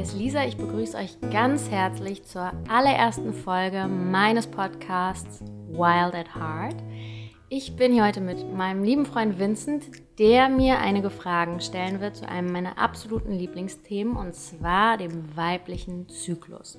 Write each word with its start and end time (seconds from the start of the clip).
hier 0.00 0.06
ist 0.06 0.16
Lisa. 0.16 0.46
Ich 0.46 0.56
begrüße 0.56 0.96
euch 0.96 1.20
ganz 1.30 1.70
herzlich 1.70 2.24
zur 2.24 2.52
allerersten 2.70 3.34
Folge 3.34 3.86
meines 3.86 4.46
Podcasts 4.46 5.44
Wild 5.68 6.14
at 6.14 6.34
Heart. 6.34 6.76
Ich 7.50 7.76
bin 7.76 7.92
hier 7.92 8.06
heute 8.06 8.22
mit 8.22 8.50
meinem 8.50 8.82
lieben 8.82 9.04
Freund 9.04 9.38
Vincent, 9.38 9.84
der 10.18 10.48
mir 10.48 10.78
einige 10.78 11.10
Fragen 11.10 11.60
stellen 11.60 12.00
wird 12.00 12.16
zu 12.16 12.26
einem 12.26 12.50
meiner 12.50 12.78
absoluten 12.78 13.32
Lieblingsthemen 13.32 14.16
und 14.16 14.34
zwar 14.34 14.96
dem 14.96 15.36
weiblichen 15.36 16.08
Zyklus. 16.08 16.78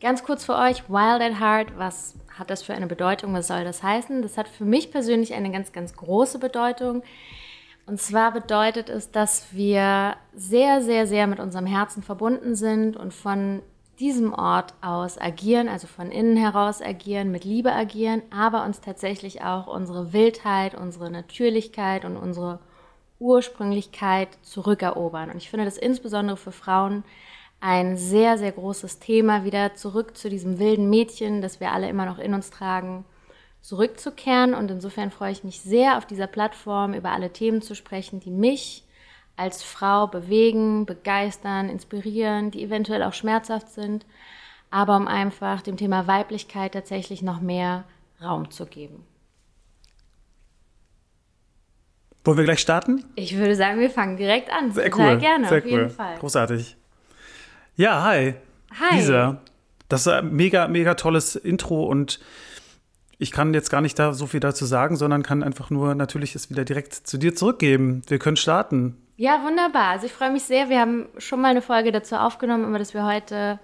Ganz 0.00 0.22
kurz 0.22 0.44
für 0.44 0.54
euch, 0.54 0.88
Wild 0.88 1.20
at 1.20 1.40
Heart, 1.40 1.76
was 1.76 2.14
hat 2.38 2.50
das 2.50 2.62
für 2.62 2.72
eine 2.72 2.86
Bedeutung? 2.86 3.34
Was 3.34 3.48
soll 3.48 3.64
das 3.64 3.82
heißen? 3.82 4.22
Das 4.22 4.38
hat 4.38 4.46
für 4.46 4.64
mich 4.64 4.92
persönlich 4.92 5.34
eine 5.34 5.50
ganz, 5.50 5.72
ganz 5.72 5.92
große 5.96 6.38
Bedeutung. 6.38 7.02
Und 7.88 7.98
zwar 7.98 8.32
bedeutet 8.32 8.90
es, 8.90 9.10
dass 9.12 9.46
wir 9.54 10.14
sehr, 10.34 10.82
sehr, 10.82 11.06
sehr 11.06 11.26
mit 11.26 11.40
unserem 11.40 11.64
Herzen 11.64 12.02
verbunden 12.02 12.54
sind 12.54 12.98
und 12.98 13.14
von 13.14 13.62
diesem 13.98 14.34
Ort 14.34 14.74
aus 14.82 15.18
agieren, 15.18 15.68
also 15.68 15.86
von 15.86 16.10
innen 16.10 16.36
heraus 16.36 16.82
agieren, 16.82 17.30
mit 17.30 17.46
Liebe 17.46 17.72
agieren, 17.72 18.20
aber 18.30 18.66
uns 18.66 18.82
tatsächlich 18.82 19.42
auch 19.42 19.66
unsere 19.66 20.12
Wildheit, 20.12 20.74
unsere 20.74 21.10
Natürlichkeit 21.10 22.04
und 22.04 22.18
unsere 22.18 22.58
Ursprünglichkeit 23.20 24.28
zurückerobern. 24.42 25.30
Und 25.30 25.38
ich 25.38 25.48
finde 25.48 25.64
das 25.64 25.78
insbesondere 25.78 26.36
für 26.36 26.52
Frauen 26.52 27.04
ein 27.58 27.96
sehr, 27.96 28.36
sehr 28.36 28.52
großes 28.52 28.98
Thema, 28.98 29.44
wieder 29.44 29.74
zurück 29.74 30.14
zu 30.14 30.28
diesem 30.28 30.58
wilden 30.58 30.90
Mädchen, 30.90 31.40
das 31.40 31.58
wir 31.58 31.72
alle 31.72 31.88
immer 31.88 32.04
noch 32.04 32.18
in 32.18 32.34
uns 32.34 32.50
tragen 32.50 33.06
zurückzukehren. 33.60 34.54
Und 34.54 34.70
insofern 34.70 35.10
freue 35.10 35.32
ich 35.32 35.44
mich 35.44 35.60
sehr, 35.60 35.98
auf 35.98 36.06
dieser 36.06 36.26
Plattform 36.26 36.94
über 36.94 37.10
alle 37.12 37.32
Themen 37.32 37.62
zu 37.62 37.74
sprechen, 37.74 38.20
die 38.20 38.30
mich 38.30 38.84
als 39.36 39.62
Frau 39.62 40.08
bewegen, 40.08 40.84
begeistern, 40.84 41.68
inspirieren, 41.68 42.50
die 42.50 42.64
eventuell 42.64 43.04
auch 43.04 43.12
schmerzhaft 43.12 43.70
sind, 43.70 44.04
aber 44.70 44.96
um 44.96 45.06
einfach 45.06 45.62
dem 45.62 45.76
Thema 45.76 46.06
Weiblichkeit 46.06 46.72
tatsächlich 46.72 47.22
noch 47.22 47.40
mehr 47.40 47.84
Raum 48.20 48.50
zu 48.50 48.66
geben. 48.66 49.04
Wollen 52.24 52.36
wir 52.36 52.44
gleich 52.44 52.58
starten? 52.58 53.04
Ich 53.14 53.36
würde 53.36 53.54
sagen, 53.54 53.80
wir 53.80 53.90
fangen 53.90 54.16
direkt 54.16 54.52
an. 54.52 54.72
Sehr 54.72 54.90
Total 54.90 55.14
cool. 55.14 55.20
gerne, 55.20 55.48
Sehr 55.48 55.58
auf 55.58 55.64
jeden 55.64 55.90
Fall. 55.90 56.18
Großartig. 56.18 56.76
Ja, 57.76 58.02
hi. 58.02 58.34
Hi. 58.78 58.96
Lisa. 58.96 59.40
Das 59.88 60.02
ist 60.02 60.08
ein 60.08 60.32
mega, 60.34 60.68
mega 60.68 60.94
tolles 60.94 61.36
Intro 61.36 61.84
und 61.84 62.20
ich 63.18 63.32
kann 63.32 63.52
jetzt 63.52 63.70
gar 63.70 63.80
nicht 63.80 63.98
da 63.98 64.12
so 64.12 64.26
viel 64.26 64.40
dazu 64.40 64.64
sagen, 64.64 64.96
sondern 64.96 65.24
kann 65.24 65.42
einfach 65.42 65.70
nur 65.70 65.94
natürlich 65.94 66.34
es 66.36 66.50
wieder 66.50 66.64
direkt 66.64 66.94
zu 66.94 67.18
dir 67.18 67.34
zurückgeben. 67.34 68.02
Wir 68.06 68.18
können 68.18 68.36
starten. 68.36 68.96
Ja, 69.16 69.44
wunderbar. 69.44 69.88
Also 69.88 70.06
ich 70.06 70.12
freue 70.12 70.30
mich 70.30 70.44
sehr. 70.44 70.68
Wir 70.68 70.80
haben 70.80 71.06
schon 71.18 71.40
mal 71.40 71.48
eine 71.48 71.62
Folge 71.62 71.90
dazu 71.90 72.14
aufgenommen, 72.14 72.64
aber 72.64 72.78
dass 72.78 72.94
wir 72.94 73.04
heute 73.04 73.58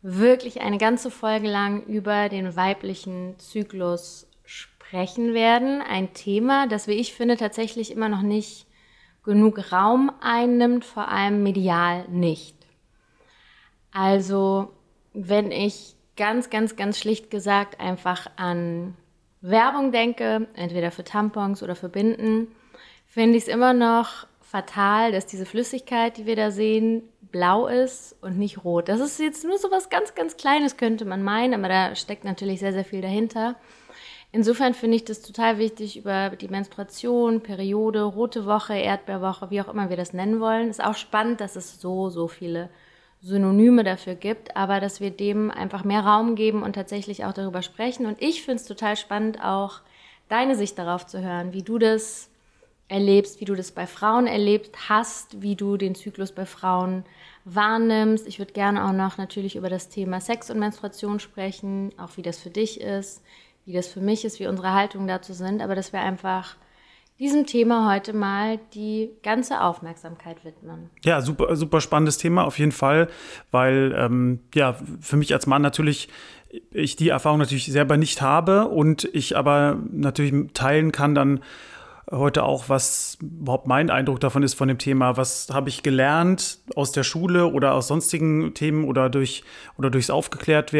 wirklich 0.00 0.62
eine 0.62 0.78
ganze 0.78 1.10
Folge 1.10 1.48
lang 1.48 1.82
über 1.84 2.30
den 2.30 2.56
weiblichen 2.56 3.38
Zyklus 3.38 4.26
sprechen 4.44 5.34
werden. 5.34 5.82
Ein 5.82 6.14
Thema, 6.14 6.66
das, 6.66 6.88
wie 6.88 6.94
ich 6.94 7.12
finde, 7.12 7.36
tatsächlich 7.36 7.90
immer 7.92 8.08
noch 8.08 8.22
nicht 8.22 8.66
genug 9.22 9.70
Raum 9.70 10.10
einnimmt, 10.22 10.86
vor 10.86 11.08
allem 11.08 11.42
medial 11.42 12.08
nicht. 12.08 12.56
Also, 13.92 14.72
wenn 15.12 15.50
ich 15.50 15.96
ganz, 16.20 16.50
ganz, 16.50 16.76
ganz 16.76 16.98
schlicht 16.98 17.30
gesagt 17.30 17.80
einfach 17.80 18.26
an 18.36 18.94
Werbung 19.40 19.90
denke, 19.90 20.48
entweder 20.54 20.90
für 20.90 21.02
Tampons 21.02 21.62
oder 21.62 21.74
für 21.74 21.88
Binden, 21.88 22.48
finde 23.06 23.38
ich 23.38 23.44
es 23.44 23.48
immer 23.48 23.72
noch 23.72 24.26
fatal, 24.42 25.12
dass 25.12 25.24
diese 25.24 25.46
Flüssigkeit, 25.46 26.18
die 26.18 26.26
wir 26.26 26.36
da 26.36 26.50
sehen, 26.50 27.04
blau 27.32 27.68
ist 27.68 28.16
und 28.20 28.38
nicht 28.38 28.64
rot. 28.64 28.90
Das 28.90 29.00
ist 29.00 29.18
jetzt 29.18 29.44
nur 29.44 29.56
so 29.56 29.70
was 29.70 29.88
ganz, 29.88 30.14
ganz 30.14 30.36
Kleines, 30.36 30.76
könnte 30.76 31.06
man 31.06 31.22
meinen, 31.22 31.54
aber 31.54 31.68
da 31.70 31.96
steckt 31.96 32.24
natürlich 32.24 32.60
sehr, 32.60 32.74
sehr 32.74 32.84
viel 32.84 33.00
dahinter. 33.00 33.56
Insofern 34.30 34.74
finde 34.74 34.96
ich 34.96 35.06
das 35.06 35.22
total 35.22 35.56
wichtig, 35.56 35.96
über 35.96 36.28
die 36.30 36.48
Menstruation, 36.48 37.40
Periode, 37.40 38.02
rote 38.02 38.44
Woche, 38.44 38.74
Erdbeerwoche, 38.74 39.48
wie 39.50 39.62
auch 39.62 39.68
immer 39.68 39.88
wir 39.88 39.96
das 39.96 40.12
nennen 40.12 40.38
wollen. 40.38 40.68
Ist 40.68 40.84
auch 40.84 40.96
spannend, 40.96 41.40
dass 41.40 41.56
es 41.56 41.80
so, 41.80 42.10
so 42.10 42.28
viele 42.28 42.68
Synonyme 43.22 43.84
dafür 43.84 44.14
gibt, 44.14 44.56
aber 44.56 44.80
dass 44.80 45.00
wir 45.00 45.10
dem 45.10 45.50
einfach 45.50 45.84
mehr 45.84 46.00
Raum 46.00 46.34
geben 46.34 46.62
und 46.62 46.72
tatsächlich 46.72 47.24
auch 47.24 47.34
darüber 47.34 47.62
sprechen. 47.62 48.06
Und 48.06 48.20
ich 48.20 48.42
finde 48.42 48.60
es 48.62 48.66
total 48.66 48.96
spannend, 48.96 49.42
auch 49.42 49.80
deine 50.28 50.56
Sicht 50.56 50.78
darauf 50.78 51.06
zu 51.06 51.20
hören, 51.20 51.52
wie 51.52 51.62
du 51.62 51.78
das 51.78 52.30
erlebst, 52.88 53.40
wie 53.40 53.44
du 53.44 53.54
das 53.54 53.70
bei 53.70 53.86
Frauen 53.86 54.26
erlebt 54.26 54.88
hast, 54.88 55.42
wie 55.42 55.54
du 55.54 55.76
den 55.76 55.94
Zyklus 55.94 56.32
bei 56.32 56.46
Frauen 56.46 57.04
wahrnimmst. 57.44 58.26
Ich 58.26 58.38
würde 58.38 58.52
gerne 58.52 58.84
auch 58.86 58.92
noch 58.92 59.16
natürlich 59.16 59.54
über 59.54 59.68
das 59.68 59.88
Thema 59.88 60.20
Sex 60.20 60.50
und 60.50 60.58
Menstruation 60.58 61.20
sprechen, 61.20 61.92
auch 61.98 62.16
wie 62.16 62.22
das 62.22 62.38
für 62.38 62.50
dich 62.50 62.80
ist, 62.80 63.22
wie 63.64 63.72
das 63.72 63.86
für 63.86 64.00
mich 64.00 64.24
ist, 64.24 64.40
wie 64.40 64.46
unsere 64.46 64.72
Haltungen 64.72 65.06
dazu 65.06 65.34
sind, 65.34 65.62
aber 65.62 65.74
dass 65.74 65.92
wir 65.92 66.00
einfach 66.00 66.56
diesem 67.20 67.46
Thema 67.46 67.92
heute 67.92 68.14
mal 68.14 68.58
die 68.74 69.10
ganze 69.22 69.60
Aufmerksamkeit 69.60 70.44
widmen. 70.44 70.90
Ja, 71.04 71.20
super, 71.20 71.54
super 71.54 71.80
spannendes 71.80 72.16
Thema 72.18 72.44
auf 72.44 72.58
jeden 72.58 72.72
Fall, 72.72 73.08
weil 73.50 73.94
ähm, 73.96 74.40
ja 74.54 74.74
für 75.00 75.16
mich 75.16 75.32
als 75.32 75.46
Mann 75.46 75.62
natürlich 75.62 76.08
ich 76.72 76.96
die 76.96 77.10
Erfahrung 77.10 77.38
natürlich 77.38 77.66
selber 77.66 77.96
nicht 77.96 78.22
habe 78.22 78.66
und 78.66 79.08
ich 79.12 79.36
aber 79.36 79.78
natürlich 79.92 80.52
teilen 80.52 80.90
kann 80.90 81.14
dann 81.14 81.40
heute 82.10 82.42
auch, 82.42 82.68
was 82.68 83.18
überhaupt 83.20 83.66
mein 83.66 83.90
Eindruck 83.90 84.20
davon 84.20 84.42
ist 84.42 84.54
von 84.54 84.68
dem 84.68 84.78
Thema. 84.78 85.16
Was 85.16 85.48
habe 85.52 85.68
ich 85.68 85.82
gelernt 85.82 86.58
aus 86.74 86.92
der 86.92 87.04
Schule 87.04 87.46
oder 87.46 87.74
aus 87.74 87.88
sonstigen 87.88 88.52
Themen 88.54 88.84
oder 88.84 89.08
durch 89.08 89.44
oder 89.78 89.90
durchs 89.90 90.10
Aufgeklärt 90.10 90.72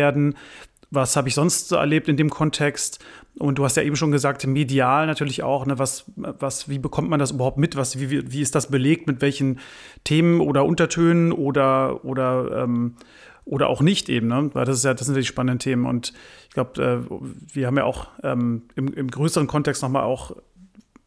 Was 0.90 1.14
habe 1.14 1.28
ich 1.28 1.34
sonst 1.34 1.68
so 1.68 1.76
erlebt 1.76 2.08
in 2.08 2.16
dem 2.16 2.30
Kontext? 2.30 2.98
Und 3.38 3.58
du 3.58 3.64
hast 3.64 3.76
ja 3.76 3.82
eben 3.82 3.96
schon 3.96 4.10
gesagt, 4.10 4.46
medial 4.46 5.06
natürlich 5.06 5.42
auch, 5.42 5.64
ne, 5.64 5.78
was, 5.78 6.04
was, 6.16 6.68
wie 6.68 6.78
bekommt 6.78 7.08
man 7.08 7.20
das 7.20 7.30
überhaupt 7.30 7.58
mit? 7.58 7.76
Was, 7.76 7.98
wie, 7.98 8.32
wie 8.32 8.40
ist 8.40 8.54
das 8.54 8.70
belegt, 8.70 9.06
mit 9.06 9.22
welchen 9.22 9.60
Themen 10.04 10.40
oder 10.40 10.64
Untertönen 10.64 11.32
oder, 11.32 12.04
oder, 12.04 12.64
ähm, 12.64 12.96
oder 13.44 13.68
auch 13.68 13.80
nicht 13.80 14.08
eben, 14.08 14.28
ne? 14.28 14.50
Weil 14.52 14.64
das 14.64 14.76
ist 14.76 14.84
ja, 14.84 14.94
das 14.94 15.06
sind 15.06 15.14
ja 15.14 15.20
die 15.20 15.26
spannenden 15.26 15.58
Themen. 15.58 15.86
Und 15.86 16.12
ich 16.48 16.54
glaube, 16.54 16.82
äh, 16.82 17.54
wir 17.54 17.66
haben 17.66 17.76
ja 17.76 17.84
auch 17.84 18.08
ähm, 18.22 18.64
im, 18.74 18.92
im 18.92 19.10
größeren 19.10 19.46
Kontext 19.46 19.82
nochmal 19.82 20.02
auch 20.02 20.32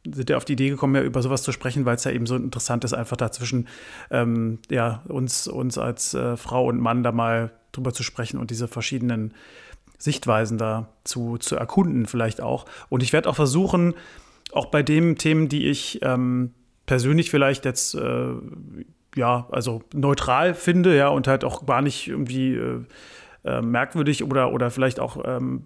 sind 0.06 0.30
ja 0.30 0.38
auf 0.38 0.46
die 0.46 0.54
Idee 0.54 0.70
gekommen, 0.70 0.96
ja 0.96 1.02
über 1.02 1.22
sowas 1.22 1.44
zu 1.44 1.52
sprechen, 1.52 1.86
weil 1.86 1.96
es 1.96 2.04
ja 2.04 2.12
eben 2.12 2.26
so 2.26 2.36
interessant 2.36 2.84
ist, 2.84 2.94
einfach 2.94 3.16
dazwischen 3.16 3.68
ähm, 4.12 4.60
ja, 4.70 5.02
uns, 5.08 5.48
uns 5.48 5.78
als 5.78 6.14
äh, 6.14 6.36
Frau 6.36 6.68
und 6.68 6.80
Mann 6.80 7.04
da 7.04 7.12
mal 7.12 7.52
drüber 7.72 7.94
zu 7.94 8.04
sprechen 8.04 8.38
und 8.38 8.52
diese 8.52 8.68
verschiedenen 8.68 9.34
Sichtweisen 9.98 10.58
da 10.58 10.90
zu, 11.04 11.38
zu 11.38 11.56
erkunden, 11.56 12.06
vielleicht 12.06 12.42
auch. 12.42 12.66
Und 12.90 13.04
ich 13.04 13.14
werde 13.14 13.30
auch 13.30 13.36
versuchen, 13.36 13.94
auch 14.52 14.68
bei 14.68 14.84
den 14.84 15.18
Themen, 15.18 15.50
die 15.50 15.68
ich 15.68 16.00
ähm, 16.04 16.52
persönlich 16.86 17.30
vielleicht 17.32 17.66
jetzt 17.66 17.96
äh, 17.96 18.34
ja, 19.16 19.48
also 19.52 19.82
neutral 19.94 20.54
finde, 20.54 20.96
ja, 20.96 21.08
und 21.08 21.28
halt 21.28 21.44
auch 21.44 21.66
gar 21.66 21.82
nicht 21.82 22.08
irgendwie 22.08 22.56
äh, 22.56 22.82
äh, 23.46 23.62
merkwürdig 23.62 24.24
oder, 24.24 24.54
oder 24.54 24.72
vielleicht 24.72 25.00
auch 25.00 25.18
ähm, 25.26 25.64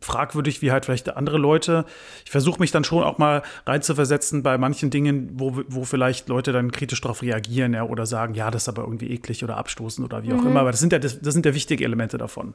fragwürdig 0.00 0.60
wie 0.60 0.72
halt 0.72 0.84
vielleicht 0.84 1.16
andere 1.16 1.38
Leute. 1.38 1.84
Ich 2.24 2.30
versuche 2.30 2.58
mich 2.58 2.72
dann 2.72 2.84
schon 2.84 3.04
auch 3.04 3.18
mal 3.18 3.42
reinzuversetzen 3.64 4.42
bei 4.42 4.58
manchen 4.58 4.90
Dingen, 4.90 5.30
wo, 5.34 5.62
wo 5.68 5.84
vielleicht 5.84 6.28
Leute 6.28 6.52
dann 6.52 6.72
kritisch 6.72 7.00
darauf 7.00 7.22
reagieren 7.22 7.74
ja, 7.74 7.84
oder 7.84 8.06
sagen, 8.06 8.34
ja, 8.34 8.50
das 8.50 8.62
ist 8.62 8.68
aber 8.68 8.82
irgendwie 8.82 9.10
eklig 9.10 9.44
oder 9.44 9.56
abstoßend 9.56 10.04
oder 10.04 10.22
wie 10.24 10.32
auch 10.32 10.40
mhm. 10.40 10.48
immer. 10.48 10.60
Aber 10.60 10.72
das 10.72 10.80
sind 10.80 10.92
ja, 10.92 10.98
das, 10.98 11.20
das 11.20 11.32
sind 11.32 11.46
ja 11.46 11.54
wichtige 11.54 11.84
Elemente 11.84 12.18
davon. 12.18 12.54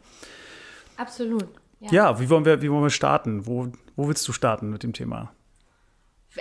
Absolut. 0.98 1.48
Ja, 1.80 1.92
ja 1.92 2.20
wie, 2.20 2.30
wollen 2.30 2.46
wir, 2.46 2.62
wie 2.62 2.72
wollen 2.72 2.84
wir 2.84 2.90
starten? 2.90 3.46
Wo, 3.46 3.68
wo 3.96 4.08
willst 4.08 4.28
du 4.28 4.34
starten 4.34 4.70
mit 4.70 4.84
dem 4.84 4.94
Thema? 4.94 5.32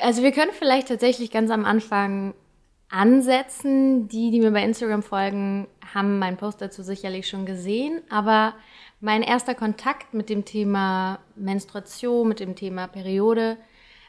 Also 0.01 0.23
wir 0.23 0.33
können 0.33 0.53
vielleicht 0.53 0.89
tatsächlich 0.89 1.31
ganz 1.31 1.51
am 1.51 1.65
Anfang 1.65 2.35
ansetzen. 2.89 4.09
Die, 4.09 4.31
die 4.31 4.41
mir 4.41 4.51
bei 4.51 4.63
Instagram 4.63 5.03
folgen, 5.03 5.67
haben 5.93 6.19
meinen 6.19 6.37
Post 6.37 6.61
dazu 6.61 6.83
sicherlich 6.83 7.29
schon 7.29 7.47
gesehen. 7.47 8.03
Aber 8.11 8.55
mein 9.01 9.23
erster 9.23 9.55
Kontakt 9.55 10.15
mit 10.15 10.29
dem 10.29 10.45
Thema 10.45 11.19
Menstruation, 11.37 12.29
mit 12.29 12.41
dem 12.41 12.57
Thema 12.57 12.87
Periode, 12.87 13.57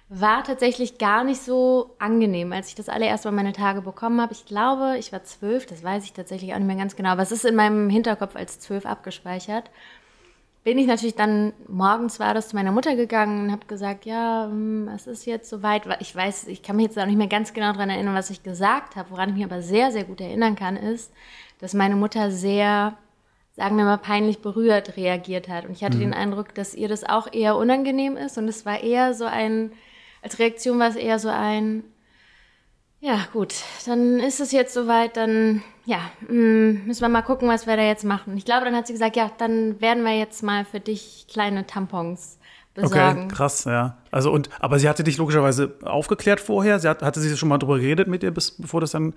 war 0.08 0.44
tatsächlich 0.44 1.00
gar 1.00 1.24
nicht 1.24 1.42
so 1.42 1.96
angenehm, 1.98 2.54
als 2.54 2.70
ich 2.70 2.76
das 2.76 2.90
allererste 2.90 3.30
Mal 3.30 3.38
meine 3.38 3.54
Tage 3.54 3.82
bekommen 3.82 4.22
habe. 4.22 4.34
Ich 4.34 4.46
glaube, 4.46 4.98
ich 5.00 5.12
war 5.12 5.24
zwölf, 5.24 5.66
das 5.66 5.84
weiß 5.84 6.04
ich 6.04 6.14
tatsächlich 6.14 6.54
auch 6.54 6.60
nicht 6.60 6.68
mehr 6.68 6.76
ganz 6.76 6.96
genau, 6.96 7.10
aber 7.10 7.24
es 7.24 7.32
ist 7.32 7.44
in 7.44 7.56
meinem 7.56 7.90
Hinterkopf 7.90 8.36
als 8.36 8.60
zwölf 8.60 8.86
abgespeichert 8.86 9.72
bin 10.66 10.80
ich 10.80 10.88
natürlich 10.88 11.14
dann 11.14 11.54
morgens 11.68 12.20
war 12.20 12.34
das 12.34 12.50
zu 12.50 12.56
meiner 12.56 12.72
Mutter 12.72 12.96
gegangen 12.96 13.46
und 13.46 13.52
habe 13.52 13.68
gesagt, 13.68 14.04
ja, 14.06 14.48
hm, 14.50 14.88
es 14.88 15.06
ist 15.06 15.28
jetzt 15.28 15.48
soweit. 15.48 15.84
Ich 16.00 16.14
weiß, 16.14 16.48
ich 16.48 16.64
kann 16.64 16.76
mich 16.76 16.88
jetzt 16.88 16.98
auch 16.98 17.06
nicht 17.06 17.20
mehr 17.20 17.28
ganz 17.28 17.54
genau 17.54 17.72
daran 17.72 17.92
erinnern, 17.92 18.16
was 18.16 18.32
ich 18.32 18.42
gesagt 18.42 18.96
habe. 18.96 19.12
Woran 19.12 19.30
ich 19.30 19.36
mich 19.36 19.46
aber 19.46 19.62
sehr, 19.62 19.92
sehr 19.92 20.06
gut 20.06 20.20
erinnern 20.20 20.56
kann, 20.56 20.76
ist, 20.76 21.14
dass 21.60 21.76
meine 21.76 21.96
Mutter 21.96 22.32
sehr, 22.32 22.98
sagen 23.56 23.78
wir 23.78 23.86
mal, 23.86 24.00
peinlich 24.00 24.40
berührt 24.40 24.98
reagiert 24.98 25.50
hat. 25.50 25.66
Und 25.68 25.74
ich 25.74 25.84
hatte 25.84 25.98
mhm. 25.98 26.02
den 26.02 26.14
Eindruck, 26.16 26.56
dass 26.56 26.74
ihr 26.74 26.88
das 26.88 27.04
auch 27.04 27.32
eher 27.32 27.58
unangenehm 27.58 28.18
ist. 28.18 28.40
Und 28.40 28.48
es 28.48 28.66
war 28.66 28.82
eher 28.82 29.14
so 29.14 29.26
ein, 29.26 29.72
als 30.24 30.40
Reaktion 30.40 30.80
war 30.80 30.90
es 30.90 30.96
eher 30.96 31.20
so 31.20 31.30
ein, 31.30 31.84
Ja, 33.06 33.28
gut, 33.32 33.54
dann 33.86 34.20
ist 34.20 34.40
es 34.40 34.52
jetzt 34.52 34.74
soweit, 34.74 35.16
dann 35.16 35.62
ja, 35.86 36.00
mm, 36.28 36.88
müssen 36.88 37.02
wir 37.02 37.10
mal 37.10 37.22
gucken, 37.22 37.48
was 37.48 37.68
wir 37.68 37.78
da 37.78 37.84
jetzt 37.84 38.04
machen. 38.04 38.36
Ich 38.36 38.46
glaube, 38.46 38.66
dann 38.66 38.76
hat 38.76 38.88
sie 38.88 38.94
gesagt, 38.94 39.16
ja, 39.16 39.30
dann 39.38 39.80
werden 39.80 40.04
wir 40.04 40.18
jetzt 40.18 40.42
mal 40.42 40.66
für 40.66 40.80
dich 40.80 41.28
kleine 41.30 41.68
Tampons 41.68 42.40
besorgen. 42.74 43.26
Okay, 43.26 43.36
krass, 43.36 43.66
ja. 43.66 44.00
Also 44.10 44.32
und, 44.32 44.50
aber 44.60 44.80
sie 44.80 44.90
hatte 44.90 45.04
dich 45.04 45.18
logischerweise 45.18 45.76
aufgeklärt 45.84 46.40
vorher. 46.40 46.80
Sie 46.80 46.88
hat, 46.88 47.04
hatte 47.04 47.20
sie 47.20 47.38
schon 47.38 47.50
mal 47.50 47.60
drüber 47.60 47.78
geredet 47.78 48.08
mit 48.08 48.24
dir, 48.24 48.32
bis, 48.32 48.50
bevor 48.58 48.82
das 48.82 48.90
dann 48.92 49.14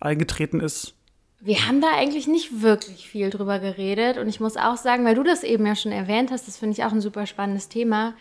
eingetreten 0.00 0.60
ist? 0.60 0.94
Wir 1.38 1.68
haben 1.68 1.82
da 1.82 1.88
eigentlich 1.94 2.26
nicht 2.26 2.62
wirklich 2.62 3.06
viel 3.06 3.28
drüber 3.28 3.58
geredet. 3.58 4.16
Und 4.16 4.30
ich 4.30 4.40
muss 4.40 4.56
auch 4.56 4.78
sagen, 4.78 5.04
weil 5.04 5.14
du 5.14 5.22
das 5.22 5.42
eben 5.42 5.66
ja 5.66 5.76
schon 5.76 5.92
erwähnt 5.92 6.30
hast, 6.30 6.48
das 6.48 6.56
finde 6.56 6.72
ich 6.72 6.84
auch 6.84 6.92
ein 6.92 7.02
super 7.02 7.26
spannendes 7.26 7.68
Thema. 7.68 8.14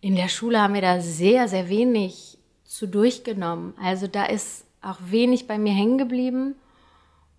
In 0.00 0.14
der 0.14 0.28
Schule 0.28 0.62
haben 0.62 0.74
wir 0.74 0.80
da 0.80 1.00
sehr, 1.00 1.48
sehr 1.48 1.68
wenig 1.68 2.38
zu 2.70 2.86
durchgenommen. 2.86 3.74
Also 3.82 4.06
da 4.06 4.26
ist 4.26 4.64
auch 4.80 4.98
wenig 5.04 5.48
bei 5.48 5.58
mir 5.58 5.72
hängen 5.72 5.98
geblieben. 5.98 6.54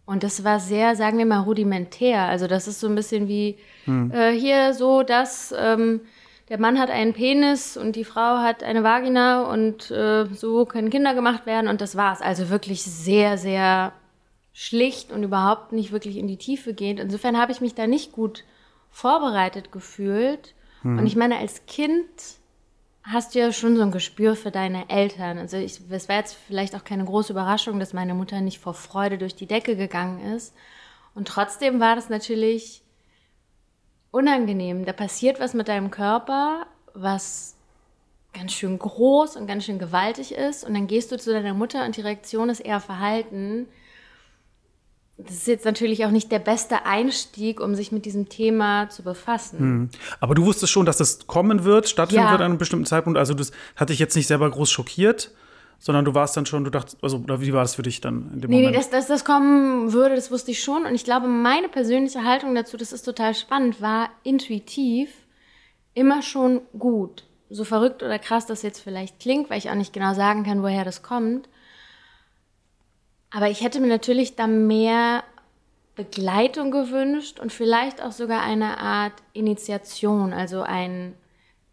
Und 0.06 0.24
das 0.24 0.44
war 0.44 0.60
sehr, 0.60 0.98
sagen 0.98 1.18
wir 1.18 1.25
mal, 1.25 1.39
rudimentär. 1.39 2.24
Also 2.24 2.48
das 2.48 2.68
ist 2.68 2.81
so 2.81 2.88
ein 2.88 2.95
bisschen 2.95 3.30
wie 3.30 3.57
hm. 3.86 4.12
äh, 4.12 4.38
hier 4.38 4.74
so, 4.74 5.04
dass 5.04 5.56
ähm, 5.57 6.01
der 6.50 6.60
Mann 6.60 6.78
hat 6.78 6.89
einen 6.89 7.13
Penis 7.13 7.78
und 7.78 7.95
die 7.95 8.04
Frau 8.04 8.39
hat 8.39 8.62
eine 8.62 8.83
Vagina 8.83 9.44
und 9.44 9.89
äh, 9.89 10.25
so 10.33 10.66
können 10.66 10.89
Kinder 10.89 11.13
gemacht 11.13 11.45
werden 11.45 11.69
und 11.69 11.80
das 11.80 11.95
war's. 11.95 12.22
Also 12.22 12.50
wirklich 12.50 12.84
sehr, 12.84 13.38
sehr 13.38 13.94
schlicht 14.51 15.13
und 15.13 15.24
überhaupt 15.24 15.72
nicht 15.72 15.94
wirklich 15.94 16.18
in 16.18 16.27
die 16.27 16.36
Tiefe 16.36 16.74
gehend. 16.74 17.00
Insofern 17.00 17.39
habe 17.39 17.54
ich 17.54 17.62
mich 17.62 17.74
da 17.74 17.88
nicht 17.88 18.12
gut 18.12 18.44
vorbereitet 18.89 19.72
gefühlt. 19.72 20.56
Hm. 20.81 20.98
Und 20.98 21.07
ich 21.07 21.16
meine, 21.16 21.38
als 21.38 21.66
Kind 21.68 22.40
hast 23.03 23.33
du 23.33 23.39
ja 23.39 23.51
schon 23.51 23.75
so 23.75 23.81
ein 23.81 23.92
Gespür 23.92 24.36
für 24.36 24.51
deine 24.51 24.89
Eltern. 24.89 25.38
Also 25.38 25.57
ich, 25.57 25.81
es 25.89 26.09
war 26.09 26.18
jetzt 26.18 26.38
vielleicht 26.48 26.75
auch 26.75 26.83
keine 26.83 27.06
große 27.06 27.33
Überraschung, 27.33 27.80
dass 27.80 27.94
meine 27.94 28.13
Mutter 28.13 28.42
nicht 28.42 28.59
vor 28.59 28.74
Freude 28.74 29.18
durch 29.18 29.36
die 29.36 29.48
Decke 29.48 29.75
gegangen 29.75 30.33
ist. 30.33 30.53
Und 31.15 31.27
trotzdem 31.27 31.80
war 31.80 31.95
das 31.95 32.09
natürlich 32.09 32.83
unangenehm. 34.12 34.86
Da 34.86 34.94
passiert 34.94 35.39
was 35.39 35.53
mit 35.53 35.68
deinem 35.68 35.89
Körper, 35.92 36.68
was 36.94 37.56
ganz 38.33 38.53
schön 38.53 38.77
groß 38.80 39.36
und 39.36 39.48
ganz 39.48 39.65
schön 39.65 39.80
gewaltig 39.80 40.33
ist. 40.33 40.63
Und 40.63 40.74
dann 40.74 40.88
gehst 40.88 41.12
du 41.12 41.18
zu 41.18 41.33
deiner 41.33 41.53
Mutter 41.53 41.86
und 41.86 41.98
die 41.98 42.01
Reaktion 42.01 42.50
ist 42.50 42.59
eher 42.59 42.80
Verhalten 42.80 43.68
das 45.25 45.38
ist 45.38 45.47
jetzt 45.47 45.65
natürlich 45.65 46.06
auch 46.06 46.12
nicht 46.12 46.31
der 46.31 46.39
beste 46.39 46.85
Einstieg, 46.85 47.59
um 47.59 47.75
sich 47.75 47.91
mit 47.91 48.06
diesem 48.06 48.29
Thema 48.29 48.89
zu 48.89 49.03
befassen. 49.03 49.59
Hm. 49.59 49.89
Aber 50.19 50.35
du 50.35 50.45
wusstest 50.45 50.71
schon, 50.71 50.85
dass 50.85 50.97
das 50.97 51.27
kommen 51.27 51.63
wird, 51.63 51.89
stattfinden 51.89 52.25
ja. 52.25 52.31
wird 52.31 52.41
an 52.41 52.51
einem 52.51 52.57
bestimmten 52.57 52.85
Zeitpunkt. 52.85 53.18
Also 53.18 53.33
das 53.33 53.51
hat 53.75 53.89
dich 53.89 54.00
jetzt 54.00 54.15
nicht 54.15 54.27
selber 54.27 54.50
groß 54.50 54.69
schockiert, 54.69 55.31
sondern 55.79 56.06
du 56.06 56.13
warst 56.13 56.38
dann 56.38 56.45
schon, 56.45 56.63
du 56.63 56.69
dachtest, 56.69 57.03
also 57.03 57.23
wie 57.27 57.53
war 57.53 57.62
das 57.62 57.75
für 57.75 57.81
dich 57.81 58.01
dann 58.01 58.31
in 58.33 58.41
dem 58.41 58.50
nee, 58.50 58.57
Moment? 58.57 58.71
Nee, 58.71 58.77
dass, 58.77 58.89
dass 58.89 59.07
das 59.07 59.25
kommen 59.25 59.94
würde, 59.94 60.15
das 60.15 60.31
wusste 60.31 60.51
ich 60.51 60.63
schon. 60.63 60.85
Und 60.85 60.94
ich 60.94 61.03
glaube, 61.03 61.27
meine 61.27 61.69
persönliche 61.69 62.24
Haltung 62.24 62.53
dazu, 62.53 62.77
das 62.77 62.91
ist 62.91 63.03
total 63.03 63.33
spannend, 63.33 63.81
war 63.81 64.09
intuitiv 64.24 65.09
immer 65.94 66.21
schon 66.21 66.62
gut. 66.77 67.25
So 67.50 67.63
verrückt 67.63 68.01
oder 68.01 68.17
krass 68.17 68.45
das 68.45 68.62
jetzt 68.62 68.79
vielleicht 68.79 69.19
klingt, 69.19 69.50
weil 69.50 69.57
ich 69.57 69.69
auch 69.69 69.75
nicht 69.75 69.91
genau 69.91 70.13
sagen 70.13 70.44
kann, 70.44 70.63
woher 70.63 70.85
das 70.85 71.03
kommt. 71.03 71.50
Aber 73.31 73.50
ich 73.50 73.62
hätte 73.62 73.80
mir 73.80 73.88
natürlich 73.88 74.36
da 74.36 74.45
mehr 74.48 75.24
Begleitung 75.95 76.72
gewünscht 76.72 77.39
und 77.39 77.51
vielleicht 77.51 78.01
auch 78.01 78.12
sogar 78.12 78.42
eine 78.42 78.78
Art 78.80 79.13
Initiation, 79.33 80.33
also 80.33 80.62
ein, 80.62 81.13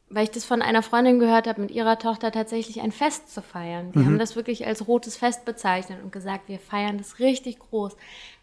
weil 0.09 0.25
ich 0.25 0.31
das 0.31 0.45
von 0.45 0.63
einer 0.63 0.83
Freundin 0.83 1.19
gehört 1.19 1.47
habe, 1.47 1.61
mit 1.61 1.71
ihrer 1.71 1.99
Tochter 1.99 2.33
tatsächlich 2.33 2.81
ein 2.81 2.93
Fest 2.93 3.33
zu 3.33 3.43
feiern. 3.43 3.95
Wir 3.95 4.03
mhm. 4.03 4.07
haben 4.07 4.19
das 4.19 4.37
wirklich 4.37 4.67
als 4.67 4.87
rotes 4.87 5.17
Fest 5.17 5.45
bezeichnet 5.45 6.03
und 6.03 6.13
gesagt, 6.13 6.49
wir 6.49 6.59
feiern 6.59 6.99
das 6.99 7.19
richtig 7.19 7.59
groß. 7.59 7.97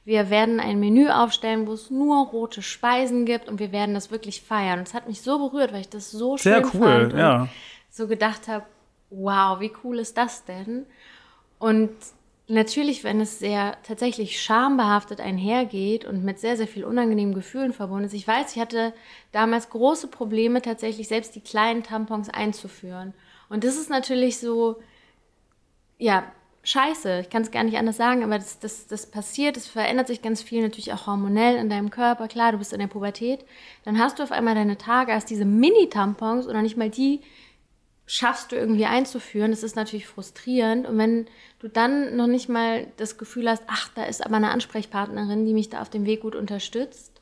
Wir 0.06 0.30
werden 0.30 0.60
ein 0.60 0.80
Menü 0.80 1.10
aufstellen, 1.10 1.68
wo 1.68 1.74
es 1.74 1.90
nur 1.90 2.28
rote 2.28 2.62
Speisen 2.62 3.26
gibt 3.26 3.50
und 3.50 3.60
wir 3.60 3.72
werden 3.72 3.96
das 3.96 4.12
wirklich 4.12 4.42
feiern. 4.42 4.80
Und 4.80 4.88
es 4.88 4.94
hat 4.94 5.08
mich 5.08 5.22
so 5.22 5.50
berührt, 5.50 5.74
weil 5.74 5.82
ich 5.82 5.90
das 5.90 6.12
so 6.12 6.38
Sehr 6.38 6.62
schön 6.62 6.70
cool, 6.74 6.88
fand 6.88 7.14
und 7.14 7.20
ja. 7.20 7.48
so 7.90 8.08
gedacht 8.08 8.48
habe, 8.48 8.66
wow, 9.10 9.60
wie 9.60 9.72
cool 9.84 10.00
ist 10.00 10.18
das 10.18 10.46
denn? 10.46 10.86
Und 11.58 11.92
Natürlich, 12.48 13.04
wenn 13.04 13.22
es 13.22 13.40
sehr 13.40 13.76
tatsächlich 13.82 14.40
schambehaftet 14.40 15.20
einhergeht 15.20 16.06
und 16.06 16.24
mit 16.24 16.40
sehr, 16.40 16.58
sehr 16.58 16.68
viel 16.68 16.86
unangenehmen 16.86 17.34
Gefühlen 17.34 17.74
verbunden 17.74 18.06
ist. 18.06 18.14
Ich 18.14 18.28
weiß, 18.28 18.56
ich 18.56 18.62
hatte 18.62 18.94
damals 19.32 19.72
große 19.72 20.08
Probleme, 20.08 20.62
tatsächlich 20.62 21.08
selbst 21.08 21.34
die 21.36 21.42
kleinen 21.42 21.82
Tampons 21.82 22.30
einzuführen. 22.30 23.16
Und 23.50 23.64
das 23.64 23.78
ist 23.78 23.90
natürlich 23.90 24.38
so, 24.38 24.76
ja, 25.98 26.32
scheiße. 26.62 27.22
Ich 27.22 27.30
kann 27.32 27.42
es 27.42 27.50
gar 27.50 27.64
nicht 27.64 27.78
anders 27.78 27.98
sagen, 27.98 28.24
aber 28.24 28.38
das, 28.38 28.60
das, 28.60 28.86
das 28.86 29.10
passiert, 29.10 29.58
es 29.58 29.66
verändert 29.66 30.06
sich 30.06 30.22
ganz 30.22 30.44
viel, 30.44 30.62
natürlich 30.62 30.94
auch 30.94 31.08
hormonell 31.08 31.56
in 31.56 31.70
deinem 31.70 31.90
Körper. 31.90 32.28
Klar, 32.28 32.52
du 32.52 32.60
bist 32.60 32.74
in 32.74 32.80
der 32.80 32.88
Pubertät. 32.88 33.44
Dann 33.86 33.98
hast 33.98 34.20
du 34.20 34.24
auf 34.24 34.32
einmal 34.32 34.54
deine 34.54 34.78
Tage, 34.78 35.14
hast 35.14 35.32
diese 35.32 35.46
Mini-Tampons 35.46 36.48
oder 36.48 36.62
nicht 36.62 36.78
mal 36.78 36.92
die 36.92 37.22
schaffst 38.08 38.52
du 38.52 38.56
irgendwie 38.56 38.86
einzuführen. 38.86 39.52
Das 39.52 39.64
ist 39.64 39.76
natürlich 39.76 40.08
frustrierend. 40.08 40.88
Und 40.88 40.98
wenn 40.98 41.26
du 41.60 41.68
dann 41.69 42.16
noch 42.16 42.28
nicht 42.28 42.50
mal 42.50 42.88
das 42.98 43.18
Gefühl 43.18 43.50
hast, 43.50 43.63
ach, 43.68 43.90
da 43.96 44.04
ist 44.04 44.25
aber 44.25 44.36
eine 44.36 44.52
Ansprechpartnerin, 44.52 45.46
die 45.46 45.54
mich 45.54 45.69
da 45.69 45.81
auf 45.81 45.90
dem 45.90 46.06
Weg 46.06 46.22
gut 46.22 46.36
unterstützt, 46.36 47.22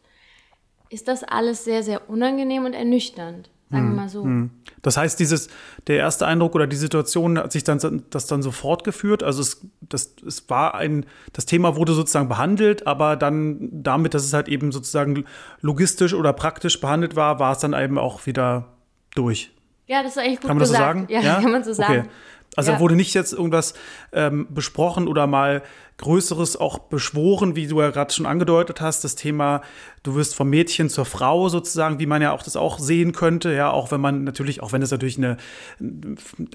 ist 0.90 1.08
das 1.08 1.24
alles 1.24 1.64
sehr, 1.64 1.84
sehr 1.84 2.10
unangenehm 2.10 2.66
und 2.66 2.74
ernüchternd. 2.74 3.50
Sagen 3.72 3.86
wir 3.86 3.90
hm, 3.90 3.96
mal 3.96 4.10
so. 4.10 4.24
Hm. 4.24 4.52
Das 4.84 4.98
heißt, 4.98 5.20
dieses, 5.20 5.50
der 5.88 5.98
erste 5.98 6.28
Eindruck 6.28 6.54
oder 6.54 6.68
die 6.68 6.76
Situation 6.76 7.40
hat 7.40 7.52
sich 7.52 7.64
dann 7.64 8.04
das 8.12 8.28
dann 8.28 8.44
so 8.44 8.52
fortgeführt. 8.52 9.24
Also 9.24 9.42
es, 9.42 9.66
das, 9.82 10.14
es 10.28 10.48
war 10.50 10.76
ein, 10.76 11.08
das 11.32 11.46
Thema 11.46 11.76
wurde 11.76 11.94
sozusagen 11.94 12.30
behandelt, 12.30 12.86
aber 12.86 13.16
dann 13.16 13.70
damit, 13.72 14.14
dass 14.14 14.26
es 14.26 14.34
halt 14.34 14.48
eben 14.48 14.72
sozusagen 14.72 15.26
logistisch 15.62 16.14
oder 16.14 16.34
praktisch 16.34 16.80
behandelt 16.80 17.16
war, 17.16 17.40
war 17.40 17.54
es 17.54 17.60
dann 17.60 17.74
eben 17.74 17.98
auch 17.98 18.26
wieder 18.28 18.74
durch. 19.16 19.52
Ja, 19.88 20.04
das 20.04 20.14
ist 20.14 20.18
eigentlich 20.20 20.42
gut 20.42 20.48
Kann 20.48 20.58
man 20.58 20.60
das 20.60 20.70
gesagt. 20.70 20.94
so 20.94 21.00
sagen? 21.00 21.08
Ja, 21.10 21.22
ja? 21.22 21.36
kann 21.42 21.52
man 21.52 21.64
so 21.64 21.74
sagen. 21.74 22.00
Okay. 22.02 22.10
Also 22.56 22.74
ja. 22.74 22.80
wurde 22.80 22.96
nicht 22.96 23.14
jetzt 23.14 23.34
irgendwas 23.34 23.74
ähm, 24.12 24.48
besprochen 24.50 25.08
oder 25.08 25.28
mal 25.28 25.64
Größeres 25.98 26.58
auch 26.58 26.80
beschworen, 26.80 27.56
wie 27.56 27.68
du 27.68 27.80
ja 27.80 27.92
gerade 27.92 28.12
schon 28.12 28.26
angedeutet 28.26 28.82
hast, 28.82 29.04
das 29.04 29.16
Thema, 29.16 29.62
du 30.02 30.16
wirst 30.16 30.34
vom 30.36 30.50
Mädchen 30.50 30.90
zur 30.90 31.06
Frau 31.06 31.50
sozusagen, 31.50 32.00
wie 32.00 32.08
man 32.08 32.22
ja 32.22 32.32
auch 32.32 32.42
das 32.42 32.56
auch 32.56 32.80
sehen 32.80 33.12
könnte, 33.12 33.54
ja, 33.54 33.70
auch 33.70 33.92
wenn 33.92 34.02
man 34.02 34.24
natürlich, 34.24 34.64
auch 34.64 34.72
wenn 34.72 34.82
es 34.82 34.90
natürlich 34.90 35.18
eine, 35.18 35.38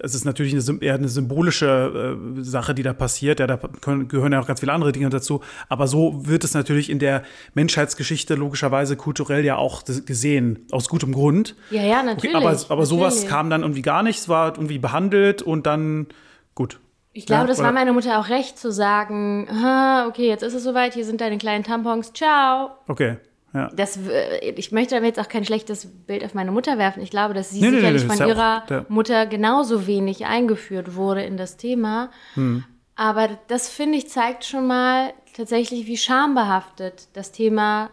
es 0.02 0.14
ist 0.14 0.24
natürlich 0.24 0.52
eine, 0.52 0.82
eher 0.82 0.94
eine 0.94 1.08
symbolische 1.08 2.18
äh, 2.38 2.42
Sache, 2.42 2.74
die 2.74 2.82
da 2.82 2.92
passiert, 2.92 3.38
ja, 3.38 3.46
da 3.46 3.56
können, 3.56 4.08
gehören 4.08 4.32
ja 4.32 4.40
auch 4.40 4.46
ganz 4.46 4.60
viele 4.60 4.72
andere 4.72 4.90
Dinge 4.90 5.08
dazu, 5.08 5.40
aber 5.68 5.86
so 5.86 6.26
wird 6.26 6.42
es 6.42 6.54
natürlich 6.54 6.90
in 6.90 6.98
der 6.98 7.22
Menschheitsgeschichte 7.54 8.34
logischerweise 8.34 8.96
kulturell 8.96 9.44
ja 9.44 9.56
auch 9.56 9.84
gesehen, 9.84 10.66
aus 10.72 10.88
gutem 10.88 11.12
Grund. 11.12 11.54
Ja, 11.70 11.82
ja, 11.82 12.02
natürlich. 12.02 12.34
Okay, 12.34 12.44
aber, 12.44 12.50
aber 12.50 12.82
natürlich. 12.82 12.88
sowas 12.88 13.26
kam 13.26 13.50
dann 13.50 13.62
irgendwie 13.62 13.82
gar 13.82 14.02
nicht, 14.02 14.18
es 14.18 14.28
war 14.28 14.48
irgendwie 14.54 14.78
behandelt 14.78 15.42
und 15.42 15.66
dann, 15.66 16.08
gut. 16.54 16.80
Ich 17.12 17.26
glaube, 17.26 17.42
ja, 17.42 17.46
das 17.48 17.62
war 17.62 17.72
meiner 17.72 17.92
Mutter 17.92 18.20
auch 18.20 18.28
recht 18.28 18.58
zu 18.58 18.70
sagen, 18.70 19.48
okay, 20.08 20.28
jetzt 20.28 20.42
ist 20.42 20.54
es 20.54 20.62
soweit, 20.62 20.94
hier 20.94 21.04
sind 21.04 21.20
deine 21.20 21.38
kleinen 21.38 21.64
Tampons, 21.64 22.12
ciao. 22.12 22.70
Okay. 22.86 23.16
Ja. 23.54 23.70
Das, 23.74 23.96
äh, 23.96 24.50
ich 24.50 24.72
möchte 24.72 24.94
damit 24.94 25.16
jetzt 25.16 25.24
auch 25.24 25.30
kein 25.30 25.44
schlechtes 25.44 25.86
Bild 26.06 26.22
auf 26.22 26.34
meine 26.34 26.52
Mutter 26.52 26.76
werfen. 26.76 27.02
Ich 27.02 27.10
glaube, 27.10 27.32
dass 27.32 27.50
sie 27.50 27.60
nee, 27.60 27.70
sicherlich 27.70 28.02
nee, 28.02 28.08
nee, 28.08 28.16
von 28.16 28.28
ihrer 28.28 28.62
auch, 28.64 28.88
Mutter 28.90 29.26
genauso 29.26 29.86
wenig 29.86 30.26
eingeführt 30.26 30.94
wurde 30.96 31.22
in 31.22 31.36
das 31.36 31.56
Thema. 31.56 32.10
Hm. 32.34 32.64
Aber 32.94 33.28
das, 33.48 33.70
finde 33.70 33.96
ich, 33.96 34.08
zeigt 34.08 34.44
schon 34.44 34.66
mal 34.66 35.14
tatsächlich, 35.34 35.86
wie 35.86 35.96
schambehaftet 35.96 37.08
das 37.14 37.32
Thema 37.32 37.90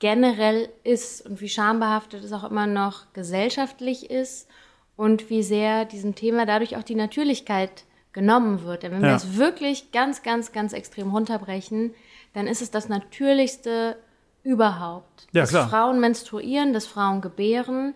generell 0.00 0.68
ist 0.82 1.24
und 1.24 1.40
wie 1.40 1.48
schambehaftet 1.48 2.24
es 2.24 2.32
auch 2.32 2.44
immer 2.44 2.66
noch 2.66 3.12
gesellschaftlich 3.12 4.10
ist 4.10 4.48
und 4.96 5.30
wie 5.30 5.42
sehr 5.42 5.84
diesem 5.84 6.14
Thema 6.14 6.46
dadurch 6.46 6.76
auch 6.76 6.82
die 6.82 6.94
Natürlichkeit 6.94 7.84
genommen 8.12 8.64
wird. 8.64 8.82
Denn 8.82 8.92
wenn 8.92 9.02
ja. 9.02 9.08
wir 9.08 9.16
es 9.16 9.36
wirklich 9.36 9.92
ganz, 9.92 10.22
ganz, 10.22 10.52
ganz 10.52 10.72
extrem 10.72 11.10
runterbrechen, 11.10 11.94
dann 12.32 12.46
ist 12.46 12.62
es 12.62 12.70
das 12.70 12.88
Natürlichste 12.88 13.96
überhaupt. 14.42 15.26
Ja, 15.32 15.42
dass 15.42 15.50
klar. 15.50 15.68
Frauen 15.68 16.00
menstruieren, 16.00 16.72
dass 16.72 16.86
Frauen 16.86 17.20
gebären 17.20 17.94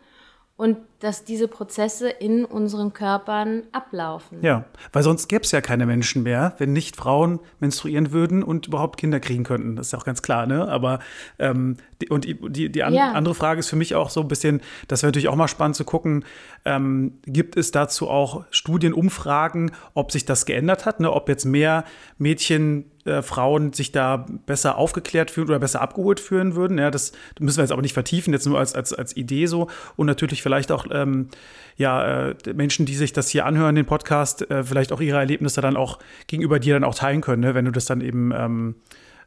und 0.56 0.76
dass 1.00 1.24
diese 1.24 1.48
Prozesse 1.48 2.08
in 2.08 2.44
unseren 2.44 2.92
Körpern 2.92 3.64
ablaufen. 3.72 4.38
Ja, 4.40 4.64
weil 4.92 5.02
sonst 5.02 5.26
gäbe 5.26 5.42
es 5.42 5.50
ja 5.50 5.60
keine 5.60 5.84
Menschen 5.84 6.22
mehr, 6.22 6.54
wenn 6.58 6.72
nicht 6.72 6.94
Frauen 6.94 7.40
menstruieren 7.58 8.12
würden 8.12 8.44
und 8.44 8.68
überhaupt 8.68 9.00
Kinder 9.00 9.18
kriegen 9.18 9.42
könnten. 9.42 9.74
Das 9.74 9.88
ist 9.88 9.92
ja 9.92 9.98
auch 9.98 10.04
ganz 10.04 10.22
klar, 10.22 10.46
ne? 10.46 10.68
Aber 10.68 11.00
ähm, 11.40 11.76
die, 12.00 12.08
und 12.08 12.24
die, 12.24 12.38
die, 12.50 12.70
die 12.70 12.82
an, 12.84 12.94
ja. 12.94 13.12
andere 13.12 13.34
Frage 13.34 13.58
ist 13.58 13.68
für 13.68 13.76
mich 13.76 13.96
auch 13.96 14.10
so 14.10 14.20
ein 14.20 14.28
bisschen, 14.28 14.62
das 14.86 15.02
wäre 15.02 15.08
natürlich 15.08 15.28
auch 15.28 15.34
mal 15.36 15.48
spannend 15.48 15.74
zu 15.74 15.84
gucken, 15.84 16.24
ähm, 16.64 17.18
gibt 17.26 17.56
es 17.56 17.72
dazu 17.72 18.08
auch 18.08 18.44
Studien, 18.50 18.92
Umfragen, 18.92 19.72
ob 19.92 20.12
sich 20.12 20.24
das 20.24 20.46
geändert 20.46 20.86
hat, 20.86 21.00
ne? 21.00 21.12
ob 21.12 21.28
jetzt 21.28 21.44
mehr 21.44 21.84
Mädchen 22.16 22.92
äh, 23.04 23.22
Frauen 23.22 23.72
sich 23.72 23.92
da 23.92 24.26
besser 24.46 24.76
aufgeklärt 24.76 25.30
fühlen 25.30 25.48
oder 25.48 25.58
besser 25.58 25.80
abgeholt 25.80 26.20
fühlen 26.20 26.54
würden. 26.54 26.78
Ja, 26.78 26.90
das 26.90 27.12
müssen 27.38 27.58
wir 27.58 27.64
jetzt 27.64 27.72
aber 27.72 27.82
nicht 27.82 27.94
vertiefen, 27.94 28.32
jetzt 28.32 28.46
nur 28.46 28.58
als, 28.58 28.74
als, 28.74 28.92
als 28.92 29.16
Idee 29.16 29.46
so. 29.46 29.68
Und 29.96 30.06
natürlich 30.06 30.42
vielleicht 30.42 30.72
auch 30.72 30.86
ähm, 30.90 31.28
ja, 31.76 32.30
äh, 32.30 32.34
Menschen, 32.54 32.86
die 32.86 32.94
sich 32.94 33.12
das 33.12 33.28
hier 33.28 33.46
anhören, 33.46 33.74
den 33.74 33.86
Podcast, 33.86 34.48
äh, 34.50 34.62
vielleicht 34.64 34.92
auch 34.92 35.00
ihre 35.00 35.18
Erlebnisse 35.18 35.60
dann 35.60 35.76
auch 35.76 35.98
gegenüber 36.26 36.58
dir 36.58 36.74
dann 36.74 36.84
auch 36.84 36.94
teilen 36.94 37.20
können, 37.20 37.42
ne? 37.42 37.54
wenn 37.54 37.64
du 37.64 37.72
das 37.72 37.84
dann 37.86 38.00
eben 38.00 38.32
ähm, 38.32 38.74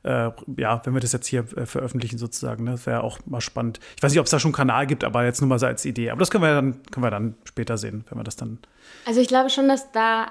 äh, 0.04 0.32
ja, 0.58 0.82
wenn 0.86 0.94
wir 0.94 1.02
das 1.02 1.12
jetzt 1.12 1.28
hier 1.28 1.46
äh, 1.56 1.66
veröffentlichen 1.66 2.18
sozusagen, 2.18 2.64
ne? 2.64 2.72
das 2.72 2.86
wäre 2.86 3.04
auch 3.04 3.20
mal 3.26 3.42
spannend. 3.42 3.80
Ich 3.96 4.04
weiß 4.04 4.12
nicht, 4.12 4.20
ob 4.20 4.26
es 4.26 4.32
da 4.32 4.40
schon 4.40 4.50
einen 4.50 4.56
Kanal 4.56 4.88
gibt, 4.88 5.04
aber 5.04 5.26
jetzt 5.26 5.42
nur 5.42 5.50
mal 5.50 5.60
so 5.60 5.66
als 5.66 5.86
Idee. 5.86 6.12
Aber 6.12 6.20
das 6.20 6.32
können 6.32 6.44
wir 6.44 6.54
dann, 6.54 6.82
können 6.92 7.04
wir 7.04 7.12
dann 7.12 7.36
später 7.44 7.78
sehen, 7.78 8.06
wenn 8.10 8.18
wir 8.18 8.24
das 8.24 8.36
dann. 8.36 8.60
Also 9.06 9.20
ich 9.20 9.28
glaube 9.28 9.50
schon, 9.50 9.68
dass 9.68 9.92
da 9.92 10.28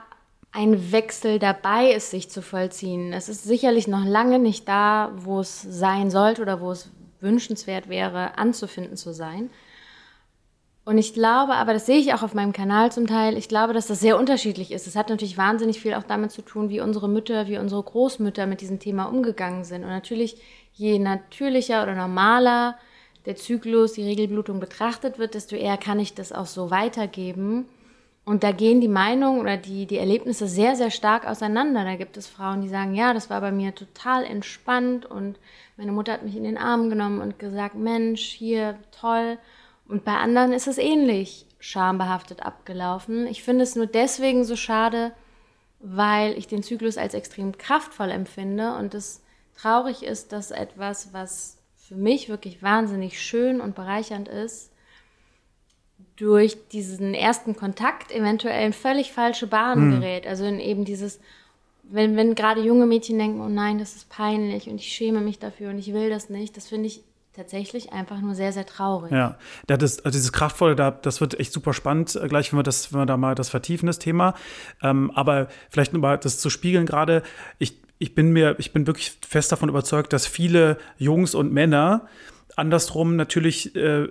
ein 0.57 0.91
Wechsel 0.91 1.39
dabei 1.39 1.93
ist, 1.93 2.11
sich 2.11 2.31
zu 2.31 2.41
vollziehen. 2.41 3.13
Es 3.13 3.29
ist 3.29 3.45
sicherlich 3.45 3.89
noch 3.89 4.05
lange 4.07 4.39
nicht 4.39 4.67
da, 4.67 5.13
wo 5.15 5.41
es 5.41 5.61
sein 5.61 6.11
sollte 6.11 6.41
oder 6.41 6.63
wo 6.63 6.71
es 6.71 6.91
wünschenswert 7.21 7.91
wäre, 7.91 8.39
anzufinden 8.39 8.97
zu 8.97 9.13
sein. 9.13 9.51
Und 10.87 10.97
ich 10.97 11.13
glaube, 11.13 11.57
aber 11.57 11.75
das 11.75 11.85
sehe 11.85 11.99
ich 11.99 12.15
auch 12.15 12.23
auf 12.23 12.33
meinem 12.33 12.55
Kanal 12.55 12.91
zum 12.91 13.07
Teil, 13.07 13.37
ich 13.37 13.49
glaube, 13.49 13.75
dass 13.75 13.87
das 13.87 14.01
sehr 14.01 14.19
unterschiedlich 14.19 14.73
ist. 14.73 14.87
Es 14.87 14.97
hat 14.97 15.11
natürlich 15.11 15.37
wahnsinnig 15.37 15.79
viel 15.79 15.93
auch 15.93 16.05
damit 16.05 16.31
zu 16.31 16.41
tun, 16.41 16.71
wie 16.71 16.81
unsere 16.81 17.09
Mütter, 17.09 17.49
wie 17.49 17.59
unsere 17.59 17.83
Großmütter 17.83 18.47
mit 18.47 18.63
diesem 18.63 18.79
Thema 18.79 19.07
umgegangen 19.07 19.65
sind. 19.65 19.83
Und 19.83 19.91
natürlich, 19.91 20.41
je 20.73 20.99
natürlicher 20.99 21.83
oder 21.83 21.95
normaler 21.95 22.79
der 23.27 23.37
Zyklus, 23.37 23.93
die 23.93 24.05
Regelblutung 24.05 24.59
betrachtet 24.59 25.19
wird, 25.19 25.35
desto 25.35 25.55
eher 25.55 25.77
kann 25.77 26.01
ich 26.01 26.15
das 26.15 26.33
auch 26.33 26.47
so 26.47 26.71
weitergeben. 26.71 27.67
Und 28.27 28.43
da 28.43 28.51
gehen 28.51 28.81
die 28.81 28.89
Meinungen 28.89 29.41
oder 29.41 29.57
die, 29.57 29.87
die 29.87 29.99
Erlebnisse 29.99 30.49
sehr, 30.49 30.75
sehr 30.75 30.91
stark 30.91 31.29
auseinander. 31.29 31.85
Da 31.85 31.95
gibt 31.95 32.17
es 32.17 32.27
Frauen, 32.27 32.61
die 32.61 32.69
sagen, 32.69 32.93
ja, 32.97 33.15
das 33.15 33.31
war 33.31 33.41
bei 33.41 33.53
mir 33.53 33.73
total 33.73 34.25
entspannt 34.25 35.07
und 35.07 35.39
meine 35.77 35.93
Mutter 35.93 36.15
hat 36.15 36.25
mich 36.25 36.37
in 36.37 36.43
den 36.43 36.59
Arm 36.59 36.91
genommen 36.91 37.21
und 37.21 37.39
gesagt, 37.39 37.77
Mensch, 37.77 38.23
hier, 38.23 38.79
toll. 38.91 39.39
Und 39.87 40.05
bei 40.05 40.17
anderen 40.17 40.53
ist 40.53 40.67
es 40.67 40.77
ähnlich 40.77 41.47
schambehaftet 41.61 42.45
abgelaufen. 42.45 43.29
Ich 43.29 43.45
finde 43.45 43.63
es 43.63 43.77
nur 43.77 43.87
deswegen 43.87 44.43
so 44.43 44.57
schade, 44.57 45.13
weil 45.79 46.37
ich 46.37 46.49
den 46.49 46.65
Zyklus 46.65 46.99
als 46.99 47.15
extrem 47.15 47.57
kraftvoll 47.57 48.11
empfinde 48.11 48.75
und 48.75 48.93
es 48.95 49.23
traurig 49.57 50.03
ist, 50.03 50.33
dass 50.33 50.51
etwas, 50.51 51.13
was 51.13 51.59
für 51.77 51.95
mich 51.95 52.29
wirklich 52.29 52.61
wahnsinnig 52.61 53.23
schön 53.23 53.61
und 53.61 53.77
bereichernd 53.77 54.27
ist, 54.27 54.73
durch 56.17 56.57
diesen 56.69 57.15
ersten 57.15 57.57
Kontakt 57.57 58.11
eventuell 58.11 58.67
in 58.67 58.73
völlig 58.73 59.13
falsche 59.13 59.47
Bahnen 59.47 59.93
hm. 59.93 60.01
gerät. 60.01 60.27
Also 60.27 60.45
in 60.45 60.59
eben 60.59 60.85
dieses, 60.85 61.21
wenn, 61.83 62.17
wenn 62.17 62.35
gerade 62.35 62.63
junge 62.63 62.87
Mädchen 62.87 63.19
denken, 63.19 63.41
oh 63.41 63.49
nein, 63.49 63.79
das 63.79 63.97
ist 63.97 64.09
peinlich 64.09 64.69
und 64.69 64.77
ich 64.77 64.89
schäme 64.89 65.21
mich 65.21 65.39
dafür 65.39 65.71
und 65.71 65.79
ich 65.79 65.93
will 65.93 66.11
das 66.11 66.31
nicht, 66.31 66.57
das 66.57 66.69
finde 66.69 66.87
ich 66.87 67.03
tatsächlich 67.35 67.93
einfach 67.93 68.21
nur 68.21 68.35
sehr, 68.35 68.53
sehr 68.53 68.65
traurig. 68.65 69.13
Ja, 69.13 69.37
das, 69.67 69.99
also 69.99 70.17
dieses 70.17 70.33
Kraftvolle, 70.33 70.75
das 70.75 71.21
wird 71.21 71.39
echt 71.39 71.53
super 71.53 71.75
spannend, 71.75 72.17
äh, 72.17 72.27
gleich 72.29 72.51
wenn 72.51 72.59
wir 72.59 72.63
das, 72.63 72.93
wenn 72.93 73.01
wir 73.01 73.07
da 73.07 73.19
mal 73.19 73.35
das 73.35 73.51
vertiefen, 73.51 73.87
das 73.87 73.99
Thema. 73.99 74.35
Ähm, 74.83 75.11
aber 75.15 75.49
vielleicht 75.69 75.93
nur 75.93 76.01
mal 76.01 76.17
das 76.17 76.39
zu 76.39 76.49
spiegeln 76.49 76.87
gerade, 76.87 77.23
ich, 77.59 77.79
ich 77.99 78.15
bin 78.15 78.33
mir, 78.33 78.57
ich 78.59 78.73
bin 78.73 78.87
wirklich 78.87 79.19
fest 79.27 79.53
davon 79.53 79.69
überzeugt, 79.69 80.15
dass 80.15 80.27
viele 80.27 80.79
Jungs 80.97 81.35
und 81.35 81.53
Männer 81.53 82.09
andersrum 82.57 83.17
natürlich, 83.17 83.77
äh, 83.77 84.09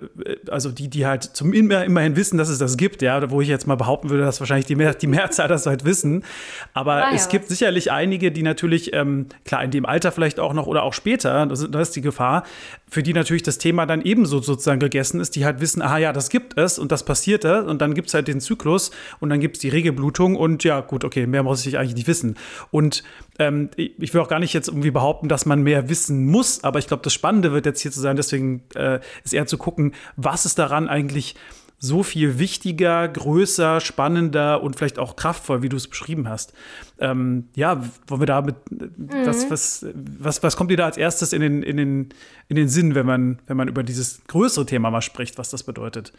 also 0.48 0.70
die, 0.70 0.88
die 0.88 1.04
halt 1.04 1.24
zum 1.24 1.52
immer, 1.52 1.84
immerhin 1.84 2.14
wissen, 2.14 2.38
dass 2.38 2.48
es 2.48 2.58
das 2.58 2.76
gibt, 2.76 3.02
ja, 3.02 3.28
wo 3.30 3.40
ich 3.40 3.48
jetzt 3.48 3.66
mal 3.66 3.74
behaupten 3.74 4.08
würde, 4.08 4.22
dass 4.22 4.38
wahrscheinlich 4.38 4.66
die, 4.66 4.76
Mehr, 4.76 4.94
die 4.94 5.08
Mehrzahl 5.08 5.48
das 5.48 5.66
halt 5.66 5.84
wissen. 5.84 6.24
Aber 6.72 6.94
ah, 6.94 7.10
ja, 7.10 7.16
es 7.16 7.28
gibt 7.28 7.48
sicherlich 7.48 7.90
einige, 7.90 8.30
die 8.30 8.42
natürlich, 8.42 8.94
ähm, 8.94 9.26
klar, 9.44 9.64
in 9.64 9.72
dem 9.72 9.84
Alter 9.84 10.12
vielleicht 10.12 10.38
auch 10.38 10.54
noch 10.54 10.68
oder 10.68 10.84
auch 10.84 10.94
später, 10.94 11.44
das, 11.46 11.68
das 11.70 11.88
ist 11.88 11.96
die 11.96 12.00
Gefahr, 12.02 12.44
für 12.88 13.02
die 13.02 13.12
natürlich 13.12 13.42
das 13.42 13.58
Thema 13.58 13.84
dann 13.84 14.00
ebenso 14.02 14.40
sozusagen 14.40 14.78
gegessen 14.78 15.20
ist, 15.20 15.34
die 15.34 15.44
halt 15.44 15.60
wissen, 15.60 15.82
aha 15.82 15.98
ja, 15.98 16.12
das 16.12 16.30
gibt 16.30 16.56
es 16.56 16.78
und 16.78 16.92
das 16.92 17.04
passiert 17.04 17.42
da 17.42 17.60
und 17.60 17.82
dann 17.82 17.94
gibt 17.94 18.08
es 18.08 18.14
halt 18.14 18.28
den 18.28 18.40
Zyklus 18.40 18.92
und 19.18 19.28
dann 19.28 19.40
gibt 19.40 19.56
es 19.56 19.60
die 19.60 19.70
Regelblutung 19.70 20.36
und 20.36 20.62
ja, 20.62 20.80
gut, 20.82 21.04
okay, 21.04 21.26
mehr 21.26 21.42
muss 21.42 21.66
ich 21.66 21.78
eigentlich 21.78 21.96
nicht 21.96 22.06
wissen. 22.06 22.36
Und 22.70 23.02
ähm, 23.38 23.70
ich 23.76 24.14
will 24.14 24.20
auch 24.20 24.28
gar 24.28 24.38
nicht 24.38 24.52
jetzt 24.52 24.68
irgendwie 24.68 24.90
behaupten, 24.90 25.28
dass 25.28 25.46
man 25.46 25.62
mehr 25.62 25.88
wissen 25.88 26.26
muss, 26.26 26.64
aber 26.64 26.78
ich 26.78 26.86
glaube, 26.86 27.02
das 27.02 27.12
Spannende 27.12 27.52
wird 27.52 27.66
jetzt 27.66 27.80
hier 27.80 27.92
zu 27.92 28.00
sein, 28.00 28.16
deswegen 28.16 28.62
äh, 28.74 29.00
ist 29.24 29.34
eher 29.34 29.46
zu 29.46 29.58
gucken, 29.58 29.94
was 30.16 30.46
ist 30.46 30.58
daran 30.58 30.88
eigentlich 30.88 31.36
so 31.78 32.02
viel 32.02 32.38
wichtiger, 32.38 33.06
größer, 33.06 33.80
spannender 33.80 34.62
und 34.62 34.76
vielleicht 34.76 34.98
auch 34.98 35.14
kraftvoll, 35.14 35.62
wie 35.62 35.68
du 35.68 35.76
es 35.76 35.88
beschrieben 35.88 36.28
hast. 36.28 36.54
Ähm, 36.98 37.48
ja, 37.54 37.82
wollen 38.06 38.22
wir 38.22 38.26
damit, 38.26 38.56
mhm. 38.70 39.08
was, 39.24 39.50
was, 39.50 39.86
was, 39.94 40.42
was 40.42 40.56
kommt 40.56 40.70
dir 40.70 40.78
da 40.78 40.86
als 40.86 40.96
erstes 40.96 41.32
in 41.32 41.42
den, 41.42 41.62
in, 41.62 41.76
den, 41.76 42.08
in 42.48 42.56
den 42.56 42.68
Sinn, 42.68 42.94
wenn 42.94 43.06
man, 43.06 43.40
wenn 43.46 43.58
man 43.58 43.68
über 43.68 43.82
dieses 43.82 44.24
größere 44.26 44.64
Thema 44.64 44.90
mal 44.90 45.02
spricht, 45.02 45.36
was 45.36 45.50
das 45.50 45.64
bedeutet? 45.64 46.12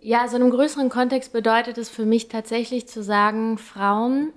Ja, 0.00 0.22
also 0.22 0.36
in 0.36 0.42
einem 0.42 0.52
größeren 0.52 0.88
Kontext 0.88 1.34
bedeutet 1.34 1.76
es 1.76 1.90
für 1.90 2.06
mich 2.06 2.28
tatsächlich 2.28 2.88
zu 2.88 3.02
sagen, 3.02 3.58
Frauen, 3.58 4.32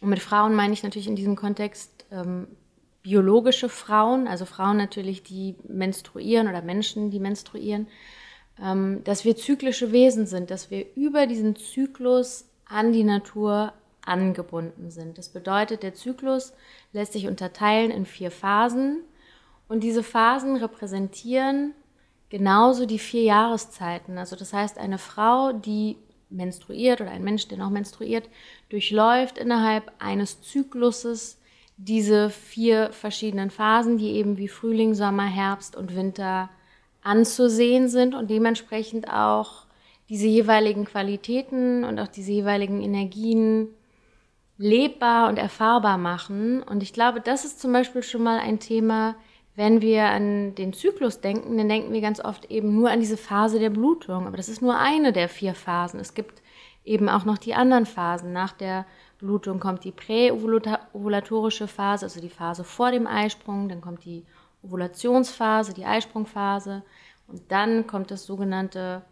und 0.00 0.08
mit 0.08 0.20
Frauen 0.20 0.54
meine 0.54 0.72
ich 0.72 0.82
natürlich 0.82 1.08
in 1.08 1.16
diesem 1.16 1.36
Kontext 1.36 2.06
ähm, 2.10 2.48
biologische 3.02 3.68
Frauen, 3.68 4.28
also 4.28 4.44
Frauen 4.44 4.76
natürlich, 4.76 5.22
die 5.22 5.56
menstruieren 5.66 6.48
oder 6.48 6.62
Menschen, 6.62 7.10
die 7.10 7.20
menstruieren, 7.20 7.86
ähm, 8.62 9.02
dass 9.04 9.24
wir 9.24 9.36
zyklische 9.36 9.92
Wesen 9.92 10.26
sind, 10.26 10.50
dass 10.50 10.70
wir 10.70 10.86
über 10.96 11.26
diesen 11.26 11.56
Zyklus 11.56 12.46
an 12.66 12.92
die 12.92 13.04
Natur 13.04 13.72
angebunden 14.04 14.90
sind. 14.90 15.18
Das 15.18 15.28
bedeutet, 15.28 15.82
der 15.82 15.94
Zyklus 15.94 16.52
lässt 16.92 17.12
sich 17.12 17.26
unterteilen 17.26 17.90
in 17.90 18.06
vier 18.06 18.30
Phasen 18.30 19.02
und 19.68 19.82
diese 19.82 20.02
Phasen 20.02 20.56
repräsentieren 20.56 21.74
genauso 22.28 22.86
die 22.86 22.98
vier 22.98 23.22
Jahreszeiten. 23.22 24.16
Also 24.16 24.36
das 24.36 24.52
heißt, 24.52 24.78
eine 24.78 24.98
Frau, 24.98 25.52
die 25.52 25.96
menstruiert 26.30 27.00
oder 27.00 27.10
ein 27.10 27.24
Mensch, 27.24 27.48
der 27.48 27.58
noch 27.58 27.70
menstruiert, 27.70 28.28
durchläuft 28.68 29.38
innerhalb 29.38 29.92
eines 29.98 30.40
Zykluses 30.42 31.38
diese 31.76 32.30
vier 32.30 32.92
verschiedenen 32.92 33.50
Phasen, 33.50 33.96
die 33.96 34.12
eben 34.12 34.36
wie 34.36 34.48
Frühling, 34.48 34.94
Sommer, 34.94 35.26
Herbst 35.26 35.76
und 35.76 35.96
Winter 35.96 36.50
anzusehen 37.02 37.88
sind 37.88 38.14
und 38.14 38.28
dementsprechend 38.28 39.10
auch 39.10 39.64
diese 40.08 40.26
jeweiligen 40.26 40.84
Qualitäten 40.84 41.84
und 41.84 41.98
auch 41.98 42.08
diese 42.08 42.32
jeweiligen 42.32 42.82
Energien 42.82 43.68
lebbar 44.58 45.28
und 45.28 45.38
erfahrbar 45.38 45.96
machen. 45.96 46.62
Und 46.62 46.82
ich 46.82 46.92
glaube, 46.92 47.20
das 47.20 47.44
ist 47.44 47.60
zum 47.60 47.72
Beispiel 47.72 48.02
schon 48.02 48.22
mal 48.22 48.38
ein 48.38 48.58
Thema, 48.58 49.14
wenn 49.56 49.82
wir 49.82 50.04
an 50.06 50.54
den 50.54 50.72
Zyklus 50.72 51.20
denken, 51.20 51.58
dann 51.58 51.68
denken 51.68 51.92
wir 51.92 52.00
ganz 52.00 52.20
oft 52.20 52.46
eben 52.46 52.74
nur 52.74 52.90
an 52.90 53.00
diese 53.00 53.16
Phase 53.16 53.58
der 53.58 53.70
Blutung. 53.70 54.26
Aber 54.26 54.36
das 54.36 54.48
ist 54.48 54.62
nur 54.62 54.78
eine 54.78 55.12
der 55.12 55.28
vier 55.28 55.54
Phasen. 55.54 56.00
Es 56.00 56.14
gibt 56.14 56.42
eben 56.84 57.08
auch 57.08 57.24
noch 57.24 57.38
die 57.38 57.54
anderen 57.54 57.86
Phasen. 57.86 58.32
Nach 58.32 58.52
der 58.52 58.86
Blutung 59.18 59.60
kommt 59.60 59.84
die 59.84 59.92
präovulatorische 59.92 61.66
Phase, 61.68 62.06
also 62.06 62.20
die 62.20 62.30
Phase 62.30 62.64
vor 62.64 62.90
dem 62.90 63.06
Eisprung. 63.06 63.68
Dann 63.68 63.80
kommt 63.80 64.04
die 64.04 64.24
Ovulationsphase, 64.62 65.74
die 65.74 65.84
Eisprungphase 65.84 66.82
und 67.26 67.42
dann 67.48 67.86
kommt 67.86 68.10
das 68.10 68.26
sogenannte 68.26 69.02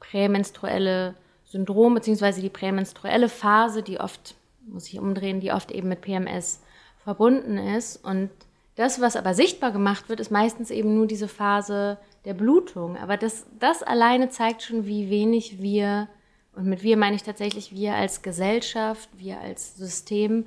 prämenstruelle 0.00 1.14
Syndrom 1.44 1.94
beziehungsweise 1.94 2.40
die 2.40 2.50
prämenstruelle 2.50 3.28
Phase, 3.28 3.82
die 3.82 4.00
oft, 4.00 4.34
muss 4.66 4.88
ich 4.88 4.98
umdrehen, 4.98 5.40
die 5.40 5.52
oft 5.52 5.70
eben 5.70 5.88
mit 5.88 6.00
PMS 6.00 6.62
verbunden 7.02 7.58
ist. 7.58 8.02
Und 8.04 8.30
das, 8.76 9.00
was 9.00 9.16
aber 9.16 9.34
sichtbar 9.34 9.70
gemacht 9.70 10.08
wird, 10.08 10.20
ist 10.20 10.30
meistens 10.30 10.70
eben 10.70 10.94
nur 10.94 11.06
diese 11.06 11.28
Phase 11.28 11.98
der 12.24 12.34
Blutung. 12.34 12.96
Aber 12.96 13.16
das, 13.16 13.46
das 13.58 13.82
alleine 13.82 14.30
zeigt 14.30 14.62
schon, 14.62 14.86
wie 14.86 15.10
wenig 15.10 15.60
wir, 15.60 16.08
und 16.54 16.66
mit 16.66 16.82
wir 16.82 16.96
meine 16.96 17.16
ich 17.16 17.22
tatsächlich 17.22 17.74
wir 17.74 17.94
als 17.94 18.22
Gesellschaft, 18.22 19.08
wir 19.16 19.40
als 19.40 19.76
System 19.76 20.46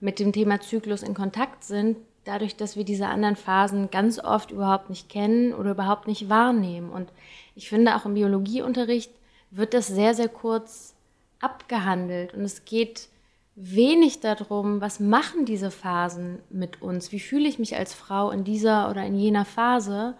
mit 0.00 0.18
dem 0.18 0.32
Thema 0.32 0.60
Zyklus 0.60 1.02
in 1.02 1.14
Kontakt 1.14 1.64
sind, 1.64 1.96
dadurch, 2.24 2.56
dass 2.56 2.76
wir 2.76 2.84
diese 2.84 3.06
anderen 3.06 3.36
Phasen 3.36 3.90
ganz 3.90 4.18
oft 4.18 4.50
überhaupt 4.50 4.90
nicht 4.90 5.08
kennen 5.08 5.54
oder 5.54 5.72
überhaupt 5.72 6.06
nicht 6.06 6.28
wahrnehmen. 6.28 6.90
Und 6.90 7.10
ich 7.54 7.68
finde, 7.68 7.96
auch 7.96 8.04
im 8.04 8.14
Biologieunterricht 8.14 9.10
wird 9.50 9.74
das 9.74 9.86
sehr, 9.86 10.14
sehr 10.14 10.28
kurz 10.28 10.94
abgehandelt. 11.40 12.34
Und 12.34 12.42
es 12.42 12.64
geht 12.64 13.08
wenig 13.54 14.20
darum, 14.20 14.80
was 14.80 14.98
machen 15.00 15.44
diese 15.44 15.70
Phasen 15.70 16.40
mit 16.50 16.80
uns? 16.80 17.12
Wie 17.12 17.20
fühle 17.20 17.48
ich 17.48 17.58
mich 17.58 17.76
als 17.76 17.92
Frau 17.94 18.30
in 18.30 18.44
dieser 18.44 18.90
oder 18.90 19.04
in 19.04 19.14
jener 19.14 19.44
Phase? 19.44 20.16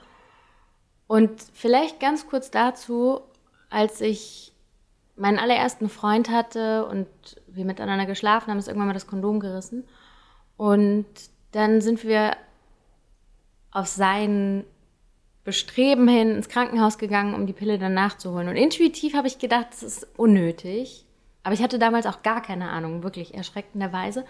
Und 1.06 1.30
vielleicht 1.52 2.00
ganz 2.00 2.26
kurz 2.26 2.50
dazu, 2.50 3.20
als 3.70 4.00
ich 4.00 4.52
meinen 5.16 5.38
allerersten 5.38 5.88
Freund 5.88 6.30
hatte 6.30 6.86
und 6.86 7.06
wir 7.46 7.64
miteinander 7.64 8.06
geschlafen 8.06 8.50
haben, 8.50 8.58
ist 8.58 8.68
irgendwann 8.68 8.88
mal 8.88 8.94
das 8.94 9.06
Kondom 9.06 9.40
gerissen. 9.40 9.84
Und 10.56 11.06
dann 11.52 11.80
sind 11.80 12.04
wir 12.04 12.36
auf 13.70 13.86
sein 13.86 14.64
Bestreben 15.44 16.06
hin 16.06 16.36
ins 16.36 16.48
Krankenhaus 16.48 16.98
gegangen, 16.98 17.34
um 17.34 17.46
die 17.46 17.52
Pille 17.52 17.78
dann 17.78 17.94
nachzuholen. 17.94 18.48
Und 18.48 18.56
intuitiv 18.56 19.14
habe 19.14 19.26
ich 19.26 19.38
gedacht, 19.38 19.68
das 19.70 19.82
ist 19.82 20.06
unnötig. 20.16 21.04
Aber 21.42 21.54
ich 21.54 21.62
hatte 21.62 21.78
damals 21.78 22.06
auch 22.06 22.22
gar 22.22 22.42
keine 22.42 22.70
Ahnung, 22.70 23.02
wirklich 23.02 23.34
erschreckenderweise. 23.34 24.24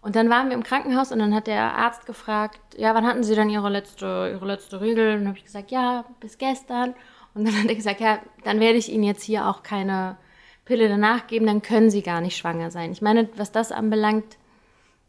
Und 0.00 0.16
dann 0.16 0.30
waren 0.30 0.48
wir 0.48 0.54
im 0.54 0.62
Krankenhaus 0.62 1.10
und 1.10 1.18
dann 1.18 1.34
hat 1.34 1.46
der 1.46 1.76
Arzt 1.76 2.06
gefragt, 2.06 2.60
ja, 2.76 2.94
wann 2.94 3.06
hatten 3.06 3.24
Sie 3.24 3.34
dann 3.34 3.50
Ihre 3.50 3.70
letzte, 3.70 4.30
Ihre 4.32 4.46
letzte 4.46 4.80
Regel? 4.80 5.14
Und 5.14 5.20
dann 5.20 5.28
habe 5.28 5.38
ich 5.38 5.44
gesagt, 5.44 5.70
ja, 5.70 6.04
bis 6.20 6.38
gestern. 6.38 6.94
Und 7.34 7.46
dann 7.46 7.56
hat 7.56 7.66
er 7.66 7.74
gesagt, 7.74 8.00
ja, 8.00 8.18
dann 8.44 8.60
werde 8.60 8.78
ich 8.78 8.90
Ihnen 8.90 9.04
jetzt 9.04 9.22
hier 9.22 9.46
auch 9.46 9.62
keine 9.62 10.16
Pille 10.64 10.88
danach 10.88 11.26
geben, 11.28 11.46
dann 11.46 11.62
können 11.62 11.90
Sie 11.90 12.02
gar 12.02 12.20
nicht 12.20 12.36
schwanger 12.36 12.70
sein. 12.70 12.92
Ich 12.92 13.00
meine, 13.00 13.28
was 13.36 13.52
das 13.52 13.72
anbelangt, 13.72 14.36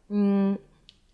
mh, 0.10 0.18
hm, 0.18 0.60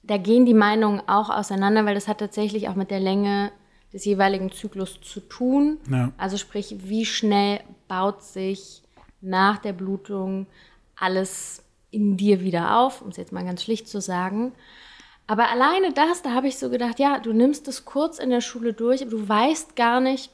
da 0.04 0.18
gehen 0.18 0.46
die 0.46 0.54
Meinungen 0.54 1.02
auch 1.08 1.30
auseinander, 1.30 1.86
weil 1.86 1.96
das 1.96 2.10
hat 2.10 2.18
tatsächlich 2.18 2.68
auch 2.68 2.76
mit 2.76 2.92
der 2.92 3.00
Länge 3.00 3.54
des 3.94 4.04
jeweiligen 4.04 4.52
Zyklus 4.52 5.00
zu 5.02 5.22
tun. 5.22 5.78
Ja. 5.90 6.12
Also 6.18 6.36
sprich, 6.36 6.76
wie 6.80 7.06
schnell 7.06 7.62
baut 7.88 8.22
sich 8.22 8.83
nach 9.24 9.58
der 9.58 9.74
Blutung 9.74 10.48
alles 10.96 11.64
in 11.92 12.18
dir 12.18 12.42
wieder 12.42 12.78
auf, 12.80 13.02
um 13.02 13.10
es 13.10 13.18
jetzt 13.18 13.32
mal 13.32 13.46
ganz 13.46 13.64
schlicht 13.64 13.88
zu 13.88 14.02
sagen. 14.02 14.54
Aber 15.28 15.50
alleine 15.50 15.94
das, 15.94 16.22
da 16.22 16.32
habe 16.32 16.48
ich 16.48 16.58
so 16.58 16.70
gedacht, 16.70 17.00
ja, 17.00 17.20
du 17.20 17.34
nimmst 17.34 17.68
es 17.68 17.86
kurz 17.86 18.20
in 18.20 18.30
der 18.30 18.42
Schule 18.42 18.74
durch, 18.74 19.02
aber 19.02 19.12
du 19.12 19.28
weißt 19.28 19.76
gar 19.76 20.00
nicht, 20.00 20.32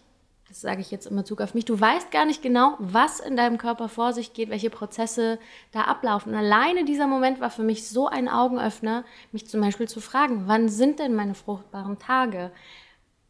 das 0.47 0.61
sage 0.61 0.81
ich 0.81 0.89
jetzt 0.89 1.05
immer 1.05 1.23
Zug 1.23 1.41
auf 1.41 1.53
mich, 1.53 1.65
du 1.65 1.79
weißt 1.79 2.09
gar 2.09 2.25
nicht 2.25 2.41
genau, 2.41 2.75
was 2.79 3.19
in 3.19 3.37
deinem 3.37 3.59
Körper 3.59 3.87
vor 3.87 4.13
sich 4.13 4.33
geht, 4.33 4.49
welche 4.49 4.71
Prozesse 4.71 5.37
da 5.71 5.81
ablaufen. 5.81 6.33
Und 6.33 6.39
alleine 6.39 6.85
dieser 6.85 7.05
Moment 7.05 7.39
war 7.39 7.51
für 7.51 7.61
mich 7.61 7.87
so 7.87 8.07
ein 8.07 8.27
Augenöffner, 8.27 9.03
mich 9.31 9.47
zum 9.47 9.61
Beispiel 9.61 9.87
zu 9.87 10.01
fragen, 10.01 10.43
wann 10.47 10.67
sind 10.67 10.97
denn 10.97 11.13
meine 11.13 11.35
fruchtbaren 11.35 11.99
Tage? 11.99 12.51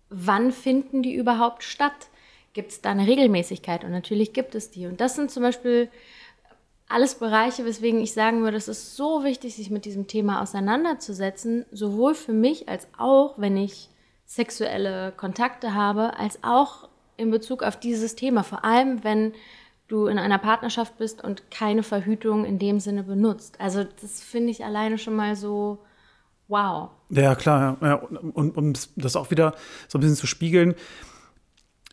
Wann 0.10 0.54
finden 0.54 1.04
die 1.04 1.14
überhaupt 1.14 1.64
statt? 1.64 2.08
Gibt 2.54 2.72
es 2.72 2.82
da 2.82 2.92
eine 2.92 3.08
Regelmäßigkeit? 3.08 3.84
Und 3.84 3.92
natürlich 3.92 4.34
gibt 4.34 4.56
es 4.56 4.72
die. 4.72 4.88
Und 4.88 5.00
das 5.02 5.16
sind 5.16 5.32
zum 5.32 5.44
Beispiel 5.44 5.90
alles 6.88 7.16
Bereiche, 7.16 7.66
weswegen 7.66 8.02
ich 8.02 8.14
sagen 8.14 8.42
würde, 8.42 8.58
es 8.58 8.68
ist 8.68 8.96
so 8.96 9.24
wichtig, 9.24 9.56
sich 9.56 9.70
mit 9.70 9.86
diesem 9.86 10.08
Thema 10.08 10.42
auseinanderzusetzen, 10.42 11.66
sowohl 11.72 12.16
für 12.16 12.34
mich 12.34 12.68
als 12.68 12.88
auch, 12.98 13.36
wenn 13.38 13.56
ich 13.58 13.90
sexuelle 14.26 15.14
Kontakte 15.16 15.76
habe, 15.76 16.18
als 16.18 16.40
auch 16.44 16.90
in 17.18 17.30
Bezug 17.30 17.64
auf 17.64 17.80
dieses 17.80 18.16
Thema, 18.16 18.44
vor 18.44 18.66
allem 18.66 19.04
wenn 19.04 19.34
du 19.88 20.08
in 20.08 20.18
einer 20.20 20.38
Partnerschaft 20.38 20.98
bist 20.98 21.24
und 21.24 21.52
keine 21.52 21.84
Verhütung 21.84 22.46
in 22.46 22.60
dem 22.60 22.80
Sinne 22.80 23.04
benutzt. 23.04 23.60
Also 23.60 23.84
das 24.02 24.22
finde 24.22 24.52
ich 24.52 24.64
alleine 24.64 24.98
schon 24.98 25.16
mal 25.16 25.36
so 25.36 25.80
wow. 26.48 26.90
Ja, 27.10 27.36
klar. 27.36 27.78
Ja. 27.82 27.96
Und 27.96 28.56
um 28.56 28.74
das 28.96 29.16
auch 29.16 29.32
wieder 29.32 29.56
so 29.88 29.98
ein 29.98 30.02
bisschen 30.02 30.16
zu 30.16 30.28
spiegeln, 30.28 30.76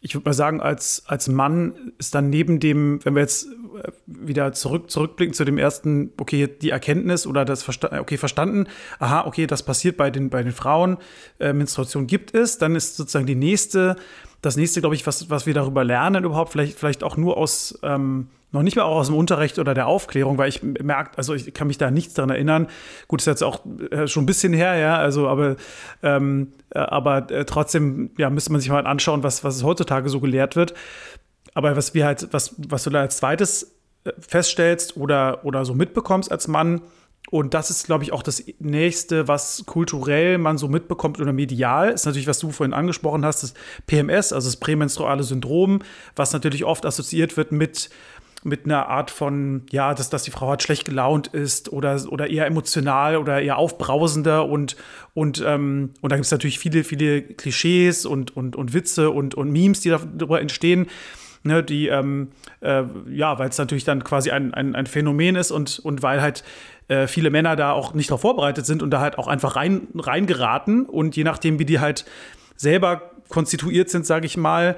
ich 0.01 0.15
würde 0.15 0.29
mal 0.29 0.35
sagen, 0.35 0.61
als, 0.61 1.03
als 1.07 1.29
Mann 1.29 1.93
ist 1.99 2.15
dann 2.15 2.31
neben 2.31 2.61
dem, 2.61 3.05
wenn 3.05 3.15
wir 3.15 3.23
jetzt 3.23 3.47
äh, 3.47 3.91
wieder 4.07 4.53
zurück, 4.53 4.91
zurückblicken 4.91 5.35
zu 5.35 5.45
dem 5.45 5.59
ersten, 5.59 6.13
okay, 6.19 6.47
die 6.49 6.71
Erkenntnis 6.71 7.27
oder 7.27 7.45
das 7.45 7.63
Versta 7.63 8.01
okay, 8.01 8.17
verstanden, 8.17 8.67
aha, 8.99 9.27
okay, 9.27 9.47
das 9.47 9.63
passiert 9.63 9.97
bei 9.97 10.11
den, 10.11 10.31
bei 10.31 10.43
den 10.43 10.53
Frauen, 10.53 10.99
äh, 11.41 11.53
Menstruation 11.53 12.07
gibt 12.07 12.35
es, 12.35 12.59
dann 12.59 12.77
ist 12.77 12.97
sozusagen 12.97 13.27
die 13.27 13.35
nächste 13.35 13.97
das 14.43 14.57
nächste, 14.57 14.81
glaube 14.81 14.95
ich, 14.95 15.07
was, 15.07 15.29
was 15.29 15.47
wir 15.47 15.55
darüber 15.55 15.83
lernen 15.83 16.25
überhaupt, 16.25 16.53
vielleicht, 16.53 16.79
vielleicht 16.79 17.03
auch 17.03 17.17
nur 17.17 17.37
aus, 17.37 17.79
ähm, 17.83 18.29
noch 18.53 18.63
nicht 18.63 18.77
mal 18.77 18.85
auch 18.85 18.97
aus 18.97 19.09
dem 19.09 19.17
Unterricht 19.17 19.59
oder 19.59 19.75
der 19.75 19.87
Aufklärung, 19.87 20.39
weil 20.39 20.49
ich 20.49 20.63
merke, 20.63 21.17
also 21.17 21.35
ich 21.35 21.53
kann 21.53 21.67
mich 21.67 21.79
da 21.79 21.91
nichts 21.91 22.15
daran 22.15 22.31
erinnern. 22.31 22.69
Gut, 23.09 23.21
ist 23.21 23.27
jetzt 23.27 23.43
auch 23.43 23.61
äh, 23.91 24.07
schon 24.07 24.23
ein 24.23 24.27
bisschen 24.27 24.53
her, 24.53 24.77
ja, 24.77 24.97
also 24.97 25.29
aber, 25.29 25.57
ähm, 26.03 26.53
äh, 26.71 26.79
aber 26.79 27.31
äh, 27.31 27.45
trotzdem, 27.45 28.11
ja, 28.19 28.31
müsste 28.31 28.53
man 28.53 28.61
sich 28.61 28.71
mal 28.71 28.87
anschauen, 28.87 29.23
was, 29.23 29.45
was 29.45 29.63
heutzutage 29.63 30.09
so 30.09 30.21
gelehrt 30.21 30.57
wird. 30.57 30.75
Aber 31.55 31.77
was 31.77 31.95
wir 31.95 32.07
halt, 32.07 32.29
was, 32.33 32.55
was 32.59 32.85
du 32.85 32.91
da 32.91 33.01
als 33.01 33.17
zweites 33.19 33.75
feststellst 34.21 34.97
oder, 34.97 35.45
oder 35.45 35.65
so 35.65 35.75
mitbekommst 35.75 36.31
als 36.31 36.49
Mann, 36.49 36.83
und 37.31 37.55
das 37.55 37.71
ist, 37.71 37.87
glaube 37.87 38.05
ich, 38.05 38.13
auch 38.13 38.23
das 38.23 38.45
nächste, 38.61 39.27
was 39.27 39.65
kulturell 39.67 40.39
man 40.39 40.59
so 40.59 40.69
mitbekommt 40.69 41.21
oder 41.21 41.33
medial, 41.33 41.91
ist 41.91 42.07
natürlich, 42.07 42.29
was 42.29 42.39
du 42.39 42.53
vorhin 42.53 42.73
angesprochen 42.73 43.25
hast, 43.25 43.43
das 43.43 43.55
PMS, 43.87 44.33
also 44.33 44.49
das 44.49 44.59
prämenstruale 44.59 45.25
Syndrom, 45.25 45.83
was 46.15 46.33
natürlich 46.33 46.65
oft 46.65 46.87
assoziiert 46.87 47.37
wird 47.37 47.51
mit 47.51 47.91
mit 48.47 48.65
einer 48.65 48.89
Art 48.89 49.11
von, 49.11 49.63
ja, 49.71 49.93
dass, 49.93 50.09
dass 50.09 50.23
die 50.23 50.31
Frau 50.31 50.49
halt 50.49 50.63
schlecht 50.63 50.85
gelaunt 50.85 51.27
ist 51.27 51.73
oder, 51.73 52.01
oder 52.09 52.31
eher 52.31 52.47
emotional 52.47 53.17
oder 53.17 53.43
eher 53.43 53.59
aufbrausender 53.59 54.47
und, 54.49 54.77
und, 55.15 55.43
ähm, 55.45 55.91
und 56.01 56.13
da 56.13 56.17
gibt 56.17 56.27
es 56.27 56.31
natürlich 56.31 56.61
viele, 56.61 56.85
viele 56.85 57.23
Klischees 57.23 58.07
und, 58.07 58.37
und, 58.37 58.55
und 58.55 58.73
Witze 58.73 59.11
und, 59.11 59.35
und 59.35 59.51
Memes, 59.51 59.81
die 59.81 59.91
darüber 59.91 60.41
entstehen. 60.41 60.87
Ne, 61.43 61.63
die, 61.63 61.89
ähm, 61.89 62.29
äh, 62.61 62.83
ja, 63.09 63.39
weil 63.39 63.49
es 63.49 63.59
natürlich 63.59 63.85
dann 63.85 64.03
quasi 64.03 64.31
ein, 64.31 64.53
ein, 64.53 64.75
ein 64.75 64.87
Phänomen 64.87 65.37
ist 65.37 65.53
und, 65.53 65.79
und 65.79 66.03
weil 66.03 66.21
halt 66.21 66.43
äh, 66.89 67.07
viele 67.07 67.31
Männer 67.31 67.55
da 67.55 67.73
auch 67.73 67.95
nicht 67.95 68.11
darauf 68.11 68.23
vorbereitet 68.23 68.67
sind 68.67 68.83
und 68.83 68.91
da 68.91 69.01
halt 69.01 69.19
auch 69.19 69.29
einfach 69.29 69.55
rein, 69.55 69.87
reingeraten. 69.95 70.87
Und 70.87 71.15
je 71.15 71.23
nachdem, 71.23 71.61
wie 71.61 71.65
die 71.65 71.79
halt 71.79 72.05
selber 72.57 73.11
konstituiert 73.29 73.91
sind, 73.91 74.07
sage 74.07 74.27
ich 74.27 74.37
mal, 74.37 74.77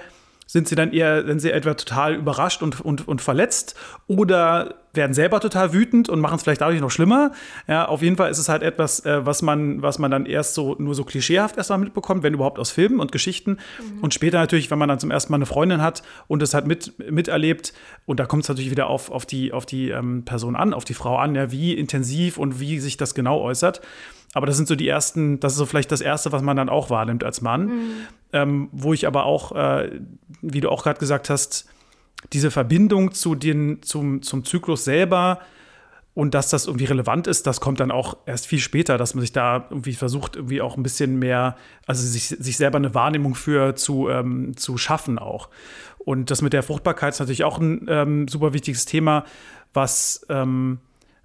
sind 0.48 0.66
sie 0.66 0.74
dann 0.74 0.92
eher, 0.92 1.26
sind 1.26 1.40
sie 1.40 1.52
etwa 1.52 1.74
total 1.74 2.14
überrascht 2.14 2.62
und, 2.62 2.80
und, 2.80 3.06
und 3.06 3.20
verletzt 3.20 3.76
oder 4.06 4.76
werden 4.94 5.12
selber 5.12 5.40
total 5.40 5.74
wütend 5.74 6.08
und 6.08 6.20
machen 6.20 6.36
es 6.36 6.42
vielleicht 6.42 6.62
dadurch 6.62 6.80
noch 6.80 6.90
schlimmer. 6.90 7.32
Ja, 7.68 7.86
auf 7.86 8.00
jeden 8.00 8.16
Fall 8.16 8.30
ist 8.30 8.38
es 8.38 8.48
halt 8.48 8.62
etwas, 8.62 9.04
äh, 9.04 9.26
was, 9.26 9.42
man, 9.42 9.82
was 9.82 9.98
man 9.98 10.10
dann 10.10 10.24
erst 10.24 10.54
so 10.54 10.74
nur 10.78 10.94
so 10.94 11.04
klischeehaft 11.04 11.58
erstmal 11.58 11.78
mitbekommt, 11.78 12.22
wenn 12.22 12.32
überhaupt 12.32 12.58
aus 12.58 12.70
Filmen 12.70 12.98
und 12.98 13.12
Geschichten. 13.12 13.58
Mhm. 13.78 14.00
Und 14.00 14.14
später 14.14 14.38
natürlich, 14.38 14.70
wenn 14.70 14.78
man 14.78 14.88
dann 14.88 14.98
zum 14.98 15.10
ersten 15.10 15.30
Mal 15.30 15.36
eine 15.36 15.46
Freundin 15.46 15.82
hat 15.82 16.02
und 16.28 16.42
es 16.42 16.54
halt 16.54 16.66
mit, 16.66 16.94
miterlebt. 17.10 17.74
Und 18.06 18.18
da 18.18 18.24
kommt 18.24 18.44
es 18.44 18.48
natürlich 18.48 18.70
wieder 18.70 18.86
auf, 18.88 19.10
auf 19.10 19.26
die, 19.26 19.52
auf 19.52 19.66
die 19.66 19.90
ähm, 19.90 20.24
Person 20.24 20.56
an, 20.56 20.72
auf 20.72 20.86
die 20.86 20.94
Frau 20.94 21.18
an, 21.18 21.34
ja, 21.34 21.52
wie 21.52 21.74
intensiv 21.74 22.38
und 22.38 22.58
wie 22.58 22.80
sich 22.80 22.96
das 22.96 23.14
genau 23.14 23.42
äußert. 23.42 23.82
Aber 24.38 24.46
das 24.46 24.56
sind 24.56 24.68
so 24.68 24.76
die 24.76 24.86
ersten, 24.86 25.40
das 25.40 25.54
ist 25.54 25.58
so 25.58 25.66
vielleicht 25.66 25.90
das 25.90 26.00
Erste, 26.00 26.30
was 26.30 26.42
man 26.42 26.56
dann 26.56 26.68
auch 26.68 26.90
wahrnimmt 26.90 27.24
als 27.24 27.40
Mann. 27.40 27.66
Mhm. 27.66 27.90
Ähm, 28.32 28.68
wo 28.70 28.92
ich 28.92 29.08
aber 29.08 29.24
auch, 29.24 29.50
äh, 29.50 30.00
wie 30.42 30.60
du 30.60 30.70
auch 30.70 30.84
gerade 30.84 31.00
gesagt 31.00 31.28
hast, 31.28 31.68
diese 32.32 32.52
Verbindung 32.52 33.10
zu 33.10 33.34
den, 33.34 33.82
zum, 33.82 34.22
zum 34.22 34.44
Zyklus 34.44 34.84
selber 34.84 35.40
und 36.14 36.34
dass 36.34 36.50
das 36.50 36.66
irgendwie 36.66 36.84
relevant 36.84 37.26
ist, 37.26 37.48
das 37.48 37.60
kommt 37.60 37.80
dann 37.80 37.90
auch 37.90 38.16
erst 38.26 38.46
viel 38.46 38.60
später, 38.60 38.96
dass 38.96 39.14
man 39.14 39.22
sich 39.22 39.32
da 39.32 39.66
irgendwie 39.70 39.94
versucht, 39.94 40.36
irgendwie 40.36 40.60
auch 40.60 40.76
ein 40.76 40.84
bisschen 40.84 41.18
mehr, 41.18 41.56
also 41.86 42.06
sich, 42.06 42.28
sich 42.28 42.56
selber 42.56 42.76
eine 42.76 42.94
Wahrnehmung 42.94 43.34
für 43.34 43.74
zu, 43.74 44.08
ähm, 44.08 44.56
zu 44.56 44.78
schaffen 44.78 45.18
auch. 45.18 45.48
Und 45.98 46.30
das 46.30 46.42
mit 46.42 46.52
der 46.52 46.62
Fruchtbarkeit 46.62 47.14
ist 47.14 47.18
natürlich 47.18 47.42
auch 47.42 47.58
ein 47.58 47.86
ähm, 47.88 48.28
super 48.28 48.52
wichtiges 48.52 48.84
Thema, 48.84 49.24
was 49.74 50.24
ähm, 50.28 50.78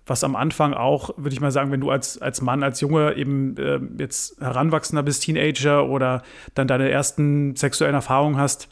was 0.05 0.23
am 0.23 0.35
Anfang 0.35 0.73
auch, 0.73 1.11
würde 1.17 1.33
ich 1.33 1.41
mal 1.41 1.51
sagen, 1.51 1.71
wenn 1.71 1.81
du 1.81 1.89
als, 1.89 2.21
als 2.21 2.41
Mann, 2.41 2.63
als 2.63 2.81
Junge 2.81 3.15
eben 3.15 3.55
äh, 3.57 3.79
jetzt 3.97 4.39
Heranwachsender 4.41 5.03
bist, 5.03 5.23
Teenager 5.23 5.87
oder 5.87 6.23
dann 6.55 6.67
deine 6.67 6.89
ersten 6.89 7.55
sexuellen 7.55 7.95
Erfahrungen 7.95 8.37
hast, 8.37 8.67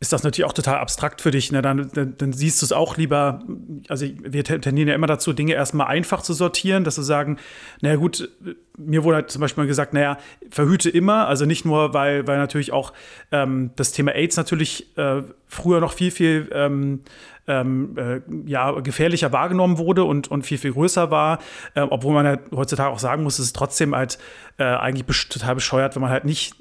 ist 0.00 0.12
das 0.12 0.22
natürlich 0.22 0.48
auch 0.48 0.52
total 0.52 0.78
abstrakt 0.78 1.20
für 1.20 1.32
dich. 1.32 1.50
Ne? 1.50 1.60
Dann, 1.60 1.90
dann, 1.92 2.14
dann 2.16 2.32
siehst 2.32 2.62
du 2.62 2.66
es 2.66 2.72
auch 2.72 2.96
lieber, 2.96 3.42
also 3.88 4.06
wir 4.06 4.44
tendieren 4.44 4.88
ja 4.88 4.94
immer 4.94 5.08
dazu, 5.08 5.32
Dinge 5.32 5.54
erstmal 5.54 5.88
einfach 5.88 6.22
zu 6.22 6.34
sortieren, 6.34 6.84
dass 6.84 6.98
wir 6.98 7.04
sagen, 7.04 7.38
naja 7.80 7.96
gut, 7.96 8.30
mir 8.76 9.02
wurde 9.02 9.16
halt 9.16 9.30
zum 9.30 9.40
Beispiel 9.40 9.66
gesagt, 9.66 9.94
naja, 9.94 10.18
verhüte 10.50 10.88
immer, 10.88 11.26
also 11.26 11.46
nicht 11.46 11.64
nur, 11.64 11.94
weil, 11.94 12.28
weil 12.28 12.38
natürlich 12.38 12.72
auch 12.72 12.92
ähm, 13.32 13.70
das 13.74 13.90
Thema 13.90 14.12
AIDS 14.12 14.36
natürlich 14.36 14.96
äh, 14.96 15.22
früher 15.46 15.80
noch 15.80 15.92
viel, 15.92 16.12
viel 16.12 16.48
ähm, 16.52 17.00
ähm, 17.48 17.96
äh, 17.96 18.20
ja, 18.46 18.70
gefährlicher 18.80 19.32
wahrgenommen 19.32 19.78
wurde 19.78 20.04
und, 20.04 20.30
und 20.30 20.44
viel, 20.44 20.58
viel 20.58 20.72
größer 20.72 21.10
war. 21.10 21.38
Äh, 21.74 21.80
obwohl 21.80 22.14
man 22.14 22.26
halt 22.26 22.40
heutzutage 22.54 22.90
auch 22.90 22.98
sagen 22.98 23.22
muss, 23.22 23.38
es 23.38 23.46
ist 23.46 23.56
trotzdem 23.56 23.94
halt 23.94 24.18
äh, 24.58 24.64
eigentlich 24.64 25.06
besch 25.06 25.28
total 25.28 25.54
bescheuert, 25.54 25.94
wenn 25.94 26.02
man 26.02 26.10
halt 26.10 26.24
nicht, 26.24 26.56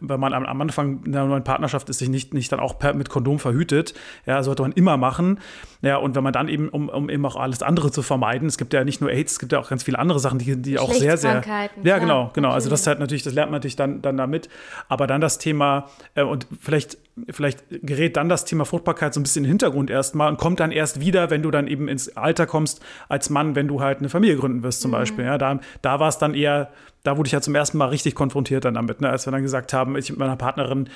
wenn 0.00 0.18
man 0.18 0.32
am, 0.32 0.46
am 0.46 0.60
Anfang 0.62 1.04
in 1.04 1.14
einer 1.14 1.26
neuen 1.26 1.44
Partnerschaft 1.44 1.88
ist, 1.90 1.98
sich 1.98 2.08
nicht, 2.08 2.32
nicht 2.32 2.50
dann 2.50 2.60
auch 2.60 2.78
per, 2.78 2.94
mit 2.94 3.10
Kondom 3.10 3.38
verhütet. 3.38 3.92
Ja, 4.24 4.42
sollte 4.42 4.62
man 4.62 4.72
immer 4.72 4.96
machen. 4.96 5.38
Ja, 5.82 5.96
und 5.96 6.16
wenn 6.16 6.24
man 6.24 6.32
dann 6.32 6.48
eben, 6.48 6.70
um, 6.70 6.88
um 6.88 7.10
eben 7.10 7.26
auch 7.26 7.36
alles 7.36 7.62
andere 7.62 7.90
zu 7.90 8.00
vermeiden, 8.00 8.48
es 8.48 8.56
gibt 8.56 8.72
ja 8.72 8.84
nicht 8.84 9.02
nur 9.02 9.10
AIDS, 9.10 9.32
es 9.32 9.38
gibt 9.38 9.52
ja 9.52 9.58
auch 9.58 9.68
ganz 9.68 9.82
viele 9.82 9.98
andere 9.98 10.18
Sachen, 10.18 10.38
die, 10.38 10.56
die 10.56 10.78
auch 10.78 10.94
sehr, 10.94 11.18
sehr. 11.18 11.42
Ja, 11.82 11.98
genau, 11.98 12.30
genau. 12.32 12.52
Also 12.52 12.70
das 12.70 12.80
ist 12.80 12.86
halt 12.86 13.00
natürlich, 13.00 13.22
das 13.22 13.34
lernt 13.34 13.50
man 13.50 13.58
natürlich 13.58 13.76
dann, 13.76 14.00
dann 14.00 14.16
damit. 14.16 14.48
Aber 14.88 15.06
dann 15.06 15.20
das 15.20 15.36
Thema, 15.36 15.90
äh, 16.14 16.22
und 16.22 16.46
vielleicht, 16.58 16.96
vielleicht 17.28 17.64
gerät 17.68 18.16
dann 18.16 18.30
das 18.30 18.46
Thema 18.46 18.64
Fruchtbarkeit 18.64 19.12
so 19.12 19.20
ein 19.20 19.24
bisschen 19.24 19.40
in 19.40 19.48
den 19.48 19.50
Hintergrund 19.50 19.90
erstmal 19.90 20.30
und 20.30 20.38
kommt 20.38 20.60
dann 20.60 20.72
erst 20.72 21.00
wieder, 21.00 21.28
wenn 21.28 21.42
du 21.42 21.50
dann 21.50 21.66
eben 21.66 21.88
ins 21.88 22.16
Alter 22.16 22.46
kommst 22.46 22.82
als 23.10 23.28
Mann, 23.28 23.54
wenn 23.56 23.68
du 23.68 23.82
halt 23.82 23.98
eine 23.98 24.08
Familie 24.08 24.36
gründen 24.36 24.62
wirst, 24.62 24.80
zum 24.80 24.92
mhm. 24.92 24.94
Beispiel. 24.94 25.24
Ja, 25.26 25.36
da, 25.36 25.60
da 25.82 26.00
war 26.00 26.08
es 26.08 26.16
dann 26.16 26.32
eher, 26.32 26.70
da 27.04 27.16
wurde 27.16 27.28
ich 27.28 27.32
ja 27.32 27.40
zum 27.40 27.54
ersten 27.54 27.78
Mal 27.78 27.88
richtig 27.88 28.14
konfrontiert 28.14 28.64
dann 28.64 28.74
damit, 28.74 29.00
ne, 29.00 29.08
als 29.08 29.26
wir 29.26 29.32
dann 29.32 29.42
gesagt 29.42 29.72
haben, 29.72 29.96
ich 29.96 30.10
mit 30.10 30.18
meiner 30.18 30.36
Partnerin, 30.36 30.88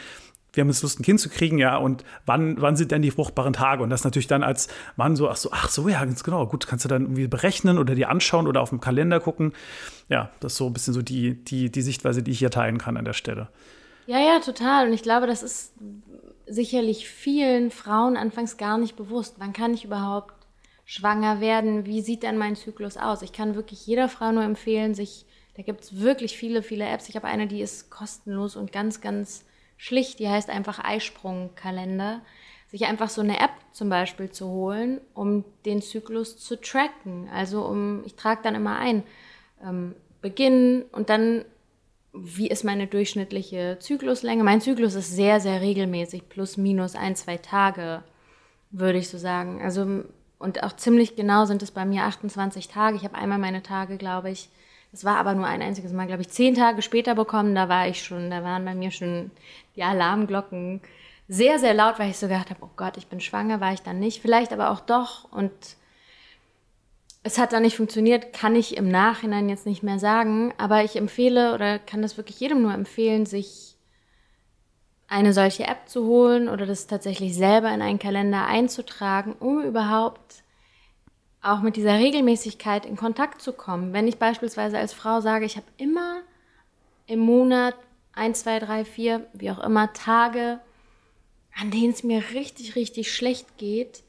wir 0.52 0.62
haben 0.62 0.68
jetzt 0.68 0.82
Lust, 0.82 0.98
ein 0.98 1.02
Kind 1.02 1.20
zu 1.20 1.28
kriegen, 1.28 1.58
ja, 1.58 1.76
und 1.76 2.02
wann, 2.24 2.60
wann 2.60 2.76
sind 2.76 2.90
denn 2.90 3.02
die 3.02 3.10
fruchtbaren 3.10 3.52
Tage? 3.52 3.82
Und 3.82 3.90
das 3.90 4.04
natürlich 4.04 4.26
dann 4.26 4.42
als 4.42 4.68
Mann 4.96 5.14
so, 5.14 5.28
ach 5.28 5.36
so, 5.36 5.50
ach 5.52 5.68
so, 5.68 5.88
ja, 5.88 6.02
ganz 6.04 6.24
genau, 6.24 6.46
gut, 6.46 6.66
kannst 6.66 6.84
du 6.84 6.88
dann 6.88 7.02
irgendwie 7.02 7.28
berechnen 7.28 7.78
oder 7.78 7.94
dir 7.94 8.08
anschauen 8.08 8.46
oder 8.46 8.62
auf 8.62 8.70
dem 8.70 8.80
Kalender 8.80 9.20
gucken. 9.20 9.52
Ja, 10.08 10.30
das 10.40 10.52
ist 10.52 10.58
so 10.58 10.66
ein 10.66 10.72
bisschen 10.72 10.94
so 10.94 11.02
die, 11.02 11.34
die, 11.44 11.70
die 11.70 11.82
Sichtweise, 11.82 12.22
die 12.22 12.30
ich 12.30 12.38
hier 12.38 12.50
teilen 12.50 12.78
kann 12.78 12.96
an 12.96 13.04
der 13.04 13.12
Stelle. 13.12 13.48
Ja, 14.06 14.18
ja, 14.18 14.40
total. 14.40 14.86
Und 14.86 14.94
ich 14.94 15.02
glaube, 15.02 15.26
das 15.26 15.42
ist 15.42 15.74
sicherlich 16.46 17.08
vielen 17.08 17.70
Frauen 17.70 18.16
anfangs 18.16 18.56
gar 18.56 18.78
nicht 18.78 18.96
bewusst. 18.96 19.34
Wann 19.38 19.52
kann 19.52 19.74
ich 19.74 19.84
überhaupt 19.84 20.32
schwanger 20.84 21.40
werden, 21.40 21.84
wie 21.84 22.00
sieht 22.00 22.22
denn 22.22 22.38
mein 22.38 22.56
Zyklus 22.56 22.96
aus? 22.96 23.22
Ich 23.22 23.32
kann 23.32 23.56
wirklich 23.56 23.86
jeder 23.86 24.08
Frau 24.08 24.30
nur 24.30 24.44
empfehlen, 24.44 24.94
sich, 24.94 25.26
da 25.56 25.62
gibt 25.62 25.82
es 25.82 26.00
wirklich 26.00 26.36
viele, 26.36 26.62
viele 26.62 26.86
Apps. 26.86 27.08
Ich 27.08 27.16
habe 27.16 27.26
eine, 27.26 27.46
die 27.46 27.62
ist 27.62 27.90
kostenlos 27.90 28.56
und 28.56 28.72
ganz, 28.72 29.00
ganz 29.00 29.44
schlicht, 29.76 30.18
die 30.18 30.28
heißt 30.28 30.50
einfach 30.50 30.82
Eisprungkalender. 30.82 32.20
Sich 32.68 32.86
einfach 32.86 33.08
so 33.08 33.20
eine 33.20 33.38
App 33.38 33.52
zum 33.72 33.88
Beispiel 33.88 34.30
zu 34.30 34.48
holen, 34.48 35.00
um 35.14 35.44
den 35.64 35.80
Zyklus 35.80 36.36
zu 36.36 36.60
tracken. 36.60 37.28
Also 37.32 37.64
um, 37.64 38.02
ich 38.04 38.16
trage 38.16 38.40
dann 38.42 38.54
immer 38.54 38.78
ein, 38.78 39.02
ähm, 39.64 39.94
Beginn 40.20 40.84
und 40.92 41.08
dann 41.08 41.44
wie 42.12 42.48
ist 42.48 42.64
meine 42.64 42.86
durchschnittliche 42.86 43.76
Zykluslänge? 43.78 44.42
Mein 44.42 44.60
Zyklus 44.60 44.94
ist 44.94 45.14
sehr, 45.14 45.38
sehr 45.38 45.60
regelmäßig, 45.60 46.28
plus 46.28 46.56
minus 46.56 46.94
ein, 46.94 47.14
zwei 47.14 47.36
Tage, 47.36 48.02
würde 48.70 48.98
ich 48.98 49.08
so 49.08 49.18
sagen. 49.18 49.60
Also, 49.62 50.04
und 50.38 50.62
auch 50.62 50.74
ziemlich 50.74 51.14
genau 51.14 51.44
sind 51.44 51.62
es 51.62 51.70
bei 51.70 51.84
mir 51.84 52.04
28 52.04 52.68
Tage. 52.68 52.96
Ich 52.96 53.04
habe 53.04 53.16
einmal 53.16 53.38
meine 53.38 53.62
Tage, 53.62 53.98
glaube 53.98 54.30
ich, 54.30 54.48
das 54.96 55.04
war 55.04 55.18
aber 55.18 55.34
nur 55.34 55.44
ein 55.44 55.60
einziges 55.60 55.92
Mal, 55.92 56.06
glaube 56.06 56.22
ich, 56.22 56.30
zehn 56.30 56.54
Tage 56.54 56.80
später 56.80 57.14
bekommen. 57.14 57.54
Da 57.54 57.68
war 57.68 57.86
ich 57.86 58.02
schon, 58.02 58.30
da 58.30 58.42
waren 58.42 58.64
bei 58.64 58.74
mir 58.74 58.90
schon 58.90 59.30
die 59.76 59.82
Alarmglocken 59.82 60.80
sehr, 61.28 61.58
sehr 61.58 61.74
laut, 61.74 61.98
weil 61.98 62.08
ich 62.08 62.16
so 62.16 62.28
gedacht 62.28 62.48
habe, 62.48 62.60
oh 62.62 62.70
Gott, 62.76 62.96
ich 62.96 63.06
bin 63.06 63.20
schwanger, 63.20 63.60
war 63.60 63.74
ich 63.74 63.82
dann 63.82 63.98
nicht. 63.98 64.22
Vielleicht 64.22 64.54
aber 64.54 64.70
auch 64.70 64.80
doch. 64.80 65.30
Und 65.30 65.52
es 67.24 67.36
hat 67.36 67.52
dann 67.52 67.64
nicht 67.64 67.76
funktioniert, 67.76 68.32
kann 68.32 68.56
ich 68.56 68.78
im 68.78 68.88
Nachhinein 68.88 69.50
jetzt 69.50 69.66
nicht 69.66 69.82
mehr 69.82 69.98
sagen, 69.98 70.54
aber 70.56 70.82
ich 70.82 70.96
empfehle 70.96 71.52
oder 71.52 71.78
kann 71.78 72.00
das 72.00 72.16
wirklich 72.16 72.40
jedem 72.40 72.62
nur 72.62 72.72
empfehlen, 72.72 73.26
sich 73.26 73.76
eine 75.08 75.34
solche 75.34 75.64
App 75.64 75.90
zu 75.90 76.06
holen 76.06 76.48
oder 76.48 76.64
das 76.64 76.86
tatsächlich 76.86 77.34
selber 77.34 77.70
in 77.70 77.82
einen 77.82 77.98
Kalender 77.98 78.46
einzutragen, 78.46 79.34
um 79.34 79.62
überhaupt 79.62 80.42
auch 81.46 81.60
mit 81.62 81.76
dieser 81.76 81.94
Regelmäßigkeit 81.94 82.84
in 82.86 82.96
Kontakt 82.96 83.40
zu 83.40 83.52
kommen. 83.52 83.92
Wenn 83.92 84.08
ich 84.08 84.18
beispielsweise 84.18 84.78
als 84.78 84.92
Frau 84.92 85.20
sage, 85.20 85.44
ich 85.44 85.56
habe 85.56 85.66
immer 85.76 86.20
im 87.06 87.20
Monat 87.20 87.74
ein, 88.12 88.34
zwei, 88.34 88.58
drei, 88.58 88.84
vier, 88.84 89.26
wie 89.32 89.50
auch 89.50 89.62
immer, 89.62 89.92
Tage, 89.92 90.58
an 91.58 91.70
denen 91.70 91.92
es 91.92 92.02
mir 92.02 92.22
richtig, 92.34 92.74
richtig 92.76 93.14
schlecht 93.14 93.58
geht, 93.58 94.02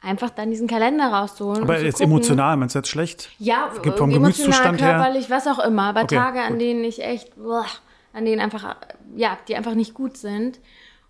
einfach 0.00 0.30
dann 0.30 0.50
diesen 0.50 0.68
Kalender 0.68 1.08
rauszuholen. 1.08 1.62
Aber 1.62 1.80
jetzt 1.80 1.94
gucken, 1.94 2.12
emotional, 2.12 2.56
meinst 2.56 2.74
du 2.74 2.78
jetzt 2.78 2.88
schlecht? 2.88 3.30
Ja, 3.38 3.72
Gibt 3.82 3.98
vom 3.98 4.10
Gemütszustand 4.10 4.78
körperlich, 4.78 5.28
her? 5.28 5.36
was 5.36 5.46
auch 5.46 5.58
immer. 5.58 5.84
Aber 5.84 6.02
okay, 6.02 6.16
Tage, 6.16 6.42
an 6.42 6.52
gut. 6.52 6.60
denen 6.60 6.84
ich 6.84 7.02
echt, 7.02 7.36
boah, 7.36 7.66
an 8.12 8.24
denen 8.24 8.40
einfach, 8.40 8.76
ja, 9.16 9.36
die 9.48 9.56
einfach 9.56 9.74
nicht 9.74 9.94
gut 9.94 10.16
sind, 10.16 10.60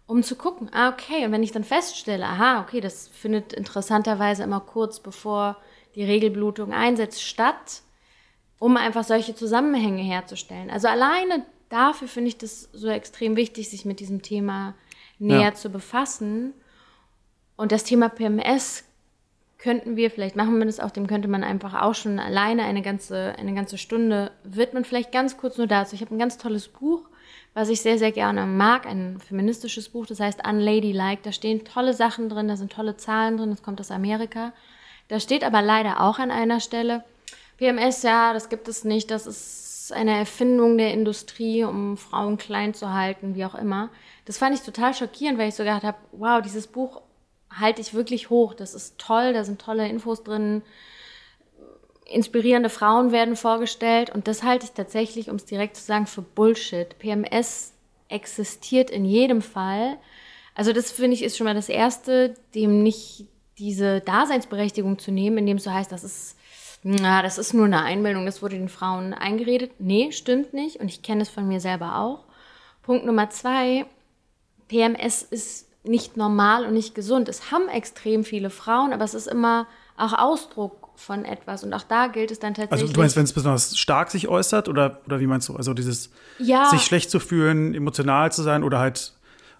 um 0.06 0.22
zu 0.22 0.36
gucken, 0.36 0.68
ah, 0.72 0.90
okay, 0.90 1.24
und 1.24 1.32
wenn 1.32 1.42
ich 1.42 1.52
dann 1.52 1.64
feststelle, 1.64 2.24
aha, 2.24 2.60
okay, 2.60 2.80
das 2.80 3.08
findet 3.08 3.52
interessanterweise 3.52 4.42
immer 4.42 4.60
kurz 4.60 5.00
bevor 5.00 5.56
die 5.94 6.04
Regelblutung 6.04 6.72
einsetzt 6.72 7.22
statt, 7.22 7.82
um 8.58 8.76
einfach 8.76 9.04
solche 9.04 9.34
Zusammenhänge 9.34 10.02
herzustellen. 10.02 10.70
Also 10.70 10.88
alleine 10.88 11.44
dafür 11.68 12.08
finde 12.08 12.28
ich 12.28 12.38
das 12.38 12.68
so 12.72 12.88
extrem 12.88 13.36
wichtig, 13.36 13.68
sich 13.68 13.84
mit 13.84 14.00
diesem 14.00 14.22
Thema 14.22 14.74
näher 15.18 15.40
ja. 15.40 15.54
zu 15.54 15.70
befassen 15.70 16.54
und 17.56 17.72
das 17.72 17.84
Thema 17.84 18.08
PMS 18.08 18.84
könnten 19.58 19.96
wir, 19.96 20.10
vielleicht 20.10 20.36
machen 20.36 20.58
wir 20.58 20.66
das 20.66 20.80
auch, 20.80 20.90
dem 20.90 21.06
könnte 21.06 21.28
man 21.28 21.42
einfach 21.42 21.74
auch 21.82 21.94
schon 21.94 22.18
alleine 22.18 22.64
eine 22.64 22.82
ganze, 22.82 23.34
eine 23.38 23.54
ganze 23.54 23.78
Stunde 23.78 24.30
widmen. 24.44 24.84
Vielleicht 24.84 25.12
ganz 25.12 25.38
kurz 25.38 25.56
nur 25.56 25.66
dazu. 25.66 25.94
Ich 25.94 26.02
habe 26.02 26.14
ein 26.14 26.18
ganz 26.18 26.36
tolles 26.36 26.68
Buch, 26.68 27.08
was 27.56 27.70
ich 27.70 27.80
sehr, 27.80 27.96
sehr 27.96 28.12
gerne 28.12 28.44
mag, 28.44 28.84
ein 28.84 29.18
feministisches 29.18 29.88
Buch, 29.88 30.04
das 30.04 30.20
heißt 30.20 30.46
Unladylike. 30.46 31.22
Da 31.22 31.32
stehen 31.32 31.64
tolle 31.64 31.94
Sachen 31.94 32.28
drin, 32.28 32.48
da 32.48 32.56
sind 32.56 32.70
tolle 32.70 32.98
Zahlen 32.98 33.38
drin, 33.38 33.48
das 33.48 33.62
kommt 33.62 33.80
aus 33.80 33.90
Amerika. 33.90 34.52
Da 35.08 35.20
steht 35.20 35.42
aber 35.42 35.62
leider 35.62 36.02
auch 36.02 36.18
an 36.18 36.30
einer 36.30 36.60
Stelle, 36.60 37.02
PMS, 37.56 38.02
ja, 38.02 38.34
das 38.34 38.50
gibt 38.50 38.68
es 38.68 38.84
nicht, 38.84 39.10
das 39.10 39.26
ist 39.26 39.90
eine 39.94 40.18
Erfindung 40.18 40.76
der 40.76 40.92
Industrie, 40.92 41.64
um 41.64 41.96
Frauen 41.96 42.36
klein 42.36 42.74
zu 42.74 42.92
halten, 42.92 43.34
wie 43.34 43.46
auch 43.46 43.54
immer. 43.54 43.88
Das 44.26 44.36
fand 44.36 44.54
ich 44.54 44.60
total 44.60 44.92
schockierend, 44.92 45.38
weil 45.38 45.48
ich 45.48 45.54
so 45.54 45.62
gedacht 45.62 45.84
habe, 45.84 45.96
wow, 46.12 46.42
dieses 46.42 46.66
Buch 46.66 47.00
halte 47.50 47.80
ich 47.80 47.94
wirklich 47.94 48.28
hoch. 48.28 48.52
Das 48.52 48.74
ist 48.74 48.98
toll, 48.98 49.32
da 49.32 49.44
sind 49.44 49.62
tolle 49.62 49.88
Infos 49.88 50.22
drin. 50.22 50.60
Inspirierende 52.08 52.70
Frauen 52.70 53.10
werden 53.10 53.34
vorgestellt 53.34 54.10
und 54.10 54.28
das 54.28 54.42
halte 54.42 54.64
ich 54.64 54.72
tatsächlich, 54.72 55.28
um 55.28 55.36
es 55.36 55.44
direkt 55.44 55.76
zu 55.76 55.82
sagen, 55.82 56.06
für 56.06 56.22
Bullshit. 56.22 56.98
PMS 56.98 57.72
existiert 58.08 58.90
in 58.90 59.04
jedem 59.04 59.42
Fall. 59.42 59.98
Also 60.54 60.72
das 60.72 60.92
finde 60.92 61.14
ich 61.14 61.22
ist 61.22 61.36
schon 61.36 61.46
mal 61.46 61.54
das 61.54 61.68
Erste, 61.68 62.34
dem 62.54 62.82
nicht 62.82 63.26
diese 63.58 64.00
Daseinsberechtigung 64.00 64.98
zu 64.98 65.10
nehmen, 65.10 65.38
indem 65.38 65.56
es 65.56 65.64
so 65.64 65.72
heißt, 65.72 65.90
das 65.90 66.04
ist, 66.04 66.36
na, 66.82 67.22
das 67.22 67.38
ist 67.38 67.54
nur 67.54 67.64
eine 67.64 67.82
Einbildung, 67.82 68.24
das 68.26 68.42
wurde 68.42 68.56
den 68.56 68.68
Frauen 68.68 69.12
eingeredet. 69.12 69.72
Nee, 69.80 70.12
stimmt 70.12 70.54
nicht 70.54 70.76
und 70.76 70.88
ich 70.88 71.02
kenne 71.02 71.22
es 71.22 71.28
von 71.28 71.48
mir 71.48 71.60
selber 71.60 71.98
auch. 71.98 72.24
Punkt 72.82 73.04
Nummer 73.04 73.30
zwei, 73.30 73.86
PMS 74.68 75.22
ist 75.22 75.66
nicht 75.84 76.16
normal 76.16 76.66
und 76.66 76.74
nicht 76.74 76.94
gesund. 76.94 77.28
Es 77.28 77.50
haben 77.50 77.68
extrem 77.68 78.24
viele 78.24 78.50
Frauen, 78.50 78.92
aber 78.92 79.04
es 79.04 79.14
ist 79.14 79.26
immer 79.26 79.66
auch 79.96 80.12
Ausdruck 80.12 80.86
von 80.96 81.24
etwas. 81.24 81.62
Und 81.62 81.72
auch 81.74 81.82
da 81.82 82.09
gilt 82.09 82.30
es 82.30 82.38
dann 82.38 82.54
tatsächlich. 82.54 82.82
Also 82.82 82.92
du 82.92 83.00
meinst, 83.00 83.16
wenn 83.16 83.24
es 83.24 83.32
besonders 83.32 83.78
stark 83.78 84.11
sich 84.11 84.28
äußert 84.28 84.68
oder, 84.68 85.00
oder 85.06 85.20
wie 85.20 85.26
meinst 85.26 85.48
du? 85.48 85.56
Also 85.56 85.74
dieses 85.74 86.11
ja. 86.38 86.70
sich 86.70 86.82
schlecht 86.82 87.11
zu 87.11 87.20
fühlen, 87.20 87.74
emotional 87.74 88.32
zu 88.32 88.42
sein 88.42 88.64
oder 88.64 88.78
halt 88.78 89.12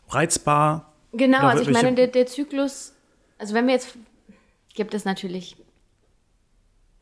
reizbar. 0.09 0.93
Genau, 1.13 1.41
also 1.41 1.63
ich 1.63 1.71
meine, 1.71 1.95
der, 1.95 2.09
der 2.09 2.27
Zyklus, 2.27 2.95
also 3.39 3.55
wenn 3.55 3.67
wir 3.67 3.75
jetzt, 3.75 3.97
gibt 4.75 4.95
es 4.95 5.05
natürlich 5.05 5.57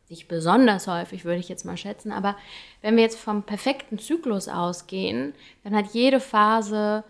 nicht 0.08 0.28
besonders 0.28 0.86
häufig, 0.86 1.24
würde 1.24 1.40
ich 1.40 1.48
jetzt 1.48 1.64
mal 1.64 1.76
schätzen, 1.76 2.12
aber 2.12 2.36
wenn 2.82 2.96
wir 2.96 3.02
jetzt 3.02 3.18
vom 3.18 3.42
perfekten 3.42 3.98
Zyklus 3.98 4.48
ausgehen, 4.48 5.34
dann 5.64 5.74
hat 5.74 5.86
jede 5.92 6.20
Phase 6.20 7.04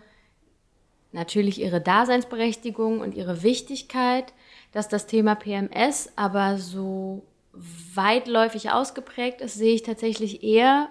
natürlich 1.11 1.61
ihre 1.61 1.81
Daseinsberechtigung 1.81 3.01
und 3.01 3.13
ihre 3.13 3.43
Wichtigkeit, 3.43 4.33
dass 4.75 4.89
das 4.89 5.07
Thema 5.07 5.35
PMS 5.35 6.09
aber 6.17 6.57
so 6.57 7.23
weitläufig 7.53 8.71
ausgeprägt 8.71 9.39
ist, 9.39 9.55
sehe 9.55 9.73
ich 9.73 9.83
tatsächlich 9.83 10.43
eher, 10.43 10.89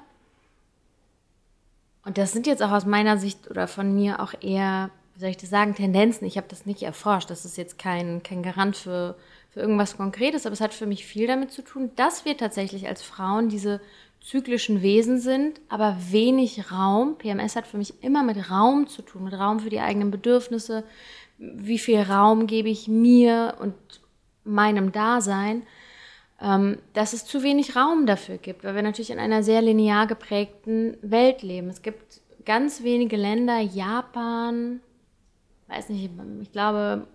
und 2.07 2.16
das 2.16 2.33
sind 2.33 2.47
jetzt 2.47 2.62
auch 2.62 2.70
aus 2.70 2.87
meiner 2.87 3.18
Sicht 3.18 3.51
oder 3.51 3.68
von 3.68 3.94
mir 3.94 4.20
auch 4.20 4.33
eher, 4.40 4.88
wie 5.14 5.20
soll 5.20 5.29
ich 5.29 5.37
das 5.37 5.51
sagen, 5.51 5.75
Tendenzen. 5.75 6.27
Ich 6.27 6.38
habe 6.38 6.47
das 6.49 6.64
nicht 6.64 6.83
erforscht. 6.83 7.29
Das 7.29 7.44
ist 7.44 7.59
jetzt 7.59 7.79
kein, 7.79 8.23
kein 8.23 8.42
Garant 8.42 8.75
für, 8.75 9.16
für 9.51 9.61
irgendwas 9.61 9.99
Konkretes, 9.99 10.47
aber 10.47 10.55
es 10.55 10.62
hat 10.62 10.73
für 10.73 10.87
mich 10.87 11.05
viel 11.05 11.27
damit 11.27 11.53
zu 11.53 11.61
tun, 11.61 11.90
dass 11.94 12.25
wir 12.25 12.38
tatsächlich 12.38 12.88
als 12.88 13.03
Frauen 13.03 13.51
diese 13.51 13.83
zyklischen 14.23 14.81
Wesen 14.81 15.20
sind, 15.20 15.61
aber 15.68 15.99
wenig 16.09 16.73
Raum. 16.73 17.18
PMS 17.18 17.55
hat 17.55 17.66
für 17.66 17.77
mich 17.77 18.03
immer 18.03 18.23
mit 18.23 18.51
Raum 18.51 18.87
zu 18.87 19.03
tun, 19.03 19.25
mit 19.25 19.35
Raum 19.35 19.61
für 19.61 19.68
die 19.68 19.81
eigenen 19.81 20.11
Bedürfnisse. 20.11 20.85
Wie 21.38 21.79
viel 21.79 22.01
Raum 22.01 22.47
gebe 22.47 22.68
ich 22.68 22.88
mir 22.88 23.57
und 23.61 23.75
meinem 24.44 24.92
Dasein? 24.92 25.64
Ähm, 26.40 26.79
dass 26.92 27.12
es 27.12 27.25
zu 27.25 27.42
wenig 27.42 27.77
Raum 27.77 28.07
dafür 28.07 28.38
gibt, 28.38 28.64
weil 28.64 28.75
wir 28.75 28.83
natürlich 28.83 29.11
in 29.11 29.18
einer 29.18 29.42
sehr 29.42 29.62
linear 29.62 30.07
geprägten 30.07 30.97
Welt 31.01 31.42
leben. 31.42 31.68
Es 31.68 31.83
gibt 31.83 32.20
ganz 32.44 32.83
wenige 32.83 33.16
Länder, 33.16 33.61
Japan, 33.61 34.81
weiß 35.68 35.88
nicht, 35.88 36.11
ich 36.42 36.53
glaube, 36.53 37.07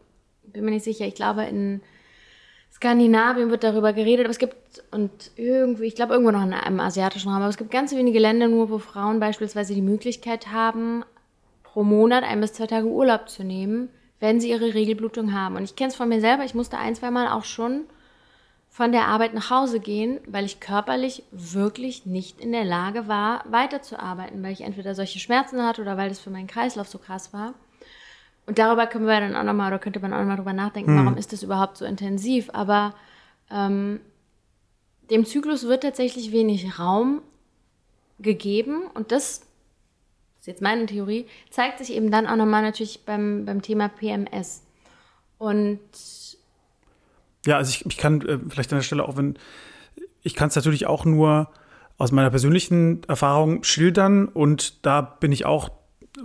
bin 0.44 0.66
mir 0.66 0.72
nicht 0.72 0.86
sicher, 0.86 1.06
ich 1.06 1.16
glaube 1.16 1.44
in 1.44 1.82
Skandinavien 2.72 3.50
wird 3.50 3.64
darüber 3.64 3.94
geredet, 3.94 4.26
aber 4.26 4.32
es 4.32 4.40
gibt, 4.40 4.56
und 4.92 5.32
irgendwie, 5.36 5.86
ich 5.86 5.96
glaube 5.96 6.14
irgendwo 6.14 6.32
noch 6.32 6.44
in 6.44 6.54
einem 6.54 6.80
asiatischen 6.80 7.30
Raum, 7.30 7.42
aber 7.42 7.50
es 7.50 7.58
gibt 7.58 7.72
ganz 7.72 7.94
wenige 7.94 8.20
Länder 8.20 8.48
nur, 8.48 8.70
wo 8.70 8.78
Frauen 8.78 9.20
beispielsweise 9.20 9.74
die 9.74 9.82
Möglichkeit 9.82 10.52
haben, 10.52 11.04
pro 11.64 11.84
Monat 11.84 12.24
ein 12.24 12.42
bis 12.42 12.54
zwei 12.54 12.68
Tage 12.68 12.88
Urlaub 12.88 13.28
zu 13.30 13.44
nehmen, 13.44 13.90
wenn 14.20 14.40
sie 14.40 14.50
ihre 14.50 14.74
Regelblutung 14.74 15.34
haben. 15.34 15.56
Und 15.56 15.64
ich 15.64 15.76
kenne 15.76 15.90
es 15.90 15.96
von 15.96 16.10
mir 16.10 16.22
selber, 16.22 16.44
ich 16.44 16.56
musste 16.56 16.78
ein, 16.78 16.96
zwei 16.96 17.12
Mal 17.12 17.30
auch 17.30 17.46
schon 17.46 17.84
von 18.70 18.92
der 18.92 19.08
Arbeit 19.08 19.34
nach 19.34 19.50
Hause 19.50 19.80
gehen, 19.80 20.20
weil 20.28 20.46
ich 20.46 20.60
körperlich 20.60 21.24
wirklich 21.32 22.06
nicht 22.06 22.40
in 22.40 22.52
der 22.52 22.66
Lage 22.66 23.08
war, 23.08 23.44
weiterzuarbeiten, 23.50 24.42
weil 24.44 24.54
ich 24.54 24.62
entweder 24.62 24.94
solche 24.96 25.20
Schmerzen 25.20 25.66
hatte 25.66 25.82
oder 25.82 25.98
weil 25.98 26.10
das 26.10 26.20
für 26.20 26.30
meinen 26.30 26.48
Kreislauf 26.48 26.88
so 26.88 26.98
krass 26.98 27.34
war. 27.34 27.54
Und 28.46 28.58
darüber 28.58 28.88
können 28.88 29.06
wir 29.06 29.20
dann 29.20 29.36
auch 29.36 29.44
nochmal, 29.44 29.68
oder 29.68 29.80
könnte 29.80 30.00
man 30.00 30.14
auch 30.14 30.20
nochmal 30.20 30.38
drüber 30.38 30.54
nachdenken, 30.54 30.92
hm. 30.92 31.06
warum 31.06 31.18
ist 31.18 31.34
das 31.34 31.44
überhaupt 31.44 31.78
so 31.78 31.86
intensiv? 31.86 32.50
Aber 32.54 32.94
ähm, 33.52 34.00
dem 35.10 35.26
Zyklus 35.26 35.68
wird 35.68 35.84
tatsächlich 35.84 36.32
wenig 36.32 36.80
Raum 36.80 37.22
gegeben 38.20 38.84
und 38.94 39.12
das, 39.12 39.42
das 40.40 40.48
ist 40.48 40.48
jetzt 40.48 40.62
meine 40.62 40.86
Theorie, 40.86 41.26
zeigt 41.50 41.80
sich 41.80 41.92
eben 41.92 42.12
dann 42.12 42.26
auch 42.26 42.38
nochmal 42.38 42.62
natürlich 42.62 43.04
beim, 43.06 43.44
beim 43.46 43.62
Thema 43.62 43.90
PMS. 43.90 44.64
Und 45.38 45.80
ja, 47.46 47.58
also 47.58 47.70
ich, 47.72 47.86
ich 47.86 47.98
kann 47.98 48.22
äh, 48.22 48.40
vielleicht 48.50 48.72
an 48.72 48.80
der 48.80 48.84
Stelle 48.84 49.04
auch, 49.04 49.18
wenn 49.18 49.38
ich 50.22 50.36
kann 50.36 50.48
es 50.48 50.56
natürlich 50.56 50.88
auch 50.88 51.04
nur 51.04 51.50
aus 51.98 52.14
meiner 52.14 52.30
persönlichen 52.30 53.04
Erfahrung 53.10 53.64
schildern 53.64 54.30
und 54.30 54.86
da 54.86 55.02
bin 55.02 55.34
ich 55.34 55.46
auch 55.46 55.70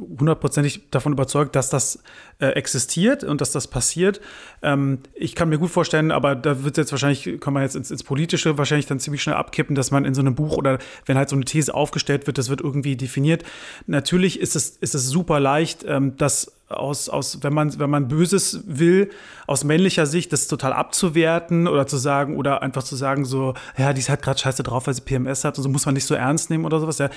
hundertprozentig 0.00 0.90
davon 0.90 1.12
überzeugt, 1.12 1.56
dass 1.56 1.70
das 1.70 2.02
äh, 2.38 2.48
existiert 2.48 3.24
und 3.24 3.40
dass 3.40 3.52
das 3.52 3.68
passiert. 3.68 4.20
Ähm, 4.62 5.00
ich 5.14 5.34
kann 5.34 5.48
mir 5.48 5.58
gut 5.58 5.70
vorstellen, 5.70 6.10
aber 6.10 6.34
da 6.34 6.64
wird 6.64 6.76
jetzt 6.76 6.92
wahrscheinlich, 6.92 7.40
kann 7.40 7.52
man 7.52 7.62
jetzt 7.62 7.76
ins, 7.76 7.90
ins, 7.90 8.02
Politische 8.02 8.58
wahrscheinlich 8.58 8.86
dann 8.86 9.00
ziemlich 9.00 9.22
schnell 9.22 9.36
abkippen, 9.36 9.74
dass 9.74 9.90
man 9.90 10.04
in 10.04 10.14
so 10.14 10.20
einem 10.20 10.34
Buch 10.34 10.56
oder 10.56 10.78
wenn 11.06 11.16
halt 11.16 11.28
so 11.28 11.36
eine 11.36 11.44
These 11.44 11.74
aufgestellt 11.74 12.26
wird, 12.26 12.38
das 12.38 12.48
wird 12.48 12.60
irgendwie 12.60 12.96
definiert. 12.96 13.44
Natürlich 13.86 14.40
ist 14.40 14.56
es, 14.56 14.70
ist 14.70 14.94
es 14.94 15.08
super 15.08 15.40
leicht, 15.40 15.84
ähm, 15.86 16.16
das 16.16 16.52
aus, 16.78 17.08
aus, 17.08 17.42
wenn 17.42 17.52
man, 17.52 17.78
wenn 17.78 17.90
man 17.90 18.08
Böses 18.08 18.62
will, 18.66 19.10
aus 19.46 19.64
männlicher 19.64 20.06
Sicht 20.06 20.32
das 20.32 20.48
total 20.48 20.72
abzuwerten 20.72 21.68
oder 21.68 21.86
zu 21.86 21.96
sagen, 21.96 22.36
oder 22.36 22.62
einfach 22.62 22.82
zu 22.82 22.96
sagen, 22.96 23.24
so, 23.24 23.54
ja, 23.76 23.92
die 23.92 24.02
hat 24.02 24.22
gerade 24.22 24.38
scheiße 24.38 24.62
drauf, 24.62 24.86
weil 24.86 24.94
sie 24.94 25.02
PMS 25.02 25.44
hat 25.44 25.56
und 25.58 25.64
so 25.64 25.68
muss 25.68 25.86
man 25.86 25.94
nicht 25.94 26.06
so 26.06 26.14
ernst 26.14 26.50
nehmen 26.50 26.64
oder 26.64 26.80
sowas. 26.80 26.98
Ja, 26.98 27.10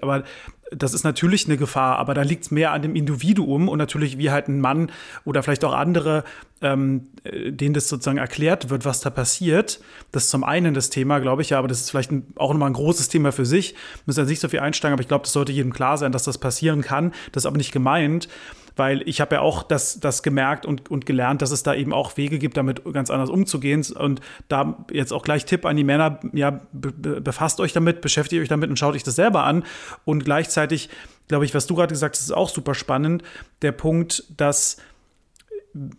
aber 0.00 0.24
das 0.74 0.94
ist 0.94 1.04
natürlich 1.04 1.46
eine 1.46 1.56
Gefahr, 1.56 1.98
aber 1.98 2.14
da 2.14 2.22
liegt 2.22 2.44
es 2.44 2.50
mehr 2.50 2.72
an 2.72 2.82
dem 2.82 2.94
Individuum 2.94 3.68
und 3.68 3.78
natürlich 3.78 4.18
wie 4.18 4.30
halt 4.30 4.48
ein 4.48 4.60
Mann 4.60 4.90
oder 5.24 5.42
vielleicht 5.42 5.64
auch 5.64 5.74
andere, 5.74 6.24
ähm, 6.60 7.08
denen 7.24 7.74
das 7.74 7.88
sozusagen 7.88 8.18
erklärt 8.18 8.70
wird, 8.70 8.84
was 8.84 9.00
da 9.00 9.10
passiert. 9.10 9.80
Das 10.12 10.24
ist 10.24 10.30
zum 10.30 10.44
einen 10.44 10.74
das 10.74 10.90
Thema, 10.90 11.18
glaube 11.18 11.42
ich, 11.42 11.50
ja, 11.50 11.58
aber 11.58 11.68
das 11.68 11.80
ist 11.80 11.90
vielleicht 11.90 12.12
ein, 12.12 12.26
auch 12.36 12.52
nochmal 12.52 12.70
ein 12.70 12.74
großes 12.74 13.08
Thema 13.08 13.32
für 13.32 13.46
sich. 13.46 13.74
Müssen 14.06 14.20
ja 14.20 14.26
nicht 14.26 14.40
so 14.40 14.48
viel 14.48 14.60
einsteigen, 14.60 14.94
aber 14.94 15.02
ich 15.02 15.08
glaube, 15.08 15.24
das 15.24 15.32
sollte 15.32 15.52
jedem 15.52 15.72
klar 15.72 15.98
sein, 15.98 16.12
dass 16.12 16.24
das 16.24 16.38
passieren 16.38 16.82
kann. 16.82 17.12
Das 17.32 17.42
ist 17.42 17.46
aber 17.46 17.58
nicht 17.58 17.72
gemeint 17.72 18.28
weil 18.76 19.02
ich 19.08 19.20
habe 19.20 19.36
ja 19.36 19.40
auch 19.40 19.62
das, 19.62 20.00
das 20.00 20.22
gemerkt 20.22 20.66
und, 20.66 20.90
und 20.90 21.06
gelernt, 21.06 21.42
dass 21.42 21.50
es 21.50 21.62
da 21.62 21.74
eben 21.74 21.92
auch 21.92 22.16
Wege 22.16 22.38
gibt, 22.38 22.56
damit 22.56 22.82
ganz 22.92 23.10
anders 23.10 23.30
umzugehen. 23.30 23.84
Und 23.94 24.20
da 24.48 24.84
jetzt 24.90 25.12
auch 25.12 25.22
gleich 25.22 25.44
Tipp 25.44 25.64
an 25.64 25.76
die 25.76 25.84
Männer, 25.84 26.20
ja, 26.32 26.60
be 26.72 27.20
befasst 27.20 27.60
euch 27.60 27.72
damit, 27.72 28.00
beschäftigt 28.00 28.42
euch 28.42 28.48
damit 28.48 28.70
und 28.70 28.78
schaut 28.78 28.94
euch 28.94 29.02
das 29.02 29.16
selber 29.16 29.44
an. 29.44 29.64
Und 30.04 30.24
gleichzeitig, 30.24 30.88
glaube 31.28 31.44
ich, 31.44 31.54
was 31.54 31.66
du 31.66 31.74
gerade 31.74 31.92
gesagt 31.92 32.16
hast, 32.16 32.22
ist 32.22 32.32
auch 32.32 32.48
super 32.48 32.74
spannend, 32.74 33.22
der 33.62 33.72
Punkt, 33.72 34.24
dass 34.36 34.78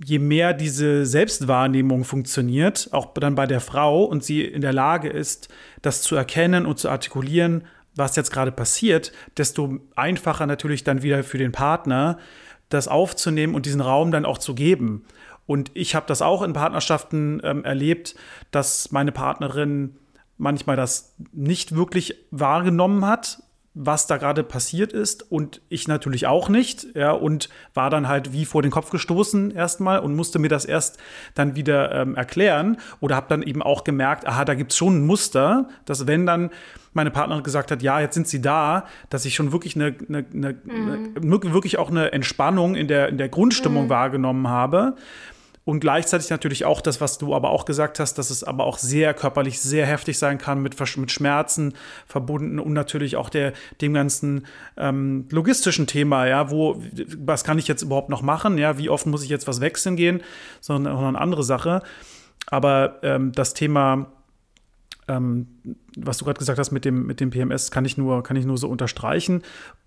je 0.03 0.19
mehr 0.19 0.53
diese 0.53 1.05
Selbstwahrnehmung 1.05 2.03
funktioniert, 2.03 2.89
auch 2.91 3.13
dann 3.15 3.35
bei 3.35 3.47
der 3.47 3.59
Frau 3.59 4.03
und 4.03 4.23
sie 4.23 4.43
in 4.43 4.61
der 4.61 4.73
Lage 4.73 5.09
ist, 5.09 5.49
das 5.81 6.03
zu 6.03 6.15
erkennen 6.15 6.65
und 6.65 6.77
zu 6.77 6.89
artikulieren, 6.89 7.63
was 7.95 8.15
jetzt 8.15 8.31
gerade 8.31 8.51
passiert, 8.51 9.11
desto 9.37 9.79
einfacher 9.95 10.45
natürlich 10.45 10.83
dann 10.83 11.03
wieder 11.03 11.23
für 11.23 11.37
den 11.37 11.51
Partner, 11.51 12.17
das 12.73 12.87
aufzunehmen 12.87 13.55
und 13.55 13.65
diesen 13.65 13.81
Raum 13.81 14.11
dann 14.11 14.25
auch 14.25 14.37
zu 14.37 14.55
geben. 14.55 15.05
Und 15.45 15.71
ich 15.73 15.95
habe 15.95 16.05
das 16.07 16.21
auch 16.21 16.41
in 16.41 16.53
Partnerschaften 16.53 17.41
ähm, 17.43 17.65
erlebt, 17.65 18.15
dass 18.51 18.91
meine 18.91 19.11
Partnerin 19.11 19.97
manchmal 20.37 20.75
das 20.75 21.15
nicht 21.31 21.75
wirklich 21.75 22.15
wahrgenommen 22.31 23.05
hat, 23.05 23.43
was 23.75 24.05
da 24.05 24.17
gerade 24.17 24.43
passiert 24.43 24.93
ist 24.93 25.31
und 25.31 25.61
ich 25.67 25.87
natürlich 25.87 26.27
auch 26.27 26.47
nicht, 26.47 26.95
ja, 26.95 27.11
und 27.11 27.49
war 27.73 27.89
dann 27.89 28.07
halt 28.07 28.31
wie 28.31 28.45
vor 28.45 28.61
den 28.61 28.69
Kopf 28.69 28.91
gestoßen 28.91 29.51
erstmal 29.51 29.99
und 29.99 30.15
musste 30.15 30.37
mir 30.37 30.49
das 30.49 30.65
erst 30.65 30.99
dann 31.33 31.55
wieder 31.55 31.91
ähm, 31.91 32.15
erklären 32.15 32.77
oder 32.99 33.15
habe 33.15 33.27
dann 33.29 33.41
eben 33.41 33.63
auch 33.63 33.83
gemerkt, 33.83 34.27
aha, 34.27 34.45
da 34.45 34.53
gibt 34.53 34.71
es 34.71 34.77
schon 34.77 34.97
ein 34.97 35.05
Muster, 35.07 35.69
dass 35.85 36.05
wenn 36.05 36.27
dann 36.27 36.51
meine 36.93 37.09
Partnerin 37.09 37.41
gesagt 37.41 37.71
hat, 37.71 37.81
ja, 37.81 37.99
jetzt 37.99 38.13
sind 38.13 38.27
sie 38.27 38.41
da, 38.41 38.85
dass 39.09 39.25
ich 39.25 39.33
schon 39.33 39.51
wirklich 39.51 39.75
eine, 39.75 39.95
eine, 40.07 40.25
eine, 40.31 40.53
mhm. 40.63 41.15
eine 41.15 41.53
wirklich 41.53 41.79
auch 41.79 41.89
eine 41.89 42.11
Entspannung 42.11 42.75
in 42.75 42.87
der, 42.87 43.09
in 43.09 43.17
der 43.17 43.29
Grundstimmung 43.29 43.85
mhm. 43.85 43.89
wahrgenommen 43.89 44.47
habe. 44.47 44.95
Und 45.65 45.79
gleichzeitig 45.79 46.29
natürlich 46.29 46.65
auch 46.65 46.81
das, 46.81 46.99
was 46.99 47.17
du 47.17 47.33
aber 47.33 47.51
auch 47.51 47.63
gesagt 47.63 47.99
hast, 47.99 48.17
dass 48.17 48.29
es 48.29 48.43
aber 48.43 48.65
auch 48.65 48.77
sehr 48.77 49.13
körperlich 49.13 49.61
sehr 49.61 49.85
heftig 49.85 50.17
sein 50.19 50.37
kann, 50.37 50.61
mit, 50.61 50.77
mit 50.97 51.11
Schmerzen 51.11 51.73
verbunden 52.05 52.59
und 52.59 52.73
natürlich 52.73 53.15
auch 53.15 53.29
der, 53.29 53.53
dem 53.79 53.93
ganzen 53.93 54.45
ähm, 54.75 55.25
logistischen 55.29 55.87
Thema, 55.87 56.27
ja, 56.27 56.51
wo, 56.51 56.81
was 57.17 57.45
kann 57.45 57.59
ich 57.59 57.69
jetzt 57.69 57.81
überhaupt 57.81 58.09
noch 58.09 58.21
machen, 58.21 58.57
ja, 58.57 58.77
wie 58.77 58.89
oft 58.89 59.05
muss 59.05 59.23
ich 59.23 59.29
jetzt 59.29 59.47
was 59.47 59.61
wechseln 59.61 59.95
gehen, 59.95 60.21
sondern 60.59 60.95
auch 60.95 61.01
eine 61.01 61.19
andere 61.19 61.43
Sache. 61.43 61.81
Aber 62.47 62.99
ähm, 63.01 63.31
das 63.31 63.53
Thema 63.53 64.11
ähm, 65.07 65.47
was 65.97 66.17
du 66.17 66.25
gerade 66.25 66.39
gesagt 66.39 66.59
hast 66.59 66.71
mit 66.71 66.85
dem, 66.85 67.05
mit 67.05 67.19
dem 67.19 67.29
PMS, 67.29 67.71
kann 67.71 67.85
ich 67.85 67.97
nur, 67.97 68.23
kann 68.23 68.35
ich 68.35 68.45
nur 68.45 68.57
so 68.57 68.69
unterstreichen. 68.69 69.43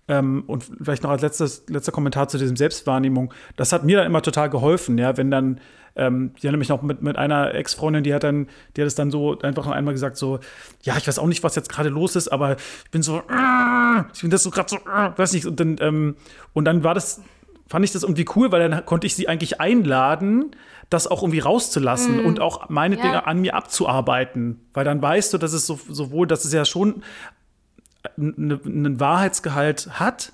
Ähm, 0.07 0.43
und 0.47 0.63
vielleicht 0.81 1.03
noch 1.03 1.09
als 1.09 1.21
letztes, 1.21 1.65
letzter 1.67 1.91
Kommentar 1.91 2.29
zu 2.29 2.37
diesem 2.37 2.55
Selbstwahrnehmung. 2.55 3.33
Das 3.57 3.73
hat 3.73 3.83
mir 3.83 3.97
dann 3.97 4.05
immer 4.05 4.21
total 4.21 4.49
geholfen, 4.49 4.97
ja, 4.97 5.17
wenn 5.17 5.29
dann, 5.29 5.59
ähm, 5.95 6.31
ich 6.37 6.45
erinnere 6.45 6.59
mich 6.59 6.69
noch 6.69 6.81
mit, 6.81 7.01
mit 7.01 7.17
einer 7.17 7.53
Ex-Freundin, 7.53 8.03
die 8.03 8.13
hat 8.13 8.23
dann, 8.23 8.47
die 8.75 8.81
hat 8.81 8.87
es 8.87 8.95
dann 8.95 9.11
so 9.11 9.37
einfach 9.39 9.65
noch 9.65 9.73
einmal 9.73 9.93
gesagt, 9.93 10.15
so, 10.15 10.39
ja, 10.83 10.95
ich 10.97 11.07
weiß 11.07 11.19
auch 11.19 11.27
nicht, 11.27 11.43
was 11.43 11.55
jetzt 11.55 11.69
gerade 11.69 11.89
los 11.89 12.15
ist, 12.15 12.29
aber 12.29 12.55
ich 12.55 12.91
bin 12.91 13.01
so, 13.01 13.17
äh, 13.17 14.03
ich 14.13 14.21
bin 14.21 14.29
das 14.29 14.43
so 14.43 14.49
gerade 14.49 14.69
so, 14.69 14.77
äh, 14.77 15.17
weiß 15.17 15.33
nicht, 15.33 15.45
und 15.45 15.59
dann, 15.59 15.75
ähm, 15.81 16.15
und 16.53 16.65
dann 16.65 16.85
war 16.85 16.93
das, 16.93 17.21
fand 17.67 17.83
ich 17.83 17.91
das 17.91 18.03
irgendwie 18.03 18.25
cool, 18.35 18.51
weil 18.51 18.69
dann 18.69 18.85
konnte 18.85 19.07
ich 19.07 19.15
sie 19.15 19.27
eigentlich 19.27 19.59
einladen, 19.59 20.51
das 20.89 21.07
auch 21.07 21.21
irgendwie 21.21 21.39
rauszulassen 21.39 22.23
mm. 22.23 22.25
und 22.25 22.39
auch 22.39 22.69
meinetwegen 22.69 23.13
ja. 23.13 23.23
an 23.25 23.39
mir 23.39 23.55
abzuarbeiten. 23.55 24.61
Weil 24.73 24.85
dann 24.85 25.01
weißt 25.01 25.33
du, 25.33 25.37
dass 25.37 25.53
es 25.53 25.65
so, 25.65 25.79
sowohl, 25.89 26.27
dass 26.27 26.45
es 26.45 26.53
ja 26.53 26.65
schon 26.65 27.03
einen 28.15 28.99
Wahrheitsgehalt 28.99 29.89
hat, 29.99 30.31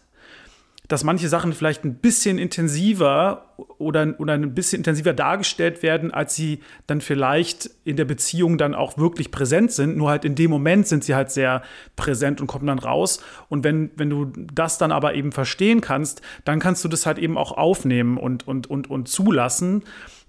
dass 0.90 1.04
manche 1.04 1.30
Sachen 1.30 1.54
vielleicht 1.54 1.86
ein 1.86 1.96
bisschen 1.96 2.38
intensiver 2.38 3.46
oder, 3.78 4.16
oder 4.20 4.34
ein 4.34 4.54
bisschen 4.54 4.82
intensiver 4.82 5.14
dargestellt 5.14 5.82
werden, 5.82 6.12
als 6.12 6.36
sie 6.36 6.60
dann 6.88 7.00
vielleicht 7.00 7.70
in 7.86 7.96
der 7.96 8.06
Beziehung 8.06 8.58
dann 8.58 8.76
auch 8.76 8.98
wirklich 8.98 9.32
präsent 9.32 9.72
sind. 9.72 9.96
Nur 9.96 10.10
halt 10.10 10.26
in 10.26 10.36
dem 10.36 10.52
Moment 10.52 10.88
sind 10.88 11.06
sie 11.06 11.16
halt 11.16 11.32
sehr 11.32 11.64
präsent 11.96 12.42
und 12.42 12.48
kommen 12.48 12.68
dann 12.68 12.80
raus. 12.80 13.24
Und 13.48 13.64
wenn, 13.64 13.92
wenn 13.96 14.10
du 14.10 14.26
das 14.54 14.78
dann 14.78 14.92
aber 14.92 15.16
eben 15.16 15.32
verstehen 15.32 15.80
kannst, 15.80 16.22
dann 16.44 16.60
kannst 16.60 16.84
du 16.84 16.90
das 16.90 17.06
halt 17.06 17.18
eben 17.18 17.38
auch 17.38 17.54
aufnehmen 17.54 18.18
und, 18.18 18.46
und, 18.46 18.70
und, 18.70 18.90
und 18.90 19.08
zulassen 19.08 19.84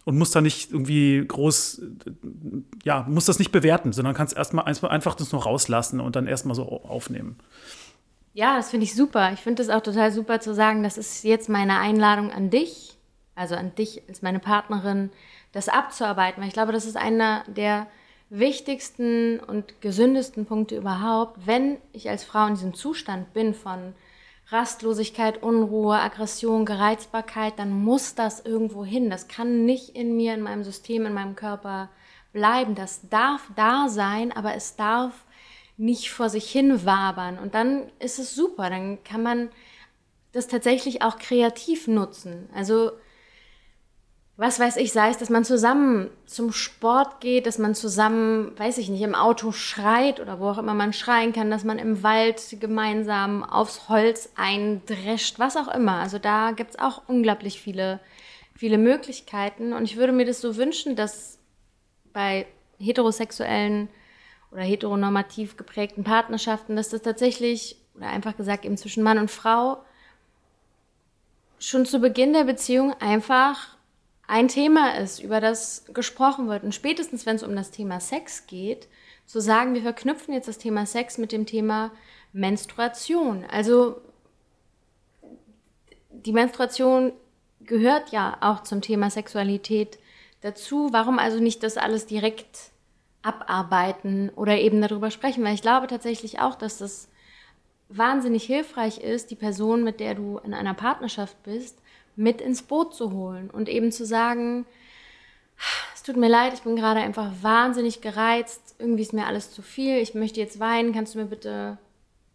und 0.04 0.18
musst 0.18 0.36
da 0.36 0.40
nicht 0.40 0.70
irgendwie 0.70 1.24
groß, 1.26 1.82
ja, 2.84 3.06
musst 3.08 3.28
das 3.28 3.38
nicht 3.38 3.52
bewerten, 3.52 3.92
sondern 3.92 4.14
kannst 4.14 4.36
erstmal 4.36 4.64
einfach 4.66 5.14
das 5.14 5.32
noch 5.32 5.46
rauslassen 5.46 6.00
und 6.00 6.16
dann 6.16 6.26
erstmal 6.26 6.54
so 6.54 6.64
aufnehmen. 6.64 7.36
Ja, 8.34 8.56
das 8.56 8.70
finde 8.70 8.84
ich 8.84 8.94
super. 8.94 9.32
Ich 9.32 9.40
finde 9.40 9.62
es 9.62 9.70
auch 9.70 9.80
total 9.80 10.12
super 10.12 10.40
zu 10.40 10.54
sagen, 10.54 10.82
das 10.82 10.98
ist 10.98 11.22
jetzt 11.24 11.48
meine 11.48 11.78
Einladung 11.78 12.30
an 12.30 12.50
dich, 12.50 12.98
also 13.34 13.54
an 13.54 13.74
dich 13.76 14.02
als 14.08 14.22
meine 14.22 14.40
Partnerin, 14.40 15.10
das 15.52 15.68
abzuarbeiten. 15.68 16.42
Weil 16.42 16.48
ich 16.48 16.54
glaube, 16.54 16.72
das 16.72 16.84
ist 16.84 16.96
einer 16.96 17.44
der 17.46 17.86
wichtigsten 18.30 19.38
und 19.38 19.80
gesündesten 19.80 20.46
Punkte 20.46 20.76
überhaupt, 20.76 21.46
wenn 21.46 21.78
ich 21.92 22.10
als 22.10 22.24
Frau 22.24 22.46
in 22.46 22.54
diesem 22.54 22.74
Zustand 22.74 23.32
bin 23.32 23.54
von 23.54 23.94
Rastlosigkeit, 24.54 25.42
Unruhe, 25.42 25.96
Aggression, 25.96 26.64
Gereizbarkeit, 26.64 27.58
dann 27.58 27.72
muss 27.72 28.14
das 28.14 28.40
irgendwo 28.40 28.84
hin. 28.84 29.10
Das 29.10 29.26
kann 29.26 29.64
nicht 29.64 29.90
in 29.90 30.16
mir, 30.16 30.32
in 30.32 30.42
meinem 30.42 30.62
System, 30.62 31.06
in 31.06 31.12
meinem 31.12 31.34
Körper 31.34 31.90
bleiben. 32.32 32.76
Das 32.76 33.08
darf 33.10 33.42
da 33.56 33.88
sein, 33.88 34.30
aber 34.30 34.54
es 34.54 34.76
darf 34.76 35.24
nicht 35.76 36.10
vor 36.12 36.28
sich 36.28 36.48
hin 36.50 36.86
wabern. 36.86 37.38
Und 37.38 37.54
dann 37.54 37.90
ist 37.98 38.20
es 38.20 38.34
super. 38.34 38.70
Dann 38.70 39.02
kann 39.02 39.24
man 39.24 39.48
das 40.30 40.46
tatsächlich 40.46 41.02
auch 41.02 41.18
kreativ 41.18 41.88
nutzen. 41.88 42.48
Also 42.54 42.92
was 44.36 44.58
weiß 44.58 44.78
ich, 44.78 44.90
sei 44.92 45.10
es, 45.10 45.18
dass 45.18 45.30
man 45.30 45.44
zusammen 45.44 46.10
zum 46.26 46.52
Sport 46.52 47.20
geht, 47.20 47.46
dass 47.46 47.58
man 47.58 47.76
zusammen, 47.76 48.58
weiß 48.58 48.78
ich 48.78 48.88
nicht, 48.88 49.02
im 49.02 49.14
Auto 49.14 49.52
schreit 49.52 50.18
oder 50.18 50.40
wo 50.40 50.48
auch 50.48 50.58
immer 50.58 50.74
man 50.74 50.92
schreien 50.92 51.32
kann, 51.32 51.52
dass 51.52 51.62
man 51.62 51.78
im 51.78 52.02
Wald 52.02 52.42
gemeinsam 52.58 53.44
aufs 53.44 53.88
Holz 53.88 54.30
eindrescht, 54.34 55.38
was 55.38 55.56
auch 55.56 55.68
immer. 55.68 55.98
Also 55.98 56.18
da 56.18 56.50
gibt 56.50 56.70
es 56.70 56.78
auch 56.80 57.02
unglaublich 57.06 57.60
viele, 57.60 58.00
viele 58.56 58.76
Möglichkeiten. 58.76 59.72
Und 59.72 59.84
ich 59.84 59.96
würde 59.96 60.12
mir 60.12 60.26
das 60.26 60.40
so 60.40 60.56
wünschen, 60.56 60.96
dass 60.96 61.38
bei 62.12 62.46
heterosexuellen 62.78 63.88
oder 64.50 64.62
heteronormativ 64.62 65.56
geprägten 65.56 66.02
Partnerschaften, 66.02 66.74
dass 66.74 66.88
das 66.88 67.02
tatsächlich, 67.02 67.76
oder 67.94 68.08
einfach 68.08 68.36
gesagt 68.36 68.64
eben 68.64 68.76
zwischen 68.76 69.04
Mann 69.04 69.18
und 69.18 69.30
Frau, 69.30 69.78
schon 71.60 71.86
zu 71.86 72.00
Beginn 72.00 72.32
der 72.32 72.44
Beziehung 72.44 72.94
einfach 73.00 73.73
ein 74.26 74.48
Thema 74.48 74.96
ist, 74.96 75.20
über 75.20 75.40
das 75.40 75.84
gesprochen 75.92 76.48
wird. 76.48 76.64
Und 76.64 76.74
spätestens, 76.74 77.26
wenn 77.26 77.36
es 77.36 77.42
um 77.42 77.54
das 77.54 77.70
Thema 77.70 78.00
Sex 78.00 78.46
geht, 78.46 78.88
zu 79.26 79.40
sagen, 79.40 79.74
wir 79.74 79.82
verknüpfen 79.82 80.34
jetzt 80.34 80.48
das 80.48 80.58
Thema 80.58 80.86
Sex 80.86 81.18
mit 81.18 81.32
dem 81.32 81.46
Thema 81.46 81.90
Menstruation. 82.32 83.44
Also 83.50 84.00
die 86.10 86.32
Menstruation 86.32 87.12
gehört 87.60 88.10
ja 88.10 88.36
auch 88.40 88.62
zum 88.62 88.80
Thema 88.80 89.10
Sexualität 89.10 89.98
dazu. 90.40 90.88
Warum 90.92 91.18
also 91.18 91.38
nicht 91.38 91.62
das 91.62 91.76
alles 91.76 92.06
direkt 92.06 92.70
abarbeiten 93.22 94.30
oder 94.30 94.58
eben 94.58 94.80
darüber 94.80 95.10
sprechen? 95.10 95.44
Weil 95.44 95.54
ich 95.54 95.62
glaube 95.62 95.86
tatsächlich 95.86 96.40
auch, 96.40 96.54
dass 96.54 96.78
das 96.78 97.08
wahnsinnig 97.88 98.44
hilfreich 98.44 98.98
ist, 98.98 99.30
die 99.30 99.36
Person, 99.36 99.84
mit 99.84 100.00
der 100.00 100.14
du 100.14 100.38
in 100.38 100.54
einer 100.54 100.74
Partnerschaft 100.74 101.42
bist, 101.42 101.78
mit 102.16 102.40
ins 102.40 102.62
Boot 102.62 102.94
zu 102.94 103.12
holen 103.12 103.50
und 103.50 103.68
eben 103.68 103.92
zu 103.92 104.04
sagen, 104.04 104.66
es 105.94 106.02
tut 106.02 106.16
mir 106.16 106.28
leid, 106.28 106.54
ich 106.54 106.62
bin 106.62 106.76
gerade 106.76 107.00
einfach 107.00 107.30
wahnsinnig 107.42 108.00
gereizt, 108.00 108.76
irgendwie 108.78 109.02
ist 109.02 109.12
mir 109.12 109.26
alles 109.26 109.52
zu 109.52 109.62
viel, 109.62 109.98
ich 109.98 110.14
möchte 110.14 110.40
jetzt 110.40 110.60
weinen, 110.60 110.92
kannst 110.92 111.14
du 111.14 111.18
mir 111.18 111.26
bitte 111.26 111.78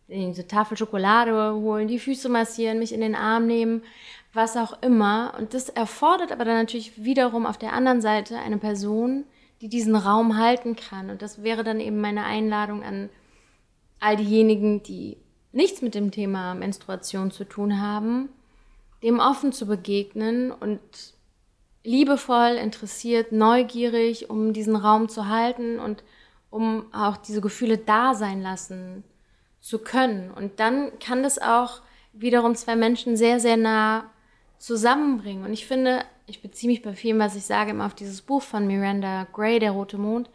diese 0.07 0.47
Tafel 0.47 0.75
Schokolade 0.75 1.53
holen, 1.53 1.87
die 1.87 1.99
Füße 1.99 2.29
massieren, 2.29 2.79
mich 2.79 2.93
in 2.93 3.01
den 3.01 3.15
Arm 3.15 3.45
nehmen, 3.45 3.83
was 4.33 4.57
auch 4.57 4.81
immer. 4.81 5.33
Und 5.37 5.53
das 5.53 5.69
erfordert 5.69 6.31
aber 6.31 6.45
dann 6.45 6.57
natürlich 6.57 7.03
wiederum 7.03 7.45
auf 7.45 7.57
der 7.57 7.73
anderen 7.73 8.01
Seite 8.01 8.37
eine 8.37 8.57
Person, 8.57 9.25
die 9.61 9.69
diesen 9.69 9.95
Raum 9.95 10.37
halten 10.37 10.75
kann. 10.75 11.09
Und 11.09 11.21
das 11.21 11.43
wäre 11.43 11.63
dann 11.63 11.79
eben 11.79 12.01
meine 12.01 12.23
Einladung 12.23 12.83
an 12.83 13.09
all 13.99 14.15
diejenigen, 14.15 14.81
die 14.81 15.17
nichts 15.51 15.81
mit 15.81 15.95
dem 15.95 16.11
Thema 16.11 16.55
Menstruation 16.55 17.31
zu 17.31 17.43
tun 17.43 17.81
haben, 17.81 18.29
dem 19.03 19.19
offen 19.19 19.51
zu 19.51 19.65
begegnen 19.65 20.51
und 20.51 20.79
liebevoll, 21.83 22.57
interessiert, 22.61 23.31
neugierig, 23.31 24.29
um 24.29 24.53
diesen 24.53 24.75
Raum 24.75 25.09
zu 25.09 25.27
halten 25.27 25.79
und 25.79 26.03
um 26.49 26.85
auch 26.93 27.17
diese 27.17 27.41
Gefühle 27.41 27.77
da 27.77 28.13
sein 28.13 28.41
lassen 28.41 29.03
zu 29.59 29.79
können. 29.79 30.31
Und 30.31 30.59
dann 30.59 30.97
kann 30.99 31.23
das 31.23 31.39
auch 31.39 31.81
wiederum 32.13 32.55
zwei 32.55 32.75
Menschen 32.75 33.15
sehr, 33.15 33.39
sehr 33.39 33.57
nah 33.57 34.09
zusammenbringen. 34.57 35.45
Und 35.45 35.53
ich 35.53 35.65
finde, 35.65 36.03
ich 36.25 36.41
beziehe 36.41 36.69
mich 36.69 36.81
bei 36.81 36.93
vielem, 36.93 37.19
was 37.19 37.35
ich 37.35 37.45
sage, 37.45 37.71
immer 37.71 37.85
auf 37.85 37.93
dieses 37.93 38.21
Buch 38.21 38.41
von 38.41 38.67
Miranda 38.67 39.27
Gray, 39.31 39.59
Der 39.59 39.71
Rote 39.71 39.97
Mond. 39.97 40.29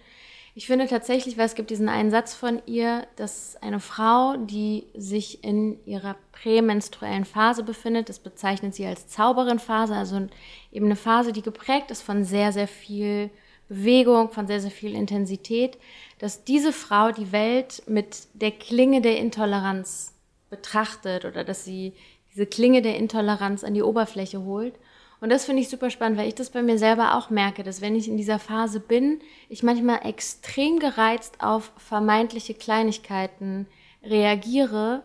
Ich 0.57 0.69
finde 0.69 0.87
tatsächlich, 0.87 1.37
weil 1.37 1.47
es 1.47 1.57
gibt 1.57 1.71
diesen 1.71 1.88
einen 1.88 2.12
Satz 2.12 2.33
von 2.33 2.62
ihr, 2.67 3.09
dass 3.17 3.57
eine 3.61 3.81
Frau, 3.81 4.37
die 4.37 4.87
sich 4.95 5.43
in 5.43 5.85
ihrer 5.85 6.14
prämenstruellen 6.31 7.25
Phase 7.25 7.64
befindet, 7.64 8.09
das 8.09 8.21
bezeichnet 8.21 8.73
sie 8.73 8.87
als 8.87 9.09
Zauberin-Phase, 9.09 9.97
also 9.97 10.29
eben 10.71 10.87
eine 10.87 10.95
Phase, 10.95 11.33
die 11.33 11.43
geprägt 11.43 11.90
ist 11.90 12.03
von 12.03 12.25
sehr, 12.25 12.53
sehr 12.53 12.69
viel 12.69 13.31
Bewegung, 13.69 14.31
von 14.31 14.47
sehr, 14.47 14.61
sehr 14.61 14.71
viel 14.71 14.95
Intensität, 14.95 15.77
dass 16.21 16.45
diese 16.45 16.73
Frau 16.73 17.11
die 17.11 17.33
Welt 17.33 17.83
mit 17.88 18.29
der 18.35 18.53
Klinge 18.53 19.01
der 19.01 19.19
Intoleranz 19.19 20.12
betrachtet 20.51 21.25
oder 21.25 21.43
dass 21.43 21.64
sie 21.64 21.95
diese 22.33 22.47
Klinge 22.47 22.81
der 22.81 22.97
Intoleranz 22.97 23.64
an 23.64 23.75
die 23.75 23.83
Oberfläche 23.83 24.45
holt 24.45 24.75
und 25.24 25.30
das 25.30 25.46
finde 25.46 25.62
ich 25.62 25.70
super 25.70 25.88
spannend, 25.88 26.18
weil 26.18 26.28
ich 26.28 26.34
das 26.34 26.50
bei 26.50 26.62
mir 26.62 26.76
selber 26.76 27.16
auch 27.16 27.30
merke, 27.30 27.62
dass 27.62 27.80
wenn 27.80 27.96
ich 27.96 28.08
in 28.08 28.18
dieser 28.18 28.38
Phase 28.38 28.78
bin, 28.78 29.22
ich 29.48 29.62
manchmal 29.62 30.04
extrem 30.04 30.78
gereizt 30.78 31.37
auf 31.40 31.72
vermeintliche 31.78 32.52
Kleinigkeiten 32.52 33.66
reagiere. 34.02 35.02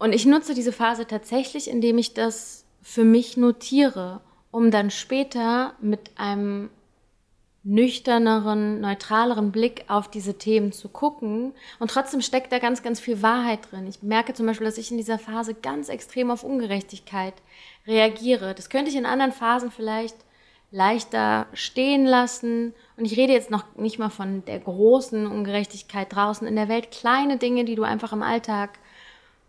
Und 0.00 0.12
ich 0.12 0.26
nutze 0.26 0.54
diese 0.54 0.72
Phase 0.72 1.06
tatsächlich, 1.06 1.70
indem 1.70 1.98
ich 1.98 2.14
das 2.14 2.64
für 2.82 3.04
mich 3.04 3.36
notiere, 3.36 4.22
um 4.50 4.72
dann 4.72 4.90
später 4.90 5.74
mit 5.80 6.10
einem 6.16 6.68
nüchterneren, 7.62 8.80
neutraleren 8.80 9.52
Blick 9.52 9.84
auf 9.88 10.08
diese 10.08 10.38
Themen 10.38 10.72
zu 10.72 10.88
gucken. 10.88 11.52
Und 11.78 11.90
trotzdem 11.90 12.22
steckt 12.22 12.52
da 12.52 12.58
ganz, 12.58 12.82
ganz 12.82 13.00
viel 13.00 13.22
Wahrheit 13.22 13.70
drin. 13.70 13.86
Ich 13.86 14.02
merke 14.02 14.32
zum 14.32 14.46
Beispiel, 14.46 14.66
dass 14.66 14.78
ich 14.78 14.90
in 14.90 14.96
dieser 14.96 15.18
Phase 15.18 15.54
ganz 15.54 15.88
extrem 15.88 16.30
auf 16.30 16.42
Ungerechtigkeit 16.42 17.34
reagiere. 17.86 18.54
Das 18.54 18.70
könnte 18.70 18.90
ich 18.90 18.96
in 18.96 19.06
anderen 19.06 19.32
Phasen 19.32 19.70
vielleicht 19.70 20.16
leichter 20.70 21.46
stehen 21.52 22.06
lassen. 22.06 22.72
Und 22.96 23.04
ich 23.04 23.16
rede 23.18 23.32
jetzt 23.32 23.50
noch 23.50 23.64
nicht 23.76 23.98
mal 23.98 24.08
von 24.08 24.44
der 24.46 24.60
großen 24.60 25.26
Ungerechtigkeit 25.26 26.14
draußen 26.14 26.46
in 26.46 26.56
der 26.56 26.68
Welt. 26.68 26.90
Kleine 26.90 27.36
Dinge, 27.36 27.64
die 27.64 27.74
du 27.74 27.82
einfach 27.82 28.12
im 28.12 28.22
Alltag 28.22 28.78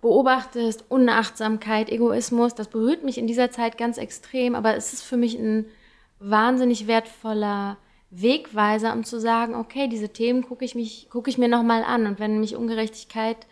beobachtest, 0.01 0.83
Unachtsamkeit, 0.89 1.89
Egoismus, 1.89 2.55
das 2.55 2.67
berührt 2.67 3.03
mich 3.03 3.19
in 3.19 3.27
dieser 3.27 3.51
Zeit 3.51 3.77
ganz 3.77 3.97
extrem. 3.97 4.55
Aber 4.55 4.75
es 4.75 4.91
ist 4.91 5.03
für 5.03 5.17
mich 5.17 5.35
ein 5.35 5.65
wahnsinnig 6.19 6.87
wertvoller 6.87 7.77
Wegweiser, 8.11 8.93
um 8.93 9.03
zu 9.03 9.19
sagen, 9.19 9.55
okay, 9.55 9.87
diese 9.87 10.09
Themen 10.09 10.43
gucke 10.43 10.65
ich, 10.65 10.75
mich, 10.75 11.09
gucke 11.09 11.29
ich 11.29 11.37
mir 11.37 11.47
nochmal 11.47 11.83
an. 11.83 12.05
Und 12.05 12.19
wenn 12.19 12.39
mich 12.39 12.55
Ungerechtigkeit 12.55 13.47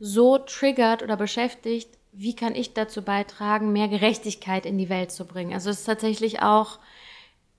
so 0.00 0.38
triggert 0.38 1.02
oder 1.02 1.16
beschäftigt, 1.16 1.88
wie 2.12 2.34
kann 2.34 2.56
ich 2.56 2.74
dazu 2.74 3.02
beitragen, 3.02 3.72
mehr 3.72 3.86
Gerechtigkeit 3.86 4.66
in 4.66 4.78
die 4.78 4.88
Welt 4.88 5.12
zu 5.12 5.24
bringen? 5.26 5.52
Also 5.52 5.70
es 5.70 5.80
ist 5.80 5.84
tatsächlich 5.84 6.42
auch 6.42 6.80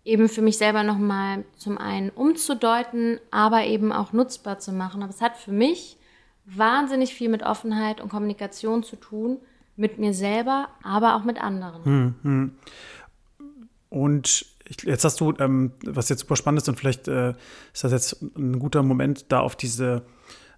eben 0.04 0.28
für 0.28 0.42
mich 0.42 0.58
selber 0.58 0.84
nochmal 0.84 1.46
zum 1.56 1.78
einen 1.78 2.10
umzudeuten, 2.10 3.20
aber 3.32 3.64
eben 3.66 3.94
auch 3.94 4.12
nutzbar 4.12 4.60
zu 4.60 4.74
machen. 4.74 5.04
Aber 5.04 5.12
es 5.12 5.22
hat 5.22 5.38
für 5.38 5.54
mich 5.54 5.98
wahnsinnig 6.46 7.14
viel 7.14 7.30
mit 7.30 7.44
Offenheit 7.44 8.02
und 8.02 8.10
Kommunikation 8.10 8.84
zu 8.84 8.98
tun, 8.98 9.38
mit 9.78 10.00
mir 10.00 10.14
selber, 10.14 10.68
aber 10.84 11.16
auch 11.16 11.24
mit 11.24 11.42
anderen. 11.42 11.86
Hm, 11.86 12.16
hm. 12.24 12.56
Und 13.90 14.46
ich, 14.72 14.84
jetzt 14.84 15.04
hast 15.04 15.20
du, 15.20 15.34
ähm, 15.40 15.74
was 15.86 16.08
jetzt 16.08 16.22
super 16.22 16.38
spannend 16.38 16.62
ist, 16.62 16.70
und 16.70 16.80
vielleicht 16.80 17.08
äh, 17.08 17.32
ist 17.74 17.84
das 17.84 17.92
jetzt 17.92 18.22
ein 18.38 18.58
guter 18.58 18.84
Moment, 18.84 19.26
da 19.30 19.42
auf 19.42 19.56
diese 19.56 20.04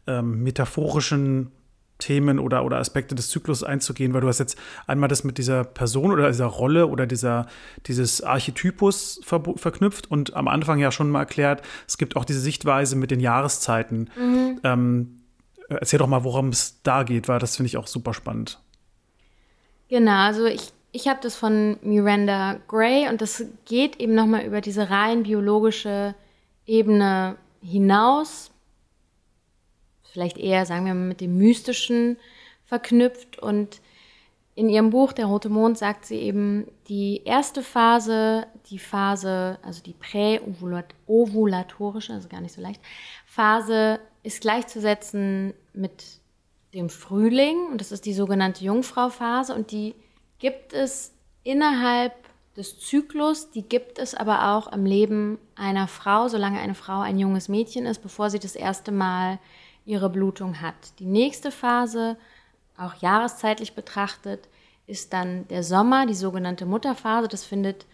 ähm, 0.06 0.44
metaphorischen 0.44 1.52
Themen 1.98 2.38
oder, 2.38 2.64
oder 2.64 2.78
Aspekte 2.78 3.16
des 3.16 3.30
Zyklus 3.30 3.64
einzugehen, 3.64 4.14
weil 4.14 4.22
du 4.22 4.28
hast 4.28 4.40
jetzt 4.40 4.58
einmal 4.88 5.10
das 5.10 5.24
mit 5.24 5.38
dieser 5.38 5.64
Person 5.64 6.12
oder 6.12 6.28
dieser 6.28 6.46
Rolle 6.46 6.88
oder 6.88 7.08
dieser, 7.08 7.48
dieses 7.88 8.22
Archetypus 8.22 9.22
ver 9.24 9.42
verknüpft 9.56 10.12
und 10.12 10.36
am 10.36 10.48
Anfang 10.48 10.80
ja 10.80 10.92
schon 10.92 11.10
mal 11.10 11.20
erklärt, 11.20 11.62
es 11.88 11.98
gibt 11.98 12.16
auch 12.16 12.26
diese 12.26 12.40
Sichtweise 12.40 12.96
mit 12.96 13.10
den 13.10 13.20
Jahreszeiten. 13.20 14.10
Mhm. 14.18 14.60
Ähm, 14.64 15.20
erzähl 15.70 16.00
doch 16.00 16.08
mal, 16.08 16.24
worum 16.24 16.50
es 16.50 16.82
da 16.84 17.04
geht, 17.04 17.28
weil 17.28 17.40
das 17.40 17.56
finde 17.56 17.68
ich 17.68 17.78
auch 17.78 17.88
super 17.88 18.14
spannend. 18.14 18.62
Genau, 19.88 20.26
also 20.26 20.46
ich 20.46 20.74
ich 20.94 21.08
habe 21.08 21.20
das 21.22 21.36
von 21.36 21.78
Miranda 21.82 22.60
Gray 22.68 23.10
und 23.10 23.22
das 23.22 23.44
geht 23.66 24.00
eben 24.00 24.14
nochmal 24.14 24.46
über 24.46 24.62
diese 24.62 24.92
rein 24.92 25.24
biologische 25.24 26.14
Ebene 26.68 27.38
hinaus. 27.62 28.52
Vielleicht 30.04 30.38
eher, 30.38 30.68
sagen 30.68 30.86
wir 30.86 30.94
mal, 30.94 31.08
mit 31.08 31.20
dem 31.20 31.36
Mystischen 31.36 32.18
verknüpft. 32.64 33.40
Und 33.40 33.82
in 34.54 34.70
ihrem 34.70 34.92
Buch 34.92 35.14
Der 35.14 35.26
Rote 35.26 35.50
Mond 35.50 35.80
sagt 35.80 36.06
sie 36.06 36.18
eben, 36.18 36.68
die 36.88 37.24
erste 37.26 37.64
Phase, 37.64 38.46
die 38.68 38.78
Phase, 38.78 39.58
also 39.64 39.82
die 39.82 39.96
präovulatorische, 39.96 42.14
also 42.14 42.30
gar 42.30 42.42
nicht 42.42 42.54
so 42.54 42.62
leicht, 42.62 42.82
Phase 43.26 44.00
ist 44.22 44.42
gleichzusetzen 44.42 45.56
mit 45.74 46.20
dem 46.76 46.92
Frühling 46.92 47.66
und 47.72 47.82
das 47.82 47.92
ist 47.92 48.06
die 48.06 48.14
sogenannte 48.14 48.64
Jungfrauphase 48.64 49.56
und 49.56 49.72
die 49.72 49.96
gibt 50.40 50.74
es 50.74 51.14
innerhalb 51.44 52.14
des 52.56 52.80
Zyklus, 52.80 53.50
die 53.52 53.64
gibt 53.64 53.98
es 53.98 54.14
aber 54.14 54.54
auch 54.54 54.72
im 54.72 54.86
Leben 54.86 55.40
einer 55.56 55.88
Frau, 55.88 56.28
solange 56.28 56.60
eine 56.60 56.76
Frau 56.76 57.00
ein 57.02 57.18
junges 57.18 57.50
Mädchen 57.50 57.86
ist, 57.86 58.02
bevor 58.02 58.30
sie 58.30 58.40
das 58.40 58.56
erste 58.56 58.92
Mal 58.92 59.40
ihre 59.86 60.10
Blutung 60.10 60.62
hat. 60.62 60.76
Die 61.00 61.06
nächste 61.06 61.52
Phase, 61.52 62.18
auch 62.78 62.96
jahreszeitlich 62.96 63.74
betrachtet, 63.74 64.48
ist 64.86 65.14
dann 65.14 65.48
der 65.48 65.64
Sommer, 65.64 66.06
die 66.06 66.14
sogenannte 66.14 66.66
Mutterphase. 66.66 67.28
Das 67.28 67.44
findet 67.44 67.86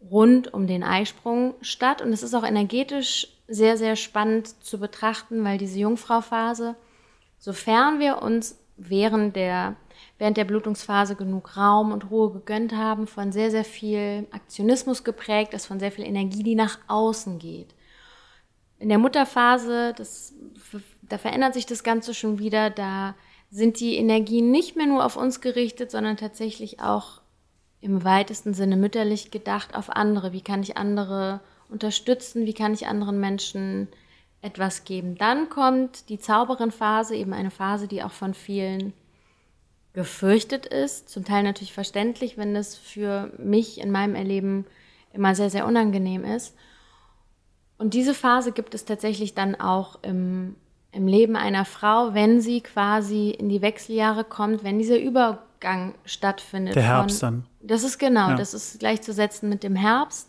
rund 0.00 0.52
um 0.52 0.66
den 0.66 0.82
Eisprung 0.82 1.54
statt 1.60 2.02
und 2.02 2.12
es 2.12 2.22
ist 2.22 2.34
auch 2.34 2.44
energetisch 2.44 3.28
sehr, 3.48 3.76
sehr 3.76 3.96
spannend 3.96 4.62
zu 4.62 4.78
betrachten, 4.78 5.42
weil 5.44 5.58
diese 5.58 5.78
Jungfrauphase, 5.78 6.76
sofern 7.38 7.98
wir 7.98 8.22
uns 8.22 8.58
während 8.76 9.36
der 9.36 9.76
während 10.18 10.36
der 10.36 10.44
Blutungsphase 10.44 11.16
genug 11.16 11.56
Raum 11.56 11.92
und 11.92 12.10
Ruhe 12.10 12.32
gegönnt 12.32 12.74
haben, 12.74 13.06
von 13.06 13.32
sehr, 13.32 13.50
sehr 13.50 13.64
viel 13.64 14.26
Aktionismus 14.30 15.04
geprägt 15.04 15.54
ist, 15.54 15.66
von 15.66 15.80
sehr 15.80 15.92
viel 15.92 16.04
Energie, 16.04 16.42
die 16.42 16.54
nach 16.54 16.78
außen 16.88 17.38
geht. 17.38 17.74
In 18.78 18.88
der 18.88 18.98
Mutterphase, 18.98 19.94
das, 19.96 20.34
da 21.02 21.18
verändert 21.18 21.54
sich 21.54 21.66
das 21.66 21.82
Ganze 21.82 22.14
schon 22.14 22.38
wieder, 22.38 22.70
da 22.70 23.14
sind 23.50 23.80
die 23.80 23.96
Energien 23.96 24.50
nicht 24.50 24.76
mehr 24.76 24.86
nur 24.86 25.04
auf 25.04 25.16
uns 25.16 25.40
gerichtet, 25.40 25.90
sondern 25.90 26.16
tatsächlich 26.16 26.80
auch 26.80 27.20
im 27.80 28.04
weitesten 28.04 28.54
Sinne 28.54 28.76
mütterlich 28.76 29.30
gedacht 29.30 29.74
auf 29.74 29.90
andere. 29.90 30.32
Wie 30.32 30.40
kann 30.40 30.62
ich 30.62 30.76
andere 30.76 31.40
unterstützen? 31.70 32.46
Wie 32.46 32.54
kann 32.54 32.74
ich 32.74 32.86
anderen 32.86 33.20
Menschen 33.20 33.88
etwas 34.42 34.84
geben? 34.84 35.16
Dann 35.16 35.48
kommt 35.48 36.08
die 36.08 36.18
Zauberin-Phase, 36.18 37.14
eben 37.14 37.32
eine 37.32 37.50
Phase, 37.50 37.86
die 37.88 38.02
auch 38.02 38.12
von 38.12 38.34
vielen 38.34 38.92
gefürchtet 39.96 40.66
ist. 40.66 41.08
Zum 41.08 41.24
Teil 41.24 41.42
natürlich 41.42 41.72
verständlich, 41.72 42.36
wenn 42.36 42.52
das 42.52 42.76
für 42.76 43.32
mich 43.38 43.80
in 43.80 43.90
meinem 43.90 44.14
Erleben 44.14 44.66
immer 45.14 45.34
sehr, 45.34 45.48
sehr 45.48 45.66
unangenehm 45.66 46.22
ist. 46.22 46.54
Und 47.78 47.94
diese 47.94 48.12
Phase 48.12 48.52
gibt 48.52 48.74
es 48.74 48.84
tatsächlich 48.84 49.32
dann 49.32 49.54
auch 49.54 49.98
im, 50.02 50.54
im 50.92 51.08
Leben 51.08 51.34
einer 51.34 51.64
Frau, 51.64 52.12
wenn 52.12 52.42
sie 52.42 52.60
quasi 52.60 53.30
in 53.30 53.48
die 53.48 53.62
Wechseljahre 53.62 54.24
kommt, 54.24 54.64
wenn 54.64 54.78
dieser 54.78 54.98
Übergang 54.98 55.94
stattfindet. 56.04 56.76
Der 56.76 56.82
Herbst 56.82 57.20
von, 57.20 57.28
dann. 57.28 57.46
Das 57.66 57.82
ist 57.82 57.96
genau, 57.98 58.28
ja. 58.28 58.36
das 58.36 58.52
ist 58.52 58.78
gleichzusetzen 58.78 59.48
mit 59.48 59.62
dem 59.62 59.76
Herbst. 59.76 60.28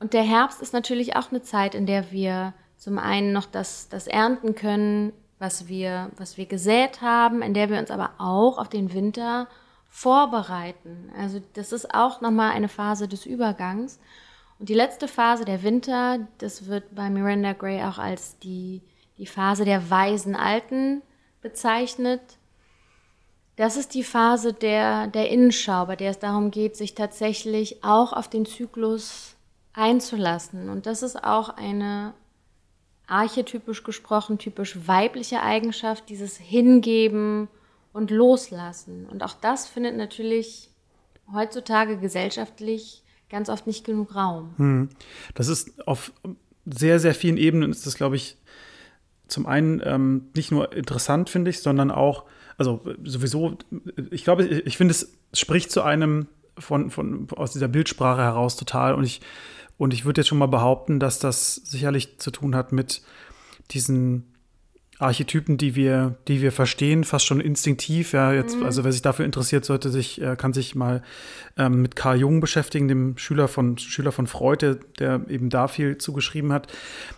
Und 0.00 0.14
der 0.14 0.24
Herbst 0.24 0.60
ist 0.60 0.72
natürlich 0.72 1.14
auch 1.14 1.30
eine 1.30 1.42
Zeit, 1.42 1.76
in 1.76 1.86
der 1.86 2.10
wir 2.10 2.54
zum 2.76 2.98
einen 2.98 3.32
noch 3.32 3.46
das, 3.46 3.88
das 3.88 4.08
ernten 4.08 4.56
können, 4.56 5.12
was 5.44 5.68
wir, 5.68 6.10
was 6.16 6.38
wir 6.38 6.46
gesät 6.46 7.02
haben, 7.02 7.42
in 7.42 7.52
der 7.52 7.68
wir 7.68 7.78
uns 7.78 7.90
aber 7.90 8.12
auch 8.16 8.56
auf 8.56 8.70
den 8.70 8.94
Winter 8.94 9.46
vorbereiten. 9.90 11.12
Also 11.18 11.42
das 11.52 11.70
ist 11.70 11.94
auch 11.94 12.22
nochmal 12.22 12.52
eine 12.52 12.68
Phase 12.68 13.08
des 13.08 13.26
Übergangs. 13.26 14.00
Und 14.58 14.70
die 14.70 14.74
letzte 14.74 15.06
Phase, 15.06 15.44
der 15.44 15.62
Winter, 15.62 16.20
das 16.38 16.66
wird 16.66 16.94
bei 16.94 17.10
Miranda 17.10 17.52
Gray 17.52 17.82
auch 17.82 17.98
als 17.98 18.38
die, 18.38 18.80
die 19.18 19.26
Phase 19.26 19.66
der 19.66 19.90
weisen 19.90 20.34
Alten 20.34 21.02
bezeichnet. 21.42 22.22
Das 23.56 23.76
ist 23.76 23.92
die 23.92 24.02
Phase 24.02 24.54
der, 24.54 25.08
der 25.08 25.30
Innenschau, 25.30 25.84
bei 25.84 25.96
der 25.96 26.12
es 26.12 26.18
darum 26.18 26.50
geht, 26.50 26.74
sich 26.74 26.94
tatsächlich 26.94 27.84
auch 27.84 28.14
auf 28.14 28.28
den 28.28 28.46
Zyklus 28.46 29.36
einzulassen. 29.74 30.70
Und 30.70 30.86
das 30.86 31.02
ist 31.02 31.22
auch 31.22 31.50
eine 31.50 32.14
archetypisch 33.06 33.84
gesprochen, 33.84 34.38
typisch 34.38 34.86
weibliche 34.86 35.42
Eigenschaft, 35.42 36.08
dieses 36.08 36.36
Hingeben 36.36 37.48
und 37.92 38.10
Loslassen. 38.10 39.06
Und 39.06 39.22
auch 39.22 39.34
das 39.34 39.66
findet 39.66 39.96
natürlich 39.96 40.70
heutzutage 41.32 41.98
gesellschaftlich 41.98 43.02
ganz 43.28 43.48
oft 43.48 43.66
nicht 43.66 43.84
genug 43.84 44.14
Raum. 44.14 44.54
Hm. 44.56 44.88
Das 45.34 45.48
ist 45.48 45.86
auf 45.86 46.12
sehr, 46.66 46.98
sehr 46.98 47.14
vielen 47.14 47.36
Ebenen 47.36 47.70
ist 47.70 47.86
das, 47.86 47.94
glaube 47.94 48.16
ich, 48.16 48.36
zum 49.26 49.46
einen 49.46 49.82
ähm, 49.84 50.28
nicht 50.34 50.50
nur 50.50 50.72
interessant, 50.72 51.30
finde 51.30 51.50
ich, 51.50 51.60
sondern 51.60 51.90
auch, 51.90 52.24
also 52.56 52.82
sowieso, 53.02 53.58
ich 54.10 54.24
glaube, 54.24 54.44
ich 54.44 54.76
finde, 54.76 54.92
es 54.92 55.16
spricht 55.32 55.70
zu 55.70 55.82
einem 55.82 56.28
von, 56.58 56.90
von, 56.90 57.26
aus 57.36 57.52
dieser 57.52 57.68
Bildsprache 57.68 58.22
heraus 58.22 58.56
total. 58.56 58.94
Und 58.94 59.04
ich, 59.04 59.20
und 59.76 59.92
ich 59.92 60.04
würde 60.04 60.20
jetzt 60.20 60.28
schon 60.28 60.38
mal 60.38 60.46
behaupten, 60.46 61.00
dass 61.00 61.18
das 61.18 61.56
sicherlich 61.56 62.18
zu 62.18 62.30
tun 62.30 62.54
hat 62.54 62.72
mit 62.72 63.02
diesen 63.70 64.34
Archetypen, 64.98 65.58
die 65.58 65.74
wir, 65.74 66.16
die 66.28 66.40
wir 66.40 66.52
verstehen, 66.52 67.02
fast 67.02 67.26
schon 67.26 67.40
instinktiv. 67.40 68.12
Ja, 68.12 68.32
jetzt, 68.32 68.56
mhm. 68.56 68.64
also 68.64 68.84
wer 68.84 68.92
sich 68.92 69.02
dafür 69.02 69.24
interessiert, 69.24 69.64
sollte 69.64 69.90
sich, 69.90 70.22
äh, 70.22 70.36
kann 70.36 70.52
sich 70.52 70.74
mal 70.74 71.02
ähm, 71.56 71.82
mit 71.82 71.96
Carl 71.96 72.18
Jung 72.18 72.40
beschäftigen, 72.40 72.86
dem 72.86 73.18
Schüler 73.18 73.48
von 73.48 73.76
Schüler 73.76 74.12
von 74.12 74.26
Freud, 74.26 74.64
der, 74.64 74.76
der 74.98 75.28
eben 75.28 75.50
da 75.50 75.66
viel 75.66 75.98
zugeschrieben 75.98 76.52
hat. 76.52 76.68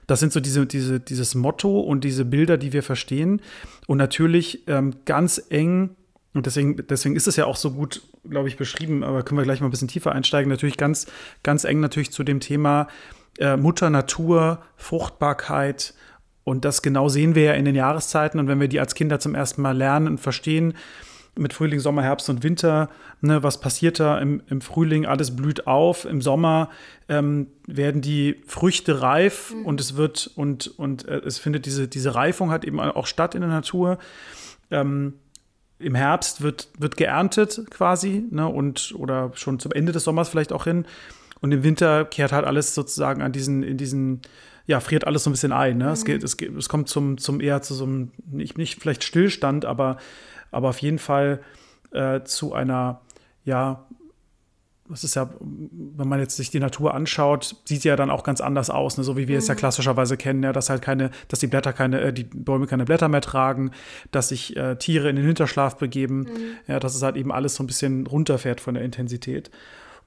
Das 0.06 0.20
sind 0.20 0.32
so 0.32 0.40
diese, 0.40 0.66
diese, 0.66 1.00
dieses 1.00 1.34
Motto 1.34 1.80
und 1.80 2.02
diese 2.04 2.24
Bilder, 2.24 2.56
die 2.56 2.72
wir 2.72 2.82
verstehen. 2.82 3.42
Und 3.86 3.98
natürlich 3.98 4.66
ähm, 4.68 4.94
ganz 5.04 5.42
eng 5.50 5.90
und 6.36 6.46
deswegen, 6.46 6.86
deswegen 6.86 7.16
ist 7.16 7.26
es 7.26 7.36
ja 7.36 7.46
auch 7.46 7.56
so 7.56 7.72
gut, 7.72 8.02
glaube 8.28 8.48
ich, 8.48 8.56
beschrieben, 8.56 9.02
aber 9.02 9.22
können 9.22 9.38
wir 9.38 9.44
gleich 9.44 9.60
mal 9.60 9.68
ein 9.68 9.70
bisschen 9.70 9.88
tiefer 9.88 10.12
einsteigen. 10.12 10.50
Natürlich 10.50 10.76
ganz, 10.76 11.06
ganz 11.42 11.64
eng 11.64 11.80
natürlich 11.80 12.12
zu 12.12 12.22
dem 12.22 12.40
Thema 12.40 12.88
äh, 13.38 13.56
Mutter 13.56 13.90
Natur, 13.90 14.62
Fruchtbarkeit, 14.76 15.94
und 16.46 16.64
das 16.64 16.80
genau 16.80 17.08
sehen 17.08 17.34
wir 17.34 17.42
ja 17.42 17.52
in 17.54 17.64
den 17.64 17.74
Jahreszeiten. 17.74 18.38
Und 18.38 18.46
wenn 18.46 18.60
wir 18.60 18.68
die 18.68 18.78
als 18.78 18.94
Kinder 18.94 19.18
zum 19.18 19.34
ersten 19.34 19.62
Mal 19.62 19.76
lernen 19.76 20.06
und 20.06 20.18
verstehen, 20.18 20.74
mit 21.36 21.52
Frühling, 21.52 21.80
Sommer, 21.80 22.02
Herbst 22.02 22.30
und 22.30 22.44
Winter, 22.44 22.88
ne, 23.20 23.42
was 23.42 23.60
passiert 23.60 23.98
da 23.98 24.18
im, 24.18 24.42
im 24.48 24.60
Frühling? 24.60 25.06
Alles 25.06 25.34
blüht 25.34 25.66
auf. 25.66 26.04
Im 26.04 26.22
Sommer 26.22 26.70
ähm, 27.08 27.48
werden 27.66 28.00
die 28.00 28.36
Früchte 28.46 29.02
reif 29.02 29.52
mhm. 29.54 29.66
und 29.66 29.80
es 29.80 29.96
wird 29.96 30.30
und, 30.36 30.68
und 30.78 31.06
äh, 31.08 31.16
es 31.18 31.38
findet 31.38 31.66
diese, 31.66 31.88
diese 31.88 32.14
Reifung 32.14 32.52
hat 32.52 32.64
eben 32.64 32.78
auch 32.78 33.06
statt 33.06 33.34
in 33.34 33.40
der 33.40 33.50
Natur. 33.50 33.98
Ähm, 34.70 35.14
Im 35.78 35.94
Herbst 35.94 36.40
wird, 36.40 36.68
wird 36.78 36.96
geerntet 36.96 37.70
quasi, 37.70 38.24
ne, 38.30 38.48
und 38.48 38.94
oder 38.96 39.32
schon 39.34 39.58
zum 39.58 39.72
Ende 39.72 39.92
des 39.92 40.04
Sommers 40.04 40.28
vielleicht 40.28 40.52
auch 40.52 40.64
hin. 40.64 40.86
Und 41.40 41.52
im 41.52 41.62
Winter 41.62 42.04
kehrt 42.04 42.32
halt 42.32 42.46
alles 42.46 42.74
sozusagen 42.74 43.20
an 43.20 43.32
diesen, 43.32 43.62
in 43.62 43.76
diesen 43.76 44.22
ja, 44.66 44.80
friert 44.80 45.06
alles 45.06 45.24
so 45.24 45.30
ein 45.30 45.32
bisschen 45.32 45.52
ein. 45.52 45.78
Ne? 45.78 45.84
Mhm. 45.84 45.90
Es, 45.90 46.04
geht, 46.04 46.22
es, 46.22 46.36
geht, 46.36 46.56
es 46.56 46.68
kommt 46.68 46.88
zum, 46.88 47.18
zum 47.18 47.40
eher 47.40 47.62
zu 47.62 47.74
so 47.74 47.84
einem, 47.84 48.12
nicht, 48.30 48.58
nicht 48.58 48.80
vielleicht 48.80 49.04
Stillstand, 49.04 49.64
aber, 49.64 49.98
aber 50.50 50.68
auf 50.68 50.78
jeden 50.78 50.98
Fall 50.98 51.40
äh, 51.92 52.22
zu 52.24 52.52
einer, 52.52 53.00
ja, 53.44 53.85
das 54.88 55.04
ist 55.04 55.14
ja, 55.14 55.30
wenn 55.40 56.08
man 56.08 56.20
jetzt 56.20 56.36
sich 56.36 56.50
die 56.50 56.60
Natur 56.60 56.94
anschaut, 56.94 57.56
sieht 57.64 57.82
sie 57.82 57.88
ja 57.88 57.96
dann 57.96 58.10
auch 58.10 58.22
ganz 58.22 58.40
anders 58.40 58.70
aus, 58.70 58.98
ne? 58.98 59.04
so 59.04 59.16
wie 59.16 59.28
wir 59.28 59.36
mhm. 59.36 59.38
es 59.38 59.48
ja 59.48 59.54
mhm. 59.54 59.58
klassischerweise 59.58 60.16
kennen, 60.16 60.42
ja, 60.42 60.52
dass 60.52 60.70
halt 60.70 60.82
keine, 60.82 61.10
dass 61.28 61.40
die 61.40 61.46
Blätter 61.46 61.72
keine, 61.72 62.00
äh, 62.00 62.12
die 62.12 62.24
Bäume 62.24 62.66
keine 62.66 62.84
Blätter 62.84 63.08
mehr 63.08 63.20
tragen, 63.20 63.70
dass 64.12 64.28
sich 64.28 64.56
äh, 64.56 64.76
Tiere 64.76 65.08
in 65.08 65.16
den 65.16 65.26
Hinterschlaf 65.26 65.76
begeben, 65.76 66.20
mhm. 66.20 66.28
ja, 66.66 66.78
dass 66.78 66.94
es 66.94 67.02
halt 67.02 67.16
eben 67.16 67.32
alles 67.32 67.56
so 67.56 67.62
ein 67.62 67.66
bisschen 67.66 68.06
runterfährt 68.06 68.60
von 68.60 68.74
der 68.74 68.84
Intensität. 68.84 69.50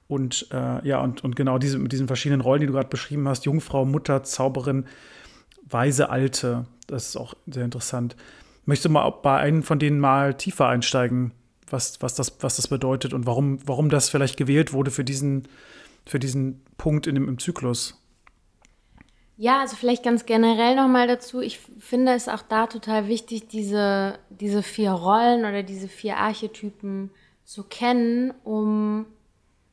Und 0.08 0.48
äh, 0.52 0.86
ja, 0.86 1.00
und, 1.00 1.22
und 1.22 1.36
genau 1.36 1.58
diese, 1.58 1.78
mit 1.78 1.92
diesen 1.92 2.08
verschiedenen 2.08 2.40
Rollen, 2.40 2.60
die 2.60 2.66
du 2.66 2.72
gerade 2.72 2.88
beschrieben 2.88 3.28
hast, 3.28 3.44
Jungfrau, 3.44 3.84
Mutter, 3.84 4.24
Zauberin, 4.24 4.86
weise 5.68 6.10
Alte, 6.10 6.66
das 6.88 7.10
ist 7.10 7.16
auch 7.16 7.34
sehr 7.46 7.64
interessant. 7.64 8.16
Möchtest 8.66 8.86
du 8.86 8.90
mal 8.90 9.08
bei 9.22 9.36
einem 9.36 9.62
von 9.62 9.78
denen 9.78 10.00
mal 10.00 10.34
tiefer 10.34 10.66
einsteigen, 10.66 11.32
was, 11.72 12.00
was, 12.02 12.14
das, 12.14 12.36
was 12.40 12.56
das 12.56 12.68
bedeutet 12.68 13.12
und 13.12 13.26
warum, 13.26 13.58
warum 13.66 13.88
das 13.88 14.08
vielleicht 14.08 14.36
gewählt 14.36 14.72
wurde 14.72 14.90
für 14.90 15.04
diesen, 15.04 15.48
für 16.06 16.18
diesen 16.18 16.62
Punkt 16.76 17.06
in 17.06 17.14
dem, 17.14 17.28
im 17.28 17.38
Zyklus? 17.38 17.96
Ja, 19.36 19.60
also 19.60 19.74
vielleicht 19.76 20.02
ganz 20.02 20.26
generell 20.26 20.76
nochmal 20.76 21.06
dazu. 21.06 21.40
Ich 21.40 21.58
finde 21.78 22.12
es 22.12 22.28
auch 22.28 22.42
da 22.42 22.66
total 22.66 23.08
wichtig, 23.08 23.48
diese, 23.48 24.18
diese 24.28 24.62
vier 24.62 24.90
Rollen 24.90 25.40
oder 25.46 25.62
diese 25.62 25.88
vier 25.88 26.18
Archetypen 26.18 27.10
zu 27.44 27.64
kennen, 27.64 28.34
um 28.44 29.06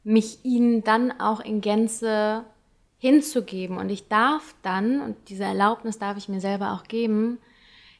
mich 0.05 0.39
ihnen 0.43 0.85
dann 0.85 1.19
auch 1.19 1.41
in 1.41 1.59
Gänze 1.59 2.45
hinzugeben. 2.97 3.77
Und 3.77 3.89
ich 3.89 4.07
darf 4.07 4.55
dann, 4.61 5.01
und 5.01 5.17
diese 5.27 5.43
Erlaubnis 5.43 5.99
darf 5.99 6.17
ich 6.17 6.29
mir 6.29 6.39
selber 6.39 6.71
auch 6.71 6.85
geben, 6.85 7.37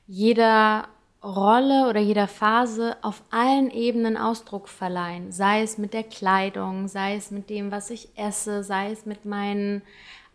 jeder 0.08 0.88
Rolle 1.28 1.90
oder 1.90 2.00
jeder 2.00 2.28
Phase 2.28 2.96
auf 3.02 3.22
allen 3.32 3.70
Ebenen 3.70 4.16
Ausdruck 4.16 4.70
verleihen. 4.70 5.32
Sei 5.32 5.62
es 5.62 5.78
mit 5.78 5.94
der 5.94 6.04
Kleidung, 6.04 6.88
sei 6.88 7.16
es 7.16 7.32
mit 7.32 7.50
dem, 7.50 7.72
was 7.72 7.90
ich 7.90 8.10
esse, 8.16 8.64
sei 8.64 8.92
es 8.92 9.06
mit 9.06 9.26
meinen 9.26 9.82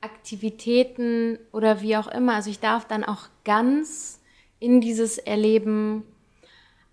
Aktivitäten 0.03 1.39
oder 1.51 1.81
wie 1.81 1.97
auch 1.97 2.09
immer. 2.09 2.35
Also 2.35 2.51
ich 2.51 2.61
darf 2.61 2.87
dann 2.87 3.05
auch 3.05 3.29
ganz 3.45 4.21
in 4.59 4.81
dieses 4.81 5.17
Erleben 5.17 6.05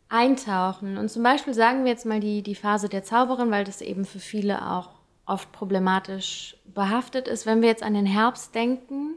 eintauchen. 0.07 0.97
Und 0.97 1.09
zum 1.09 1.21
Beispiel 1.21 1.53
sagen 1.53 1.83
wir 1.83 1.91
jetzt 1.91 2.05
mal 2.05 2.19
die, 2.19 2.41
die 2.41 2.55
Phase 2.55 2.87
der 2.87 3.03
Zauberin, 3.03 3.51
weil 3.51 3.65
das 3.65 3.81
eben 3.81 4.05
für 4.05 4.19
viele 4.19 4.71
auch 4.71 4.89
oft 5.25 5.51
problematisch 5.51 6.55
behaftet 6.73 7.27
ist. 7.27 7.45
Wenn 7.45 7.61
wir 7.61 7.69
jetzt 7.69 7.83
an 7.83 7.93
den 7.93 8.05
Herbst 8.05 8.55
denken. 8.55 9.15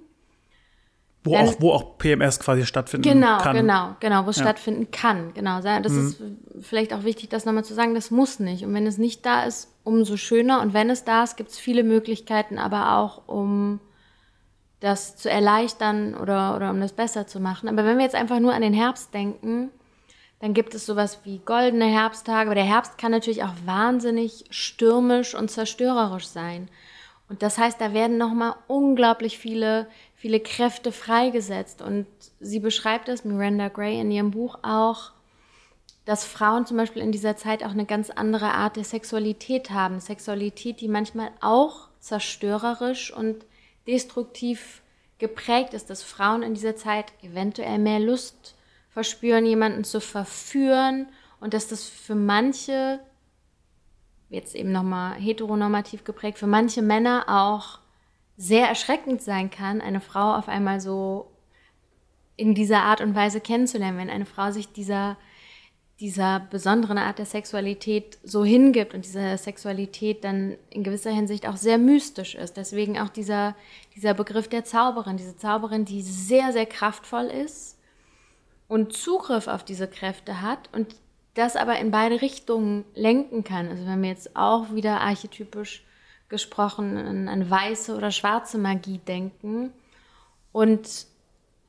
Wo, 1.24 1.36
auch, 1.36 1.54
wo 1.60 1.70
auch 1.72 1.98
PMS 1.98 2.40
quasi 2.40 2.66
stattfinden 2.66 3.08
genau, 3.08 3.38
kann. 3.38 3.54
Genau, 3.54 3.96
genau, 4.00 4.26
wo 4.26 4.30
es 4.30 4.36
ja. 4.36 4.42
stattfinden 4.42 4.90
kann. 4.90 5.32
Genau. 5.34 5.60
Das 5.60 5.92
mhm. 5.92 6.08
ist 6.08 6.22
vielleicht 6.66 6.92
auch 6.92 7.04
wichtig, 7.04 7.28
das 7.28 7.44
nochmal 7.44 7.64
zu 7.64 7.74
sagen, 7.74 7.94
das 7.94 8.10
muss 8.10 8.40
nicht. 8.40 8.64
Und 8.64 8.74
wenn 8.74 8.88
es 8.88 8.98
nicht 8.98 9.24
da 9.24 9.44
ist, 9.44 9.72
umso 9.84 10.16
schöner. 10.16 10.60
Und 10.60 10.74
wenn 10.74 10.90
es 10.90 11.04
da 11.04 11.22
ist, 11.22 11.36
gibt 11.36 11.50
es 11.50 11.58
viele 11.58 11.84
Möglichkeiten, 11.84 12.58
aber 12.58 12.96
auch 12.96 13.28
um 13.28 13.80
das 14.80 15.16
zu 15.16 15.30
erleichtern 15.30 16.14
oder, 16.14 16.56
oder 16.56 16.70
um 16.70 16.80
das 16.80 16.92
besser 16.92 17.28
zu 17.28 17.38
machen. 17.38 17.68
Aber 17.68 17.84
wenn 17.84 17.98
wir 17.98 18.04
jetzt 18.04 18.16
einfach 18.16 18.40
nur 18.40 18.52
an 18.52 18.62
den 18.62 18.74
Herbst 18.74 19.14
denken, 19.14 19.70
dann 20.40 20.54
gibt 20.54 20.74
es 20.74 20.86
sowas 20.86 21.20
wie 21.22 21.38
goldene 21.38 21.84
Herbsttage, 21.84 22.48
aber 22.48 22.56
der 22.56 22.64
Herbst 22.64 22.98
kann 22.98 23.12
natürlich 23.12 23.44
auch 23.44 23.54
wahnsinnig 23.64 24.44
stürmisch 24.50 25.36
und 25.36 25.52
zerstörerisch 25.52 26.26
sein. 26.26 26.68
Und 27.32 27.40
das 27.40 27.56
heißt, 27.56 27.80
da 27.80 27.94
werden 27.94 28.18
nochmal 28.18 28.56
unglaublich 28.66 29.38
viele, 29.38 29.86
viele 30.14 30.38
Kräfte 30.38 30.92
freigesetzt. 30.92 31.80
Und 31.80 32.06
sie 32.40 32.60
beschreibt 32.60 33.08
das, 33.08 33.24
Miranda 33.24 33.68
Gray, 33.68 33.98
in 33.98 34.10
ihrem 34.10 34.32
Buch 34.32 34.58
auch, 34.60 35.12
dass 36.04 36.26
Frauen 36.26 36.66
zum 36.66 36.76
Beispiel 36.76 37.00
in 37.00 37.10
dieser 37.10 37.34
Zeit 37.38 37.64
auch 37.64 37.70
eine 37.70 37.86
ganz 37.86 38.10
andere 38.10 38.50
Art 38.52 38.76
der 38.76 38.84
Sexualität 38.84 39.70
haben. 39.70 39.98
Sexualität, 39.98 40.82
die 40.82 40.88
manchmal 40.88 41.30
auch 41.40 41.88
zerstörerisch 42.00 43.10
und 43.14 43.46
destruktiv 43.86 44.82
geprägt 45.16 45.72
ist, 45.72 45.88
dass 45.88 46.02
Frauen 46.02 46.42
in 46.42 46.52
dieser 46.52 46.76
Zeit 46.76 47.14
eventuell 47.22 47.78
mehr 47.78 48.00
Lust 48.00 48.56
verspüren, 48.90 49.46
jemanden 49.46 49.84
zu 49.84 50.02
verführen 50.02 51.06
und 51.40 51.54
dass 51.54 51.66
das 51.66 51.84
für 51.84 52.14
manche, 52.14 53.00
jetzt 54.32 54.54
eben 54.54 54.72
nochmal 54.72 55.14
heteronormativ 55.14 56.04
geprägt, 56.04 56.38
für 56.38 56.46
manche 56.46 56.82
Männer 56.82 57.24
auch 57.28 57.78
sehr 58.36 58.66
erschreckend 58.66 59.22
sein 59.22 59.50
kann, 59.50 59.80
eine 59.80 60.00
Frau 60.00 60.34
auf 60.34 60.48
einmal 60.48 60.80
so 60.80 61.30
in 62.36 62.54
dieser 62.54 62.82
Art 62.82 63.00
und 63.00 63.14
Weise 63.14 63.40
kennenzulernen, 63.40 63.98
wenn 63.98 64.10
eine 64.10 64.24
Frau 64.24 64.50
sich 64.50 64.72
dieser, 64.72 65.18
dieser 66.00 66.40
besonderen 66.40 66.98
Art 66.98 67.18
der 67.18 67.26
Sexualität 67.26 68.18
so 68.24 68.44
hingibt 68.44 68.94
und 68.94 69.04
diese 69.04 69.36
Sexualität 69.36 70.24
dann 70.24 70.56
in 70.70 70.82
gewisser 70.82 71.12
Hinsicht 71.12 71.46
auch 71.46 71.56
sehr 71.56 71.78
mystisch 71.78 72.34
ist. 72.34 72.56
Deswegen 72.56 72.98
auch 72.98 73.10
dieser, 73.10 73.54
dieser 73.94 74.14
Begriff 74.14 74.48
der 74.48 74.64
Zauberin, 74.64 75.18
diese 75.18 75.36
Zauberin, 75.36 75.84
die 75.84 76.02
sehr, 76.02 76.52
sehr 76.52 76.66
kraftvoll 76.66 77.26
ist 77.26 77.78
und 78.66 78.94
Zugriff 78.94 79.46
auf 79.46 79.62
diese 79.62 79.86
Kräfte 79.86 80.40
hat 80.40 80.70
und 80.72 80.96
das 81.34 81.56
aber 81.56 81.78
in 81.78 81.90
beide 81.90 82.20
Richtungen 82.20 82.84
lenken 82.94 83.44
kann. 83.44 83.68
Also 83.68 83.86
wenn 83.86 84.02
wir 84.02 84.10
jetzt 84.10 84.36
auch 84.36 84.74
wieder 84.74 85.00
archetypisch 85.00 85.84
gesprochen 86.28 87.28
an, 87.28 87.50
weiße 87.50 87.94
oder 87.94 88.10
schwarze 88.10 88.58
Magie 88.58 88.98
denken. 88.98 89.72
Und 90.50 91.06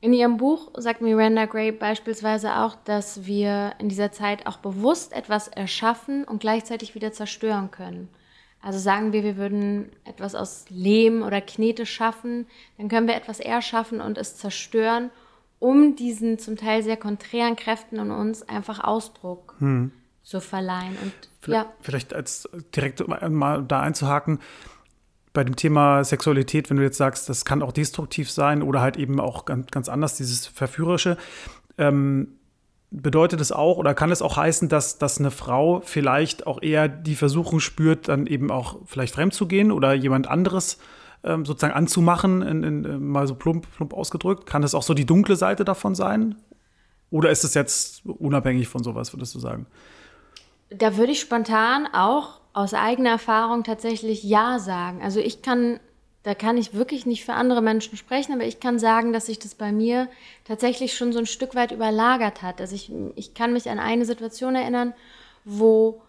in 0.00 0.12
ihrem 0.12 0.36
Buch 0.36 0.70
sagt 0.76 1.00
Miranda 1.00 1.46
Gray 1.46 1.72
beispielsweise 1.72 2.56
auch, 2.56 2.74
dass 2.84 3.26
wir 3.26 3.72
in 3.78 3.88
dieser 3.88 4.12
Zeit 4.12 4.46
auch 4.46 4.58
bewusst 4.58 5.12
etwas 5.12 5.48
erschaffen 5.48 6.24
und 6.24 6.40
gleichzeitig 6.40 6.94
wieder 6.94 7.12
zerstören 7.12 7.70
können. 7.70 8.08
Also 8.60 8.78
sagen 8.78 9.12
wir, 9.12 9.22
wir 9.22 9.36
würden 9.36 9.92
etwas 10.04 10.34
aus 10.34 10.64
Lehm 10.70 11.22
oder 11.22 11.42
Knete 11.42 11.84
schaffen, 11.84 12.46
dann 12.78 12.88
können 12.88 13.06
wir 13.06 13.14
etwas 13.14 13.40
erschaffen 13.40 14.00
und 14.00 14.16
es 14.16 14.36
zerstören 14.36 15.10
um 15.64 15.96
diesen 15.96 16.38
zum 16.38 16.56
Teil 16.56 16.82
sehr 16.82 16.98
konträren 16.98 17.56
Kräften 17.56 17.96
in 17.96 18.10
uns 18.10 18.46
einfach 18.46 18.84
Ausdruck 18.84 19.54
hm. 19.60 19.92
zu 20.22 20.42
verleihen. 20.42 20.94
Und 21.02 21.12
vielleicht, 21.40 21.64
ja. 21.64 21.72
vielleicht 21.80 22.12
als 22.12 22.46
direkt 22.76 23.08
mal 23.08 23.64
da 23.66 23.80
einzuhaken, 23.80 24.40
bei 25.32 25.42
dem 25.42 25.56
Thema 25.56 26.04
Sexualität, 26.04 26.68
wenn 26.68 26.76
du 26.76 26.82
jetzt 26.82 26.98
sagst, 26.98 27.30
das 27.30 27.46
kann 27.46 27.62
auch 27.62 27.72
destruktiv 27.72 28.30
sein 28.30 28.62
oder 28.62 28.82
halt 28.82 28.98
eben 28.98 29.18
auch 29.18 29.46
ganz, 29.46 29.68
ganz 29.68 29.88
anders, 29.88 30.18
dieses 30.18 30.46
Verführerische, 30.46 31.16
ähm, 31.78 32.28
bedeutet 32.90 33.40
es 33.40 33.50
auch 33.50 33.78
oder 33.78 33.94
kann 33.94 34.12
es 34.12 34.20
auch 34.20 34.36
heißen, 34.36 34.68
dass, 34.68 34.98
dass 34.98 35.18
eine 35.18 35.30
Frau 35.30 35.80
vielleicht 35.80 36.46
auch 36.46 36.60
eher 36.60 36.88
die 36.88 37.16
Versuchung 37.16 37.58
spürt, 37.58 38.08
dann 38.08 38.26
eben 38.26 38.50
auch 38.50 38.80
vielleicht 38.84 39.14
fremd 39.14 39.32
zu 39.32 39.48
gehen 39.48 39.72
oder 39.72 39.94
jemand 39.94 40.28
anderes 40.28 40.78
ähm, 41.24 41.44
sozusagen 41.44 41.74
anzumachen, 41.74 42.42
in, 42.42 42.62
in, 42.62 42.84
äh, 42.84 42.98
mal 42.98 43.26
so 43.26 43.34
plump, 43.34 43.66
plump 43.76 43.92
ausgedrückt? 43.92 44.46
Kann 44.46 44.62
das 44.62 44.74
auch 44.74 44.82
so 44.82 44.94
die 44.94 45.06
dunkle 45.06 45.36
Seite 45.36 45.64
davon 45.64 45.94
sein? 45.94 46.36
Oder 47.10 47.30
ist 47.30 47.44
es 47.44 47.54
jetzt 47.54 48.04
unabhängig 48.06 48.68
von 48.68 48.82
sowas, 48.82 49.12
würdest 49.12 49.34
du 49.34 49.38
sagen? 49.38 49.66
Da 50.70 50.96
würde 50.96 51.12
ich 51.12 51.20
spontan 51.20 51.86
auch 51.92 52.40
aus 52.52 52.74
eigener 52.74 53.10
Erfahrung 53.10 53.64
tatsächlich 53.64 54.22
Ja 54.22 54.58
sagen. 54.58 55.02
Also 55.02 55.20
ich 55.20 55.42
kann, 55.42 55.80
da 56.22 56.34
kann 56.34 56.56
ich 56.56 56.74
wirklich 56.74 57.06
nicht 57.06 57.24
für 57.24 57.34
andere 57.34 57.62
Menschen 57.62 57.96
sprechen, 57.96 58.32
aber 58.32 58.44
ich 58.44 58.60
kann 58.60 58.78
sagen, 58.78 59.12
dass 59.12 59.26
sich 59.26 59.38
das 59.38 59.54
bei 59.54 59.72
mir 59.72 60.08
tatsächlich 60.44 60.96
schon 60.96 61.12
so 61.12 61.18
ein 61.18 61.26
Stück 61.26 61.54
weit 61.54 61.72
überlagert 61.72 62.42
hat. 62.42 62.60
Also 62.60 62.74
ich, 62.74 62.90
ich 63.16 63.34
kann 63.34 63.52
mich 63.52 63.68
an 63.68 63.78
eine 63.78 64.04
Situation 64.04 64.54
erinnern, 64.54 64.94
wo 65.44 66.02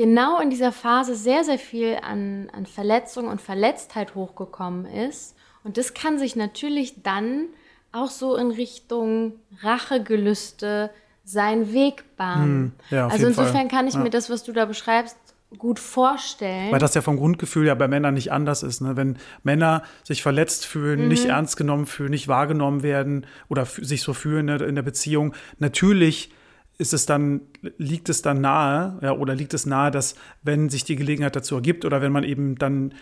genau 0.00 0.40
in 0.40 0.48
dieser 0.48 0.72
Phase 0.72 1.14
sehr, 1.14 1.44
sehr 1.44 1.58
viel 1.58 1.98
an, 2.00 2.48
an 2.54 2.64
Verletzung 2.64 3.28
und 3.28 3.38
Verletztheit 3.38 4.14
hochgekommen 4.14 4.86
ist. 4.86 5.36
Und 5.62 5.76
das 5.76 5.92
kann 5.92 6.18
sich 6.18 6.36
natürlich 6.36 7.02
dann 7.02 7.48
auch 7.92 8.08
so 8.08 8.34
in 8.36 8.50
Richtung 8.50 9.34
Rachegelüste 9.62 10.88
seinen 11.22 11.74
Weg 11.74 12.16
bahnen. 12.16 12.72
Hm, 12.88 12.96
ja, 12.96 13.08
also 13.08 13.26
insofern 13.26 13.52
Fall. 13.52 13.68
kann 13.68 13.88
ich 13.88 13.94
ja. 13.94 14.00
mir 14.00 14.08
das, 14.08 14.30
was 14.30 14.42
du 14.42 14.52
da 14.52 14.64
beschreibst, 14.64 15.18
gut 15.58 15.78
vorstellen. 15.78 16.72
Weil 16.72 16.78
das 16.78 16.94
ja 16.94 17.02
vom 17.02 17.18
Grundgefühl 17.18 17.66
ja 17.66 17.74
bei 17.74 17.86
Männern 17.86 18.14
nicht 18.14 18.32
anders 18.32 18.62
ist. 18.62 18.80
Ne? 18.80 18.96
Wenn 18.96 19.18
Männer 19.42 19.82
sich 20.02 20.22
verletzt 20.22 20.64
fühlen, 20.64 21.02
mhm. 21.02 21.08
nicht 21.08 21.26
ernst 21.26 21.58
genommen 21.58 21.84
fühlen, 21.84 22.12
nicht 22.12 22.26
wahrgenommen 22.26 22.82
werden 22.82 23.26
oder 23.50 23.66
sich 23.66 24.00
so 24.00 24.14
fühlen 24.14 24.46
ne, 24.46 24.56
in 24.56 24.76
der 24.76 24.82
Beziehung, 24.82 25.34
natürlich 25.58 26.32
ist 26.80 26.94
es 26.94 27.04
dann, 27.04 27.42
liegt 27.76 28.08
es 28.08 28.22
dann 28.22 28.40
nahe, 28.40 28.98
ja, 29.02 29.12
oder 29.12 29.34
liegt 29.34 29.52
es 29.52 29.66
nahe, 29.66 29.90
dass 29.90 30.14
wenn 30.42 30.70
sich 30.70 30.82
die 30.82 30.96
Gelegenheit 30.96 31.36
dazu 31.36 31.54
ergibt 31.54 31.84
oder 31.84 32.00
wenn 32.00 32.10
man 32.10 32.24
eben 32.24 32.56
dann 32.56 32.94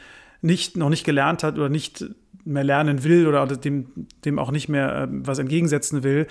nicht, 0.42 0.76
noch 0.76 0.88
nicht 0.88 1.04
gelernt 1.04 1.44
hat 1.44 1.56
oder 1.56 1.68
nicht 1.68 2.04
mehr 2.44 2.64
lernen 2.64 3.04
will 3.04 3.28
oder 3.28 3.46
dem, 3.46 4.06
dem 4.24 4.38
auch 4.38 4.50
nicht 4.50 4.68
mehr 4.68 5.02
äh, 5.02 5.08
was 5.10 5.38
entgegensetzen 5.38 6.02
will, 6.02 6.26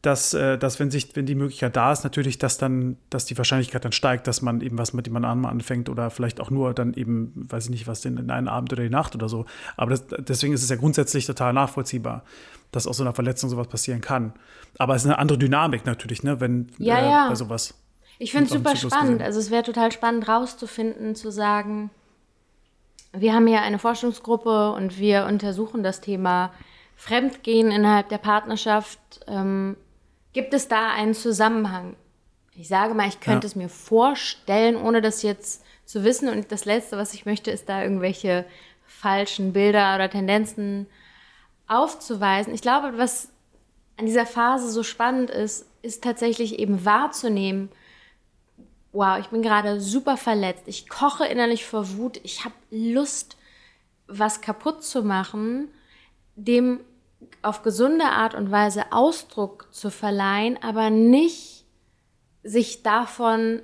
dass, 0.00 0.32
äh, 0.32 0.56
dass 0.56 0.80
wenn 0.80 0.90
sich, 0.90 1.14
wenn 1.14 1.26
die 1.26 1.34
Möglichkeit 1.34 1.76
da 1.76 1.92
ist, 1.92 2.04
natürlich, 2.04 2.38
dass 2.38 2.56
dann, 2.56 2.96
dass 3.10 3.26
die 3.26 3.36
Wahrscheinlichkeit 3.36 3.84
dann 3.84 3.92
steigt, 3.92 4.26
dass 4.26 4.40
man 4.40 4.62
eben 4.62 4.78
was 4.78 4.94
mit 4.94 5.06
dem 5.06 5.16
anderen 5.16 5.44
anfängt 5.44 5.90
oder 5.90 6.08
vielleicht 6.08 6.40
auch 6.40 6.50
nur 6.50 6.72
dann 6.72 6.94
eben, 6.94 7.32
weiß 7.34 7.64
ich 7.64 7.70
nicht, 7.70 7.86
was 7.86 8.00
denn 8.00 8.16
in 8.16 8.30
einen 8.30 8.48
Abend 8.48 8.72
oder 8.72 8.82
die 8.82 8.90
Nacht 8.90 9.14
oder 9.14 9.28
so. 9.28 9.44
Aber 9.76 9.90
das, 9.90 10.06
deswegen 10.06 10.54
ist 10.54 10.62
es 10.62 10.70
ja 10.70 10.76
grundsätzlich 10.76 11.26
total 11.26 11.52
nachvollziehbar, 11.52 12.24
dass 12.72 12.86
aus 12.86 12.98
so 12.98 13.02
einer 13.02 13.12
Verletzung 13.12 13.50
sowas 13.50 13.68
passieren 13.68 14.00
kann. 14.00 14.32
Aber 14.78 14.94
es 14.94 15.02
ist 15.02 15.06
eine 15.06 15.18
andere 15.18 15.38
Dynamik 15.38 15.86
natürlich, 15.86 16.22
ne, 16.22 16.40
wenn 16.40 16.70
ja, 16.78 16.98
äh, 16.98 17.10
ja. 17.10 17.28
bei 17.28 17.34
sowas. 17.34 17.74
Ich 18.18 18.32
finde 18.32 18.46
es 18.46 18.52
super 18.52 18.76
spannend. 18.76 19.18
Gesehen. 19.18 19.22
Also 19.22 19.40
es 19.40 19.50
wäre 19.50 19.62
total 19.62 19.92
spannend 19.92 20.28
rauszufinden, 20.28 21.14
zu 21.14 21.30
sagen, 21.30 21.90
wir 23.12 23.32
haben 23.32 23.46
hier 23.46 23.62
eine 23.62 23.78
Forschungsgruppe 23.78 24.72
und 24.72 24.98
wir 24.98 25.24
untersuchen 25.26 25.82
das 25.82 26.00
Thema 26.00 26.52
Fremdgehen 26.96 27.70
innerhalb 27.70 28.08
der 28.08 28.18
Partnerschaft. 28.18 28.98
Ähm, 29.26 29.76
Gibt 30.32 30.52
es 30.52 30.68
da 30.68 30.92
einen 30.92 31.14
Zusammenhang? 31.14 31.96
Ich 32.54 32.68
sage 32.68 32.92
mal, 32.94 33.08
ich 33.08 33.20
könnte 33.20 33.46
ja. 33.46 33.50
es 33.50 33.56
mir 33.56 33.68
vorstellen, 33.68 34.76
ohne 34.76 35.00
das 35.00 35.22
jetzt 35.22 35.64
zu 35.84 36.04
wissen. 36.04 36.28
Und 36.28 36.52
das 36.52 36.64
Letzte, 36.64 36.98
was 36.98 37.14
ich 37.14 37.24
möchte, 37.24 37.50
ist 37.50 37.68
da 37.68 37.82
irgendwelche 37.82 38.44
falschen 38.84 39.52
Bilder 39.52 39.94
oder 39.94 40.10
Tendenzen 40.10 40.86
aufzuweisen. 41.68 42.54
Ich 42.54 42.62
glaube, 42.62 42.96
was 42.96 43.28
an 43.96 44.06
dieser 44.06 44.26
Phase 44.26 44.70
so 44.70 44.82
spannend 44.82 45.30
ist, 45.30 45.66
ist 45.82 46.02
tatsächlich 46.02 46.58
eben 46.58 46.84
wahrzunehmen, 46.84 47.70
wow, 48.92 49.18
ich 49.18 49.28
bin 49.28 49.42
gerade 49.42 49.80
super 49.80 50.16
verletzt, 50.16 50.64
ich 50.66 50.88
koche 50.88 51.26
innerlich 51.26 51.66
vor 51.66 51.96
Wut, 51.96 52.18
ich 52.22 52.44
habe 52.44 52.54
Lust, 52.70 53.36
was 54.06 54.40
kaputt 54.40 54.82
zu 54.82 55.02
machen, 55.02 55.68
dem 56.36 56.80
auf 57.42 57.62
gesunde 57.62 58.06
Art 58.06 58.34
und 58.34 58.50
Weise 58.50 58.92
Ausdruck 58.92 59.68
zu 59.70 59.90
verleihen, 59.90 60.58
aber 60.62 60.90
nicht 60.90 61.64
sich 62.42 62.82
davon 62.82 63.60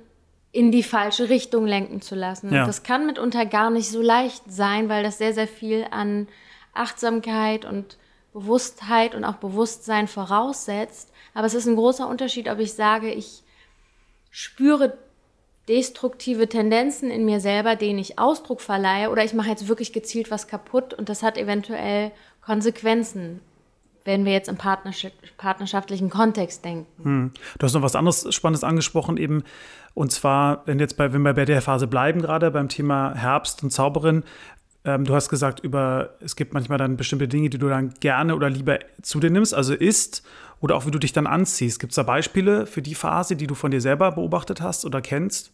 in 0.51 0.71
die 0.71 0.83
falsche 0.83 1.29
Richtung 1.29 1.65
lenken 1.65 2.01
zu 2.01 2.15
lassen. 2.15 2.53
Ja. 2.53 2.65
Das 2.65 2.83
kann 2.83 3.05
mitunter 3.05 3.45
gar 3.45 3.69
nicht 3.69 3.89
so 3.89 4.01
leicht 4.01 4.43
sein, 4.47 4.89
weil 4.89 5.03
das 5.03 5.17
sehr, 5.17 5.33
sehr 5.33 5.47
viel 5.47 5.85
an 5.89 6.27
Achtsamkeit 6.75 7.65
und 7.65 7.97
Bewusstheit 8.33 9.15
und 9.15 9.23
auch 9.23 9.35
Bewusstsein 9.35 10.07
voraussetzt. 10.07 11.11
Aber 11.33 11.47
es 11.47 11.53
ist 11.53 11.67
ein 11.67 11.75
großer 11.75 12.07
Unterschied, 12.07 12.49
ob 12.49 12.59
ich 12.59 12.73
sage, 12.73 13.11
ich 13.11 13.43
spüre 14.29 14.97
destruktive 15.67 16.47
Tendenzen 16.47 17.09
in 17.09 17.25
mir 17.25 17.39
selber, 17.39 17.75
denen 17.75 17.97
ich 17.97 18.19
Ausdruck 18.19 18.61
verleihe, 18.61 19.09
oder 19.09 19.23
ich 19.23 19.33
mache 19.33 19.49
jetzt 19.49 19.67
wirklich 19.67 19.93
gezielt 19.93 20.29
was 20.29 20.47
kaputt 20.47 20.93
und 20.93 21.09
das 21.09 21.23
hat 21.23 21.37
eventuell 21.37 22.11
Konsequenzen, 22.41 23.39
wenn 24.03 24.25
wir 24.25 24.33
jetzt 24.33 24.49
im 24.49 24.57
partnerschaftlichen 24.57 26.11
Kontext 26.11 26.63
denken. 26.63 27.03
Hm. 27.03 27.31
Du 27.57 27.65
hast 27.65 27.73
noch 27.73 27.81
was 27.81 27.95
anderes 27.95 28.31
Spannendes 28.35 28.63
angesprochen, 28.63 29.17
eben, 29.17 29.43
und 29.95 30.11
zwar, 30.11 30.61
wenn 30.67 30.77
jetzt 30.77 30.97
bei, 30.97 31.13
wenn 31.13 31.23
wir 31.23 31.33
bei 31.33 31.45
der 31.45 31.61
Phase 31.63 31.87
bleiben, 31.87 32.21
gerade 32.21 32.51
beim 32.51 32.69
Thema 32.69 33.15
Herbst 33.15 33.63
und 33.63 33.71
Zauberin, 33.71 34.23
ähm, 34.85 35.03
du 35.05 35.15
hast 35.15 35.29
gesagt, 35.29 35.59
über, 35.61 36.15
es 36.19 36.35
gibt 36.35 36.53
manchmal 36.53 36.77
dann 36.77 36.95
bestimmte 36.95 37.27
Dinge, 37.27 37.49
die 37.49 37.57
du 37.57 37.67
dann 37.67 37.93
gerne 37.99 38.35
oder 38.35 38.49
lieber 38.49 38.79
zu 39.01 39.19
dir 39.19 39.29
nimmst, 39.29 39.53
also 39.53 39.73
isst 39.73 40.23
oder 40.61 40.75
auch 40.75 40.85
wie 40.85 40.91
du 40.91 40.99
dich 40.99 41.11
dann 41.11 41.27
anziehst. 41.27 41.79
Gibt 41.79 41.91
es 41.91 41.95
da 41.95 42.03
Beispiele 42.03 42.65
für 42.65 42.81
die 42.81 42.95
Phase, 42.95 43.35
die 43.35 43.47
du 43.47 43.55
von 43.55 43.71
dir 43.71 43.81
selber 43.81 44.11
beobachtet 44.11 44.61
hast 44.61 44.85
oder 44.85 45.01
kennst? 45.01 45.51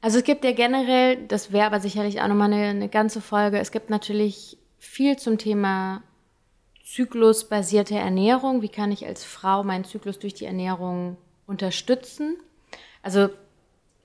Also 0.00 0.18
es 0.18 0.24
gibt 0.24 0.44
ja 0.44 0.52
generell, 0.52 1.26
das 1.26 1.52
wäre 1.52 1.66
aber 1.66 1.80
sicherlich 1.80 2.20
auch 2.20 2.28
nochmal 2.28 2.52
eine, 2.52 2.66
eine 2.66 2.88
ganze 2.88 3.20
Folge, 3.20 3.58
es 3.58 3.72
gibt 3.72 3.90
natürlich 3.90 4.56
viel 4.78 5.16
zum 5.16 5.38
Thema 5.38 6.02
zyklusbasierte 6.84 7.96
Ernährung. 7.96 8.62
Wie 8.62 8.68
kann 8.68 8.92
ich 8.92 9.04
als 9.06 9.24
Frau 9.24 9.64
meinen 9.64 9.84
Zyklus 9.84 10.20
durch 10.20 10.34
die 10.34 10.44
Ernährung 10.44 11.16
unterstützen? 11.46 12.36
Also 13.02 13.30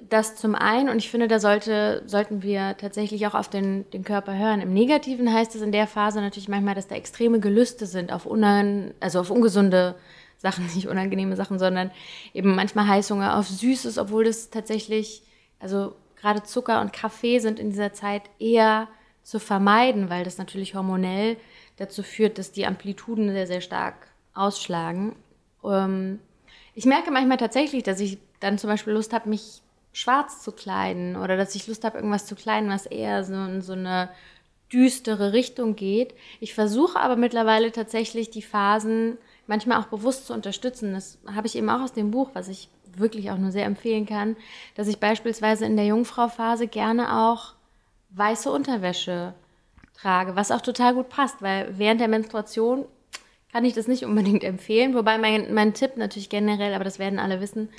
das 0.09 0.35
zum 0.35 0.55
einen, 0.55 0.89
und 0.89 0.97
ich 0.97 1.09
finde, 1.09 1.27
da 1.27 1.39
sollte, 1.39 2.03
sollten 2.05 2.43
wir 2.43 2.75
tatsächlich 2.77 3.27
auch 3.27 3.35
auf 3.35 3.49
den, 3.49 3.89
den 3.91 4.03
Körper 4.03 4.37
hören. 4.37 4.61
Im 4.61 4.73
Negativen 4.73 5.31
heißt 5.31 5.55
es 5.55 5.61
in 5.61 5.71
der 5.71 5.87
Phase 5.87 6.21
natürlich 6.21 6.49
manchmal, 6.49 6.75
dass 6.75 6.87
da 6.87 6.95
extreme 6.95 7.39
Gelüste 7.39 7.85
sind 7.85 8.11
auf, 8.11 8.25
unan, 8.25 8.93
also 8.99 9.19
auf 9.19 9.29
ungesunde 9.29 9.95
Sachen, 10.37 10.65
nicht 10.75 10.87
unangenehme 10.87 11.35
Sachen, 11.35 11.59
sondern 11.59 11.91
eben 12.33 12.55
manchmal 12.55 12.87
Heißhunger 12.87 13.37
auf 13.37 13.47
Süßes, 13.47 13.97
obwohl 13.97 14.25
das 14.25 14.49
tatsächlich, 14.49 15.23
also 15.59 15.95
gerade 16.15 16.43
Zucker 16.43 16.81
und 16.81 16.93
Kaffee 16.93 17.39
sind 17.39 17.59
in 17.59 17.69
dieser 17.69 17.93
Zeit 17.93 18.23
eher 18.39 18.87
zu 19.23 19.39
vermeiden, 19.39 20.09
weil 20.09 20.23
das 20.23 20.37
natürlich 20.37 20.75
hormonell 20.75 21.37
dazu 21.77 22.03
führt, 22.03 22.37
dass 22.37 22.51
die 22.51 22.65
Amplituden 22.65 23.31
sehr, 23.31 23.47
sehr 23.47 23.61
stark 23.61 24.07
ausschlagen. 24.33 25.15
Ähm, 25.63 26.19
ich 26.73 26.85
merke 26.85 27.11
manchmal 27.11 27.37
tatsächlich, 27.37 27.83
dass 27.83 27.99
ich 27.99 28.17
dann 28.39 28.57
zum 28.57 28.69
Beispiel 28.69 28.93
Lust 28.93 29.13
habe, 29.13 29.29
mich 29.29 29.61
schwarz 29.93 30.41
zu 30.41 30.51
kleiden 30.51 31.15
oder 31.15 31.37
dass 31.37 31.55
ich 31.55 31.67
Lust 31.67 31.83
habe, 31.83 31.97
irgendwas 31.97 32.25
zu 32.25 32.35
kleiden, 32.35 32.69
was 32.69 32.85
eher 32.85 33.23
so 33.23 33.33
in 33.33 33.61
so 33.61 33.73
eine 33.73 34.09
düstere 34.71 35.33
Richtung 35.33 35.75
geht. 35.75 36.13
Ich 36.39 36.53
versuche 36.53 36.99
aber 36.99 37.15
mittlerweile 37.15 37.71
tatsächlich 37.71 38.29
die 38.29 38.41
Phasen 38.41 39.17
manchmal 39.47 39.81
auch 39.81 39.87
bewusst 39.87 40.27
zu 40.27 40.33
unterstützen. 40.33 40.93
Das 40.93 41.17
habe 41.35 41.47
ich 41.47 41.55
eben 41.57 41.69
auch 41.69 41.81
aus 41.81 41.93
dem 41.93 42.11
Buch, 42.11 42.29
was 42.33 42.47
ich 42.47 42.69
wirklich 42.95 43.31
auch 43.31 43.37
nur 43.37 43.51
sehr 43.51 43.65
empfehlen 43.65 44.05
kann, 44.05 44.35
dass 44.75 44.87
ich 44.87 44.99
beispielsweise 44.99 45.65
in 45.65 45.75
der 45.75 45.85
Jungfrau-Phase 45.85 46.67
gerne 46.67 47.17
auch 47.21 47.53
weiße 48.11 48.51
Unterwäsche 48.51 49.33
trage, 49.93 50.35
was 50.35 50.51
auch 50.51 50.61
total 50.61 50.93
gut 50.93 51.09
passt, 51.09 51.41
weil 51.41 51.77
während 51.77 52.01
der 52.01 52.07
Menstruation 52.07 52.85
kann 53.51 53.65
ich 53.65 53.73
das 53.73 53.87
nicht 53.87 54.05
unbedingt 54.05 54.43
empfehlen. 54.43 54.93
Wobei 54.93 55.17
mein, 55.17 55.53
mein 55.53 55.73
Tipp 55.73 55.97
natürlich 55.97 56.29
generell, 56.29 56.73
aber 56.73 56.83
das 56.83 56.99
werden 56.99 57.19
alle 57.19 57.41
wissen, 57.41 57.69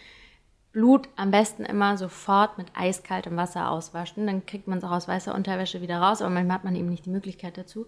Blut 0.72 1.08
am 1.16 1.30
besten 1.30 1.64
immer 1.64 1.98
sofort 1.98 2.56
mit 2.56 2.68
eiskaltem 2.74 3.36
Wasser 3.36 3.70
auswaschen. 3.70 4.26
Dann 4.26 4.46
kriegt 4.46 4.68
man 4.68 4.78
es 4.78 4.84
auch 4.84 4.90
aus 4.90 5.08
weißer 5.08 5.34
Unterwäsche 5.34 5.82
wieder 5.82 5.98
raus, 5.98 6.22
aber 6.22 6.30
manchmal 6.30 6.56
hat 6.56 6.64
man 6.64 6.76
eben 6.76 6.88
nicht 6.88 7.04
die 7.04 7.10
Möglichkeit 7.10 7.58
dazu. 7.58 7.86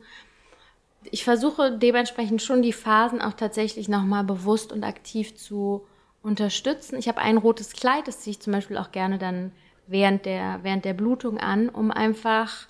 Ich 1.10 1.24
versuche 1.24 1.76
dementsprechend 1.76 2.42
schon 2.42 2.62
die 2.62 2.72
Phasen 2.72 3.20
auch 3.20 3.34
tatsächlich 3.34 3.88
nochmal 3.88 4.24
bewusst 4.24 4.72
und 4.72 4.84
aktiv 4.84 5.36
zu 5.36 5.86
unterstützen. 6.22 6.98
Ich 6.98 7.08
habe 7.08 7.20
ein 7.20 7.36
rotes 7.36 7.72
Kleid, 7.72 8.08
das 8.08 8.20
ziehe 8.20 8.32
ich 8.32 8.40
zum 8.40 8.52
Beispiel 8.52 8.78
auch 8.78 8.92
gerne 8.92 9.18
dann 9.18 9.52
während 9.86 10.24
der, 10.24 10.60
während 10.62 10.84
der 10.84 10.94
Blutung 10.94 11.38
an, 11.38 11.68
um 11.68 11.90
einfach 11.90 12.66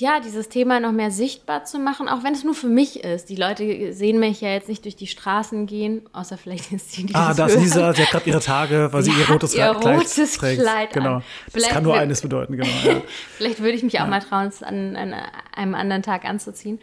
ja, 0.00 0.20
dieses 0.20 0.48
Thema 0.48 0.78
noch 0.78 0.92
mehr 0.92 1.10
sichtbar 1.10 1.64
zu 1.64 1.80
machen, 1.80 2.08
auch 2.08 2.22
wenn 2.22 2.32
es 2.32 2.44
nur 2.44 2.54
für 2.54 2.68
mich 2.68 3.02
ist. 3.02 3.28
Die 3.28 3.34
Leute 3.34 3.92
sehen 3.92 4.20
mich 4.20 4.40
ja 4.40 4.50
jetzt 4.50 4.68
nicht 4.68 4.84
durch 4.84 4.94
die 4.94 5.08
Straßen 5.08 5.66
gehen, 5.66 6.08
außer 6.12 6.38
vielleicht 6.38 6.70
ist 6.70 6.92
sie 6.92 7.06
die 7.06 7.14
Ah, 7.16 7.34
da 7.34 7.46
ist 7.46 7.58
Lisa, 7.58 7.92
sie 7.92 8.02
hat 8.02 8.10
gerade 8.10 8.30
ihre 8.30 8.40
Tage, 8.40 8.88
weil 8.92 9.02
sie, 9.02 9.10
sie 9.10 9.20
ihr 9.20 9.28
rotes, 9.28 9.54
ihr 9.56 9.74
Kleid, 9.74 10.00
rotes 10.00 10.38
Kleid, 10.38 10.58
trägt. 10.58 10.92
Genau. 10.92 11.20
Das 11.52 11.68
kann 11.68 11.82
nur 11.82 11.98
eines 11.98 12.22
bedeuten, 12.22 12.56
genau. 12.56 12.68
Ja. 12.84 13.02
vielleicht 13.36 13.58
würde 13.58 13.72
ich 13.72 13.82
mich 13.82 14.00
auch 14.00 14.06
mal 14.06 14.20
trauen, 14.20 14.46
es 14.46 14.62
an, 14.62 14.94
an 14.94 15.14
einem 15.52 15.74
anderen 15.74 16.02
Tag 16.02 16.24
anzuziehen. 16.24 16.78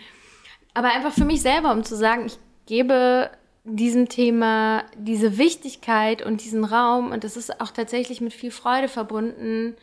Aber 0.74 0.94
einfach 0.94 1.14
für 1.14 1.24
mich 1.24 1.42
selber, 1.42 1.72
um 1.72 1.86
zu 1.86 1.96
sagen, 1.96 2.26
ich 2.26 2.38
gebe 2.66 3.30
diesem 3.64 4.10
Thema 4.10 4.84
diese 4.98 5.38
Wichtigkeit 5.38 6.22
und 6.22 6.44
diesen 6.44 6.66
Raum 6.66 7.12
und 7.12 7.24
das 7.24 7.38
ist 7.38 7.62
auch 7.62 7.72
tatsächlich 7.72 8.20
mit 8.20 8.34
viel 8.34 8.52
Freude 8.52 8.90
verbunden, 8.90 9.78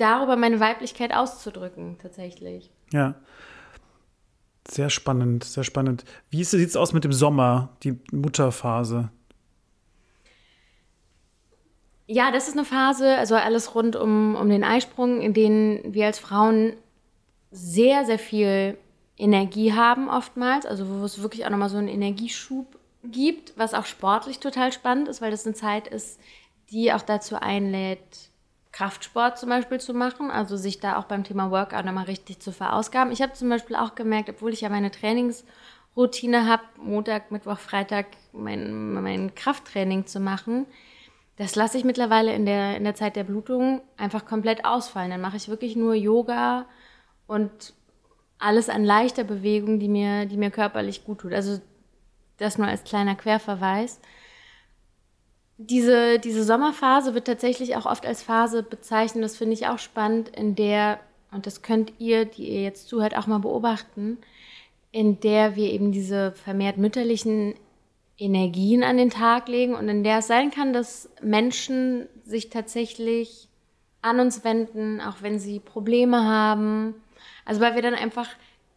darüber 0.00 0.36
meine 0.36 0.60
Weiblichkeit 0.60 1.14
auszudrücken, 1.14 1.98
tatsächlich. 2.00 2.70
Ja. 2.92 3.14
Sehr 4.68 4.90
spannend, 4.90 5.44
sehr 5.44 5.64
spannend. 5.64 6.04
Wie 6.30 6.44
sieht 6.44 6.68
es 6.68 6.76
aus 6.76 6.92
mit 6.92 7.04
dem 7.04 7.12
Sommer, 7.12 7.70
die 7.82 7.98
Mutterphase? 8.12 9.10
Ja, 12.06 12.30
das 12.32 12.48
ist 12.48 12.56
eine 12.56 12.64
Phase, 12.64 13.16
also 13.16 13.36
alles 13.36 13.74
rund 13.74 13.96
um, 13.96 14.34
um 14.34 14.48
den 14.48 14.64
Eisprung, 14.64 15.20
in 15.20 15.32
denen 15.32 15.94
wir 15.94 16.06
als 16.06 16.18
Frauen 16.18 16.74
sehr, 17.52 18.04
sehr 18.04 18.18
viel 18.18 18.76
Energie 19.16 19.72
haben 19.72 20.08
oftmals, 20.08 20.66
also 20.66 20.88
wo 20.88 21.04
es 21.04 21.22
wirklich 21.22 21.44
auch 21.44 21.50
nochmal 21.50 21.68
so 21.68 21.76
einen 21.76 21.88
Energieschub 21.88 22.78
gibt, 23.04 23.52
was 23.56 23.74
auch 23.74 23.86
sportlich 23.86 24.40
total 24.40 24.72
spannend 24.72 25.08
ist, 25.08 25.20
weil 25.20 25.30
das 25.30 25.46
eine 25.46 25.54
Zeit 25.54 25.88
ist, 25.88 26.18
die 26.70 26.92
auch 26.92 27.02
dazu 27.02 27.36
einlädt, 27.36 28.29
Kraftsport 28.72 29.38
zum 29.38 29.48
Beispiel 29.48 29.80
zu 29.80 29.94
machen, 29.94 30.30
also 30.30 30.56
sich 30.56 30.80
da 30.80 30.96
auch 30.96 31.04
beim 31.04 31.24
Thema 31.24 31.50
Workout 31.50 31.84
nochmal 31.84 32.04
richtig 32.04 32.40
zu 32.40 32.52
verausgaben. 32.52 33.12
Ich 33.12 33.20
habe 33.22 33.32
zum 33.32 33.48
Beispiel 33.48 33.76
auch 33.76 33.94
gemerkt, 33.94 34.30
obwohl 34.30 34.52
ich 34.52 34.60
ja 34.60 34.68
meine 34.68 34.90
Trainingsroutine 34.90 36.46
habe, 36.46 36.62
Montag, 36.76 37.30
Mittwoch, 37.30 37.58
Freitag 37.58 38.06
mein, 38.32 38.92
mein 38.92 39.34
Krafttraining 39.34 40.06
zu 40.06 40.20
machen, 40.20 40.66
das 41.36 41.56
lasse 41.56 41.78
ich 41.78 41.84
mittlerweile 41.84 42.34
in 42.34 42.44
der, 42.44 42.76
in 42.76 42.84
der 42.84 42.94
Zeit 42.94 43.16
der 43.16 43.24
Blutung 43.24 43.80
einfach 43.96 44.26
komplett 44.26 44.66
ausfallen. 44.66 45.10
Dann 45.10 45.22
mache 45.22 45.38
ich 45.38 45.48
wirklich 45.48 45.74
nur 45.74 45.94
Yoga 45.94 46.66
und 47.26 47.72
alles 48.38 48.68
an 48.68 48.84
leichter 48.84 49.24
Bewegung, 49.24 49.78
die 49.80 49.88
mir, 49.88 50.26
die 50.26 50.36
mir 50.36 50.50
körperlich 50.50 51.02
gut 51.02 51.20
tut. 51.20 51.32
Also 51.32 51.60
das 52.36 52.58
nur 52.58 52.66
als 52.66 52.84
kleiner 52.84 53.14
Querverweis 53.14 54.00
diese, 55.62 56.18
diese 56.18 56.42
Sommerphase 56.42 57.12
wird 57.14 57.26
tatsächlich 57.26 57.76
auch 57.76 57.84
oft 57.84 58.06
als 58.06 58.22
Phase 58.22 58.62
bezeichnet, 58.62 59.22
das 59.22 59.36
finde 59.36 59.52
ich 59.52 59.66
auch 59.66 59.78
spannend, 59.78 60.30
in 60.30 60.54
der, 60.54 61.00
und 61.32 61.46
das 61.46 61.60
könnt 61.60 61.92
ihr, 61.98 62.24
die 62.24 62.48
ihr 62.48 62.62
jetzt 62.62 62.88
zuhört, 62.88 63.14
auch 63.16 63.26
mal 63.26 63.40
beobachten, 63.40 64.16
in 64.90 65.20
der 65.20 65.56
wir 65.56 65.70
eben 65.70 65.92
diese 65.92 66.32
vermehrt 66.32 66.78
mütterlichen 66.78 67.54
Energien 68.16 68.82
an 68.82 68.96
den 68.96 69.10
Tag 69.10 69.48
legen 69.48 69.74
und 69.74 69.88
in 69.88 70.02
der 70.02 70.18
es 70.18 70.26
sein 70.26 70.50
kann, 70.50 70.72
dass 70.72 71.10
Menschen 71.20 72.08
sich 72.24 72.48
tatsächlich 72.48 73.48
an 74.00 74.18
uns 74.18 74.44
wenden, 74.44 75.02
auch 75.02 75.16
wenn 75.20 75.38
sie 75.38 75.60
Probleme 75.60 76.24
haben. 76.24 76.94
Also 77.44 77.60
weil 77.60 77.74
wir 77.74 77.82
dann 77.82 77.94
einfach 77.94 78.28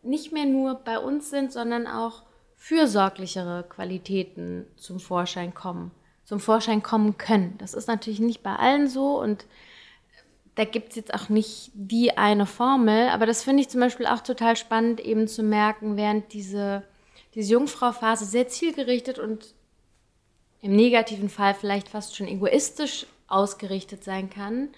nicht 0.02 0.34
mehr 0.34 0.46
nur 0.46 0.76
bei 0.76 1.00
uns 1.00 1.30
sind, 1.30 1.54
sondern 1.54 1.88
auch 1.88 2.24
fürsorglichere 2.58 3.64
Qualitäten 3.70 4.66
zum 4.76 5.00
Vorschein 5.00 5.54
kommen 5.54 5.92
zum 6.26 6.40
Vorschein 6.40 6.84
kommen 6.84 7.18
können. 7.18 7.56
Das 7.58 7.74
ist 7.74 7.88
natürlich 7.88 8.20
nicht 8.20 8.44
bei 8.44 8.56
allen 8.56 8.88
so 8.88 9.20
und 9.20 9.46
da 10.56 10.66
gibt 10.66 10.90
es 10.90 10.96
jetzt 10.96 11.14
auch 11.14 11.30
nicht 11.30 11.72
die 11.74 12.18
eine 12.18 12.46
Formel, 12.46 13.10
aber 13.10 13.26
das 13.26 13.44
finde 13.44 13.62
ich 13.62 13.70
zum 13.70 13.80
Beispiel 13.80 14.06
auch 14.06 14.22
total 14.22 14.56
spannend, 14.56 15.00
eben 15.00 15.28
zu 15.28 15.42
merken, 15.42 15.98
während 15.98 16.32
diese, 16.32 16.84
diese 17.34 17.54
Jungfrau-Phase 17.54 18.26
sehr 18.26 18.48
zielgerichtet 18.48 19.18
und 19.18 19.56
im 20.62 20.76
negativen 20.76 21.30
Fall 21.30 21.56
vielleicht 21.56 21.90
fast 21.90 22.16
schon 22.16 22.28
egoistisch 22.28 23.08
ausgerichtet 23.28 24.04
sein 24.04 24.30
kann, 24.30 24.70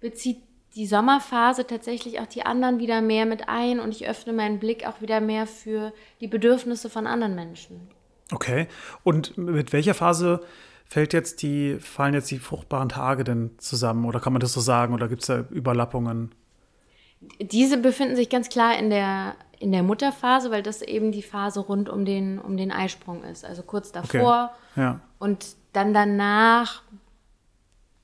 bezieht 0.00 0.38
die 0.76 0.86
Sommerphase 0.86 1.66
tatsächlich 1.66 2.20
auch 2.20 2.26
die 2.26 2.44
anderen 2.44 2.78
wieder 2.78 3.00
mehr 3.00 3.26
mit 3.26 3.48
ein 3.48 3.78
und 3.78 3.90
ich 3.94 4.08
öffne 4.08 4.32
meinen 4.32 4.58
Blick 4.58 4.86
auch 4.86 5.00
wieder 5.00 5.20
mehr 5.20 5.46
für 5.46 5.92
die 6.20 6.26
Bedürfnisse 6.26 6.90
von 6.90 7.06
anderen 7.06 7.34
Menschen. 7.34 7.88
Okay. 8.32 8.66
Und 9.04 9.36
mit 9.36 9.72
welcher 9.72 9.94
Phase 9.94 10.40
Fällt 10.84 11.12
jetzt 11.12 11.42
die, 11.42 11.78
fallen 11.80 12.14
jetzt 12.14 12.30
die 12.30 12.38
fruchtbaren 12.38 12.88
Tage 12.88 13.24
denn 13.24 13.52
zusammen 13.58 14.04
oder 14.04 14.20
kann 14.20 14.32
man 14.32 14.40
das 14.40 14.52
so 14.52 14.60
sagen 14.60 14.94
oder 14.94 15.08
gibt 15.08 15.22
es 15.22 15.26
da 15.28 15.44
Überlappungen? 15.50 16.34
Diese 17.40 17.78
befinden 17.78 18.16
sich 18.16 18.28
ganz 18.28 18.48
klar 18.48 18.78
in 18.78 18.90
der, 18.90 19.34
in 19.58 19.72
der 19.72 19.82
Mutterphase, 19.82 20.50
weil 20.50 20.62
das 20.62 20.82
eben 20.82 21.10
die 21.10 21.22
Phase 21.22 21.60
rund 21.60 21.88
um 21.88 22.04
den, 22.04 22.38
um 22.38 22.56
den 22.56 22.70
Eisprung 22.70 23.24
ist. 23.24 23.44
Also 23.44 23.62
kurz 23.62 23.92
davor. 23.92 24.52
Okay. 24.72 24.80
Ja. 24.80 25.00
Und 25.18 25.56
dann 25.72 25.94
danach 25.94 26.82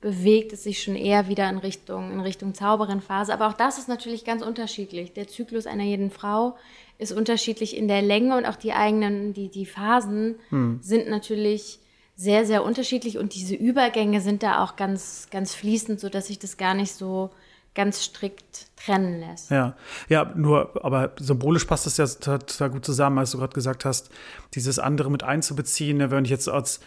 bewegt 0.01 0.51
es 0.51 0.63
sich 0.63 0.81
schon 0.81 0.95
eher 0.95 1.27
wieder 1.27 1.47
in 1.49 1.59
Richtung, 1.59 2.11
in 2.11 2.19
Richtung 2.19 2.55
Zauberin-Phase. 2.55 3.31
Aber 3.31 3.47
auch 3.47 3.53
das 3.53 3.77
ist 3.77 3.87
natürlich 3.87 4.25
ganz 4.25 4.41
unterschiedlich. 4.41 5.13
Der 5.13 5.27
Zyklus 5.27 5.67
einer 5.67 5.83
jeden 5.83 6.09
Frau 6.09 6.57
ist 6.97 7.11
unterschiedlich 7.11 7.77
in 7.77 7.87
der 7.87 8.01
Länge 8.01 8.35
und 8.35 8.45
auch 8.45 8.55
die 8.55 8.73
eigenen, 8.73 9.33
die, 9.33 9.49
die 9.49 9.67
Phasen 9.67 10.35
hm. 10.49 10.79
sind 10.81 11.07
natürlich 11.07 11.79
sehr, 12.15 12.45
sehr 12.45 12.63
unterschiedlich 12.63 13.17
und 13.17 13.33
diese 13.35 13.55
Übergänge 13.55 14.21
sind 14.21 14.43
da 14.43 14.63
auch 14.63 14.75
ganz, 14.75 15.27
ganz 15.31 15.55
fließend, 15.55 15.99
sodass 15.99 16.27
sich 16.27 16.39
das 16.39 16.57
gar 16.57 16.73
nicht 16.73 16.93
so 16.93 17.31
ganz 17.73 18.03
strikt 18.03 18.67
trennen 18.75 19.21
lässt. 19.21 19.49
Ja, 19.49 19.75
ja, 20.09 20.31
nur, 20.35 20.83
aber 20.83 21.13
symbolisch 21.19 21.65
passt 21.65 21.85
das 21.85 21.97
ja 21.97 22.05
total 22.05 22.69
gut 22.69 22.85
zusammen, 22.85 23.17
als 23.17 23.31
du 23.31 23.37
gerade 23.37 23.53
gesagt 23.53 23.85
hast, 23.85 24.09
dieses 24.53 24.77
andere 24.77 25.09
mit 25.09 25.23
einzubeziehen. 25.23 25.97
Ne, 25.97 26.11
wenn 26.11 26.25
ich 26.25 26.31
jetzt 26.31 26.49
als, 26.49 26.81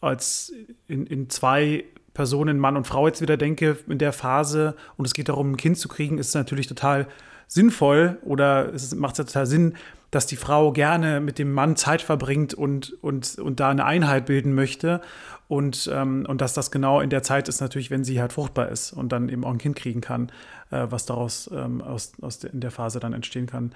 als 0.00 0.52
in, 0.88 1.06
in 1.06 1.28
zwei 1.28 1.84
Personen, 2.14 2.58
Mann 2.58 2.76
und 2.76 2.86
Frau 2.86 3.06
jetzt 3.06 3.20
wieder 3.20 3.36
denke, 3.36 3.78
in 3.86 3.98
der 3.98 4.12
Phase 4.12 4.76
und 4.96 5.04
es 5.04 5.14
geht 5.14 5.28
darum, 5.28 5.52
ein 5.52 5.56
Kind 5.56 5.78
zu 5.78 5.88
kriegen, 5.88 6.18
ist 6.18 6.28
es 6.28 6.34
natürlich 6.34 6.66
total 6.66 7.06
sinnvoll 7.50 8.18
oder 8.22 8.72
es 8.72 8.94
macht 8.94 9.18
ja 9.18 9.24
total 9.24 9.46
Sinn, 9.46 9.74
dass 10.12 10.26
die 10.26 10.36
Frau 10.36 10.72
gerne 10.72 11.20
mit 11.20 11.38
dem 11.38 11.52
Mann 11.52 11.76
Zeit 11.76 12.00
verbringt 12.00 12.54
und, 12.54 12.96
und, 13.02 13.38
und 13.38 13.60
da 13.60 13.70
eine 13.70 13.84
Einheit 13.84 14.26
bilden 14.26 14.54
möchte. 14.54 15.00
Und, 15.48 15.90
ähm, 15.92 16.26
und 16.28 16.40
dass 16.40 16.54
das 16.54 16.70
genau 16.70 17.00
in 17.00 17.10
der 17.10 17.24
Zeit 17.24 17.48
ist, 17.48 17.60
natürlich, 17.60 17.90
wenn 17.90 18.04
sie 18.04 18.20
halt 18.20 18.32
fruchtbar 18.32 18.68
ist 18.68 18.92
und 18.92 19.10
dann 19.10 19.28
eben 19.28 19.44
auch 19.44 19.50
ein 19.50 19.58
Kind 19.58 19.74
kriegen 19.74 20.00
kann, 20.00 20.30
äh, 20.70 20.86
was 20.90 21.06
daraus 21.06 21.50
ähm, 21.52 21.82
aus, 21.82 22.12
aus 22.20 22.38
de, 22.38 22.52
in 22.52 22.60
der 22.60 22.70
Phase 22.70 23.00
dann 23.00 23.12
entstehen 23.12 23.46
kann. 23.46 23.72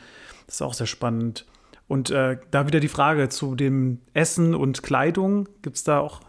Das 0.47 0.57
ist 0.57 0.63
auch 0.63 0.75
sehr 0.75 0.87
spannend. 0.87 1.45
Und 1.89 2.11
äh, 2.11 2.39
da 2.53 2.67
wieder 2.69 2.79
die 2.79 2.89
Frage 2.89 3.29
zu 3.29 3.57
dem 3.57 4.01
Essen 4.13 4.55
und 4.55 4.85
Kleidung. 4.85 5.49
Gibt 5.63 5.77
es 5.77 5.85
da 5.85 5.99
auch 5.99 6.21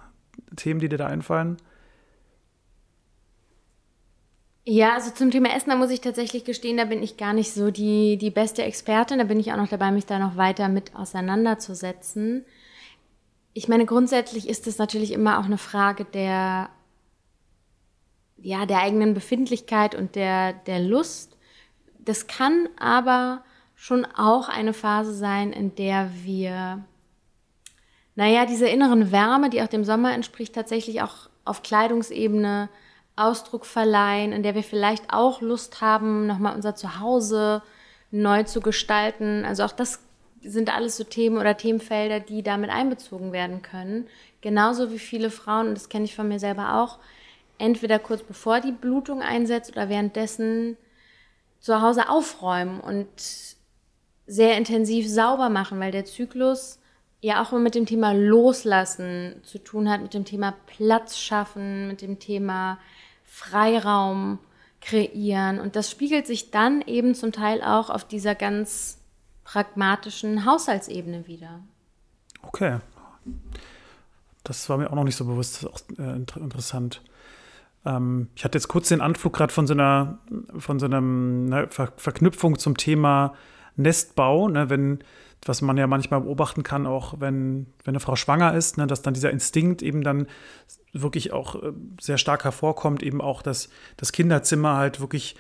Themen, 0.56 0.80
die 0.80 0.89
dir 0.89 0.98
da 0.98 1.06
einfallen? 1.06 1.58
Ja, 4.68 4.95
also 4.95 5.11
zum 5.11 5.30
Thema 5.30 5.55
Essen, 5.55 5.70
da 5.70 5.76
muss 5.76 5.91
ich 5.91 6.01
tatsächlich 6.01 6.43
gestehen, 6.43 6.78
da 6.78 6.86
bin 6.86 7.03
ich 7.03 7.18
gar 7.18 7.34
nicht 7.34 7.53
so 7.53 7.70
die, 7.70 8.18
die 8.18 8.32
beste 8.32 8.63
Expertin. 8.63 9.20
Da 9.20 9.26
bin 9.26 9.39
ich 9.39 9.51
auch 9.51 9.57
noch 9.57 9.68
dabei, 9.68 9.91
mich 9.91 10.07
da 10.07 10.18
noch 10.18 10.38
weiter 10.38 10.70
mit 10.70 10.95
auseinanderzusetzen. 10.95 12.45
Ich 13.53 13.68
meine, 13.68 13.86
grundsätzlich 13.86 14.49
ist 14.49 14.66
es 14.66 14.80
natürlich 14.80 15.11
immer 15.11 15.39
auch 15.39 15.45
eine 15.45 15.59
Frage 15.59 16.03
der, 16.03 16.70
ja, 18.38 18.66
der 18.66 18.80
eigenen 18.80 19.13
Befindlichkeit 19.13 19.93
und 19.93 20.16
der, 20.16 20.53
der 20.53 20.80
Lust. 20.80 21.38
Das 21.99 22.26
kann 22.26 22.68
aber 22.80 23.43
schon 23.76 24.03
auch 24.18 24.49
eine 24.49 24.74
Phase 24.74 25.13
sein, 25.13 25.53
in 25.53 25.76
der 25.76 26.09
wir, 26.24 26.84
naja, 28.16 28.47
diese 28.47 28.68
inneren 28.68 29.11
Wärme, 29.11 29.51
die 29.51 29.61
auch 29.61 29.68
dem 29.68 29.84
Sommer 29.84 30.13
entspricht, 30.16 30.55
tatsächlich 30.55 31.03
auch 31.03 31.30
auf 31.43 31.61
Kleidungsebene 31.61 32.70
Ausdruck 33.16 33.66
verleihen, 33.66 34.32
in 34.32 34.43
der 34.43 34.55
wir 34.55 34.63
vielleicht 34.63 35.13
auch 35.13 35.41
Lust 35.41 35.82
haben, 35.82 36.28
nochmal 36.28 36.55
unser 36.55 36.76
Zuhause 36.76 37.61
neu 38.11 38.43
zu 38.43 38.61
gestalten. 38.61 39.45
Also 39.45 39.63
auch 39.63 39.72
das 39.72 39.99
sind 40.41 40.74
alles 40.74 40.97
so 40.97 41.03
Themen 41.03 41.38
oder 41.38 41.57
Themenfelder, 41.57 42.20
die 42.20 42.43
damit 42.43 42.70
einbezogen 42.70 43.32
werden 43.32 43.61
können. 43.61 44.07
Genauso 44.41 44.91
wie 44.91 44.99
viele 44.99 45.32
Frauen, 45.32 45.70
und 45.70 45.76
das 45.76 45.89
kenne 45.89 46.05
ich 46.05 46.16
von 46.16 46.28
mir 46.28 46.39
selber 46.39 46.82
auch, 46.82 46.99
entweder 47.57 47.99
kurz 47.99 48.22
bevor 48.22 48.59
die 48.59 48.72
Blutung 48.72 49.22
einsetzt 49.22 49.72
oder 49.72 49.89
währenddessen 49.89 50.78
zu 51.59 51.82
Hause 51.82 52.09
aufräumen 52.09 52.80
und 52.80 53.07
sehr 54.28 54.57
intensiv 54.57 55.07
sauber 55.07 55.49
machen, 55.49 55.80
weil 55.80 55.91
der 55.91 56.05
Zyklus 56.05 56.80
ja 57.22 57.41
auch 57.41 57.51
mit 57.53 57.74
dem 57.74 57.86
Thema 57.86 58.13
Loslassen 58.13 59.41
zu 59.43 59.57
tun 59.57 59.89
hat, 59.89 60.01
mit 60.01 60.13
dem 60.13 60.26
Thema 60.26 60.53
Platz 60.68 61.18
schaffen, 61.18 61.88
mit 61.88 62.01
dem 62.01 62.20
Thema 62.20 62.78
Freiraum 63.36 64.40
kreieren. 64.80 65.60
Und 65.60 65.76
das 65.76 65.92
spiegelt 65.92 66.26
sich 66.26 66.52
dann 66.52 66.82
eben 66.82 67.16
zum 67.16 67.34
Teil 67.34 67.62
auch 67.62 67.90
auf 67.90 68.08
dieser 68.08 68.34
ganz 68.34 68.98
pragmatischen 69.44 70.46
Haushaltsebene 70.46 71.28
wieder. 71.28 71.60
Okay. 72.44 72.80
Das 74.46 74.70
war 74.70 74.78
mir 74.78 74.90
auch 74.90 74.96
noch 74.96 75.04
nicht 75.04 75.18
so 75.18 75.26
bewusst. 75.26 75.56
Das 75.56 75.64
ist 75.64 75.70
auch 75.70 76.00
äh, 76.00 76.16
interessant. 76.16 77.02
Ähm, 77.86 78.30
ich 78.36 78.46
hatte 78.46 78.58
jetzt 78.58 78.70
kurz 78.70 78.88
den 78.88 79.02
Anflug 79.02 79.34
gerade 79.34 79.52
von 79.52 79.68
so 79.68 79.74
einer, 79.74 80.20
von 80.58 80.80
so 80.80 80.86
einer 80.86 81.02
ne, 81.02 81.68
Ver 81.70 81.92
Verknüpfung 81.98 82.58
zum 82.58 82.78
Thema 82.78 83.36
Nestbau, 83.76 84.48
ne, 84.48 84.70
wenn, 84.70 85.00
was 85.46 85.62
man 85.62 85.78
ja 85.78 85.88
manchmal 85.88 86.22
beobachten 86.22 86.64
kann, 86.64 86.88
auch 86.88 87.20
wenn, 87.20 87.68
wenn 87.84 87.93
eine 87.93 88.00
Frau 88.00 88.16
schwanger 88.16 88.56
ist, 88.56 88.78
ne, 88.78 88.88
dass 88.88 89.04
dann 89.04 89.14
dieser 89.14 89.30
Instinkt 89.30 89.84
eben 89.84 90.04
dann 90.04 90.28
wirklich 90.91 91.32
auch 91.32 91.62
äh, 91.62 91.72
sehr 92.02 92.18
stark 92.18 92.43
hervorkommt, 92.43 93.04
eben 93.04 93.22
auch, 93.22 93.41
dass 93.41 93.70
das 93.96 94.12
Kinderzimmer 94.12 94.76
halt 94.76 95.00
wirklich 95.00 95.36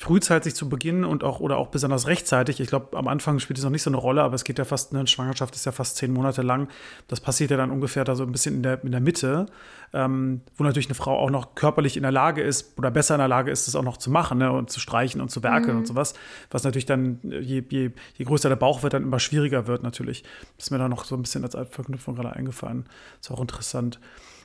frühzeitig 0.00 0.54
zu 0.54 0.70
beginnen 0.70 1.04
und 1.04 1.24
auch 1.24 1.40
oder 1.40 1.58
auch 1.58 1.68
besonders 1.68 2.06
rechtzeitig. 2.06 2.58
Ich 2.58 2.68
glaube, 2.68 2.96
am 2.96 3.06
Anfang 3.06 3.38
spielt 3.38 3.58
es 3.58 3.64
noch 3.64 3.70
nicht 3.70 3.82
so 3.82 3.90
eine 3.90 3.98
Rolle, 3.98 4.22
aber 4.22 4.34
es 4.34 4.44
geht 4.44 4.58
ja 4.58 4.64
fast, 4.64 4.94
eine 4.94 5.06
Schwangerschaft 5.06 5.54
ist 5.54 5.66
ja 5.66 5.72
fast 5.72 5.96
zehn 5.96 6.10
Monate 6.10 6.40
lang. 6.40 6.68
Das 7.06 7.20
passiert 7.20 7.50
ja 7.50 7.58
dann 7.58 7.70
ungefähr 7.70 8.02
da 8.04 8.16
so 8.16 8.22
ein 8.22 8.32
bisschen 8.32 8.54
in 8.54 8.62
der, 8.62 8.82
in 8.82 8.92
der 8.92 9.02
Mitte, 9.02 9.44
ähm, 9.92 10.40
wo 10.56 10.64
natürlich 10.64 10.86
eine 10.86 10.94
Frau 10.94 11.18
auch 11.18 11.28
noch 11.28 11.54
körperlich 11.54 11.98
in 11.98 12.02
der 12.02 12.12
Lage 12.12 12.40
ist 12.40 12.78
oder 12.78 12.90
besser 12.90 13.16
in 13.16 13.18
der 13.18 13.28
Lage 13.28 13.50
ist, 13.50 13.68
das 13.68 13.76
auch 13.76 13.82
noch 13.82 13.98
zu 13.98 14.10
machen 14.10 14.38
ne, 14.38 14.50
und 14.50 14.70
zu 14.70 14.80
streichen 14.80 15.20
und 15.20 15.30
zu 15.30 15.42
werkeln 15.42 15.74
mhm. 15.74 15.80
und 15.80 15.86
sowas. 15.86 16.14
Was 16.50 16.64
natürlich 16.64 16.86
dann, 16.86 17.18
je, 17.22 17.62
je, 17.68 17.90
je 18.14 18.24
größer 18.24 18.48
der 18.48 18.56
Bauch 18.56 18.82
wird, 18.82 18.94
dann 18.94 19.02
immer 19.02 19.20
schwieriger 19.20 19.66
wird 19.66 19.82
natürlich. 19.82 20.22
Das 20.56 20.68
ist 20.68 20.70
mir 20.70 20.78
da 20.78 20.88
noch 20.88 21.04
so 21.04 21.14
ein 21.14 21.20
bisschen 21.20 21.44
als 21.44 21.54
Verknüpfung 21.68 22.14
gerade 22.14 22.32
eingefallen. 22.32 22.86
Ist 23.20 23.30
auch 23.30 23.40
interessant. 23.40 24.00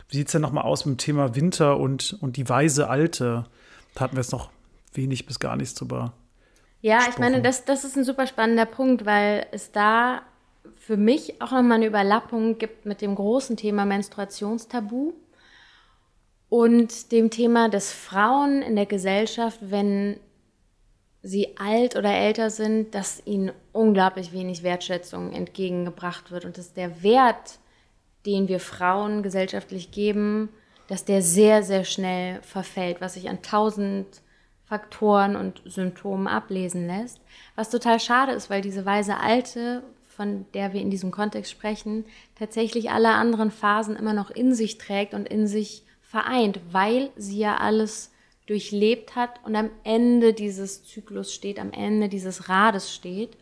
Wie 0.09 0.17
sieht 0.17 0.27
es 0.27 0.33
denn 0.33 0.41
nochmal 0.41 0.65
aus 0.65 0.85
mit 0.85 0.95
dem 0.95 0.97
Thema 0.97 1.33
Winter 1.33 1.79
und, 1.79 2.17
und 2.19 2.35
die 2.35 2.49
weise 2.49 2.89
Alte? 2.89 3.45
Da 3.93 4.01
hatten 4.01 4.17
wir 4.17 4.21
es 4.21 4.33
noch 4.33 4.49
wenig 4.97 5.25
bis 5.25 5.39
gar 5.39 5.55
nichts 5.55 5.75
drüber. 5.75 6.13
Ja, 6.81 6.97
gesprochen. 6.97 7.13
ich 7.13 7.19
meine, 7.19 7.41
das, 7.41 7.65
das 7.65 7.83
ist 7.83 7.97
ein 7.97 8.03
super 8.03 8.27
spannender 8.27 8.65
Punkt, 8.65 9.05
weil 9.05 9.47
es 9.51 9.71
da 9.71 10.21
für 10.77 10.97
mich 10.97 11.41
auch 11.41 11.51
nochmal 11.51 11.77
eine 11.77 11.87
Überlappung 11.87 12.57
gibt 12.57 12.85
mit 12.85 13.01
dem 13.01 13.15
großen 13.15 13.57
Thema 13.57 13.85
Menstruationstabu 13.85 15.13
und 16.49 17.11
dem 17.11 17.29
Thema 17.29 17.69
des 17.69 17.91
Frauen 17.91 18.61
in 18.61 18.75
der 18.75 18.85
Gesellschaft, 18.85 19.59
wenn 19.61 20.19
sie 21.23 21.57
alt 21.57 21.95
oder 21.95 22.13
älter 22.13 22.51
sind, 22.51 22.93
dass 22.93 23.25
ihnen 23.25 23.51
unglaublich 23.73 24.31
wenig 24.31 24.61
Wertschätzung 24.61 25.31
entgegengebracht 25.33 26.29
wird 26.29 26.45
und 26.45 26.57
dass 26.59 26.73
der 26.73 27.01
Wert, 27.01 27.57
den 28.27 28.47
wir 28.47 28.59
Frauen 28.59 29.23
gesellschaftlich 29.23 29.89
geben, 29.89 30.49
dass 30.87 31.03
der 31.03 31.23
sehr, 31.23 31.63
sehr 31.63 31.83
schnell 31.83 32.41
verfällt, 32.43 33.01
was 33.01 33.15
sich 33.15 33.27
an 33.27 33.41
tausend 33.41 34.21
Faktoren 34.65 35.35
und 35.35 35.61
Symptomen 35.65 36.27
ablesen 36.27 36.87
lässt. 36.87 37.19
Was 37.55 37.69
total 37.69 37.99
schade 37.99 38.31
ist, 38.31 38.49
weil 38.49 38.61
diese 38.61 38.85
weise 38.85 39.17
Alte, 39.17 39.83
von 40.07 40.45
der 40.53 40.73
wir 40.73 40.81
in 40.81 40.89
diesem 40.89 41.11
Kontext 41.11 41.51
sprechen, 41.51 42.05
tatsächlich 42.37 42.89
alle 42.89 43.09
anderen 43.09 43.51
Phasen 43.51 43.95
immer 43.95 44.13
noch 44.13 44.31
in 44.31 44.55
sich 44.55 44.77
trägt 44.77 45.13
und 45.13 45.27
in 45.27 45.47
sich 45.47 45.83
vereint, 46.01 46.59
weil 46.71 47.11
sie 47.15 47.37
ja 47.37 47.57
alles 47.57 48.11
durchlebt 48.47 49.15
hat 49.15 49.39
und 49.43 49.55
am 49.55 49.69
Ende 49.83 50.33
dieses 50.33 50.83
Zyklus 50.85 51.33
steht, 51.33 51.59
am 51.59 51.71
Ende 51.71 52.09
dieses 52.09 52.47
Rades 52.47 52.93
steht. 52.93 53.37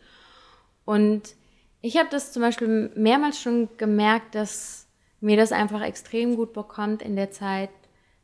Und 0.84 1.34
ich 1.82 1.96
habe 1.96 2.08
das 2.10 2.32
zum 2.32 2.42
Beispiel 2.42 2.90
mehrmals 2.96 3.40
schon 3.40 3.68
gemerkt, 3.76 4.34
dass 4.34 4.86
mir 5.20 5.36
das 5.36 5.52
einfach 5.52 5.82
extrem 5.82 6.36
gut 6.36 6.52
bekommt 6.52 7.02
in 7.02 7.16
der 7.16 7.30
Zeit 7.30 7.70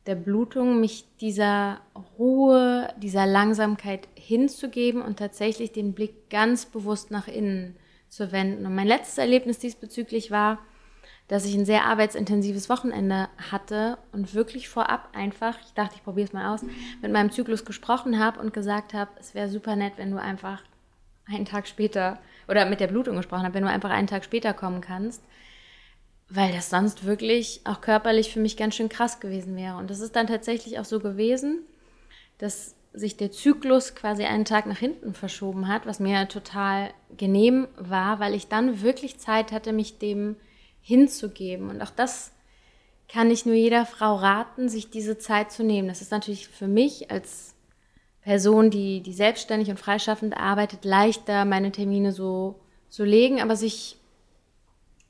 der 0.06 0.14
Blutung, 0.14 0.80
mich 0.80 1.04
dieser 1.20 1.80
Ruhe, 2.18 2.92
dieser 2.98 3.26
Langsamkeit 3.26 4.08
hinzugeben 4.14 5.02
und 5.02 5.18
tatsächlich 5.18 5.72
den 5.72 5.92
Blick 5.92 6.30
ganz 6.30 6.66
bewusst 6.66 7.10
nach 7.10 7.28
innen 7.28 7.76
zu 8.08 8.32
wenden. 8.32 8.66
Und 8.66 8.74
mein 8.74 8.86
letztes 8.86 9.18
Erlebnis 9.18 9.58
diesbezüglich 9.58 10.30
war, 10.30 10.58
dass 11.28 11.44
ich 11.44 11.54
ein 11.54 11.64
sehr 11.64 11.84
arbeitsintensives 11.84 12.68
Wochenende 12.68 13.28
hatte 13.52 13.98
und 14.10 14.34
wirklich 14.34 14.68
vorab 14.68 15.10
einfach, 15.12 15.56
ich 15.64 15.74
dachte, 15.74 15.94
ich 15.94 16.02
probiere 16.02 16.26
es 16.26 16.32
mal 16.32 16.52
aus, 16.52 16.62
mit 17.02 17.12
meinem 17.12 17.30
Zyklus 17.30 17.64
gesprochen 17.64 18.18
habe 18.18 18.40
und 18.40 18.52
gesagt 18.52 18.94
habe, 18.94 19.10
es 19.20 19.34
wäre 19.34 19.48
super 19.48 19.76
nett, 19.76 19.92
wenn 19.96 20.10
du 20.10 20.20
einfach 20.20 20.62
einen 21.26 21.44
Tag 21.44 21.68
später 21.68 22.18
oder 22.48 22.66
mit 22.66 22.80
der 22.80 22.88
Blutung 22.88 23.16
gesprochen 23.16 23.44
habe, 23.44 23.54
wenn 23.54 23.62
du 23.62 23.70
einfach 23.70 23.90
einen 23.90 24.08
Tag 24.08 24.24
später 24.24 24.52
kommen 24.54 24.80
kannst 24.80 25.22
weil 26.30 26.52
das 26.52 26.70
sonst 26.70 27.04
wirklich 27.04 27.60
auch 27.64 27.80
körperlich 27.80 28.32
für 28.32 28.40
mich 28.40 28.56
ganz 28.56 28.76
schön 28.76 28.88
krass 28.88 29.18
gewesen 29.18 29.56
wäre. 29.56 29.76
Und 29.76 29.90
das 29.90 30.00
ist 30.00 30.14
dann 30.14 30.28
tatsächlich 30.28 30.78
auch 30.78 30.84
so 30.84 31.00
gewesen, 31.00 31.64
dass 32.38 32.76
sich 32.92 33.16
der 33.16 33.32
Zyklus 33.32 33.94
quasi 33.94 34.24
einen 34.24 34.44
Tag 34.44 34.66
nach 34.66 34.78
hinten 34.78 35.12
verschoben 35.14 35.68
hat, 35.68 35.86
was 35.86 36.00
mir 36.00 36.28
total 36.28 36.90
genehm 37.16 37.68
war, 37.76 38.20
weil 38.20 38.34
ich 38.34 38.48
dann 38.48 38.80
wirklich 38.80 39.18
Zeit 39.18 39.52
hatte, 39.52 39.72
mich 39.72 39.98
dem 39.98 40.36
hinzugeben. 40.80 41.68
Und 41.68 41.82
auch 41.82 41.90
das 41.90 42.32
kann 43.08 43.30
ich 43.30 43.44
nur 43.44 43.56
jeder 43.56 43.84
Frau 43.84 44.14
raten, 44.14 44.68
sich 44.68 44.90
diese 44.90 45.18
Zeit 45.18 45.50
zu 45.50 45.64
nehmen. 45.64 45.88
Das 45.88 46.00
ist 46.00 46.12
natürlich 46.12 46.48
für 46.48 46.68
mich 46.68 47.10
als 47.10 47.54
Person, 48.22 48.70
die, 48.70 49.00
die 49.00 49.12
selbstständig 49.12 49.70
und 49.70 49.80
freischaffend 49.80 50.36
arbeitet, 50.36 50.84
leichter, 50.84 51.44
meine 51.44 51.72
Termine 51.72 52.12
so 52.12 52.60
zu 52.88 53.04
legen, 53.04 53.40
aber 53.40 53.56
sich 53.56 53.99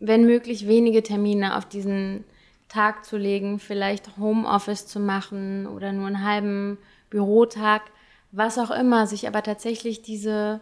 wenn 0.01 0.25
möglich, 0.25 0.67
wenige 0.67 1.03
Termine 1.03 1.57
auf 1.57 1.67
diesen 1.67 2.25
Tag 2.69 3.05
zu 3.05 3.17
legen, 3.17 3.59
vielleicht 3.59 4.17
Homeoffice 4.17 4.87
zu 4.87 4.99
machen 4.99 5.67
oder 5.67 5.93
nur 5.93 6.07
einen 6.07 6.25
halben 6.25 6.79
Bürotag, 7.11 7.83
was 8.33 8.59
auch 8.59 8.71
immer, 8.71 9.07
sich 9.07 9.27
aber 9.29 9.43
tatsächlich 9.43 10.03
diese, 10.03 10.61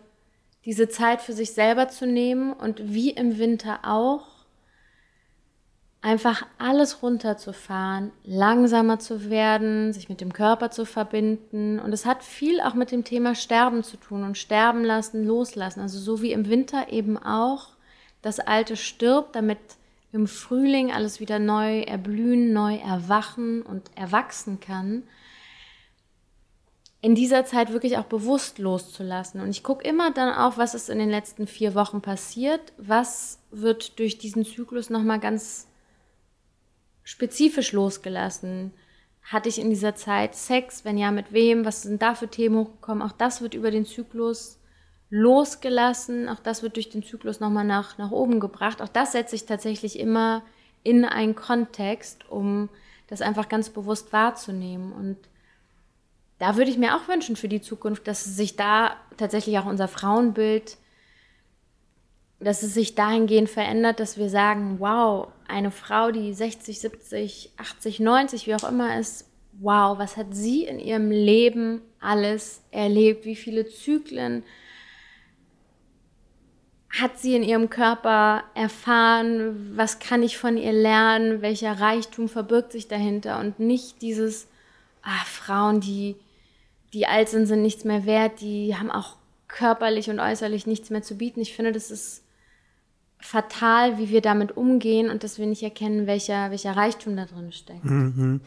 diese 0.65 0.89
Zeit 0.89 1.23
für 1.23 1.33
sich 1.33 1.53
selber 1.53 1.89
zu 1.89 2.07
nehmen 2.07 2.53
und 2.53 2.93
wie 2.93 3.11
im 3.11 3.39
Winter 3.39 3.81
auch, 3.85 4.39
einfach 6.01 6.47
alles 6.59 7.03
runterzufahren, 7.03 8.13
langsamer 8.23 8.99
zu 8.99 9.31
werden, 9.31 9.93
sich 9.93 10.09
mit 10.09 10.21
dem 10.21 10.33
Körper 10.33 10.71
zu 10.71 10.85
verbinden. 10.85 11.81
Und 11.81 11.93
es 11.93 12.07
hat 12.07 12.23
viel 12.23 12.61
auch 12.61 12.75
mit 12.75 12.93
dem 12.93 13.05
Thema 13.05 13.35
Sterben 13.35 13.83
zu 13.83 13.97
tun 13.97 14.23
und 14.23 14.39
sterben 14.39 14.85
lassen, 14.85 15.27
loslassen. 15.27 15.81
Also 15.81 15.99
so 15.99 16.23
wie 16.23 16.33
im 16.33 16.49
Winter 16.49 16.93
eben 16.93 17.19
auch 17.19 17.71
das 18.23 18.41
Alte 18.41 18.77
stirbt, 18.77 19.35
damit 19.37 19.59
im 20.13 20.27
Frühling 20.27 20.91
alles 20.91 21.21
wieder 21.21 21.39
neu 21.39 21.81
erblühen, 21.81 22.53
neu 22.53 22.77
erwachen 22.77 23.63
und 23.63 23.91
erwachsen 23.95 24.59
kann, 24.61 25.03
in 27.01 27.15
dieser 27.15 27.45
Zeit 27.45 27.73
wirklich 27.73 27.97
auch 27.97 28.07
bewusst 28.07 28.59
loszulassen. 28.59 29.41
Und 29.41 29.51
ich 29.51 29.63
gucke 29.63 29.87
immer 29.87 30.11
dann 30.11 30.35
auch, 30.35 30.57
was 30.59 30.75
ist 30.75 30.89
in 30.89 30.99
den 30.99 31.11
letzten 31.11 31.47
vier 31.47 31.75
Wochen 31.75 32.01
passiert, 32.01 32.73
was 32.77 33.39
wird 33.51 33.99
durch 33.99 34.19
diesen 34.19 34.45
Zyklus 34.45 34.91
nochmal 34.91 35.21
ganz 35.21 35.69
spezifisch 37.05 37.73
losgelassen. 37.73 38.73
Hatte 39.23 39.49
ich 39.49 39.61
in 39.61 39.71
dieser 39.71 39.95
Zeit 39.95 40.35
Sex? 40.35 40.85
Wenn 40.85 40.99
ja, 40.99 41.13
mit 41.13 41.33
wem? 41.33 41.65
Was 41.65 41.83
sind 41.83 42.03
da 42.03 42.15
für 42.15 42.29
Themen 42.29 42.57
hochgekommen? 42.57 43.07
Auch 43.07 43.13
das 43.13 43.43
wird 43.43 43.55
über 43.55 43.71
den 43.71 43.87
Zyklus 43.87 44.58
losgelassen. 45.11 46.29
Auch 46.29 46.41
das 46.41 46.63
wird 46.63 46.77
durch 46.77 46.91
den 46.91 47.03
Zyklus 47.03 47.41
nochmal 47.41 47.65
nach, 47.65 47.99
nach 47.99 48.11
oben 48.11 48.41
gebracht. 48.41 48.83
Auch 48.83 48.89
das 48.89 49.13
setze 49.13 49.37
ich 49.37 49.47
tatsächlich 49.47 49.99
immer 49.99 50.43
in 50.83 51.05
einen 51.05 51.35
Kontext, 51.35 52.31
um 52.31 52.69
das 53.09 53.23
einfach 53.23 53.49
ganz 53.49 53.71
bewusst 53.71 54.13
wahrzunehmen. 54.13 54.93
Und 54.93 55.17
da 56.39 56.57
würde 56.57 56.71
ich 56.71 56.79
mir 56.79 56.95
auch 56.97 57.09
wünschen 57.09 57.37
für 57.37 57.49
die 57.49 57.61
Zukunft, 57.61 58.07
dass 58.07 58.25
sich 58.25 58.57
da 58.57 58.97
tatsächlich 59.17 59.59
auch 59.59 59.67
unser 59.67 59.89
Frauenbild, 59.89 60.77
dass 62.39 62.63
es 62.63 62.75
sich 62.75 62.95
dahingehend 62.95 63.51
verändert, 63.51 63.99
dass 63.99 64.17
wir 64.17 64.29
sagen, 64.29 64.77
wow, 64.79 65.29
eine 65.49 65.73
Frau, 65.73 66.13
die 66.13 66.33
60, 66.33 66.79
70, 66.79 67.53
80, 67.57 68.01
90, 68.01 68.47
wie 68.47 68.55
auch 68.55 68.69
immer 68.69 68.99
ist, 68.99 69.29
wow, 69.61 69.99
was 69.99 70.17
hat 70.17 70.29
sie 70.31 70.65
in 70.65 70.79
ihrem 70.79 71.11
Leben 71.11 71.83
alles 71.99 72.63
erlebt, 72.71 73.25
wie 73.25 73.35
viele 73.35 73.67
Zyklen, 73.67 74.45
hat 76.91 77.19
sie 77.19 77.37
in 77.37 77.43
ihrem 77.43 77.69
Körper 77.69 78.45
erfahren, 78.55 79.73
was 79.77 79.99
kann 79.99 80.23
ich 80.23 80.39
von 80.39 80.57
ihr 80.57 80.73
lernen, 80.73 81.43
welcher 81.43 81.81
Reichtum 81.81 82.29
verbirgt 82.29 82.73
sich 82.73 82.89
dahinter 82.89 83.39
und 83.41 83.61
nicht 83.61 84.01
dieses, 84.01 84.49
ah, 85.03 85.25
Frauen, 85.27 85.81
die, 85.81 86.17
die 86.95 87.07
alt 87.07 87.29
sind, 87.29 87.47
sind 87.47 87.63
nichts 87.63 87.85
mehr 87.85 88.07
wert, 88.07 88.41
die 88.41 88.75
haben 88.75 88.91
auch 88.91 89.17
körperlich 89.49 90.09
und 90.09 90.21
äußerlich 90.21 90.67
nichts 90.67 90.91
mehr 90.91 91.03
zu 91.03 91.17
bieten. 91.17 91.41
Ich 91.41 91.55
finde, 91.55 91.73
das 91.73 91.91
ist 91.91 92.23
fatal, 93.21 93.99
wie 93.99 94.11
wir 94.11 94.21
damit 94.21 94.57
umgehen 94.57 95.11
und 95.11 95.25
dass 95.25 95.39
wir 95.39 95.47
nicht 95.47 95.63
erkennen, 95.63 96.07
welcher, 96.07 96.51
welcher 96.51 96.77
Reichtum 96.77 97.17
da 97.17 97.25
drin 97.25 97.53
steckt. 97.53 97.85
Mhm. 97.85 98.41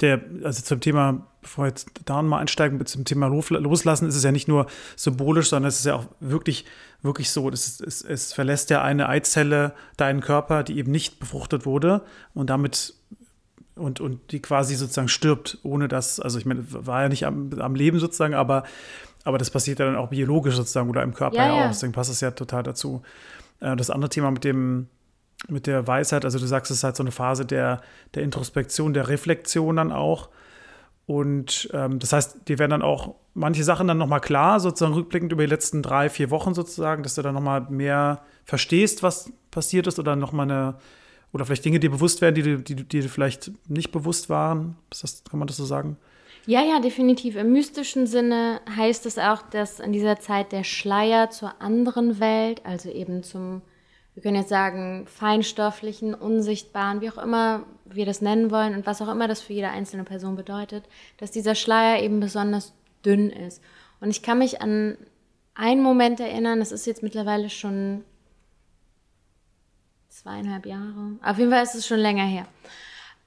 Der, 0.00 0.22
also 0.44 0.62
zum 0.62 0.80
Thema, 0.80 1.26
bevor 1.42 1.64
wir 1.64 1.68
jetzt 1.68 1.88
da 2.04 2.22
mal 2.22 2.38
einsteigen, 2.38 2.84
zum 2.84 3.04
Thema 3.04 3.28
Loslassen, 3.28 4.08
ist 4.08 4.16
es 4.16 4.24
ja 4.24 4.32
nicht 4.32 4.48
nur 4.48 4.66
symbolisch, 4.96 5.48
sondern 5.48 5.68
es 5.68 5.78
ist 5.78 5.86
ja 5.86 5.94
auch 5.94 6.06
wirklich, 6.20 6.64
wirklich 7.02 7.30
so. 7.30 7.48
Es, 7.50 7.80
es, 7.80 8.02
es 8.02 8.32
verlässt 8.32 8.70
ja 8.70 8.82
eine 8.82 9.08
Eizelle 9.08 9.74
deinen 9.96 10.20
Körper, 10.20 10.62
die 10.62 10.78
eben 10.78 10.90
nicht 10.90 11.20
befruchtet 11.20 11.66
wurde 11.66 12.02
und 12.34 12.50
damit 12.50 12.94
und, 13.78 14.00
und 14.00 14.32
die 14.32 14.40
quasi 14.40 14.74
sozusagen 14.74 15.08
stirbt, 15.08 15.58
ohne 15.62 15.88
dass, 15.88 16.20
also 16.20 16.38
ich 16.38 16.46
meine, 16.46 16.64
war 16.68 17.02
ja 17.02 17.08
nicht 17.08 17.24
am, 17.26 17.50
am 17.58 17.74
Leben 17.74 18.00
sozusagen, 18.00 18.34
aber, 18.34 18.64
aber 19.24 19.38
das 19.38 19.50
passiert 19.50 19.78
ja 19.78 19.86
dann 19.86 19.96
auch 19.96 20.08
biologisch 20.08 20.56
sozusagen 20.56 20.90
oder 20.90 21.02
im 21.02 21.14
Körper 21.14 21.36
ja, 21.36 21.46
ja 21.46 21.64
auch. 21.64 21.68
Deswegen 21.68 21.92
passt 21.92 22.10
es 22.10 22.20
ja 22.20 22.32
total 22.32 22.64
dazu. 22.64 23.02
Äh, 23.60 23.76
das 23.76 23.90
andere 23.90 24.10
Thema 24.10 24.30
mit 24.30 24.44
dem, 24.44 24.88
mit 25.46 25.66
der 25.66 25.86
Weisheit, 25.86 26.24
also 26.24 26.38
du 26.38 26.46
sagst, 26.46 26.70
es 26.70 26.78
ist 26.78 26.84
halt 26.84 26.96
so 26.96 27.02
eine 27.02 27.12
Phase 27.12 27.46
der, 27.46 27.80
der 28.14 28.24
Introspektion, 28.24 28.92
der 28.92 29.08
Reflexion 29.08 29.76
dann 29.76 29.92
auch. 29.92 30.28
Und 31.08 31.70
ähm, 31.72 31.98
das 32.00 32.12
heißt, 32.12 32.48
dir 32.48 32.58
werden 32.58 32.72
dann 32.72 32.82
auch 32.82 33.14
manche 33.32 33.64
Sachen 33.64 33.88
dann 33.88 33.96
nochmal 33.96 34.20
klar, 34.20 34.60
sozusagen 34.60 34.92
rückblickend 34.92 35.32
über 35.32 35.42
die 35.42 35.48
letzten 35.48 35.82
drei, 35.82 36.10
vier 36.10 36.30
Wochen 36.30 36.52
sozusagen, 36.52 37.02
dass 37.02 37.14
du 37.14 37.22
dann 37.22 37.34
nochmal 37.34 37.62
mehr 37.70 38.20
verstehst, 38.44 39.02
was 39.02 39.32
passiert 39.50 39.86
ist 39.86 39.98
oder 39.98 40.16
nochmal 40.16 40.50
eine, 40.50 40.74
oder 41.32 41.46
vielleicht 41.46 41.64
Dinge 41.64 41.80
dir 41.80 41.90
bewusst 41.90 42.20
werden, 42.20 42.34
die, 42.34 42.62
die, 42.62 42.76
die 42.76 42.84
dir 42.84 43.08
vielleicht 43.08 43.50
nicht 43.68 43.90
bewusst 43.90 44.28
waren. 44.28 44.76
Das, 44.90 45.24
kann 45.24 45.38
man 45.38 45.48
das 45.48 45.56
so 45.56 45.64
sagen? 45.64 45.96
Ja, 46.44 46.62
ja, 46.62 46.78
definitiv. 46.78 47.36
Im 47.36 47.52
mystischen 47.52 48.06
Sinne 48.06 48.60
heißt 48.76 49.06
es 49.06 49.16
auch, 49.16 49.40
dass 49.40 49.80
in 49.80 49.92
dieser 49.92 50.20
Zeit 50.20 50.52
der 50.52 50.62
Schleier 50.62 51.30
zur 51.30 51.58
anderen 51.62 52.20
Welt, 52.20 52.60
also 52.66 52.90
eben 52.90 53.22
zum, 53.22 53.62
wir 54.18 54.22
können 54.22 54.34
jetzt 54.34 54.48
sagen, 54.48 55.06
feinstofflichen, 55.06 56.12
unsichtbaren, 56.12 57.00
wie 57.00 57.08
auch 57.08 57.18
immer 57.18 57.62
wir 57.84 58.04
das 58.04 58.20
nennen 58.20 58.50
wollen 58.50 58.74
und 58.74 58.84
was 58.84 59.00
auch 59.00 59.06
immer 59.06 59.28
das 59.28 59.40
für 59.40 59.52
jede 59.52 59.68
einzelne 59.68 60.02
Person 60.02 60.34
bedeutet, 60.34 60.82
dass 61.18 61.30
dieser 61.30 61.54
Schleier 61.54 62.02
eben 62.02 62.18
besonders 62.18 62.74
dünn 63.06 63.30
ist. 63.30 63.62
Und 64.00 64.10
ich 64.10 64.24
kann 64.24 64.38
mich 64.38 64.60
an 64.60 64.98
einen 65.54 65.84
Moment 65.84 66.18
erinnern, 66.18 66.58
das 66.58 66.72
ist 66.72 66.84
jetzt 66.84 67.04
mittlerweile 67.04 67.48
schon 67.48 68.02
zweieinhalb 70.08 70.66
Jahre. 70.66 71.12
Auf 71.22 71.38
jeden 71.38 71.52
Fall 71.52 71.62
ist 71.62 71.76
es 71.76 71.86
schon 71.86 72.00
länger 72.00 72.24
her. 72.24 72.48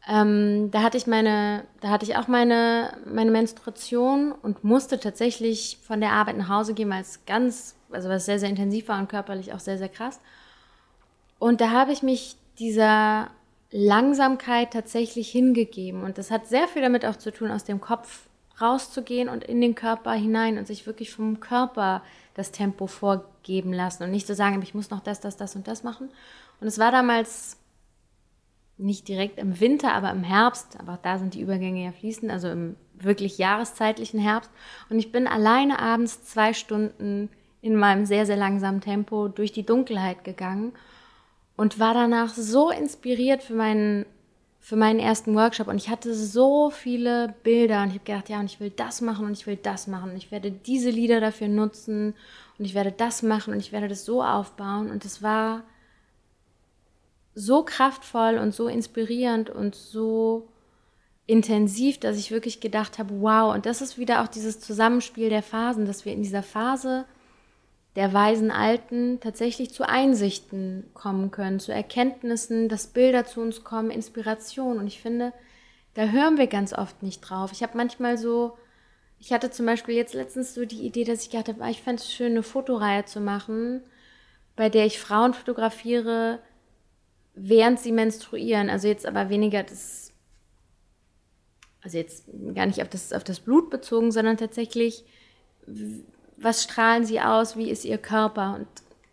Ähm, 0.10 0.72
da 0.72 0.84
hatte 0.84 0.98
ich 0.98 1.08
meine, 1.08 1.64
da 1.80 1.88
hatte 1.88 2.04
ich 2.04 2.18
auch 2.18 2.28
meine, 2.28 2.98
meine 3.06 3.32
Menstruation 3.32 4.34
und 4.34 4.66
musste 4.66 5.00
tatsächlich 5.00 5.78
von 5.88 6.02
der 6.02 6.12
Arbeit 6.12 6.36
nach 6.36 6.50
Hause 6.50 6.74
gehen, 6.74 6.90
weil 6.90 7.02
es 7.02 7.26
ganz, 7.26 7.78
also 7.92 8.10
was 8.10 8.26
sehr, 8.26 8.40
sehr 8.40 8.50
intensiv 8.50 8.90
war 8.90 9.00
und 9.00 9.08
körperlich 9.08 9.54
auch 9.54 9.62
sehr, 9.62 9.78
sehr 9.78 9.88
krass. 9.88 10.20
Und 11.42 11.60
da 11.60 11.72
habe 11.72 11.92
ich 11.92 12.04
mich 12.04 12.36
dieser 12.60 13.32
Langsamkeit 13.72 14.74
tatsächlich 14.74 15.32
hingegeben. 15.32 16.04
Und 16.04 16.20
das 16.20 16.30
hat 16.30 16.46
sehr 16.46 16.68
viel 16.68 16.84
damit 16.84 17.04
auch 17.04 17.16
zu 17.16 17.34
tun, 17.34 17.50
aus 17.50 17.64
dem 17.64 17.82
Kopf 17.82 18.28
rauszugehen 18.62 19.28
und 19.28 19.44
in 19.46 19.60
den 19.60 19.74
Körper 19.74 20.12
hinein 20.14 20.60
und 20.60 20.68
sich 20.68 20.86
wirklich 20.86 21.12
vom 21.12 21.40
Körper 21.40 22.04
das 22.36 22.52
Tempo 22.52 22.86
vorgeben 22.86 23.74
lassen 23.74 24.04
und 24.04 24.12
nicht 24.12 24.28
zu 24.28 24.34
so 24.34 24.38
sagen, 24.38 24.62
ich 24.62 24.76
muss 24.76 24.92
noch 24.92 25.00
das, 25.00 25.20
das, 25.20 25.36
das 25.36 25.56
und 25.56 25.68
das 25.68 25.84
machen. 25.84 26.10
Und 26.60 26.68
es 26.68 26.78
war 26.78 26.92
damals 26.92 27.58
nicht 28.78 29.08
direkt 29.08 29.40
im 29.40 29.60
Winter, 29.60 29.94
aber 29.94 30.12
im 30.12 30.24
Herbst, 30.24 30.80
aber 30.80 31.00
da 31.02 31.18
sind 31.18 31.34
die 31.34 31.42
Übergänge 31.42 31.86
ja 31.86 31.92
fließend, 31.92 32.32
also 32.32 32.50
im 32.50 32.76
wirklich 32.94 33.40
jahreszeitlichen 33.40 34.20
Herbst. 34.20 34.52
Und 34.92 35.00
ich 35.00 35.12
bin 35.12 35.26
alleine 35.26 35.80
abends 35.80 36.24
zwei 36.24 36.54
Stunden 36.54 37.30
in 37.64 37.76
meinem 37.76 38.06
sehr, 38.06 38.28
sehr 38.28 38.38
langsamen 38.38 38.82
Tempo 38.82 39.28
durch 39.28 39.52
die 39.52 39.66
Dunkelheit 39.66 40.24
gegangen 40.24 40.74
und 41.62 41.78
war 41.78 41.94
danach 41.94 42.34
so 42.34 42.72
inspiriert 42.72 43.44
für 43.44 43.54
meinen, 43.54 44.08
für 44.60 44.76
meinen 44.76 44.98
ersten 44.98 45.36
Workshop. 45.36 45.68
Und 45.68 45.76
ich 45.76 45.90
hatte 45.90 46.16
so 46.16 46.72
viele 46.72 47.36
Bilder 47.44 47.84
und 47.84 47.90
ich 47.90 48.00
habe 48.00 48.04
gedacht, 48.04 48.30
ja, 48.30 48.40
und 48.40 48.48
ich 48.48 48.60
will 48.60 48.72
das 48.72 49.00
machen 49.00 49.28
und 49.28 49.34
ich 49.34 49.46
will 49.46 49.58
das 49.58 49.86
machen. 49.86 50.10
Und 50.10 50.18
ich 50.18 50.32
werde 50.32 50.50
diese 50.50 50.90
Lieder 50.90 51.20
dafür 51.20 51.50
nutzen 51.50 52.16
und 52.58 52.66
ich 52.66 52.74
werde 52.74 52.92
das 52.92 53.22
machen 53.22 53.54
und 53.54 53.60
ich 53.60 53.72
werde 53.72 53.88
das 53.88 54.06
so 54.06 54.24
aufbauen. 54.24 54.90
Und 54.90 55.06
es 55.06 55.22
war 55.22 55.62
so 57.36 57.62
kraftvoll 57.62 58.40
und 58.40 58.56
so 58.56 58.68
inspirierend 58.68 59.52
und 59.52 59.76
so 59.76 60.48
intensiv, 61.28 62.00
dass 62.00 62.18
ich 62.18 62.32
wirklich 62.32 62.60
gedacht 62.60 62.98
habe, 62.98 63.22
wow, 63.22 63.54
und 63.54 63.68
das 63.68 63.84
ist 63.84 64.00
wieder 64.00 64.24
auch 64.24 64.28
dieses 64.28 64.60
Zusammenspiel 64.62 65.30
der 65.30 65.44
Phasen, 65.44 65.86
dass 65.86 66.06
wir 66.06 66.14
in 66.14 66.24
dieser 66.24 66.42
Phase 66.42 67.06
der 67.96 68.14
weisen 68.14 68.52
Alten 68.52 69.20
tatsächlich 69.20 69.74
zu 69.74 69.88
Einsichten 69.88 70.90
kommen 70.94 71.30
können, 71.32 71.60
zu 71.60 71.74
Erkenntnissen, 71.74 72.70
dass 72.70 72.88
Bilder 72.88 73.26
zu 73.26 73.42
uns 73.42 73.64
kommen, 73.64 73.92
Inspiration. 73.92 74.78
Und 74.78 74.88
ich 74.88 75.02
finde, 75.02 75.34
da 75.94 76.06
hören 76.06 76.38
wir 76.38 76.48
ganz 76.48 76.74
oft 76.74 77.04
nicht 77.04 77.20
drauf. 77.22 77.52
Ich 77.52 77.64
habe 77.64 77.78
manchmal 77.78 78.18
so, 78.18 78.58
ich 79.20 79.34
hatte 79.34 79.52
zum 79.52 79.66
Beispiel 79.66 79.96
jetzt 79.96 80.14
letztens 80.14 80.54
so 80.54 80.66
die 80.66 80.86
Idee, 80.86 81.04
dass 81.04 81.24
ich 81.24 81.30
gedacht 81.30 81.50
habe, 81.50 81.64
ah, 81.64 81.70
ich 81.70 81.82
fände 81.82 82.02
es 82.02 82.12
schön, 82.12 82.32
eine 82.32 82.44
Fotoreihe 82.44 83.04
zu 83.06 83.20
machen, 83.20 83.82
bei 84.56 84.70
der 84.70 84.86
ich 84.86 85.00
Frauen 85.00 85.34
fotografiere, 85.34 86.40
während 87.36 87.80
sie 87.80 87.92
menstruieren. 87.92 88.70
Also 88.70 88.88
jetzt 88.88 89.06
aber 89.06 89.30
weniger 89.30 89.64
das, 89.64 90.14
also 91.82 91.98
jetzt 91.98 92.26
gar 92.56 92.68
nicht 92.68 92.82
auf 92.82 92.90
das, 92.90 93.12
auf 93.12 93.26
das 93.26 93.42
Blut 93.42 93.70
bezogen, 93.70 94.14
sondern 94.14 94.38
tatsächlich, 94.38 95.04
was 96.42 96.64
strahlen 96.64 97.06
sie 97.06 97.22
aus, 97.22 97.56
wie 97.56 97.70
ist 97.70 97.86
ihr 97.86 97.98
Körper 97.98 98.56
und 98.56 98.68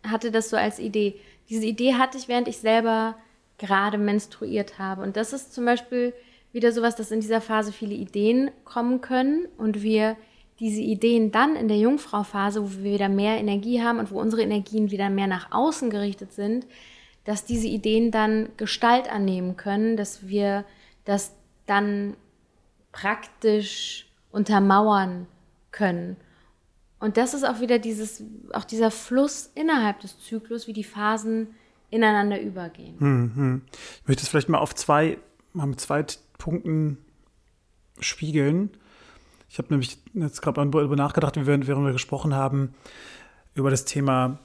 hatte 0.09 0.31
das 0.31 0.49
so 0.49 0.57
als 0.57 0.79
Idee. 0.79 1.19
Diese 1.49 1.65
Idee 1.65 1.95
hatte 1.95 2.17
ich, 2.17 2.27
während 2.27 2.47
ich 2.47 2.57
selber 2.57 3.15
gerade 3.57 3.97
menstruiert 3.97 4.79
habe. 4.79 5.01
Und 5.01 5.17
das 5.17 5.33
ist 5.33 5.53
zum 5.53 5.65
Beispiel 5.65 6.13
wieder 6.51 6.71
sowas, 6.71 6.95
dass 6.95 7.11
in 7.11 7.19
dieser 7.19 7.41
Phase 7.41 7.71
viele 7.71 7.93
Ideen 7.93 8.51
kommen 8.63 9.01
können 9.01 9.47
und 9.57 9.83
wir 9.83 10.15
diese 10.59 10.81
Ideen 10.81 11.31
dann 11.31 11.55
in 11.55 11.67
der 11.67 11.77
Jungfrauphase, 11.77 12.61
wo 12.63 12.83
wir 12.83 12.93
wieder 12.93 13.09
mehr 13.09 13.37
Energie 13.37 13.81
haben 13.81 13.99
und 13.99 14.11
wo 14.11 14.19
unsere 14.19 14.41
Energien 14.41 14.91
wieder 14.91 15.09
mehr 15.09 15.27
nach 15.27 15.51
außen 15.51 15.89
gerichtet 15.89 16.33
sind, 16.33 16.65
dass 17.23 17.45
diese 17.45 17.67
Ideen 17.67 18.11
dann 18.11 18.49
Gestalt 18.57 19.11
annehmen 19.11 19.55
können, 19.55 19.95
dass 19.95 20.27
wir 20.27 20.65
das 21.05 21.33
dann 21.65 22.15
praktisch 22.91 24.07
untermauern 24.31 25.27
können. 25.71 26.17
Und 26.99 27.17
das 27.17 27.33
ist 27.33 27.43
auch 27.43 27.61
wieder 27.61 27.79
dieses, 27.79 28.23
auch 28.53 28.65
dieser 28.65 28.91
Fluss 28.91 29.49
innerhalb 29.55 30.01
des 30.01 30.19
Zyklus, 30.19 30.67
wie 30.67 30.73
die 30.73 30.83
Phasen 30.83 31.47
ineinander 31.89 32.39
übergehen. 32.41 32.99
Hm, 32.99 33.31
hm. 33.35 33.61
Ich 34.01 34.07
möchte 34.07 34.23
es 34.23 34.29
vielleicht 34.29 34.49
mal 34.49 34.59
auf 34.59 34.75
zwei, 34.75 35.17
mal 35.53 35.65
mit 35.65 35.79
zwei 35.79 36.05
Punkten 36.37 36.97
spiegeln. 37.99 38.69
Ich 39.49 39.57
habe 39.57 39.69
nämlich 39.69 39.97
jetzt 40.13 40.41
gerade 40.41 40.69
darüber 40.69 40.95
nachgedacht, 40.95 41.35
während 41.37 41.67
wir 41.67 41.91
gesprochen 41.93 42.35
haben, 42.35 42.75
über 43.55 43.71
das 43.71 43.85
Thema 43.85 44.39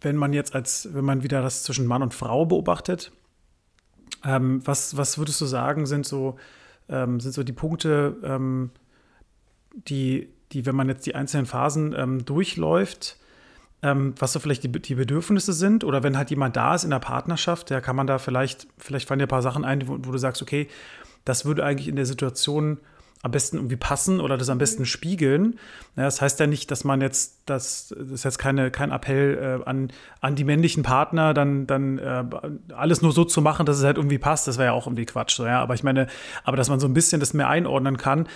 wenn 0.00 0.16
man 0.16 0.32
jetzt 0.32 0.54
als, 0.54 0.88
wenn 0.92 1.04
man 1.04 1.22
wieder 1.22 1.42
das 1.42 1.62
zwischen 1.62 1.86
Mann 1.86 2.02
und 2.02 2.14
Frau 2.14 2.46
beobachtet, 2.46 3.12
ähm, 4.24 4.66
was, 4.66 4.96
was 4.96 5.18
würdest 5.18 5.40
du 5.40 5.46
sagen, 5.46 5.86
sind 5.86 6.06
so, 6.06 6.36
ähm, 6.88 7.20
sind 7.20 7.32
so 7.32 7.42
die 7.42 7.52
Punkte, 7.52 8.16
ähm, 8.22 8.70
die, 9.72 10.28
die, 10.52 10.66
wenn 10.66 10.76
man 10.76 10.88
jetzt 10.88 11.06
die 11.06 11.14
einzelnen 11.14 11.46
Phasen 11.46 11.94
ähm, 11.96 12.24
durchläuft, 12.24 13.16
ähm, 13.82 14.14
was 14.18 14.32
so 14.32 14.40
vielleicht 14.40 14.64
die, 14.64 14.70
die 14.70 14.94
Bedürfnisse 14.94 15.52
sind 15.52 15.84
oder 15.84 16.02
wenn 16.02 16.16
halt 16.16 16.30
jemand 16.30 16.56
da 16.56 16.74
ist 16.74 16.84
in 16.84 16.90
der 16.90 16.98
Partnerschaft, 16.98 17.70
der 17.70 17.80
kann 17.80 17.96
man 17.96 18.06
da 18.06 18.18
vielleicht, 18.18 18.66
vielleicht 18.78 19.08
fallen 19.08 19.18
dir 19.18 19.26
ein 19.26 19.28
paar 19.28 19.42
Sachen 19.42 19.64
ein, 19.64 19.88
wo, 19.88 19.98
wo 20.00 20.12
du 20.12 20.18
sagst, 20.18 20.42
okay, 20.42 20.68
das 21.24 21.44
würde 21.44 21.64
eigentlich 21.64 21.88
in 21.88 21.96
der 21.96 22.06
Situation 22.06 22.78
am 23.22 23.32
besten 23.32 23.56
irgendwie 23.56 23.76
passen 23.76 24.18
oder 24.18 24.38
das 24.38 24.48
am 24.48 24.56
besten 24.56 24.86
spiegeln. 24.86 25.58
Ja, 25.94 26.04
das 26.04 26.22
heißt 26.22 26.40
ja 26.40 26.46
nicht, 26.46 26.70
dass 26.70 26.84
man 26.84 27.02
jetzt, 27.02 27.42
das, 27.44 27.94
das 27.96 28.10
ist 28.10 28.24
jetzt 28.24 28.38
keine, 28.38 28.70
kein 28.70 28.90
Appell 28.90 29.60
äh, 29.62 29.68
an, 29.68 29.92
an 30.22 30.36
die 30.36 30.44
männlichen 30.44 30.82
Partner, 30.82 31.34
dann, 31.34 31.66
dann 31.66 31.98
äh, 31.98 32.24
alles 32.74 33.02
nur 33.02 33.12
so 33.12 33.24
zu 33.24 33.42
machen, 33.42 33.66
dass 33.66 33.78
es 33.78 33.84
halt 33.84 33.98
irgendwie 33.98 34.18
passt, 34.18 34.48
das 34.48 34.56
wäre 34.56 34.68
ja 34.68 34.72
auch 34.72 34.86
irgendwie 34.86 35.04
Quatsch. 35.04 35.36
So, 35.36 35.44
ja? 35.44 35.60
Aber 35.60 35.74
ich 35.74 35.82
meine, 35.82 36.06
aber 36.44 36.56
dass 36.56 36.70
man 36.70 36.80
so 36.80 36.88
ein 36.88 36.94
bisschen 36.94 37.20
das 37.20 37.34
mehr 37.34 37.48
einordnen 37.48 37.98
kann, 37.98 38.26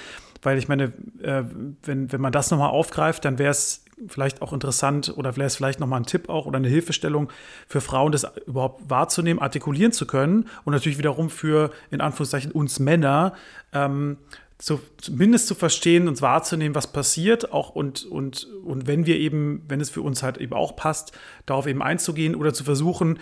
weil 0.45 0.59
ich 0.59 0.69
meine, 0.69 0.93
äh, 1.23 1.43
wenn, 1.83 2.13
wenn 2.13 2.21
man 2.21 2.33
das 2.33 2.51
nochmal 2.51 2.71
aufgreift, 2.71 3.25
dann 3.25 3.39
wäre 3.39 3.51
es 3.51 3.85
vielleicht 4.09 4.43
auch 4.43 4.53
interessant 4.53 5.13
oder 5.17 5.37
wäre 5.37 5.47
es 5.47 5.57
vielleicht 5.57 5.81
nochmal 5.81 6.01
ein 6.01 6.07
Tipp 6.07 6.29
auch 6.29 6.47
oder 6.47 6.59
eine 6.59 6.69
Hilfestellung 6.69 7.31
für 7.67 7.81
Frauen, 7.81 8.13
das 8.13 8.27
überhaupt 8.47 8.89
wahrzunehmen, 8.91 9.41
artikulieren 9.41 9.93
zu 9.93 10.07
können 10.07 10.49
und 10.65 10.73
natürlich 10.73 10.99
wiederum 10.99 11.31
für, 11.31 11.71
in 11.91 12.01
Anführungszeichen, 12.01 12.53
uns 12.53 12.79
Männer, 12.79 13.35
ähm, 13.73 14.19
zu, 14.59 14.81
zumindest 14.99 15.49
zu 15.49 15.55
verstehen 15.55 16.09
und 16.09 16.23
wahrzunehmen, 16.23 16.75
was 16.75 16.93
passiert, 16.93 17.53
auch 17.53 17.71
und, 17.71 18.05
und, 18.05 18.47
und 18.65 18.87
wenn 18.87 19.05
wir 19.05 19.19
eben, 19.19 19.63
wenn 19.69 19.81
es 19.81 19.91
für 19.91 20.03
uns 20.03 20.23
halt 20.23 20.39
eben 20.39 20.55
auch 20.55 20.77
passt, 20.77 21.13
darauf 21.47 21.67
eben 21.67 21.83
einzugehen 21.83 22.35
oder 22.35 22.55
zu 22.55 22.65
versuchen, 22.65 23.19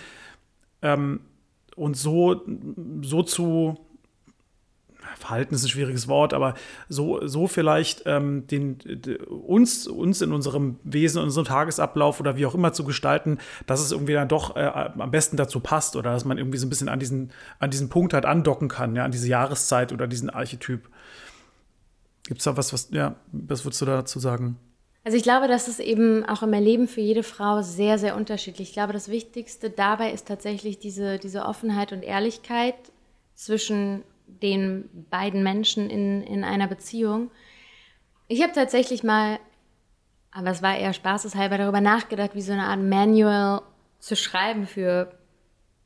ähm, 0.82 1.20
uns 1.74 2.02
so, 2.02 2.42
so 3.02 3.22
zu 3.22 3.78
Verhalten 5.18 5.54
ist 5.54 5.64
ein 5.64 5.68
schwieriges 5.68 6.08
Wort, 6.08 6.34
aber 6.34 6.54
so, 6.88 7.26
so 7.26 7.46
vielleicht 7.46 8.02
ähm, 8.06 8.46
den, 8.46 8.78
uns, 9.28 9.86
uns 9.86 10.20
in 10.22 10.32
unserem 10.32 10.78
Wesen, 10.84 11.18
in 11.18 11.24
unserem 11.24 11.46
Tagesablauf 11.46 12.20
oder 12.20 12.36
wie 12.36 12.46
auch 12.46 12.54
immer 12.54 12.72
zu 12.72 12.84
gestalten, 12.84 13.38
dass 13.66 13.80
es 13.80 13.92
irgendwie 13.92 14.14
dann 14.14 14.28
doch 14.28 14.56
äh, 14.56 14.60
am 14.64 15.10
besten 15.10 15.36
dazu 15.36 15.60
passt 15.60 15.96
oder 15.96 16.12
dass 16.12 16.24
man 16.24 16.38
irgendwie 16.38 16.58
so 16.58 16.66
ein 16.66 16.70
bisschen 16.70 16.88
an 16.88 17.00
diesen, 17.00 17.32
an 17.58 17.70
diesen 17.70 17.88
Punkt 17.88 18.14
halt 18.14 18.26
andocken 18.26 18.68
kann, 18.68 18.96
ja, 18.96 19.04
an 19.04 19.12
diese 19.12 19.28
Jahreszeit 19.28 19.92
oder 19.92 20.06
diesen 20.06 20.30
Archetyp. 20.30 20.88
Gibt 22.24 22.38
es 22.38 22.44
da 22.44 22.56
was, 22.56 22.72
was, 22.72 22.88
ja, 22.92 23.16
was 23.32 23.64
würdest 23.64 23.80
du 23.80 23.86
dazu 23.86 24.18
sagen? 24.18 24.58
Also 25.04 25.16
ich 25.16 25.24
glaube, 25.24 25.48
das 25.48 25.66
ist 25.66 25.80
eben 25.80 26.24
auch 26.24 26.42
im 26.42 26.52
Erleben 26.52 26.86
für 26.86 27.00
jede 27.00 27.24
Frau 27.24 27.62
sehr, 27.62 27.98
sehr 27.98 28.16
unterschiedlich. 28.16 28.68
Ich 28.68 28.74
glaube, 28.74 28.92
das 28.92 29.08
Wichtigste 29.08 29.68
dabei 29.68 30.12
ist 30.12 30.28
tatsächlich 30.28 30.78
diese, 30.78 31.18
diese 31.18 31.44
Offenheit 31.44 31.92
und 31.92 32.02
Ehrlichkeit 32.02 32.76
zwischen 33.34 34.04
den 34.40 34.88
beiden 35.10 35.42
Menschen 35.42 35.90
in, 35.90 36.22
in 36.22 36.44
einer 36.44 36.66
Beziehung. 36.66 37.30
Ich 38.28 38.42
habe 38.42 38.52
tatsächlich 38.52 39.02
mal, 39.02 39.38
aber 40.30 40.50
es 40.50 40.62
war 40.62 40.76
eher 40.76 40.92
spaßeshalber, 40.92 41.58
darüber 41.58 41.80
nachgedacht, 41.80 42.34
wie 42.34 42.42
so 42.42 42.52
eine 42.52 42.64
Art 42.64 42.80
Manual 42.80 43.62
zu 43.98 44.16
schreiben 44.16 44.66
für 44.66 45.12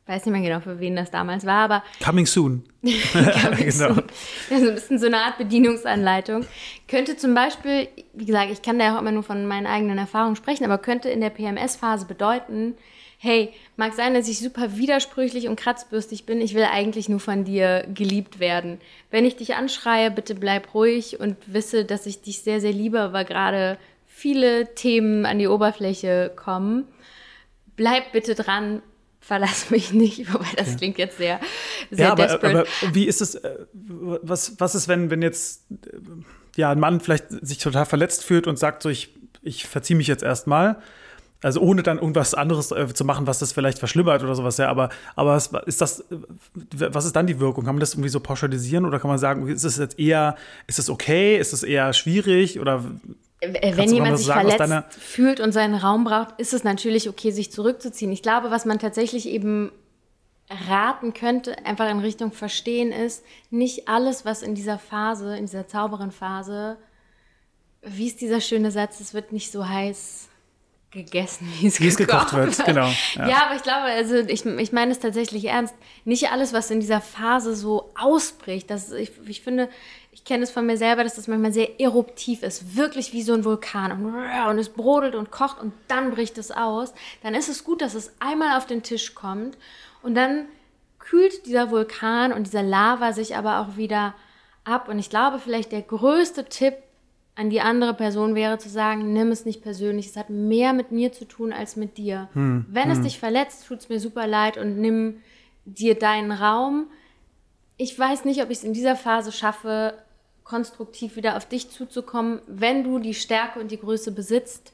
weiß 0.07 0.24
nicht 0.24 0.32
mehr 0.32 0.42
genau, 0.42 0.61
für 0.61 0.78
wen 0.78 0.97
das 0.97 1.11
damals 1.11 1.44
war, 1.44 1.64
aber. 1.64 1.82
Coming 2.05 2.26
soon. 2.26 2.62
coming 2.82 3.70
genau. 3.70 3.94
soon. 3.94 4.05
Also 4.51 4.68
ein 4.68 4.74
bisschen 4.74 4.99
so 4.99 5.07
eine 5.07 5.18
Art 5.18 5.38
Bedienungsanleitung. 5.38 6.47
Könnte 6.88 7.16
zum 7.16 7.34
Beispiel, 7.34 7.88
wie 8.14 8.24
gesagt, 8.24 8.51
ich 8.53 8.62
kann 8.62 8.78
da 8.78 8.86
ja 8.86 8.97
auch 8.97 9.01
immer 9.01 9.12
nur 9.12 9.24
von 9.24 9.47
meinen 9.47 9.66
eigenen 9.66 9.99
Erfahrungen 9.99 10.36
sprechen, 10.36 10.64
aber 10.64 10.78
könnte 10.78 11.09
in 11.09 11.20
der 11.20 11.30
PMS-Phase 11.30 12.07
bedeuten, 12.07 12.76
hey, 13.18 13.52
mag 13.76 13.94
sein, 13.94 14.14
dass 14.14 14.28
ich 14.28 14.38
super 14.38 14.76
widersprüchlich 14.76 15.48
und 15.48 15.56
kratzbürstig 15.56 16.26
bin, 16.26 16.40
ich 16.40 16.54
will 16.54 16.64
eigentlich 16.64 17.08
nur 17.08 17.20
von 17.20 17.44
dir 17.44 17.86
geliebt 17.92 18.40
werden. 18.40 18.78
Wenn 19.10 19.24
ich 19.24 19.36
dich 19.36 19.54
anschreie, 19.54 20.10
bitte 20.10 20.34
bleib 20.34 20.74
ruhig 20.74 21.18
und 21.18 21.36
wisse, 21.46 21.84
dass 21.84 22.06
ich 22.06 22.22
dich 22.22 22.42
sehr, 22.42 22.60
sehr 22.60 22.72
liebe, 22.72 23.00
aber 23.00 23.24
gerade 23.24 23.78
viele 24.06 24.74
Themen 24.74 25.26
an 25.26 25.38
die 25.38 25.48
Oberfläche 25.48 26.32
kommen. 26.36 26.86
Bleib 27.76 28.12
bitte 28.12 28.34
dran, 28.34 28.82
verlass 29.20 29.70
mich 29.70 29.92
nicht, 29.92 30.32
wobei 30.32 30.48
das 30.56 30.68
okay. 30.68 30.76
klingt 30.78 30.98
jetzt 30.98 31.18
sehr, 31.18 31.40
sehr 31.90 32.06
ja, 32.06 32.12
aber, 32.12 32.26
desperate. 32.26 32.66
aber 32.82 32.94
wie 32.94 33.04
ist 33.04 33.20
es, 33.20 33.34
äh, 33.34 33.66
was, 33.72 34.60
was 34.60 34.74
ist, 34.74 34.88
wenn, 34.88 35.10
wenn 35.10 35.22
jetzt 35.22 35.64
äh, 35.70 35.98
ja, 36.56 36.70
ein 36.70 36.80
Mann 36.80 37.00
vielleicht 37.00 37.26
sich 37.30 37.58
total 37.58 37.86
verletzt 37.86 38.24
fühlt 38.24 38.46
und 38.46 38.58
sagt 38.58 38.82
so, 38.82 38.88
ich, 38.88 39.14
ich 39.42 39.66
verziehe 39.66 39.96
mich 39.96 40.06
jetzt 40.06 40.22
erstmal 40.22 40.80
also 41.43 41.61
ohne 41.61 41.82
dann 41.82 41.99
irgendwas 41.99 42.34
anderes 42.34 42.70
äh, 42.70 42.93
zu 42.93 43.05
machen, 43.05 43.26
was 43.26 43.39
das 43.39 43.53
vielleicht 43.53 43.78
verschlimmert 43.78 44.22
oder 44.22 44.34
sowas, 44.34 44.57
ja. 44.57 44.68
Aber, 44.68 44.89
aber 45.14 45.34
was, 45.34 45.51
ist 45.66 45.80
das, 45.80 46.05
was 46.74 47.05
ist 47.05 47.14
dann 47.14 47.26
die 47.26 47.39
Wirkung? 47.41 47.64
Kann 47.64 47.74
man 47.74 47.80
das 47.80 47.95
irgendwie 47.95 48.09
so 48.09 48.20
pauschalisieren 48.20 48.84
oder 48.84 48.99
kann 48.99 49.11
man 49.11 49.18
sagen, 49.18 49.47
ist 49.49 49.64
es 49.64 49.76
jetzt 49.76 49.99
eher, 49.99 50.37
ist 50.66 50.78
es 50.78 50.89
okay, 50.89 51.37
ist 51.37 51.53
es 51.53 51.62
eher 51.62 51.93
schwierig 51.93 52.59
oder 52.59 52.84
wenn 53.41 53.93
jemand 53.93 54.16
sich 54.16 54.26
sagen, 54.26 54.51
verletzt 54.51 54.95
fühlt 54.95 55.41
und 55.41 55.53
seinen 55.53 55.74
Raum 55.74 56.05
braucht, 56.05 56.41
ist 56.41 56.55
es 56.55 56.64
natürlich 56.64 57.09
okay, 57.09 57.30
sich 57.30 57.53
zurückzuziehen. 57.53 58.11
Ich 58.11 58.22
glaube, 58.22 58.51
was 58.51 58.64
man 58.64 58.78
tatsächlich 58.78 59.28
eben 59.28 59.70
raten 60.68 61.12
könnte, 61.12 61.64
einfach 61.66 61.91
in 61.91 61.99
Richtung 61.99 62.32
Verstehen 62.32 62.93
ist, 62.93 63.24
nicht 63.51 63.89
alles, 63.89 64.24
was 64.24 64.43
in 64.43 64.55
dieser 64.55 64.78
Phase, 64.78 65.37
in 65.37 65.47
dieser 65.47 65.68
Zauberin-Phase, 65.68 66.78
wie 67.82 68.07
ist 68.07 68.20
dieser 68.20 68.41
schöne 68.41 68.70
Satz, 68.70 69.01
es 69.01 69.12
wird 69.12 69.32
nicht 69.32 69.53
so 69.53 69.68
heiß 69.68 70.28
gegessen, 70.97 71.49
wie 71.59 71.66
es, 71.66 71.80
wie 71.80 71.86
es 71.86 71.97
gekocht 71.97 72.32
wird. 72.32 72.64
Genau. 72.64 72.90
Ja. 73.14 73.28
ja. 73.28 73.47
aber 73.47 73.57
ich 73.57 73.62
glaube, 73.62 73.84
also 73.84 74.16
ich, 74.16 74.44
ich 74.44 74.72
meine 74.72 74.92
es 74.92 74.99
tatsächlich 74.99 75.44
ernst. 75.44 75.74
Nicht 76.05 76.30
alles, 76.30 76.53
was 76.53 76.70
in 76.70 76.80
dieser 76.80 77.01
Phase 77.01 77.55
so 77.55 77.90
ausbricht. 77.99 78.70
Das, 78.70 78.90
ich, 78.92 79.12
ich 79.26 79.42
finde, 79.42 79.68
ich 80.11 80.24
kenne 80.24 80.42
es 80.42 80.51
von 80.51 80.66
mir 80.66 80.76
selber, 80.76 81.05
dass 81.05 81.16
das 81.16 81.28
manchmal 81.28 81.53
sehr 81.53 81.78
eruptiv 81.78 82.42
ist. 82.42 82.76
Wirklich 82.76 83.12
wie 83.12 83.22
so 83.22 83.34
ein 83.34 83.44
Vulkan. 83.44 83.92
Und, 83.92 84.14
und 84.51 84.59
es 84.59 84.70
brodelt 84.70 85.14
und 85.14 85.30
kocht 85.30 85.61
und 85.61 85.72
dann 85.88 86.11
bricht 86.11 86.38
es 86.38 86.51
aus. 86.51 86.94
Dann 87.22 87.34
ist 87.34 87.49
es 87.49 87.64
gut, 87.64 87.82
dass 87.82 87.94
es 87.94 88.12
einmal 88.18 88.57
auf 88.57 88.66
den 88.66 88.82
Tisch 88.82 89.14
kommt. 89.14 89.57
Und 90.03 90.14
dann 90.14 90.47
kühlt 90.99 91.47
dieser 91.47 91.70
Vulkan 91.70 92.32
und 92.32 92.47
dieser 92.47 92.62
Lava 92.62 93.12
sich 93.12 93.36
aber 93.36 93.61
auch 93.61 93.76
wieder 93.76 94.14
ab. 94.64 94.88
Und 94.88 94.99
ich 94.99 95.11
glaube, 95.11 95.38
vielleicht 95.38 95.72
der 95.72 95.82
größte 95.82 96.47
Tipp, 96.47 96.74
an 97.37 97.51
die 97.51 97.61
andere 97.61 97.95
Person 97.95 98.34
wäre 98.34 98.59
zu 98.59 98.68
sagen, 98.68 99.12
nimm 99.12 99.30
es 99.30 99.45
nicht 99.45 99.62
persönlich, 99.62 100.07
es 100.07 100.16
hat 100.16 100.30
mehr 100.30 100.72
mit 100.72 100.91
mir 100.91 101.12
zu 101.12 101.26
tun 101.26 101.53
als 101.53 101.76
mit 101.76 101.99
dir. 101.99 102.28
Hm, 102.32 102.64
Wenn 102.68 102.84
hm. 102.84 102.93
es 102.93 103.03
dich 103.03 103.18
verletzt, 103.18 103.66
tut 103.68 103.80
es 103.80 103.89
mir 103.89 104.01
super 104.01 104.26
leid 104.26 104.57
und 104.57 104.78
nimm 104.78 105.20
dir 105.66 105.95
deinen 105.97 106.32
Raum. 106.32 106.87
Ich 107.76 107.97
weiß 107.99 108.24
nicht, 108.24 108.43
ob 108.43 108.51
ich 108.51 108.59
es 108.59 108.64
in 108.64 108.72
dieser 108.72 108.97
Phase 108.97 109.32
schaffe, 109.32 109.95
konstruktiv 110.45 111.16
wieder 111.16 111.37
auf 111.37 111.47
dich 111.47 111.70
zuzukommen. 111.70 112.41
Wenn 112.47 112.84
du 112.84 112.99
die 112.99 113.14
Stärke 113.14 113.61
und 113.61 113.70
die 113.70 113.80
Größe 113.80 114.12
besitzt, 114.12 114.72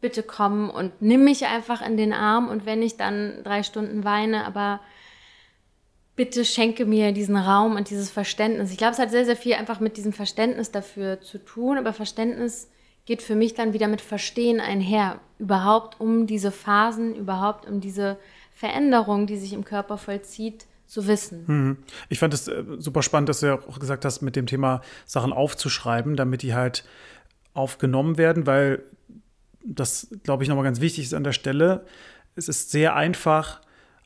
bitte 0.00 0.22
komm 0.22 0.70
und 0.70 0.92
nimm 1.00 1.24
mich 1.24 1.46
einfach 1.46 1.84
in 1.84 1.96
den 1.96 2.12
Arm 2.12 2.48
und 2.48 2.64
wenn 2.64 2.82
ich 2.82 2.96
dann 2.96 3.42
drei 3.42 3.62
Stunden 3.64 4.04
weine, 4.04 4.44
aber 4.44 4.80
bitte 6.16 6.44
schenke 6.44 6.86
mir 6.86 7.12
diesen 7.12 7.36
Raum 7.36 7.76
und 7.76 7.90
dieses 7.90 8.10
Verständnis. 8.10 8.70
Ich 8.70 8.78
glaube, 8.78 8.92
es 8.92 8.98
hat 8.98 9.10
sehr, 9.10 9.24
sehr 9.24 9.36
viel 9.36 9.54
einfach 9.54 9.80
mit 9.80 9.96
diesem 9.96 10.12
Verständnis 10.12 10.70
dafür 10.70 11.20
zu 11.20 11.38
tun, 11.38 11.78
aber 11.78 11.92
Verständnis 11.92 12.68
geht 13.06 13.22
für 13.22 13.34
mich 13.34 13.54
dann 13.54 13.72
wieder 13.72 13.88
mit 13.88 14.00
Verstehen 14.00 14.60
einher. 14.60 15.20
Überhaupt 15.38 16.00
um 16.00 16.26
diese 16.26 16.50
Phasen, 16.50 17.14
überhaupt 17.14 17.66
um 17.68 17.80
diese 17.80 18.16
Veränderung, 18.54 19.26
die 19.26 19.36
sich 19.36 19.52
im 19.52 19.64
Körper 19.64 19.98
vollzieht, 19.98 20.66
zu 20.86 21.06
wissen. 21.06 21.46
Hm. 21.46 21.76
Ich 22.08 22.18
fand 22.18 22.32
es 22.34 22.46
äh, 22.46 22.62
super 22.78 23.02
spannend, 23.02 23.28
dass 23.28 23.40
du 23.40 23.46
ja 23.46 23.54
auch 23.54 23.78
gesagt 23.80 24.04
hast, 24.04 24.22
mit 24.22 24.36
dem 24.36 24.46
Thema 24.46 24.80
Sachen 25.06 25.32
aufzuschreiben, 25.32 26.14
damit 26.14 26.42
die 26.42 26.54
halt 26.54 26.84
aufgenommen 27.52 28.18
werden, 28.18 28.46
weil 28.46 28.82
das, 29.64 30.08
glaube 30.22 30.42
ich, 30.42 30.48
nochmal 30.48 30.64
ganz 30.64 30.80
wichtig 30.80 31.04
ist 31.04 31.14
an 31.14 31.24
der 31.24 31.32
Stelle. 31.32 31.86
Es 32.36 32.48
ist 32.48 32.70
sehr 32.70 32.94
einfach, 32.94 33.60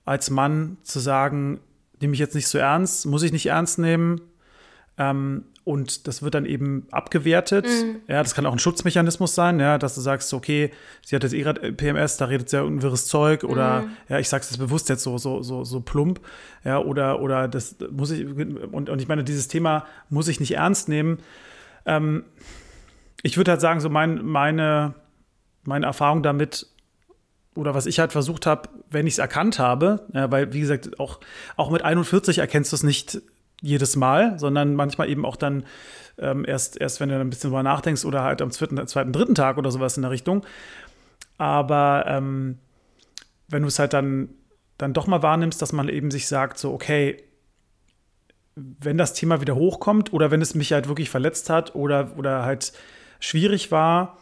als 0.05 0.31
Mann 0.31 0.79
zu 0.83 1.01
sagen, 1.01 1.61
nehme 2.01 2.14
ich 2.14 2.20
jetzt 2.20 2.34
nicht 2.34 2.49
so 2.49 2.59
ernst, 2.59 3.07
muss 3.07 3.22
ich 3.22 3.32
nicht 3.32 3.46
ernst 3.46 3.78
nehmen. 3.78 4.20
Ähm, 4.99 5.44
und 5.68 6.07
das 6.07 6.22
wird 6.22 6.34
dann 6.34 6.46
eben 6.46 6.86
abgewertet. 6.90 7.66
Mhm. 7.66 7.96
Ja, 8.09 8.22
das 8.22 8.34
kann 8.34 8.46
auch 8.46 8.53
ein 8.53 8.59
Schutzmechanismus 8.59 9.34
sein, 9.34 9.61
ja, 9.61 9.76
dass 9.76 9.94
du 9.94 10.01
sagst, 10.01 10.32
okay, 10.32 10.70
sie 11.05 11.14
hat 11.14 11.22
jetzt 11.24 11.34
eh 11.34 11.42
gerade 11.42 11.72
PMS, 11.72 12.16
da 12.16 12.24
redet 12.24 12.49
sie 12.49 12.57
ja 12.57 12.62
unwirres 12.62 13.07
Zeug 13.07 13.44
oder 13.44 13.82
mhm. 13.82 13.90
ja, 14.09 14.18
ich 14.18 14.30
sag's 14.30 14.49
das 14.49 14.57
bewusst 14.57 14.88
jetzt 14.88 15.03
so, 15.03 15.18
so, 15.18 15.42
so, 15.42 15.64
so 15.64 15.80
plump, 15.80 16.20
ja, 16.64 16.78
oder, 16.78 17.20
oder 17.20 17.49
das 17.49 17.76
muss 17.90 18.11
ich, 18.12 18.24
und, 18.26 18.88
und 18.88 19.03
ich 19.03 19.09
meine, 19.09 19.24
dieses 19.24 19.49
Thema 19.49 19.84
muss 20.09 20.28
ich 20.28 20.40
nicht 20.40 20.53
ernst 20.53 20.88
nehmen. 20.88 21.18
Ähm, 21.84 22.24
ich 23.22 23.36
würde 23.36 23.51
halt 23.51 23.61
sagen, 23.61 23.80
so 23.80 23.90
mein, 23.90 24.24
meine, 24.24 24.94
meine 25.64 25.84
Erfahrung 25.84 26.22
damit 26.22 26.66
oder 27.59 27.75
was 27.75 27.87
ich 27.87 27.99
halt 27.99 28.13
versucht 28.13 28.47
habe, 28.47 28.69
wenn 28.89 29.07
ich 29.07 29.15
es 29.15 29.19
erkannt 29.19 29.59
habe, 29.59 30.07
ja, 30.15 30.31
weil 30.31 30.53
wie 30.53 30.61
gesagt, 30.61 31.01
auch, 31.01 31.19
auch 31.57 31.71
mit 31.71 31.83
41 31.83 32.39
erkennst 32.39 32.73
du 32.73 32.77
es 32.77 32.85
nicht 32.85 33.21
jedes 33.61 33.97
Mal, 33.97 34.39
sondern 34.39 34.75
manchmal 34.75 35.11
eben 35.11 35.27
auch 35.27 35.35
dann 35.35 35.65
ähm, 36.19 36.45
erst, 36.47 36.81
erst, 36.81 37.01
wenn 37.01 37.09
du 37.09 37.19
ein 37.19 37.31
bisschen 37.31 37.51
drüber 37.51 37.65
nachdenkst 37.65 38.05
oder 38.05 38.23
halt 38.23 38.41
am 38.41 38.53
zweiten, 38.53 38.87
zweiten, 38.87 39.13
dritten 39.13 39.35
Tag 39.35 39.59
oder 39.59 39.73
sowas 39.73 39.97
in 39.97 40.03
der 40.03 40.13
Richtung. 40.13 40.47
Aber 41.37 42.05
ähm, 42.07 42.59
wenn 43.49 43.63
du 43.63 43.69
es 43.69 43.81
halt 43.81 43.93
dann, 43.93 44.29
dann 44.79 44.93
doch 44.93 45.09
mal 45.09 45.23
wahrnimmst, 45.23 45.61
dass 45.61 45.73
man 45.73 45.89
eben 45.89 46.13
sich 46.13 46.29
sagt, 46.29 46.59
so, 46.59 46.73
okay, 46.73 47.17
wenn 48.55 48.99
das 48.99 49.15
Thema 49.15 49.41
wieder 49.41 49.57
hochkommt 49.57 50.13
oder 50.13 50.31
wenn 50.31 50.43
es 50.43 50.55
mich 50.55 50.73
halt 50.73 50.87
wirklich 50.87 51.11
verletzt 51.11 51.51
hat 51.51 51.75
oder, 51.75 52.13
oder 52.17 52.45
halt 52.45 52.73
schwierig 53.19 53.73
war, 53.73 54.19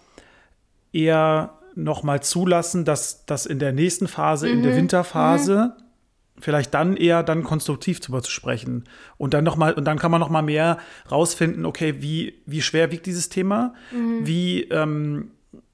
eher 0.93 1.55
nochmal 1.76 2.22
zulassen, 2.22 2.84
dass 2.84 3.26
das 3.26 3.46
in 3.46 3.58
der 3.58 3.72
nächsten 3.72 4.08
Phase, 4.08 4.48
mhm. 4.48 4.52
in 4.54 4.62
der 4.62 4.72
mhm. 4.72 4.76
Winterphase, 4.76 5.74
mhm. 5.76 6.40
vielleicht 6.40 6.74
dann 6.74 6.96
eher 6.96 7.22
dann 7.22 7.44
konstruktiv 7.44 8.00
zu 8.00 8.18
sprechen. 8.30 8.84
Und 9.18 9.34
dann 9.34 9.44
noch 9.44 9.56
mal, 9.56 9.74
und 9.74 9.84
dann 9.84 9.98
kann 9.98 10.10
man 10.10 10.20
noch 10.20 10.30
mal 10.30 10.42
mehr 10.42 10.78
rausfinden, 11.10 11.64
okay, 11.66 11.96
wie, 12.00 12.42
wie 12.46 12.62
schwer 12.62 12.90
wiegt 12.90 13.06
dieses 13.06 13.28
Thema? 13.28 13.74
Mhm. 13.92 14.26
Wie, 14.26 14.62
ähm, 14.64 15.30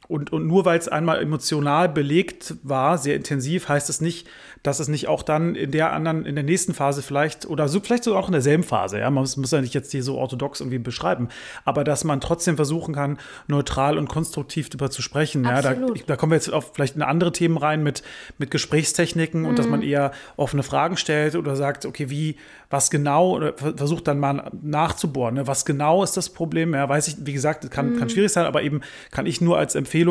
und, 0.09 0.32
und 0.32 0.46
nur 0.46 0.64
weil 0.64 0.78
es 0.78 0.88
einmal 0.88 1.22
emotional 1.22 1.88
belegt 1.88 2.55
war, 2.62 2.98
sehr 2.98 3.16
intensiv, 3.16 3.68
heißt 3.68 3.88
es 3.88 4.00
nicht, 4.00 4.28
dass 4.62 4.78
es 4.78 4.88
nicht 4.88 5.09
auch 5.09 5.22
dann 5.22 5.55
in 5.55 5.70
der 5.72 5.92
anderen, 5.92 6.24
in 6.24 6.34
der 6.36 6.44
nächsten 6.44 6.72
Phase 6.72 7.03
vielleicht 7.03 7.46
oder 7.46 7.68
so, 7.68 7.80
vielleicht 7.80 8.05
sogar 8.05 8.20
auch 8.20 8.28
in 8.28 8.32
derselben 8.32 8.62
Phase, 8.62 8.98
ja, 8.98 9.11
man 9.11 9.22
muss, 9.22 9.36
muss 9.36 9.50
ja 9.50 9.61
nicht 9.61 9.74
jetzt 9.74 9.90
hier 9.90 10.03
so 10.03 10.18
orthodox 10.18 10.61
irgendwie 10.61 10.78
beschreiben, 10.78 11.28
aber 11.64 11.82
dass 11.82 12.05
man 12.05 12.20
trotzdem 12.20 12.57
versuchen 12.57 12.94
kann, 12.94 13.18
neutral 13.48 13.98
und 13.98 14.09
konstruktiv 14.09 14.68
darüber 14.70 14.90
zu 14.90 15.03
sprechen. 15.03 15.44
Ja, 15.44 15.62
da, 15.62 15.74
da, 16.07 16.16
kommen 16.16 16.32
wir 16.32 16.36
jetzt 16.36 16.53
auf 16.53 16.72
vielleicht 16.74 16.94
in 16.94 17.03
andere 17.03 17.32
Themen 17.32 17.57
rein 17.57 17.82
mit, 17.82 18.03
mit 18.38 18.50
Gesprächstechniken 18.50 19.40
mhm. 19.40 19.46
und 19.48 19.59
dass 19.59 19.66
man 19.66 19.80
mhm. 19.80 19.86
eher 19.86 20.12
offene 20.36 20.62
Fragen 20.62 20.96
stellt 20.96 21.34
oder 21.34 21.57
sagt, 21.57 21.84
okay, 21.84 22.09
wie, 22.09 22.36
was 22.70 22.90
genau, 22.90 23.36
oder 23.36 23.55
versucht 23.55 24.07
dann 24.07 24.20
mal 24.20 24.50
nachzubohren, 24.62 25.34
ne? 25.34 25.46
was 25.46 25.64
genau 25.64 26.05
ist 26.05 26.16
das 26.16 26.30
Problem? 26.30 26.74
Ja, 26.74 26.88
weiß 26.88 27.09
ich, 27.09 27.16
wie 27.20 27.32
gesagt, 27.32 27.68
kann, 27.70 27.94
mhm. 27.94 27.98
kann 27.98 28.11
schwierig 28.11 28.32
sein, 28.32 28.46
aber 28.46 28.62
eben 28.62 28.80
kann 29.11 29.26
ich 29.26 29.40
nur 29.40 29.59
als 29.59 29.74
Empfehlung 29.74 30.01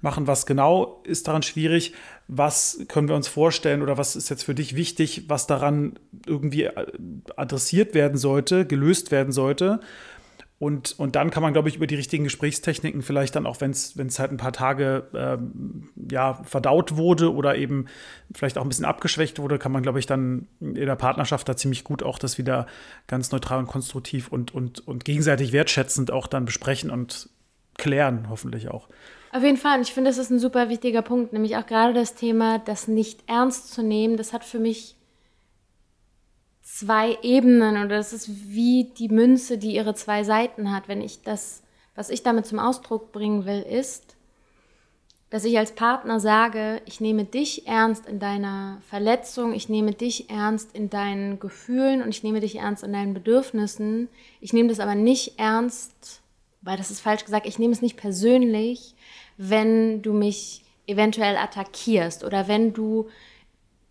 machen, 0.00 0.26
was 0.26 0.46
genau 0.46 1.02
ist 1.04 1.28
daran 1.28 1.42
schwierig 1.42 1.94
was 2.28 2.80
können 2.88 3.08
wir 3.08 3.14
uns 3.14 3.28
vorstellen 3.28 3.82
oder 3.82 3.98
was 3.98 4.16
ist 4.16 4.28
jetzt 4.30 4.44
für 4.44 4.54
dich 4.54 4.74
wichtig, 4.74 5.24
was 5.28 5.46
daran 5.46 5.98
irgendwie 6.26 6.64
äh, 6.64 6.86
adressiert 7.36 7.94
werden 7.94 8.18
sollte, 8.18 8.66
gelöst 8.66 9.10
werden 9.10 9.32
sollte. 9.32 9.80
Und, 10.58 10.98
und 10.98 11.16
dann 11.16 11.30
kann 11.30 11.42
man, 11.42 11.52
glaube 11.52 11.68
ich, 11.68 11.76
über 11.76 11.86
die 11.86 11.96
richtigen 11.96 12.24
Gesprächstechniken 12.24 13.02
vielleicht 13.02 13.36
dann 13.36 13.44
auch, 13.44 13.60
wenn 13.60 13.72
es 13.72 14.18
halt 14.18 14.30
ein 14.30 14.38
paar 14.38 14.54
Tage 14.54 15.06
ähm, 15.14 15.90
ja, 16.10 16.42
verdaut 16.44 16.96
wurde 16.96 17.32
oder 17.34 17.56
eben 17.56 17.86
vielleicht 18.34 18.56
auch 18.56 18.62
ein 18.62 18.68
bisschen 18.70 18.86
abgeschwächt 18.86 19.38
wurde, 19.38 19.58
kann 19.58 19.70
man, 19.70 19.82
glaube 19.82 19.98
ich, 19.98 20.06
dann 20.06 20.48
in 20.60 20.74
der 20.74 20.96
Partnerschaft 20.96 21.46
da 21.46 21.56
ziemlich 21.56 21.84
gut 21.84 22.02
auch 22.02 22.18
das 22.18 22.38
wieder 22.38 22.66
ganz 23.06 23.32
neutral 23.32 23.58
und 23.58 23.66
konstruktiv 23.66 24.28
und, 24.28 24.54
und, 24.54 24.88
und 24.88 25.04
gegenseitig 25.04 25.52
wertschätzend 25.52 26.10
auch 26.10 26.26
dann 26.26 26.46
besprechen 26.46 26.90
und 26.90 27.28
klären, 27.76 28.30
hoffentlich 28.30 28.70
auch. 28.70 28.88
Auf 29.36 29.42
jeden 29.42 29.58
Fall. 29.58 29.76
Und 29.76 29.82
ich 29.82 29.92
finde, 29.92 30.08
das 30.08 30.16
ist 30.16 30.30
ein 30.30 30.38
super 30.38 30.70
wichtiger 30.70 31.02
Punkt, 31.02 31.34
nämlich 31.34 31.58
auch 31.58 31.66
gerade 31.66 31.92
das 31.92 32.14
Thema, 32.14 32.58
das 32.58 32.88
nicht 32.88 33.20
ernst 33.26 33.70
zu 33.70 33.82
nehmen. 33.82 34.16
Das 34.16 34.32
hat 34.32 34.44
für 34.44 34.58
mich 34.58 34.96
zwei 36.62 37.18
Ebenen 37.20 37.76
oder 37.76 37.98
das 37.98 38.14
ist 38.14 38.30
wie 38.48 38.84
die 38.96 39.10
Münze, 39.10 39.58
die 39.58 39.74
ihre 39.74 39.94
zwei 39.94 40.24
Seiten 40.24 40.72
hat. 40.74 40.88
Wenn 40.88 41.02
ich 41.02 41.20
das, 41.20 41.62
was 41.94 42.08
ich 42.08 42.22
damit 42.22 42.46
zum 42.46 42.58
Ausdruck 42.58 43.12
bringen 43.12 43.44
will, 43.44 43.60
ist, 43.60 44.16
dass 45.28 45.44
ich 45.44 45.58
als 45.58 45.72
Partner 45.72 46.18
sage, 46.18 46.80
ich 46.86 47.02
nehme 47.02 47.26
dich 47.26 47.68
ernst 47.68 48.06
in 48.06 48.18
deiner 48.18 48.80
Verletzung, 48.88 49.52
ich 49.52 49.68
nehme 49.68 49.92
dich 49.92 50.30
ernst 50.30 50.74
in 50.74 50.88
deinen 50.88 51.40
Gefühlen 51.40 52.00
und 52.00 52.08
ich 52.08 52.22
nehme 52.22 52.40
dich 52.40 52.56
ernst 52.56 52.84
in 52.84 52.94
deinen 52.94 53.12
Bedürfnissen. 53.12 54.08
Ich 54.40 54.54
nehme 54.54 54.70
das 54.70 54.80
aber 54.80 54.94
nicht 54.94 55.38
ernst, 55.38 56.22
weil 56.62 56.78
das 56.78 56.90
ist 56.90 57.00
falsch 57.00 57.26
gesagt, 57.26 57.44
ich 57.44 57.58
nehme 57.58 57.74
es 57.74 57.82
nicht 57.82 57.98
persönlich, 57.98 58.95
wenn 59.36 60.02
du 60.02 60.12
mich 60.12 60.64
eventuell 60.86 61.36
attackierst 61.36 62.24
oder 62.24 62.48
wenn 62.48 62.72
du 62.72 63.08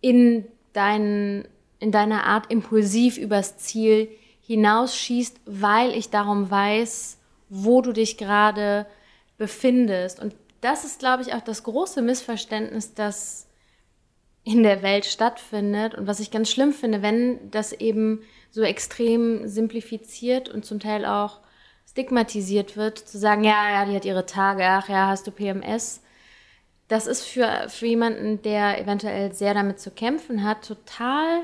in, 0.02 0.46
dein, 0.74 1.48
in 1.80 1.92
deiner 1.92 2.26
Art 2.26 2.52
impulsiv 2.52 3.18
übers 3.18 3.58
Ziel 3.58 4.10
hinausschießt, 4.42 5.42
weil 5.46 5.92
ich 5.92 6.10
darum 6.10 6.50
weiß, 6.50 7.18
wo 7.50 7.82
du 7.82 7.92
dich 7.92 8.18
gerade 8.18 8.86
befindest. 9.38 10.20
Und 10.20 10.36
das 10.62 10.86
ist, 10.86 11.00
glaube 11.00 11.24
ich, 11.24 11.34
auch 11.34 11.42
das 11.42 11.64
große 11.64 12.02
Missverständnis, 12.02 12.94
das 12.94 13.48
in 14.44 14.62
der 14.62 14.84
Welt 14.84 15.06
stattfindet 15.06 15.96
und 15.96 16.06
was 16.06 16.20
ich 16.20 16.30
ganz 16.30 16.52
schlimm 16.52 16.72
finde, 16.72 17.02
wenn 17.02 17.50
das 17.50 17.74
eben 17.74 18.22
so 18.52 18.62
extrem 18.62 19.48
simplifiziert 19.48 20.50
und 20.50 20.64
zum 20.64 20.80
Teil 20.80 21.04
auch 21.06 21.40
stigmatisiert 21.96 22.76
wird, 22.76 23.00
zu 23.00 23.18
sagen, 23.18 23.46
ja, 23.46 23.72
ja, 23.72 23.86
die 23.86 23.96
hat 23.96 24.04
ihre 24.04 24.26
Tage, 24.26 24.66
ach 24.66 24.90
ja, 24.90 25.08
hast 25.08 25.28
du 25.28 25.32
PMS. 25.32 26.02
Das 26.90 27.08
ist 27.08 27.24
für, 27.24 27.70
für 27.70 27.86
jemanden, 27.86 28.42
der 28.42 28.82
eventuell 28.82 29.34
sehr 29.34 29.54
damit 29.54 29.80
zu 29.80 29.92
kämpfen 29.92 30.44
hat, 30.44 30.68
total 30.68 31.44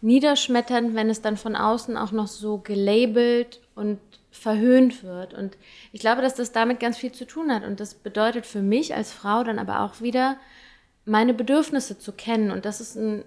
niederschmetternd, 0.00 0.96
wenn 0.96 1.08
es 1.08 1.22
dann 1.22 1.36
von 1.36 1.54
außen 1.54 1.96
auch 1.96 2.10
noch 2.10 2.26
so 2.26 2.58
gelabelt 2.58 3.60
und 3.76 4.00
verhöhnt 4.32 5.04
wird. 5.04 5.32
Und 5.32 5.56
ich 5.92 6.00
glaube, 6.00 6.22
dass 6.22 6.34
das 6.34 6.50
damit 6.50 6.80
ganz 6.80 6.98
viel 6.98 7.12
zu 7.12 7.24
tun 7.24 7.54
hat. 7.54 7.62
Und 7.62 7.78
das 7.78 7.94
bedeutet 7.94 8.46
für 8.46 8.62
mich 8.62 8.96
als 8.96 9.12
Frau 9.12 9.44
dann 9.44 9.60
aber 9.60 9.82
auch 9.82 10.00
wieder, 10.00 10.38
meine 11.04 11.34
Bedürfnisse 11.34 12.00
zu 12.00 12.10
kennen. 12.10 12.50
Und 12.50 12.64
das 12.64 12.80
ist 12.80 12.96
ein, 12.96 13.24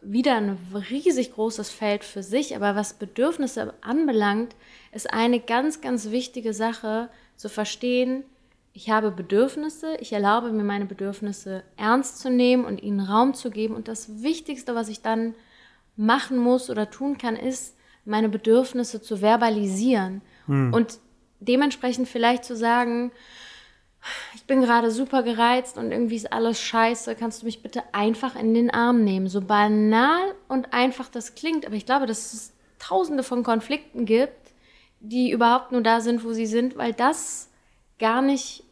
wieder 0.00 0.36
ein 0.36 0.56
riesig 0.90 1.34
großes 1.34 1.68
Feld 1.68 2.04
für 2.04 2.22
sich. 2.22 2.56
Aber 2.56 2.74
was 2.74 2.94
Bedürfnisse 2.94 3.74
anbelangt, 3.82 4.56
ist 4.92 5.12
eine 5.12 5.40
ganz, 5.40 5.80
ganz 5.80 6.10
wichtige 6.10 6.52
Sache 6.52 7.08
zu 7.36 7.48
verstehen. 7.48 8.24
Ich 8.72 8.90
habe 8.90 9.10
Bedürfnisse, 9.10 9.96
ich 10.00 10.12
erlaube 10.12 10.50
mir 10.52 10.64
meine 10.64 10.86
Bedürfnisse 10.86 11.62
ernst 11.76 12.18
zu 12.18 12.30
nehmen 12.30 12.64
und 12.64 12.82
ihnen 12.82 13.00
Raum 13.00 13.34
zu 13.34 13.50
geben. 13.50 13.74
Und 13.74 13.88
das 13.88 14.22
Wichtigste, 14.22 14.74
was 14.74 14.88
ich 14.88 15.02
dann 15.02 15.34
machen 15.96 16.38
muss 16.38 16.70
oder 16.70 16.90
tun 16.90 17.18
kann, 17.18 17.36
ist, 17.36 17.76
meine 18.04 18.28
Bedürfnisse 18.28 19.02
zu 19.02 19.18
verbalisieren 19.18 20.22
hm. 20.46 20.72
und 20.72 20.98
dementsprechend 21.40 22.08
vielleicht 22.08 22.44
zu 22.44 22.56
sagen, 22.56 23.12
ich 24.34 24.44
bin 24.44 24.62
gerade 24.62 24.90
super 24.90 25.22
gereizt 25.22 25.76
und 25.76 25.92
irgendwie 25.92 26.16
ist 26.16 26.32
alles 26.32 26.60
scheiße, 26.60 27.14
kannst 27.16 27.42
du 27.42 27.46
mich 27.46 27.62
bitte 27.62 27.82
einfach 27.92 28.34
in 28.34 28.54
den 28.54 28.70
Arm 28.70 29.04
nehmen? 29.04 29.28
So 29.28 29.42
banal 29.42 30.34
und 30.48 30.72
einfach 30.72 31.08
das 31.08 31.34
klingt, 31.34 31.66
aber 31.66 31.74
ich 31.74 31.84
glaube, 31.84 32.06
dass 32.06 32.32
es 32.32 32.54
tausende 32.78 33.22
von 33.22 33.42
Konflikten 33.42 34.06
gibt, 34.06 34.49
die 35.00 35.30
überhaupt 35.30 35.72
nur 35.72 35.82
da 35.82 36.00
sind, 36.00 36.24
wo 36.24 36.32
sie 36.32 36.46
sind, 36.46 36.76
weil 36.76 36.92
das 36.92 37.48
gar 37.98 38.22
nicht 38.22 38.64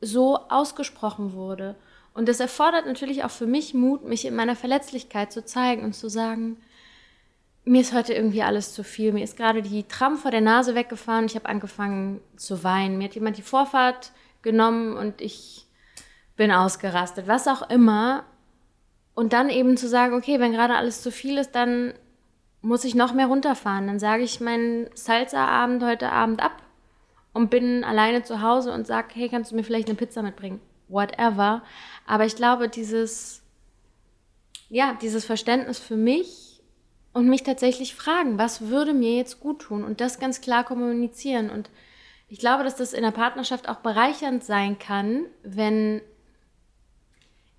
so 0.00 0.38
ausgesprochen 0.48 1.34
wurde. 1.34 1.76
Und 2.14 2.28
das 2.28 2.40
erfordert 2.40 2.86
natürlich 2.86 3.24
auch 3.24 3.30
für 3.30 3.46
mich 3.46 3.74
Mut, 3.74 4.04
mich 4.04 4.24
in 4.24 4.34
meiner 4.34 4.56
Verletzlichkeit 4.56 5.32
zu 5.32 5.44
zeigen 5.44 5.82
und 5.82 5.94
zu 5.94 6.08
sagen, 6.08 6.58
mir 7.64 7.80
ist 7.80 7.94
heute 7.94 8.12
irgendwie 8.12 8.42
alles 8.42 8.74
zu 8.74 8.82
viel. 8.82 9.12
Mir 9.12 9.24
ist 9.24 9.36
gerade 9.36 9.62
die 9.62 9.84
Tram 9.84 10.16
vor 10.16 10.30
der 10.30 10.40
Nase 10.40 10.74
weggefahren. 10.74 11.26
Ich 11.26 11.36
habe 11.36 11.48
angefangen 11.48 12.20
zu 12.36 12.64
weinen. 12.64 12.98
Mir 12.98 13.04
hat 13.04 13.14
jemand 13.14 13.38
die 13.38 13.42
Vorfahrt 13.42 14.12
genommen 14.42 14.96
und 14.96 15.20
ich 15.20 15.66
bin 16.36 16.50
ausgerastet. 16.50 17.28
Was 17.28 17.46
auch 17.46 17.70
immer. 17.70 18.24
Und 19.14 19.32
dann 19.32 19.48
eben 19.48 19.76
zu 19.76 19.88
sagen, 19.88 20.14
okay, 20.14 20.40
wenn 20.40 20.52
gerade 20.52 20.74
alles 20.74 21.02
zu 21.02 21.12
viel 21.12 21.38
ist, 21.38 21.52
dann 21.52 21.94
muss 22.62 22.84
ich 22.84 22.94
noch 22.94 23.12
mehr 23.12 23.26
runterfahren. 23.26 23.88
Dann 23.88 23.98
sage 23.98 24.22
ich 24.22 24.40
meinen 24.40 24.88
Salsa-Abend 24.94 25.84
heute 25.84 26.10
Abend 26.10 26.42
ab 26.42 26.62
und 27.32 27.50
bin 27.50 27.84
alleine 27.84 28.22
zu 28.22 28.40
Hause 28.40 28.72
und 28.72 28.86
sage, 28.86 29.08
hey, 29.14 29.28
kannst 29.28 29.50
du 29.50 29.56
mir 29.56 29.64
vielleicht 29.64 29.88
eine 29.88 29.96
Pizza 29.96 30.22
mitbringen? 30.22 30.60
Whatever. 30.88 31.62
Aber 32.06 32.24
ich 32.24 32.36
glaube, 32.36 32.68
dieses, 32.68 33.42
ja, 34.68 34.96
dieses 35.00 35.24
Verständnis 35.24 35.78
für 35.78 35.96
mich 35.96 36.62
und 37.12 37.28
mich 37.28 37.42
tatsächlich 37.42 37.94
fragen, 37.94 38.38
was 38.38 38.68
würde 38.68 38.94
mir 38.94 39.16
jetzt 39.16 39.40
gut 39.40 39.60
tun 39.60 39.84
und 39.84 40.00
das 40.00 40.20
ganz 40.20 40.40
klar 40.40 40.64
kommunizieren. 40.64 41.50
Und 41.50 41.70
ich 42.28 42.38
glaube, 42.38 42.64
dass 42.64 42.76
das 42.76 42.92
in 42.92 43.02
der 43.02 43.10
Partnerschaft 43.10 43.68
auch 43.68 43.76
bereichernd 43.76 44.44
sein 44.44 44.78
kann, 44.78 45.26
wenn 45.42 46.00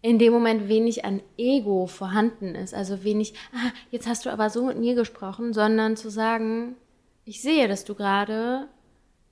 in 0.03 0.19
dem 0.19 0.33
Moment 0.33 0.67
wenig 0.67 1.05
an 1.05 1.21
Ego 1.37 1.87
vorhanden 1.87 2.55
ist. 2.55 2.73
Also 2.73 3.05
wenig, 3.05 3.33
ah, 3.53 3.71
jetzt 3.89 4.05
hast 4.05 4.25
du 4.25 4.29
aber 4.29 4.49
so 4.49 4.65
mit 4.65 4.77
mir 4.77 4.95
gesprochen, 4.95 5.53
sondern 5.53 5.95
zu 5.95 6.09
sagen, 6.09 6.75
ich 7.23 7.41
sehe, 7.41 7.69
dass 7.69 7.85
du 7.85 7.95
gerade 7.95 8.67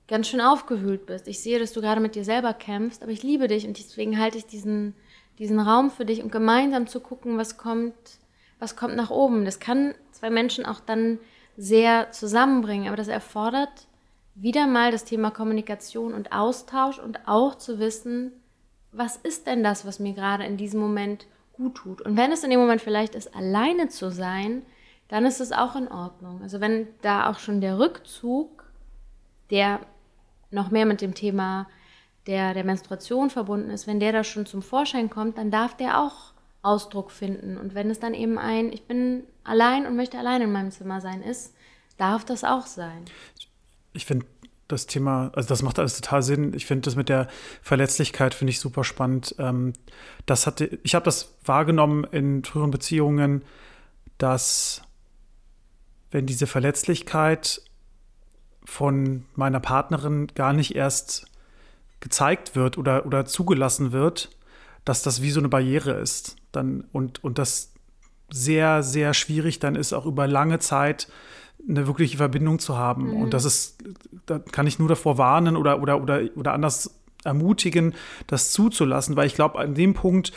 ganz 0.08 0.28
schön 0.28 0.40
aufgewühlt 0.40 1.04
bist. 1.04 1.28
Ich 1.28 1.40
sehe, 1.40 1.58
dass 1.58 1.74
du 1.74 1.82
gerade 1.82 2.00
mit 2.00 2.14
dir 2.14 2.24
selber 2.24 2.54
kämpfst, 2.54 3.02
aber 3.02 3.12
ich 3.12 3.22
liebe 3.22 3.48
dich 3.48 3.66
und 3.66 3.78
deswegen 3.78 4.18
halte 4.18 4.38
ich 4.38 4.46
diesen, 4.46 4.94
diesen 5.38 5.60
Raum 5.60 5.90
für 5.90 6.06
dich 6.06 6.22
und 6.22 6.32
gemeinsam 6.32 6.86
zu 6.86 7.00
gucken, 7.00 7.36
was 7.36 7.58
kommt, 7.58 7.92
was 8.58 8.74
kommt 8.74 8.96
nach 8.96 9.10
oben. 9.10 9.44
Das 9.44 9.60
kann 9.60 9.94
zwei 10.10 10.30
Menschen 10.30 10.64
auch 10.64 10.80
dann 10.80 11.18
sehr 11.58 12.12
zusammenbringen, 12.12 12.88
aber 12.88 12.96
das 12.96 13.08
erfordert 13.08 13.86
wieder 14.34 14.66
mal 14.66 14.90
das 14.90 15.04
Thema 15.04 15.30
Kommunikation 15.30 16.14
und 16.14 16.32
Austausch 16.32 16.98
und 16.98 17.28
auch 17.28 17.56
zu 17.56 17.78
wissen, 17.78 18.32
was 18.92 19.16
ist 19.16 19.46
denn 19.46 19.64
das, 19.64 19.86
was 19.86 19.98
mir 19.98 20.12
gerade 20.12 20.44
in 20.44 20.56
diesem 20.56 20.80
Moment 20.80 21.26
gut 21.52 21.76
tut. 21.76 22.02
Und 22.02 22.16
wenn 22.16 22.32
es 22.32 22.44
in 22.44 22.50
dem 22.50 22.60
Moment 22.60 22.80
vielleicht 22.80 23.14
ist, 23.14 23.34
alleine 23.34 23.88
zu 23.88 24.10
sein, 24.10 24.62
dann 25.08 25.26
ist 25.26 25.40
es 25.40 25.52
auch 25.52 25.76
in 25.76 25.88
Ordnung. 25.88 26.40
Also 26.42 26.60
wenn 26.60 26.88
da 27.02 27.30
auch 27.30 27.38
schon 27.38 27.60
der 27.60 27.78
Rückzug, 27.78 28.64
der 29.50 29.80
noch 30.50 30.70
mehr 30.70 30.86
mit 30.86 31.00
dem 31.00 31.14
Thema 31.14 31.68
der, 32.26 32.54
der 32.54 32.64
Menstruation 32.64 33.30
verbunden 33.30 33.70
ist, 33.70 33.86
wenn 33.86 34.00
der 34.00 34.12
da 34.12 34.24
schon 34.24 34.46
zum 34.46 34.62
Vorschein 34.62 35.10
kommt, 35.10 35.38
dann 35.38 35.50
darf 35.50 35.76
der 35.76 36.00
auch 36.00 36.32
Ausdruck 36.62 37.10
finden. 37.10 37.58
Und 37.58 37.74
wenn 37.74 37.90
es 37.90 37.98
dann 37.98 38.14
eben 38.14 38.38
ein, 38.38 38.72
ich 38.72 38.86
bin 38.86 39.24
allein 39.44 39.86
und 39.86 39.96
möchte 39.96 40.18
allein 40.18 40.42
in 40.42 40.52
meinem 40.52 40.70
Zimmer 40.70 41.00
sein, 41.00 41.22
ist, 41.22 41.54
darf 41.98 42.24
das 42.24 42.44
auch 42.44 42.66
sein. 42.66 43.04
Ich 43.92 44.06
finde 44.06 44.26
das 44.68 44.86
Thema, 44.86 45.30
also 45.34 45.48
das 45.48 45.62
macht 45.62 45.78
alles 45.78 46.00
total 46.00 46.22
Sinn. 46.22 46.54
Ich 46.54 46.66
finde 46.66 46.82
das 46.82 46.96
mit 46.96 47.08
der 47.08 47.28
Verletzlichkeit 47.62 48.34
finde 48.34 48.50
ich 48.50 48.60
super 48.60 48.84
spannend. 48.84 49.34
Ähm, 49.38 49.72
das 50.26 50.46
hatte, 50.46 50.78
ich 50.82 50.94
habe 50.94 51.04
das 51.04 51.34
wahrgenommen 51.44 52.04
in 52.04 52.44
früheren 52.44 52.70
Beziehungen, 52.70 53.44
dass 54.18 54.82
wenn 56.10 56.26
diese 56.26 56.46
Verletzlichkeit 56.46 57.62
von 58.64 59.24
meiner 59.34 59.60
Partnerin 59.60 60.28
gar 60.34 60.52
nicht 60.52 60.74
erst 60.74 61.26
gezeigt 62.00 62.54
wird 62.54 62.78
oder, 62.78 63.06
oder 63.06 63.24
zugelassen 63.24 63.92
wird, 63.92 64.30
dass 64.84 65.02
das 65.02 65.22
wie 65.22 65.30
so 65.30 65.40
eine 65.40 65.48
Barriere 65.48 65.92
ist. 65.92 66.36
Dann, 66.52 66.84
und, 66.92 67.22
und 67.24 67.38
das 67.38 67.72
sehr, 68.30 68.82
sehr 68.82 69.14
schwierig 69.14 69.58
dann 69.58 69.74
ist, 69.74 69.92
auch 69.92 70.06
über 70.06 70.26
lange 70.26 70.58
Zeit 70.58 71.08
eine 71.68 71.86
wirkliche 71.86 72.16
Verbindung 72.16 72.58
zu 72.58 72.76
haben. 72.76 73.10
Mhm. 73.10 73.22
Und 73.22 73.34
das 73.34 73.44
ist, 73.44 73.82
da 74.26 74.38
kann 74.38 74.66
ich 74.66 74.78
nur 74.78 74.88
davor 74.88 75.18
warnen 75.18 75.56
oder, 75.56 75.80
oder, 75.80 76.00
oder, 76.02 76.22
oder 76.36 76.52
anders 76.52 76.98
ermutigen, 77.24 77.94
das 78.26 78.50
zuzulassen, 78.50 79.16
weil 79.16 79.26
ich 79.26 79.34
glaube, 79.34 79.58
an 79.58 79.74
dem 79.74 79.94
Punkt 79.94 80.32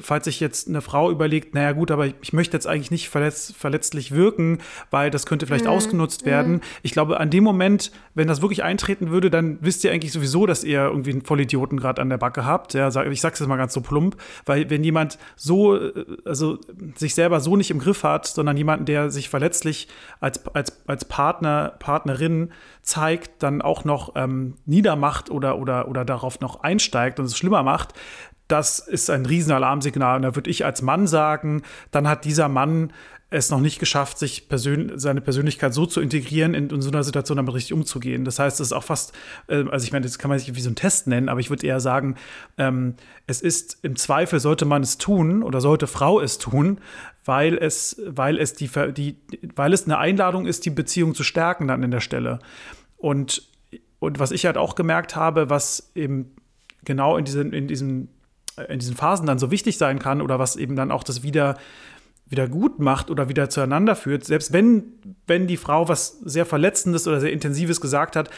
falls 0.00 0.24
sich 0.24 0.40
jetzt 0.40 0.68
eine 0.68 0.80
Frau 0.80 1.10
überlegt, 1.10 1.54
naja 1.54 1.72
gut, 1.72 1.90
aber 1.90 2.06
ich 2.06 2.32
möchte 2.32 2.56
jetzt 2.56 2.66
eigentlich 2.66 2.90
nicht 2.90 3.08
verletz, 3.08 3.52
verletzlich 3.56 4.12
wirken, 4.12 4.58
weil 4.90 5.10
das 5.10 5.26
könnte 5.26 5.46
vielleicht 5.46 5.64
mhm. 5.64 5.70
ausgenutzt 5.70 6.24
werden. 6.24 6.54
Mhm. 6.54 6.60
Ich 6.82 6.92
glaube, 6.92 7.20
an 7.20 7.30
dem 7.30 7.44
Moment, 7.44 7.90
wenn 8.14 8.28
das 8.28 8.42
wirklich 8.42 8.62
eintreten 8.62 9.10
würde, 9.10 9.30
dann 9.30 9.58
wisst 9.60 9.84
ihr 9.84 9.92
eigentlich 9.92 10.12
sowieso, 10.12 10.46
dass 10.46 10.64
ihr 10.64 10.80
irgendwie 10.84 11.12
einen 11.12 11.22
Vollidioten 11.22 11.78
gerade 11.78 12.02
an 12.02 12.10
der 12.10 12.18
Backe 12.18 12.44
habt. 12.44 12.74
Ja, 12.74 12.88
ich 12.88 13.20
sag's 13.20 13.38
jetzt 13.38 13.48
mal 13.48 13.56
ganz 13.56 13.72
so 13.72 13.80
plump, 13.80 14.16
weil 14.46 14.68
wenn 14.70 14.84
jemand 14.84 15.18
so, 15.36 15.76
äh, 15.76 15.92
also 16.24 16.58
sich 16.96 17.14
selber 17.14 17.40
so 17.40 17.56
nicht 17.56 17.70
im 17.70 17.78
Griff 17.78 18.02
hat, 18.02 18.26
sondern 18.26 18.56
jemanden, 18.56 18.84
der 18.84 19.10
sich 19.10 19.28
verletzlich 19.28 19.88
als, 20.20 20.46
als, 20.54 20.86
als 20.86 21.04
Partner, 21.04 21.74
Partnerin 21.78 22.52
zeigt, 22.82 23.42
dann 23.42 23.62
auch 23.62 23.84
noch 23.84 24.12
ähm, 24.16 24.54
niedermacht 24.66 25.30
oder, 25.30 25.58
oder, 25.58 25.88
oder 25.88 26.04
darauf 26.04 26.40
noch 26.40 26.62
einsteigt 26.62 27.18
und 27.18 27.26
es 27.26 27.36
schlimmer 27.36 27.62
macht, 27.62 27.94
das 28.48 28.78
ist 28.78 29.10
ein 29.10 29.26
Riesenalarmsignal. 29.26 30.16
Und 30.16 30.22
da 30.22 30.34
würde 30.34 30.50
ich 30.50 30.64
als 30.64 30.82
Mann 30.82 31.06
sagen, 31.06 31.62
dann 31.90 32.08
hat 32.08 32.24
dieser 32.24 32.48
Mann 32.48 32.92
es 33.30 33.50
noch 33.50 33.60
nicht 33.60 33.78
geschafft, 33.78 34.18
sich 34.18 34.48
persön 34.48 34.92
seine 34.98 35.20
Persönlichkeit 35.20 35.74
so 35.74 35.84
zu 35.84 36.00
integrieren, 36.00 36.54
in, 36.54 36.70
in, 36.70 36.80
so 36.80 36.90
einer 36.90 37.04
Situation 37.04 37.36
damit 37.36 37.54
richtig 37.54 37.74
umzugehen. 37.74 38.24
Das 38.24 38.38
heißt, 38.38 38.58
es 38.58 38.68
ist 38.68 38.72
auch 38.72 38.84
fast, 38.84 39.12
äh, 39.48 39.64
also 39.70 39.84
ich 39.84 39.92
meine, 39.92 40.04
das 40.06 40.18
kann 40.18 40.30
man 40.30 40.38
sich 40.38 40.54
wie 40.54 40.60
so 40.60 40.70
ein 40.70 40.76
Test 40.76 41.06
nennen, 41.06 41.28
aber 41.28 41.38
ich 41.38 41.50
würde 41.50 41.66
eher 41.66 41.80
sagen, 41.80 42.16
ähm, 42.56 42.94
es 43.26 43.42
ist 43.42 43.78
im 43.82 43.96
Zweifel 43.96 44.40
sollte 44.40 44.64
man 44.64 44.82
es 44.82 44.96
tun 44.96 45.42
oder 45.42 45.60
sollte 45.60 45.86
Frau 45.86 46.20
es 46.20 46.38
tun, 46.38 46.80
weil 47.26 47.58
es, 47.58 48.00
weil 48.06 48.38
es 48.38 48.54
die, 48.54 48.70
die, 48.96 49.18
weil 49.54 49.74
es 49.74 49.84
eine 49.84 49.98
Einladung 49.98 50.46
ist, 50.46 50.64
die 50.64 50.70
Beziehung 50.70 51.14
zu 51.14 51.22
stärken 51.22 51.68
dann 51.68 51.82
in 51.82 51.90
der 51.90 52.00
Stelle. 52.00 52.38
Und, 52.96 53.46
und 53.98 54.18
was 54.18 54.30
ich 54.30 54.46
halt 54.46 54.56
auch 54.56 54.74
gemerkt 54.74 55.16
habe, 55.16 55.50
was 55.50 55.92
eben 55.94 56.34
genau 56.84 57.18
in 57.18 57.26
diesen, 57.26 57.52
in 57.52 57.68
diesen, 57.68 58.04
äh, 58.04 58.08
in 58.68 58.78
diesen 58.78 58.96
Phasen 58.96 59.26
dann 59.26 59.38
so 59.38 59.50
wichtig 59.50 59.78
sein 59.78 59.98
kann 59.98 60.20
oder 60.20 60.38
was 60.38 60.56
eben 60.56 60.76
dann 60.76 60.90
auch 60.90 61.04
das 61.04 61.22
wieder 61.22 61.56
wieder 62.30 62.46
gut 62.46 62.78
macht 62.78 63.10
oder 63.10 63.28
wieder 63.28 63.48
zueinander 63.48 63.96
führt, 63.96 64.24
selbst 64.24 64.52
wenn, 64.52 64.92
wenn 65.26 65.46
die 65.46 65.56
Frau 65.56 65.88
was 65.88 66.18
sehr 66.20 66.44
Verletzendes 66.44 67.08
oder 67.08 67.20
sehr 67.20 67.32
Intensives 67.32 67.80
gesagt 67.80 68.16
hat, 68.16 68.28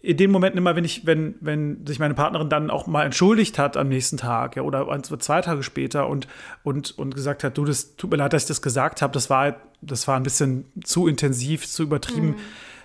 in 0.00 0.18
den 0.18 0.30
Momenten 0.30 0.58
immer, 0.58 0.76
wenn 0.76 0.84
ich, 0.84 1.06
wenn, 1.06 1.34
wenn 1.40 1.86
sich 1.86 1.98
meine 1.98 2.12
Partnerin 2.12 2.50
dann 2.50 2.68
auch 2.68 2.86
mal 2.86 3.04
entschuldigt 3.04 3.58
hat 3.58 3.78
am 3.78 3.88
nächsten 3.88 4.18
Tag 4.18 4.54
ja, 4.54 4.62
oder 4.62 4.86
zwei 5.02 5.40
Tage 5.40 5.62
später 5.62 6.08
und, 6.08 6.28
und, 6.62 6.96
und 6.98 7.14
gesagt 7.14 7.42
hat, 7.42 7.56
du, 7.56 7.64
das 7.64 7.96
tut 7.96 8.10
mir 8.10 8.18
leid, 8.18 8.34
dass 8.34 8.42
ich 8.42 8.48
das 8.48 8.60
gesagt 8.60 9.00
habe, 9.00 9.14
das 9.14 9.30
war, 9.30 9.56
das 9.80 10.06
war 10.06 10.16
ein 10.16 10.22
bisschen 10.22 10.66
zu 10.84 11.08
intensiv, 11.08 11.66
zu 11.66 11.84
übertrieben. 11.84 12.28
Mhm. 12.28 12.36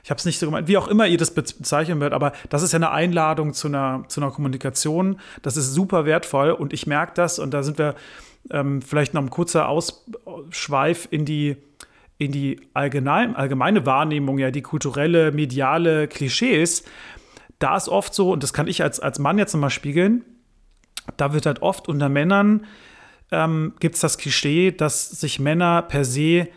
Ich 0.03 0.09
habe 0.09 0.19
es 0.19 0.25
nicht 0.25 0.39
so 0.39 0.45
gemeint, 0.45 0.67
wie 0.67 0.77
auch 0.77 0.87
immer 0.87 1.07
ihr 1.07 1.17
das 1.17 1.33
bezeichnen 1.33 1.99
wird, 1.99 2.13
aber 2.13 2.33
das 2.49 2.63
ist 2.63 2.71
ja 2.71 2.77
eine 2.77 2.91
Einladung 2.91 3.53
zu 3.53 3.67
einer, 3.67 4.03
zu 4.07 4.21
einer 4.21 4.31
Kommunikation. 4.31 5.19
Das 5.41 5.57
ist 5.57 5.73
super 5.73 6.05
wertvoll 6.05 6.51
und 6.51 6.73
ich 6.73 6.87
merke 6.87 7.13
das 7.15 7.39
und 7.39 7.53
da 7.53 7.63
sind 7.63 7.77
wir 7.77 7.95
ähm, 8.51 8.81
vielleicht 8.81 9.13
noch 9.13 9.21
ein 9.21 9.29
kurzer 9.29 9.67
Ausschweif 9.67 11.07
in 11.11 11.25
die 11.25 11.57
in 12.21 12.33
die 12.33 12.59
allgemein, 12.73 13.33
allgemeine 13.37 13.85
Wahrnehmung, 13.85 14.39
ja, 14.39 14.51
die 14.51 14.61
kulturelle, 14.61 15.31
mediale 15.31 16.09
Klischees, 16.09 16.83
da 17.59 17.77
ist 17.77 17.87
oft 17.87 18.13
so, 18.13 18.33
und 18.33 18.43
das 18.43 18.51
kann 18.51 18.67
ich 18.67 18.83
als, 18.83 18.99
als 18.99 19.19
Mann 19.19 19.37
jetzt 19.37 19.53
nochmal 19.53 19.69
spiegeln, 19.69 20.25
da 21.15 21.33
wird 21.33 21.45
halt 21.45 21.61
oft 21.61 21.87
unter 21.87 22.09
Männern 22.09 22.65
ähm, 23.31 23.73
gibt 23.79 23.95
es 23.95 24.01
das 24.01 24.17
Klischee, 24.17 24.71
dass 24.71 25.09
sich 25.09 25.39
Männer 25.39 25.81
per 25.83 26.03
se 26.03 26.47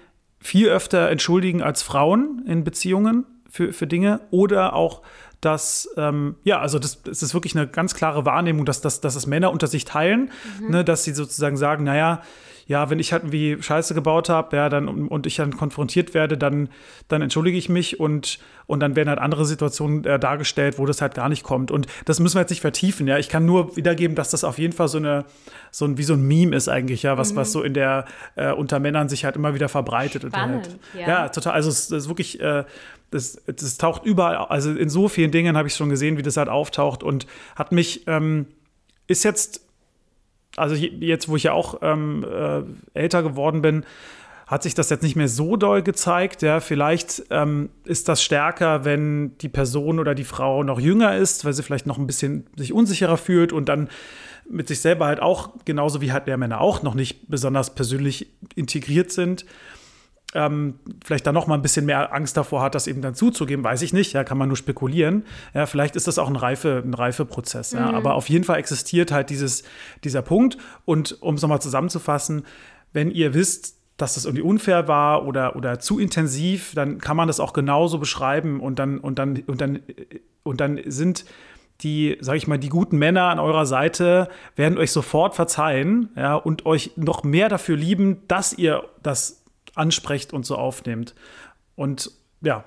viel 0.41 0.69
öfter 0.69 1.11
entschuldigen 1.11 1.63
als 1.63 1.83
Frauen 1.83 2.45
in 2.47 2.65
Beziehungen 2.65 3.25
für, 3.53 3.73
für 3.73 3.87
Dinge 3.87 4.21
oder 4.31 4.75
auch 4.75 5.03
dass, 5.43 5.89
ähm, 5.97 6.37
ja, 6.45 6.61
also 6.61 6.79
das, 6.79 7.03
das, 7.03 7.21
ist 7.21 7.35
wirklich 7.35 7.57
eine 7.57 7.67
ganz 7.67 7.95
klare 7.95 8.25
Wahrnehmung, 8.25 8.65
dass, 8.65 8.81
dass, 8.81 9.01
dass 9.01 9.17
es 9.17 9.27
Männer 9.27 9.51
unter 9.51 9.67
sich 9.67 9.85
teilen, 9.85 10.31
mhm. 10.61 10.71
ne, 10.71 10.85
dass 10.85 11.03
sie 11.03 11.13
sozusagen 11.13 11.57
sagen, 11.57 11.83
naja, 11.83 12.23
ja, 12.69 12.91
wenn 12.91 13.01
ich 13.01 13.13
halt 13.13 13.25
irgendwie 13.25 13.61
Scheiße 13.61 13.93
gebaut 13.93 14.29
habe, 14.29 14.57
ja, 14.57 14.69
dann 14.69 14.89
und 14.89 15.27
ich 15.27 15.37
dann 15.37 15.57
konfrontiert 15.57 16.15
werde, 16.15 16.39
dann, 16.39 16.69
dann 17.09 17.21
entschuldige 17.21 17.59
ich 17.59 17.69
mich 17.69 17.99
und, 17.99 18.39
und 18.67 18.79
dann 18.79 18.95
werden 18.95 19.09
halt 19.09 19.19
andere 19.19 19.45
Situationen 19.45 20.05
äh, 20.05 20.19
dargestellt, 20.19 20.79
wo 20.79 20.87
das 20.87 21.03
halt 21.03 21.15
gar 21.15 21.29
nicht 21.29 21.43
kommt. 21.43 21.73
Und 21.73 21.89
das 22.05 22.21
müssen 22.21 22.37
wir 22.37 22.41
jetzt 22.43 22.51
nicht 22.51 22.61
vertiefen, 22.61 23.09
ja. 23.09 23.19
Ich 23.19 23.29
kann 23.29 23.45
nur 23.45 23.77
wiedergeben, 23.77 24.15
dass 24.15 24.31
das 24.31 24.45
auf 24.45 24.59
jeden 24.59 24.73
Fall 24.73 24.87
so 24.87 24.99
eine, 24.99 25.25
so 25.73 25.85
ein, 25.85 25.99
wie 25.99 26.05
so 26.05 26.15
ein 26.15 26.23
Meme 26.23 26.55
ist 26.55 26.69
eigentlich, 26.69 27.03
ja, 27.03 27.19
was, 27.19 27.33
mhm. 27.33 27.37
was 27.37 27.51
so 27.51 27.63
in 27.63 27.75
der, 27.75 28.05
äh, 28.37 28.53
unter 28.53 28.79
Männern 28.79 29.09
sich 29.09 29.25
halt 29.25 29.35
immer 29.35 29.55
wieder 29.55 29.69
verbreitet. 29.69 30.23
Spannend, 30.23 30.67
und 30.67 30.73
halt, 30.73 30.79
ja. 30.95 31.09
ja. 31.09 31.29
total. 31.31 31.55
Also 31.55 31.69
es, 31.69 31.91
es 31.91 32.05
ist 32.05 32.09
wirklich, 32.09 32.41
äh, 32.41 32.65
das, 33.13 33.41
das 33.47 33.79
taucht 33.79 34.05
überall, 34.05 34.37
also 34.37 34.73
in 34.73 34.89
so 34.89 35.09
vielen 35.09 35.31
Dingen 35.31 35.57
habe 35.57 35.69
ich 35.69 35.75
schon 35.75 35.89
gesehen, 35.89 36.19
wie 36.19 36.23
das 36.23 36.37
halt 36.37 36.49
auftaucht 36.49 37.03
und 37.03 37.27
hat 37.55 37.71
mich, 37.71 38.07
ähm, 38.09 38.47
ist 39.07 39.23
jetzt 39.25 39.63
also 40.57 40.75
jetzt, 40.75 41.29
wo 41.29 41.37
ich 41.37 41.45
ja 41.45 41.53
auch 41.53 41.79
ähm, 41.83 42.25
äh, 42.25 42.63
älter 42.99 43.23
geworden 43.23 43.63
bin, 43.63 43.85
hat 44.47 44.63
sich 44.63 44.75
das 44.75 44.91
jetzt 44.91 45.03
nicht 45.03 45.17
mehr 45.17 45.29
so 45.29 45.57
doll 45.57 45.83
gezeigt. 45.83 46.43
Ja, 46.43 46.61
vielleicht 46.61 47.25
ähm, 47.31 47.71
ist 47.85 48.09
das 48.09 48.23
stärker, 48.23 48.85
wenn 48.85 49.37
die 49.39 49.49
Person 49.49 49.99
oder 49.99 50.15
die 50.15 50.25
Frau 50.25 50.63
noch 50.63 50.79
jünger 50.79 51.17
ist, 51.17 51.45
weil 51.45 51.55
sie 51.55 51.63
vielleicht 51.63 51.87
noch 51.87 51.97
ein 51.97 52.07
bisschen 52.07 52.47
sich 52.57 52.73
unsicherer 52.73 53.17
fühlt 53.17 53.53
und 53.53 53.69
dann 53.69 53.89
mit 54.49 54.69
sich 54.69 54.81
selber 54.81 55.07
halt 55.07 55.23
auch, 55.23 55.51
genauso 55.65 56.03
wie 56.03 56.13
halt 56.13 56.27
der 56.27 56.37
Männer 56.37 56.61
auch, 56.61 56.83
noch 56.83 56.95
nicht 56.95 57.31
besonders 57.31 57.75
persönlich 57.75 58.27
integriert 58.55 59.11
sind 59.11 59.47
ähm, 60.35 60.75
vielleicht 61.05 61.27
da 61.27 61.33
noch 61.33 61.47
mal 61.47 61.55
ein 61.55 61.63
bisschen 61.63 61.87
mehr 61.87 62.15
Angst 62.15 62.37
davor 62.37 62.63
hat, 62.63 62.75
das 62.75 62.87
eben 62.87 63.03
dann 63.03 63.15
zuzugeben, 63.15 63.65
weiß 63.65 63.83
ich 63.83 63.93
nicht, 63.93 64.13
ja, 64.13 64.25
kann 64.25 64.39
man 64.39 64.49
nur 64.49 64.57
spekulieren. 64.57 65.25
Ja, 65.55 65.67
vielleicht 65.67 65.97
ist 65.97 66.07
das 66.07 66.19
auch 66.19 66.29
ein 66.29 66.37
reife, 66.37 66.83
ein 66.85 66.95
reife 66.95 67.25
Prozess. 67.25 67.73
Ja, 67.73 67.89
mhm. 67.89 67.95
aber 67.95 68.15
auf 68.15 68.29
jeden 68.29 68.45
Fall 68.45 68.59
existiert 68.59 69.13
halt 69.13 69.31
dieses, 69.31 69.63
dieser 70.05 70.23
Punkt. 70.23 70.57
Und 70.85 71.21
um 71.21 71.35
es 71.35 71.43
nochmal 71.43 71.61
zusammenzufassen, 71.61 72.47
wenn 72.93 73.11
ihr 73.11 73.35
wisst, 73.35 73.77
dass 73.97 74.15
das 74.15 74.25
irgendwie 74.25 74.43
unfair 74.43 74.89
war 74.89 75.27
oder, 75.27 75.55
oder 75.55 75.79
zu 75.79 75.99
intensiv, 75.99 76.75
dann 76.75 76.99
kann 76.99 77.17
man 77.17 77.29
das 77.29 77.39
auch 77.39 77.53
genauso 77.53 77.99
beschreiben 77.99 78.61
und 78.61 78.79
dann, 78.79 78.99
und 78.99 79.19
dann, 79.19 79.43
und 79.47 79.61
dann, 79.61 79.81
und 80.43 80.61
dann 80.61 80.81
sind 80.87 81.25
die, 81.83 82.17
sage 82.21 82.39
ich 82.39 82.47
mal, 82.47 82.59
die 82.59 82.69
guten 82.69 82.97
Männer 82.97 83.25
an 83.25 83.39
eurer 83.39 83.67
Seite 83.67 84.29
werden 84.57 84.79
euch 84.79 84.93
sofort 84.93 85.35
verzeihen, 85.35 86.11
ja, 86.17 86.35
und 86.35 86.65
euch 86.65 86.93
noch 86.97 87.23
mehr 87.23 87.49
dafür 87.49 87.77
lieben, 87.77 88.23
dass 88.29 88.53
ihr 88.53 88.85
das 89.03 89.42
ansprecht 89.75 90.33
und 90.33 90.45
so 90.45 90.57
aufnehmt. 90.57 91.15
Und 91.75 92.11
ja, 92.41 92.65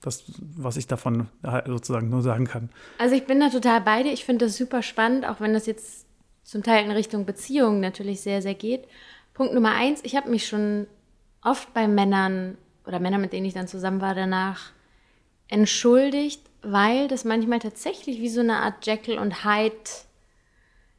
das, 0.00 0.24
was 0.38 0.76
ich 0.76 0.86
davon 0.86 1.28
sozusagen 1.66 2.08
nur 2.08 2.22
sagen 2.22 2.46
kann. 2.46 2.70
Also 2.98 3.14
ich 3.14 3.26
bin 3.26 3.40
da 3.40 3.50
total 3.50 3.80
bei 3.80 4.02
dir. 4.02 4.12
Ich 4.12 4.24
finde 4.24 4.46
das 4.46 4.56
super 4.56 4.82
spannend, 4.82 5.26
auch 5.26 5.40
wenn 5.40 5.52
das 5.52 5.66
jetzt 5.66 6.06
zum 6.44 6.62
Teil 6.62 6.84
in 6.84 6.90
Richtung 6.90 7.26
Beziehungen 7.26 7.80
natürlich 7.80 8.20
sehr, 8.20 8.40
sehr 8.40 8.54
geht. 8.54 8.86
Punkt 9.34 9.54
Nummer 9.54 9.74
eins, 9.74 10.00
ich 10.04 10.16
habe 10.16 10.30
mich 10.30 10.46
schon 10.46 10.86
oft 11.42 11.72
bei 11.74 11.86
Männern 11.86 12.56
oder 12.86 13.00
Männern, 13.00 13.20
mit 13.20 13.32
denen 13.32 13.46
ich 13.46 13.54
dann 13.54 13.68
zusammen 13.68 14.00
war, 14.00 14.14
danach 14.14 14.72
entschuldigt, 15.48 16.42
weil 16.62 17.08
das 17.08 17.24
manchmal 17.24 17.58
tatsächlich 17.58 18.20
wie 18.20 18.28
so 18.28 18.40
eine 18.40 18.56
Art 18.56 18.86
Jekyll 18.86 19.18
und 19.18 19.44
Hyde 19.44 19.74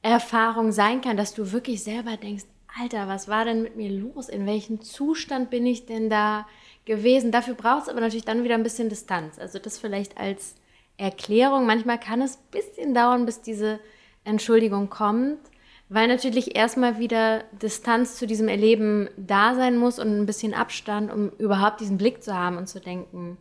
Erfahrung 0.01 0.71
sein 0.71 1.01
kann, 1.01 1.17
dass 1.17 1.33
du 1.33 1.51
wirklich 1.51 1.83
selber 1.83 2.15
denkst, 2.15 2.45
Alter, 2.77 3.07
was 3.07 3.27
war 3.27 3.45
denn 3.45 3.61
mit 3.61 3.75
mir 3.75 3.89
los? 3.89 4.29
In 4.29 4.45
welchem 4.45 4.81
Zustand 4.81 5.49
bin 5.49 5.65
ich 5.65 5.85
denn 5.85 6.09
da 6.09 6.47
gewesen? 6.85 7.31
Dafür 7.31 7.53
braucht 7.53 7.83
es 7.83 7.89
aber 7.89 8.01
natürlich 8.01 8.25
dann 8.25 8.43
wieder 8.43 8.55
ein 8.55 8.63
bisschen 8.63 8.89
Distanz. 8.89 9.39
Also 9.39 9.59
das 9.59 9.77
vielleicht 9.77 10.17
als 10.17 10.55
Erklärung. 10.97 11.65
Manchmal 11.65 11.99
kann 11.99 12.21
es 12.21 12.35
ein 12.35 12.51
bisschen 12.51 12.93
dauern, 12.93 13.25
bis 13.25 13.41
diese 13.41 13.79
Entschuldigung 14.23 14.89
kommt, 14.89 15.39
weil 15.87 16.07
natürlich 16.07 16.55
erstmal 16.55 16.99
wieder 16.99 17.45
Distanz 17.61 18.17
zu 18.17 18.27
diesem 18.27 18.47
Erleben 18.47 19.09
da 19.17 19.55
sein 19.55 19.77
muss 19.77 19.97
und 19.97 20.19
ein 20.19 20.25
bisschen 20.25 20.53
Abstand, 20.53 21.11
um 21.11 21.29
überhaupt 21.39 21.79
diesen 21.79 21.97
Blick 21.97 22.21
zu 22.21 22.35
haben 22.35 22.57
und 22.57 22.67
zu 22.67 22.79
denken, 22.79 23.37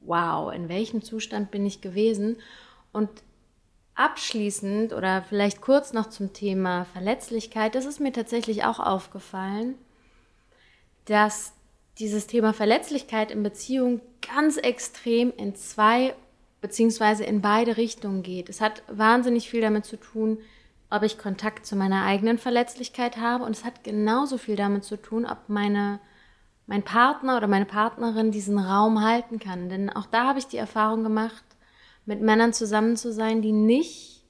wow, 0.00 0.52
in 0.52 0.68
welchem 0.68 1.02
Zustand 1.02 1.50
bin 1.50 1.66
ich 1.66 1.80
gewesen? 1.80 2.36
Und 2.92 3.10
Abschließend 3.94 4.92
oder 4.92 5.22
vielleicht 5.22 5.60
kurz 5.60 5.92
noch 5.92 6.08
zum 6.08 6.32
Thema 6.32 6.84
Verletzlichkeit, 6.86 7.74
das 7.74 7.86
ist 7.86 8.00
mir 8.00 8.12
tatsächlich 8.12 8.64
auch 8.64 8.80
aufgefallen, 8.80 9.76
dass 11.04 11.52
dieses 11.98 12.26
Thema 12.26 12.52
Verletzlichkeit 12.52 13.30
in 13.30 13.42
Beziehung 13.42 14.00
ganz 14.34 14.56
extrem 14.56 15.32
in 15.36 15.54
zwei 15.54 16.14
beziehungsweise 16.60 17.24
in 17.24 17.42
beide 17.42 17.76
Richtungen 17.76 18.22
geht. 18.22 18.48
Es 18.48 18.62
hat 18.62 18.82
wahnsinnig 18.88 19.50
viel 19.50 19.60
damit 19.60 19.84
zu 19.84 19.98
tun, 19.98 20.38
ob 20.88 21.02
ich 21.02 21.18
Kontakt 21.18 21.66
zu 21.66 21.76
meiner 21.76 22.04
eigenen 22.04 22.38
Verletzlichkeit 22.38 23.18
habe 23.18 23.44
und 23.44 23.50
es 23.50 23.64
hat 23.64 23.84
genauso 23.84 24.38
viel 24.38 24.56
damit 24.56 24.82
zu 24.82 24.96
tun, 24.96 25.26
ob 25.26 25.48
meine, 25.48 26.00
mein 26.66 26.82
Partner 26.82 27.36
oder 27.36 27.48
meine 27.48 27.66
Partnerin 27.66 28.30
diesen 28.30 28.58
Raum 28.58 29.02
halten 29.02 29.38
kann. 29.38 29.68
Denn 29.68 29.90
auch 29.90 30.06
da 30.06 30.26
habe 30.26 30.38
ich 30.38 30.46
die 30.46 30.56
Erfahrung 30.56 31.02
gemacht, 31.02 31.44
mit 32.06 32.20
Männern 32.20 32.52
zusammen 32.52 32.96
zu 32.96 33.12
sein, 33.12 33.42
die 33.42 33.52
nicht 33.52 34.24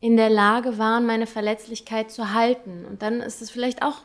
in 0.00 0.16
der 0.16 0.30
Lage 0.30 0.78
waren, 0.78 1.06
meine 1.06 1.26
Verletzlichkeit 1.26 2.10
zu 2.10 2.32
halten. 2.32 2.84
Und 2.84 3.02
dann 3.02 3.20
ist 3.20 3.42
es 3.42 3.50
vielleicht 3.50 3.82
auch 3.82 4.02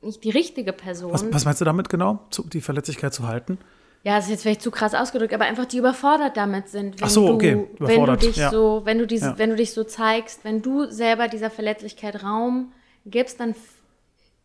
nicht 0.00 0.22
die 0.24 0.30
richtige 0.30 0.72
Person. 0.72 1.12
Was, 1.12 1.32
was 1.32 1.44
meinst 1.44 1.60
du 1.60 1.64
damit 1.64 1.88
genau, 1.88 2.20
die 2.52 2.60
Verletzlichkeit 2.60 3.14
zu 3.14 3.26
halten? 3.26 3.58
Ja, 4.04 4.16
das 4.16 4.26
ist 4.26 4.30
jetzt 4.32 4.42
vielleicht 4.42 4.60
zu 4.60 4.70
krass 4.70 4.94
ausgedrückt, 4.94 5.32
aber 5.32 5.46
einfach 5.46 5.64
die 5.64 5.78
überfordert 5.78 6.36
damit 6.36 6.68
sind. 6.68 6.96
Ach 7.00 7.08
so, 7.08 7.26
okay, 7.26 7.66
du, 7.78 7.86
wenn 7.86 8.04
du 8.04 8.16
dich 8.16 8.36
ja. 8.36 8.50
so, 8.50 8.82
wenn 8.84 8.98
du 8.98 9.06
diese, 9.06 9.28
ja. 9.28 9.38
wenn 9.38 9.48
du 9.48 9.56
dich 9.56 9.72
so 9.72 9.82
zeigst, 9.82 10.44
wenn 10.44 10.60
du 10.60 10.90
selber 10.90 11.26
dieser 11.28 11.50
Verletzlichkeit 11.50 12.22
Raum 12.22 12.72
gibst, 13.06 13.40
dann 13.40 13.54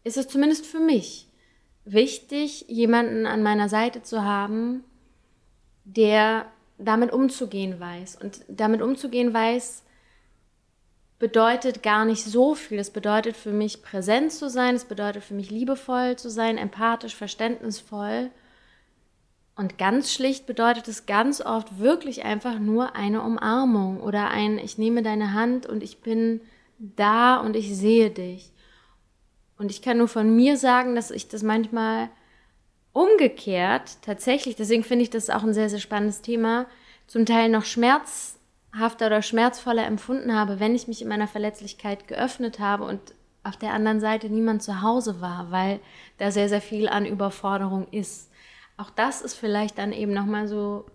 ist 0.05 0.15
es 0.15 0.29
zumindest 0.29 0.65
für 0.65 0.79
mich 0.79 1.27
wichtig, 1.83 2.65
jemanden 2.69 3.25
an 3.25 3.43
meiner 3.43 3.67
Seite 3.67 4.01
zu 4.01 4.23
haben, 4.23 4.85
der 5.83 6.45
damit 6.79 7.11
umzugehen 7.11 7.79
weiß. 7.79 8.17
Und 8.21 8.43
damit 8.47 8.81
umzugehen 8.81 9.33
weiß, 9.33 9.83
bedeutet 11.19 11.83
gar 11.83 12.05
nicht 12.05 12.23
so 12.23 12.55
viel. 12.55 12.79
Es 12.79 12.89
bedeutet 12.89 13.35
für 13.35 13.51
mich 13.51 13.83
präsent 13.83 14.31
zu 14.31 14.49
sein, 14.49 14.75
es 14.75 14.85
bedeutet 14.85 15.23
für 15.23 15.33
mich 15.33 15.51
liebevoll 15.51 16.15
zu 16.15 16.29
sein, 16.29 16.57
empathisch, 16.57 17.15
verständnisvoll. 17.15 18.31
Und 19.55 19.77
ganz 19.77 20.13
schlicht 20.13 20.47
bedeutet 20.47 20.87
es 20.87 21.05
ganz 21.05 21.41
oft 21.41 21.79
wirklich 21.79 22.23
einfach 22.23 22.59
nur 22.59 22.95
eine 22.95 23.21
Umarmung 23.21 23.99
oder 23.99 24.29
ein 24.29 24.57
Ich 24.57 24.77
nehme 24.77 25.03
deine 25.03 25.33
Hand 25.33 25.65
und 25.65 25.83
ich 25.83 25.99
bin 25.99 26.39
da 26.79 27.37
und 27.37 27.57
ich 27.57 27.75
sehe 27.75 28.09
dich. 28.09 28.53
Und 29.57 29.69
ich 29.69 29.81
kann 29.81 29.97
nur 29.97 30.07
von 30.07 30.33
mir 30.33 30.55
sagen, 30.55 30.95
dass 30.95 31.11
ich 31.11 31.27
das 31.27 31.43
manchmal 31.43 32.09
Umgekehrt, 32.93 34.01
tatsächlich, 34.01 34.55
deswegen 34.55 34.83
finde 34.83 35.03
ich 35.03 35.09
das 35.09 35.29
auch 35.29 35.43
ein 35.43 35.53
sehr, 35.53 35.69
sehr 35.69 35.79
spannendes 35.79 36.21
Thema, 36.21 36.65
zum 37.07 37.25
Teil 37.25 37.49
noch 37.49 37.65
schmerzhafter 37.65 39.07
oder 39.07 39.21
schmerzvoller 39.21 39.85
empfunden 39.85 40.33
habe, 40.33 40.59
wenn 40.59 40.75
ich 40.75 40.87
mich 40.87 41.01
in 41.01 41.07
meiner 41.07 41.27
Verletzlichkeit 41.27 42.07
geöffnet 42.07 42.59
habe 42.59 42.83
und 42.83 42.99
auf 43.43 43.57
der 43.57 43.73
anderen 43.73 43.99
Seite 43.99 44.29
niemand 44.29 44.63
zu 44.63 44.81
Hause 44.81 45.21
war, 45.21 45.51
weil 45.51 45.79
da 46.17 46.31
sehr, 46.31 46.49
sehr 46.49 46.61
viel 46.61 46.89
an 46.89 47.05
Überforderung 47.05 47.87
ist. 47.91 48.29
Auch 48.77 48.89
das 48.89 49.21
ist 49.21 49.35
vielleicht 49.35 49.77
dann 49.77 49.91
eben 49.91 50.13
nochmal 50.13 50.47
so 50.47 50.85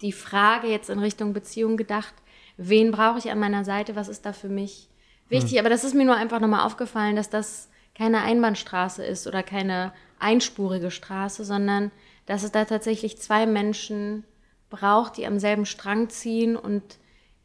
die 0.00 0.12
Frage 0.12 0.68
jetzt 0.68 0.90
in 0.90 0.98
Richtung 0.98 1.32
Beziehung 1.32 1.76
gedacht, 1.76 2.14
wen 2.56 2.90
brauche 2.90 3.18
ich 3.18 3.30
an 3.30 3.38
meiner 3.38 3.64
Seite, 3.64 3.96
was 3.96 4.08
ist 4.08 4.24
da 4.26 4.32
für 4.32 4.48
mich 4.48 4.88
wichtig. 5.28 5.52
Hm. 5.52 5.58
Aber 5.60 5.70
das 5.70 5.84
ist 5.84 5.94
mir 5.94 6.04
nur 6.04 6.16
einfach 6.16 6.40
nochmal 6.40 6.66
aufgefallen, 6.66 7.16
dass 7.16 7.30
das 7.30 7.68
keine 7.94 8.22
Einbahnstraße 8.22 9.04
ist 9.04 9.26
oder 9.26 9.42
keine 9.42 9.92
einspurige 10.20 10.90
Straße, 10.90 11.44
sondern 11.44 11.90
dass 12.26 12.42
es 12.42 12.52
da 12.52 12.64
tatsächlich 12.64 13.18
zwei 13.18 13.46
Menschen 13.46 14.24
braucht, 14.68 15.16
die 15.16 15.26
am 15.26 15.38
selben 15.38 15.66
Strang 15.66 16.08
ziehen 16.08 16.56
und 16.56 16.98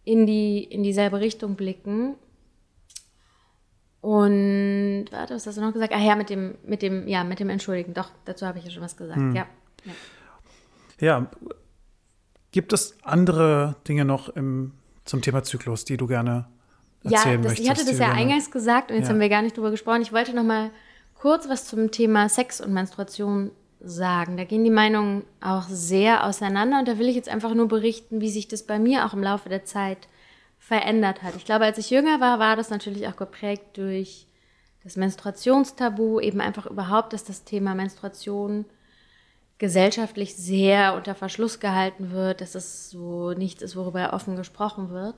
in, 0.03 0.27
die, 0.27 0.64
in 0.64 0.84
dieselbe 0.84 1.19
Richtung 1.19 1.56
blicken. 1.56 2.15
Und 4.02 5.06
warte, 5.10 5.34
was 5.34 5.47
hast 5.47 5.57
du 5.57 5.61
noch 5.61 5.73
gesagt? 5.73 5.93
Ah 5.93 5.99
ja, 5.99 6.15
mit 6.15 6.30
dem, 6.30 6.56
mit 6.64 6.84
dem, 6.84 7.07
ja, 7.07 7.23
mit 7.23 7.39
dem 7.39 7.49
Entschuldigen. 7.49 7.95
Doch, 7.95 8.11
dazu 8.26 8.45
habe 8.45 8.60
ich 8.60 8.65
ja 8.65 8.69
schon 8.69 8.84
was 8.84 8.95
gesagt. 8.95 9.18
Hm. 9.18 9.35
Ja. 9.35 9.47
ja. 9.85 9.93
Ja. 10.99 11.30
Gibt 12.52 12.72
es 12.72 12.95
andere 13.03 13.76
Dinge 13.88 14.06
noch 14.06 14.30
im, 14.30 14.73
zum 15.03 15.22
Thema 15.22 15.43
Zyklus, 15.43 15.85
die 15.85 15.97
du 15.97 16.07
gerne 16.07 16.47
erzählen 17.03 17.43
ja, 17.43 17.49
das, 17.49 17.60
ich 17.60 17.69
hatte 17.69 17.85
das 17.85 17.99
ja 17.99 18.11
eingangs 18.11 18.49
gesagt 18.49 18.89
und 18.89 18.97
jetzt 18.97 19.07
ja. 19.07 19.14
haben 19.14 19.19
wir 19.19 19.30
gar 19.30 19.41
nicht 19.41 19.57
drüber 19.57 19.72
gesprochen. 19.72 20.02
Ich 20.02 20.14
wollte 20.14 20.34
noch 20.34 20.43
mal 20.43 20.72
kurz 21.26 21.49
was 21.49 21.65
zum 21.65 21.89
Thema 21.89 22.30
Sex 22.30 22.61
und 22.61 22.72
Menstruation 22.72 23.49
sagen. 23.80 24.38
Da 24.38 24.43
gehen 24.43 24.64
die 24.64 24.69
Meinungen 24.69 25.23
auch 25.41 25.64
sehr 25.68 26.23
auseinander 26.23 26.77
und 26.77 26.88
da 26.88 26.99
will 26.99 27.10
ich 27.10 27.15
jetzt 27.15 27.30
einfach 27.30 27.56
nur 27.56 27.68
berichten, 27.68 28.22
wie 28.22 28.30
sich 28.30 28.47
das 28.47 28.61
bei 28.61 28.77
mir 28.77 29.07
auch 29.07 29.14
im 29.14 29.23
Laufe 29.23 29.49
der 29.49 29.65
Zeit 29.65 30.07
verändert 30.60 31.23
hat. 31.23 31.35
Ich 31.35 31.43
glaube, 31.43 31.65
als 31.65 31.80
ich 31.80 31.89
jünger 31.89 32.19
war, 32.19 32.38
war 32.38 32.56
das 32.56 32.69
natürlich 32.69 33.07
auch 33.07 33.15
geprägt 33.15 33.64
durch 33.73 34.27
das 34.84 34.97
Menstruationstabu, 34.97 36.19
eben 36.19 36.41
einfach 36.41 36.68
überhaupt, 36.68 37.11
dass 37.11 37.23
das 37.23 37.43
Thema 37.43 37.73
Menstruation 37.73 38.65
gesellschaftlich 39.57 40.35
sehr 40.35 40.93
unter 40.93 41.15
Verschluss 41.15 41.60
gehalten 41.60 42.11
wird, 42.11 42.39
dass 42.39 42.53
es 42.53 42.91
so 42.91 43.31
nichts 43.31 43.64
ist, 43.64 43.76
worüber 43.76 44.14
offen 44.14 44.35
gesprochen 44.35 44.91
wird 44.91 45.15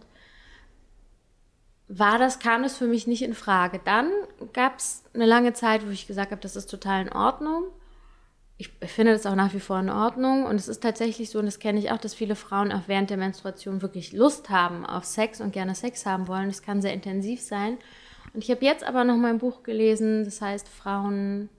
war 1.87 2.19
das, 2.19 2.39
kam 2.39 2.63
das 2.63 2.77
für 2.77 2.87
mich 2.87 3.07
nicht 3.07 3.21
in 3.21 3.33
Frage. 3.33 3.79
Dann 3.83 4.11
gab 4.53 4.79
es 4.79 5.03
eine 5.13 5.25
lange 5.25 5.53
Zeit, 5.53 5.85
wo 5.85 5.89
ich 5.89 6.07
gesagt 6.07 6.31
habe, 6.31 6.41
das 6.41 6.55
ist 6.55 6.69
total 6.69 7.03
in 7.03 7.13
Ordnung. 7.13 7.63
Ich 8.57 8.69
finde 8.87 9.13
das 9.13 9.25
auch 9.25 9.35
nach 9.35 9.53
wie 9.53 9.59
vor 9.59 9.79
in 9.79 9.89
Ordnung. 9.89 10.45
Und 10.45 10.55
es 10.55 10.67
ist 10.67 10.81
tatsächlich 10.81 11.29
so, 11.29 11.39
und 11.39 11.45
das 11.45 11.59
kenne 11.59 11.79
ich 11.79 11.91
auch, 11.91 11.99
dass 11.99 12.13
viele 12.13 12.35
Frauen 12.35 12.71
auch 12.71 12.87
während 12.87 13.09
der 13.09 13.17
Menstruation 13.17 13.81
wirklich 13.81 14.11
Lust 14.11 14.49
haben 14.49 14.85
auf 14.85 15.05
Sex 15.05 15.39
und 15.39 15.53
gerne 15.53 15.75
Sex 15.75 16.05
haben 16.05 16.27
wollen. 16.27 16.47
Das 16.47 16.61
kann 16.61 16.81
sehr 16.81 16.93
intensiv 16.93 17.41
sein. 17.41 17.77
Und 18.33 18.43
ich 18.43 18.51
habe 18.51 18.65
jetzt 18.65 18.83
aber 18.83 19.03
noch 19.03 19.17
mein 19.17 19.37
Buch 19.37 19.63
gelesen, 19.63 20.25
das 20.25 20.41
heißt 20.41 20.67
Frauen, 20.67 21.49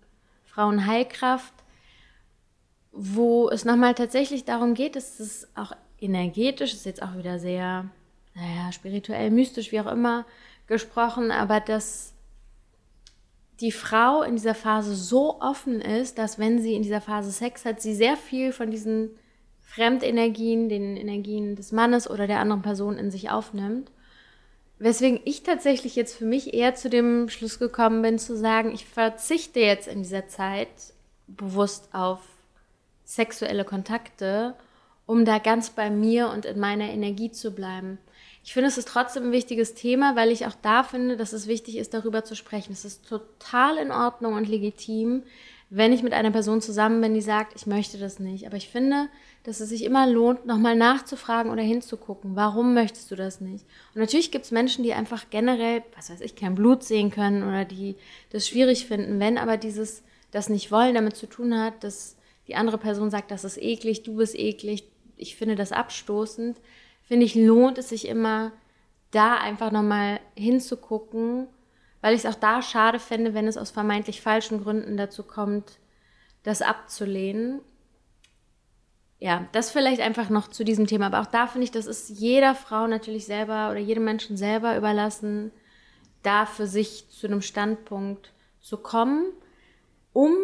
Frauenheilkraft, 0.45 1.55
wo 2.93 3.49
es 3.49 3.65
nochmal 3.65 3.95
tatsächlich 3.95 4.45
darum 4.45 4.75
geht, 4.75 4.97
dass 4.97 5.21
es 5.21 5.49
auch 5.55 5.73
energetisch, 6.01 6.75
ist 6.75 6.85
jetzt 6.85 7.03
auch 7.03 7.17
wieder 7.17 7.39
sehr 7.39 7.89
naja, 8.39 8.73
spirituell, 8.73 9.31
mystisch, 9.31 9.73
wie 9.73 9.81
auch 9.81 9.90
immer 9.90 10.24
gesprochen, 10.66 11.31
aber 11.31 11.60
dass 11.60 12.15
die 13.60 13.73
Frau 13.73 14.23
in 14.23 14.36
dieser 14.36 14.55
Phase 14.55 14.94
so 14.94 15.40
offen 15.40 15.81
ist, 15.81 16.19
dass 16.19 16.39
wenn 16.39 16.60
sie 16.60 16.74
in 16.74 16.82
dieser 16.82 17.01
Phase 17.01 17.32
Sex 17.32 17.65
hat, 17.65 17.81
sie 17.81 17.94
sehr 17.94 18.16
viel 18.16 18.52
von 18.52 18.70
diesen 18.70 19.10
Fremdenergien, 19.60 20.69
den 20.69 20.97
Energien 20.97 21.56
des 21.56 21.73
Mannes 21.73 22.09
oder 22.09 22.27
der 22.27 22.40
anderen 22.40 22.62
Person 22.62 22.97
in 22.97 23.10
sich 23.10 23.31
aufnimmt. 23.31 23.90
Weswegen 24.78 25.20
ich 25.24 25.43
tatsächlich 25.43 25.97
jetzt 25.97 26.16
für 26.16 26.24
mich 26.24 26.55
eher 26.55 26.77
zu 26.77 26.89
dem 26.89 27.28
Schluss 27.28 27.59
gekommen 27.59 28.01
bin, 28.02 28.19
zu 28.19 28.36
sagen, 28.36 28.73
ich 28.73 28.86
verzichte 28.86 29.59
jetzt 29.59 29.89
in 29.89 30.02
dieser 30.02 30.28
Zeit 30.28 30.69
bewusst 31.27 31.89
auf 31.93 32.20
sexuelle 33.05 33.65
Kontakte, 33.65 34.55
um 35.05 35.24
da 35.24 35.39
ganz 35.39 35.70
bei 35.70 35.90
mir 35.90 36.28
und 36.28 36.44
in 36.44 36.60
meiner 36.60 36.90
Energie 36.90 37.32
zu 37.32 37.51
bleiben. 37.51 37.98
Ich 38.49 38.55
finde, 38.55 38.69
es 38.69 38.79
ist 38.79 38.89
trotzdem 38.89 39.25
ein 39.25 39.33
wichtiges 39.33 39.75
Thema, 39.75 40.16
weil 40.16 40.31
ich 40.31 40.47
auch 40.47 40.55
da 40.62 40.83
finde, 40.83 41.19
dass 41.19 41.35
es 41.35 41.49
wichtig 41.49 41.77
ist, 41.77 41.93
darüber 41.93 42.25
zu 42.25 42.35
sprechen. 42.35 42.73
Es 42.73 42.87
ist 42.87 43.07
total 43.07 43.77
in 43.77 43.91
Ordnung 43.91 44.33
und 44.33 44.49
legitim, 44.49 45.23
wenn 45.69 45.93
ich 45.93 46.03
mit 46.03 46.15
einer 46.15 46.31
Person 46.31 46.62
zusammen 46.62 47.03
bin, 47.03 47.12
die 47.12 47.20
sagt, 47.20 47.53
ich 47.57 47.66
möchte 47.66 47.99
das 47.99 48.20
nicht. 48.20 48.47
Aber 48.47 48.57
ich 48.57 48.70
finde, 48.70 49.09
dass 49.43 49.61
es 49.61 49.69
sich 49.69 49.85
immer 49.85 50.07
lohnt, 50.07 50.47
nochmal 50.47 50.77
nachzufragen 50.77 51.53
oder 51.53 51.61
hinzugucken, 51.61 52.37
warum 52.37 52.73
möchtest 52.73 53.11
du 53.11 53.16
das 53.16 53.43
nicht? 53.43 53.66
Und 53.95 54.01
natürlich 54.01 54.31
gibt 54.31 54.47
es 54.47 54.51
Menschen, 54.51 54.83
die 54.83 54.95
einfach 54.95 55.27
generell, 55.29 55.83
was 55.95 56.09
weiß 56.09 56.23
ich, 56.23 56.35
kein 56.35 56.55
Blut 56.55 56.83
sehen 56.83 57.11
können 57.11 57.47
oder 57.47 57.66
die 57.66 57.97
das 58.31 58.49
schwierig 58.49 58.87
finden. 58.87 59.20
Wenn 59.20 59.37
aber 59.37 59.59
dieses, 59.59 60.03
das 60.31 60.49
nicht 60.49 60.73
wollen, 60.73 60.95
damit 60.95 61.16
zu 61.16 61.27
tun 61.27 61.55
hat, 61.55 61.85
dass 61.85 62.16
die 62.47 62.55
andere 62.55 62.79
Person 62.79 63.11
sagt, 63.11 63.31
das 63.31 63.45
ist 63.45 63.59
eklig, 63.59 64.05
du 64.05 64.16
bist 64.16 64.35
eklig, 64.35 64.85
ich 65.19 65.37
finde 65.37 65.55
das 65.55 65.70
abstoßend, 65.70 66.57
finde 67.09 67.25
ich, 67.25 67.35
lohnt 67.35 67.79
es 67.79 67.89
sich 67.89 68.07
immer, 68.07 68.53
da 69.11 69.39
einfach 69.39 69.73
nochmal 69.73 70.21
hinzugucken, 70.37 71.49
weil 72.03 72.15
ich 72.15 72.25
es 72.25 72.27
auch 72.27 72.39
da 72.39 72.61
schade 72.61 72.99
fände, 72.99 73.33
wenn 73.33 73.49
es 73.49 73.57
aus 73.57 73.71
vermeintlich 73.71 74.21
falschen 74.21 74.63
Gründen 74.63 74.97
dazu 74.99 75.23
kommt, 75.23 75.79
das 76.43 76.61
abzulehnen. 76.63 77.61
Ja, 79.19 79.49
das 79.53 79.71
vielleicht 79.71 80.01
einfach 80.01 80.29
noch 80.29 80.49
zu 80.49 80.65
diesem 80.65 80.87
Thema. 80.87 81.07
Aber 81.07 81.21
auch 81.21 81.27
da 81.27 81.47
finde 81.47 81.65
ich, 81.65 81.71
das 81.73 81.87
ist 81.87 82.11
jeder 82.11 82.55
Frau 82.55 82.87
natürlich 82.87 83.25
selber 83.27 83.71
oder 83.71 83.81
jedem 83.81 84.05
Menschen 84.05 84.37
selber 84.37 84.77
überlassen, 84.77 85.51
da 86.23 86.47
für 86.47 86.67
sich 86.67 87.09
zu 87.09 87.27
einem 87.27 87.43
Standpunkt 87.43 88.33
zu 88.61 88.77
kommen, 88.77 89.33
um 90.13 90.35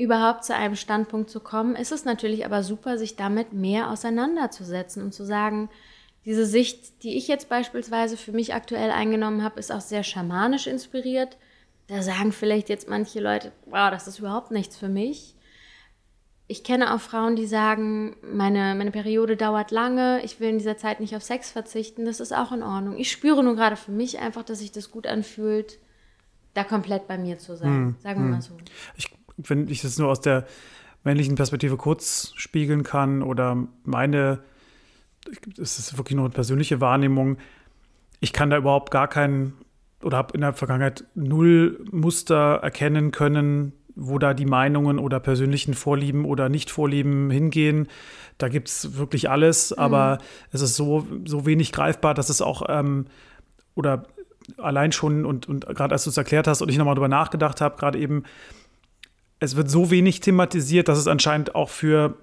überhaupt 0.00 0.44
zu 0.44 0.54
einem 0.54 0.76
Standpunkt 0.76 1.30
zu 1.30 1.40
kommen, 1.40 1.76
ist 1.76 1.92
es 1.92 2.04
natürlich 2.04 2.44
aber 2.44 2.62
super, 2.62 2.98
sich 2.98 3.16
damit 3.16 3.52
mehr 3.52 3.90
auseinanderzusetzen 3.90 5.02
und 5.02 5.12
zu 5.12 5.24
sagen, 5.24 5.68
diese 6.24 6.44
Sicht, 6.44 7.02
die 7.02 7.16
ich 7.16 7.28
jetzt 7.28 7.48
beispielsweise 7.48 8.16
für 8.16 8.32
mich 8.32 8.54
aktuell 8.54 8.90
eingenommen 8.90 9.42
habe, 9.42 9.58
ist 9.58 9.72
auch 9.72 9.80
sehr 9.80 10.02
schamanisch 10.02 10.66
inspiriert. 10.66 11.36
Da 11.86 12.02
sagen 12.02 12.32
vielleicht 12.32 12.68
jetzt 12.68 12.88
manche 12.88 13.20
Leute, 13.20 13.52
wow, 13.66 13.90
das 13.90 14.06
ist 14.06 14.18
überhaupt 14.18 14.50
nichts 14.50 14.76
für 14.76 14.88
mich. 14.88 15.34
Ich 16.46 16.64
kenne 16.64 16.94
auch 16.94 17.00
Frauen, 17.00 17.36
die 17.36 17.46
sagen, 17.46 18.16
meine, 18.22 18.74
meine 18.74 18.90
Periode 18.90 19.36
dauert 19.36 19.70
lange, 19.70 20.20
ich 20.24 20.40
will 20.40 20.48
in 20.48 20.58
dieser 20.58 20.76
Zeit 20.76 21.00
nicht 21.00 21.14
auf 21.14 21.22
Sex 21.22 21.50
verzichten, 21.50 22.04
das 22.04 22.20
ist 22.20 22.32
auch 22.32 22.52
in 22.52 22.62
Ordnung. 22.62 22.96
Ich 22.96 23.10
spüre 23.10 23.44
nur 23.44 23.54
gerade 23.54 23.76
für 23.76 23.92
mich 23.92 24.18
einfach, 24.18 24.42
dass 24.42 24.58
sich 24.58 24.72
das 24.72 24.90
gut 24.90 25.06
anfühlt, 25.06 25.78
da 26.54 26.64
komplett 26.64 27.06
bei 27.06 27.16
mir 27.16 27.38
zu 27.38 27.56
sein. 27.56 27.68
Hm, 27.68 27.96
sagen 28.00 28.20
wir 28.20 28.24
hm. 28.24 28.30
mal 28.32 28.42
so. 28.42 28.56
Ich 28.96 29.19
wenn 29.46 29.68
ich 29.68 29.82
das 29.82 29.98
nur 29.98 30.08
aus 30.08 30.20
der 30.20 30.46
männlichen 31.04 31.34
Perspektive 31.34 31.76
kurz 31.76 32.32
spiegeln 32.36 32.82
kann 32.82 33.22
oder 33.22 33.66
meine, 33.84 34.40
es 35.58 35.78
ist 35.78 35.96
wirklich 35.96 36.16
nur 36.16 36.26
eine 36.26 36.34
persönliche 36.34 36.80
Wahrnehmung, 36.80 37.38
ich 38.20 38.32
kann 38.32 38.50
da 38.50 38.58
überhaupt 38.58 38.90
gar 38.90 39.08
keinen 39.08 39.54
oder 40.02 40.16
habe 40.16 40.34
in 40.34 40.40
der 40.40 40.52
Vergangenheit 40.52 41.04
null 41.14 41.84
Muster 41.90 42.60
erkennen 42.62 43.10
können, 43.10 43.72
wo 43.94 44.18
da 44.18 44.34
die 44.34 44.46
Meinungen 44.46 44.98
oder 44.98 45.20
persönlichen 45.20 45.74
Vorlieben 45.74 46.24
oder 46.24 46.48
Nicht-Vorlieben 46.48 47.30
hingehen. 47.30 47.88
Da 48.38 48.48
gibt 48.48 48.68
es 48.68 48.96
wirklich 48.96 49.28
alles, 49.28 49.72
mhm. 49.72 49.78
aber 49.78 50.18
es 50.52 50.62
ist 50.62 50.76
so, 50.76 51.06
so 51.26 51.44
wenig 51.44 51.72
greifbar, 51.72 52.14
dass 52.14 52.30
es 52.30 52.40
auch 52.40 52.62
ähm, 52.68 53.06
oder 53.74 54.04
allein 54.56 54.92
schon 54.92 55.26
und, 55.26 55.48
und 55.48 55.66
gerade 55.66 55.92
als 55.92 56.04
du 56.04 56.10
es 56.10 56.16
erklärt 56.16 56.46
hast 56.46 56.62
und 56.62 56.70
ich 56.70 56.78
nochmal 56.78 56.94
drüber 56.94 57.08
nachgedacht 57.08 57.60
habe, 57.60 57.76
gerade 57.76 57.98
eben, 57.98 58.24
es 59.40 59.56
wird 59.56 59.70
so 59.70 59.90
wenig 59.90 60.20
thematisiert, 60.20 60.88
dass 60.88 60.98
es 60.98 61.08
anscheinend 61.08 61.54
auch 61.54 61.70
für 61.70 62.16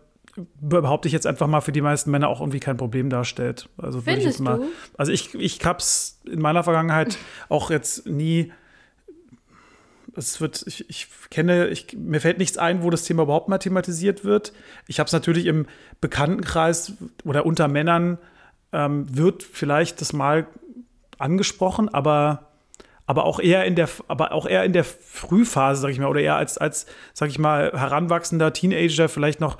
behaupte 0.61 1.07
ich 1.07 1.13
jetzt 1.13 1.25
einfach 1.25 1.47
mal 1.47 1.61
für 1.61 1.71
die 1.71 1.81
meisten 1.81 2.11
Männer 2.11 2.27
auch 2.27 2.41
irgendwie 2.41 2.59
kein 2.59 2.77
Problem 2.77 3.09
darstellt. 3.09 3.69
Also 3.77 4.01
Findest 4.01 4.19
ich 4.19 4.25
jetzt 4.33 4.39
mal, 4.39 4.59
du? 4.59 4.67
Also 4.95 5.11
ich, 5.11 5.33
ich 5.33 5.65
hab's 5.65 6.21
in 6.31 6.39
meiner 6.39 6.63
Vergangenheit 6.63 7.17
auch 7.49 7.71
jetzt 7.71 8.05
nie. 8.05 8.51
Es 10.15 10.39
wird, 10.39 10.63
ich, 10.67 10.87
ich 10.89 11.07
kenne, 11.29 11.67
ich, 11.67 11.95
mir 11.97 12.21
fällt 12.21 12.37
nichts 12.37 12.57
ein, 12.57 12.83
wo 12.83 12.89
das 12.91 13.03
Thema 13.03 13.23
überhaupt 13.23 13.49
mal 13.49 13.57
thematisiert 13.57 14.23
wird. 14.23 14.53
Ich 14.87 14.99
habe 14.99 15.07
es 15.07 15.13
natürlich 15.13 15.45
im 15.45 15.65
Bekanntenkreis 16.01 16.93
oder 17.23 17.45
unter 17.45 17.67
Männern 17.67 18.17
ähm, 18.73 19.05
wird 19.15 19.43
vielleicht 19.43 20.01
das 20.01 20.13
mal 20.13 20.47
angesprochen, 21.17 21.89
aber 21.89 22.46
aber 23.07 23.25
auch 23.25 23.39
eher 23.39 23.65
in 23.65 23.75
der, 23.75 23.89
aber 24.07 24.33
auch 24.33 24.45
eher 24.45 24.63
in 24.65 24.73
der 24.73 24.83
Frühphase, 24.83 25.81
sag 25.81 25.89
ich 25.89 25.99
mal, 25.99 26.07
oder 26.07 26.19
eher 26.19 26.35
als, 26.35 26.57
als, 26.57 26.85
sag 27.13 27.29
ich 27.29 27.39
mal, 27.39 27.71
heranwachsender 27.71 28.53
Teenager, 28.53 29.09
vielleicht 29.09 29.39
noch 29.39 29.57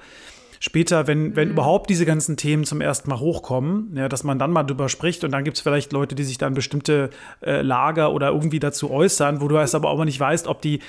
später, 0.60 1.08
wenn, 1.08 1.36
wenn 1.36 1.48
mhm. 1.48 1.54
überhaupt 1.54 1.90
diese 1.90 2.06
ganzen 2.06 2.36
Themen 2.36 2.66
zum 2.66 2.82
ersten 2.82 3.10
Mal 3.10 3.20
hochkommen, 3.20 3.96
ja, 3.96 4.10
dass 4.10 4.24
man 4.24 4.38
dann 4.38 4.52
mal 4.52 4.64
drüber 4.64 4.90
spricht 4.90 5.24
und 5.24 5.32
dann 5.32 5.46
gibt 5.46 5.58
es 5.58 5.64
vielleicht 5.64 5.94
Leute, 5.94 6.14
die 6.14 6.24
sich 6.24 6.38
dann 6.38 6.54
bestimmte 6.54 7.10
äh, 7.42 7.62
Lager 7.62 8.12
oder 8.12 8.30
irgendwie 8.30 8.60
dazu 8.60 8.92
äußern, 8.92 9.40
wo 9.40 9.48
du 9.48 9.58
es 9.58 9.76
aber 9.76 9.90
auch 9.90 10.04
nicht 10.04 10.20
weißt, 10.20 10.48
ob 10.48 10.62
die, 10.62 10.82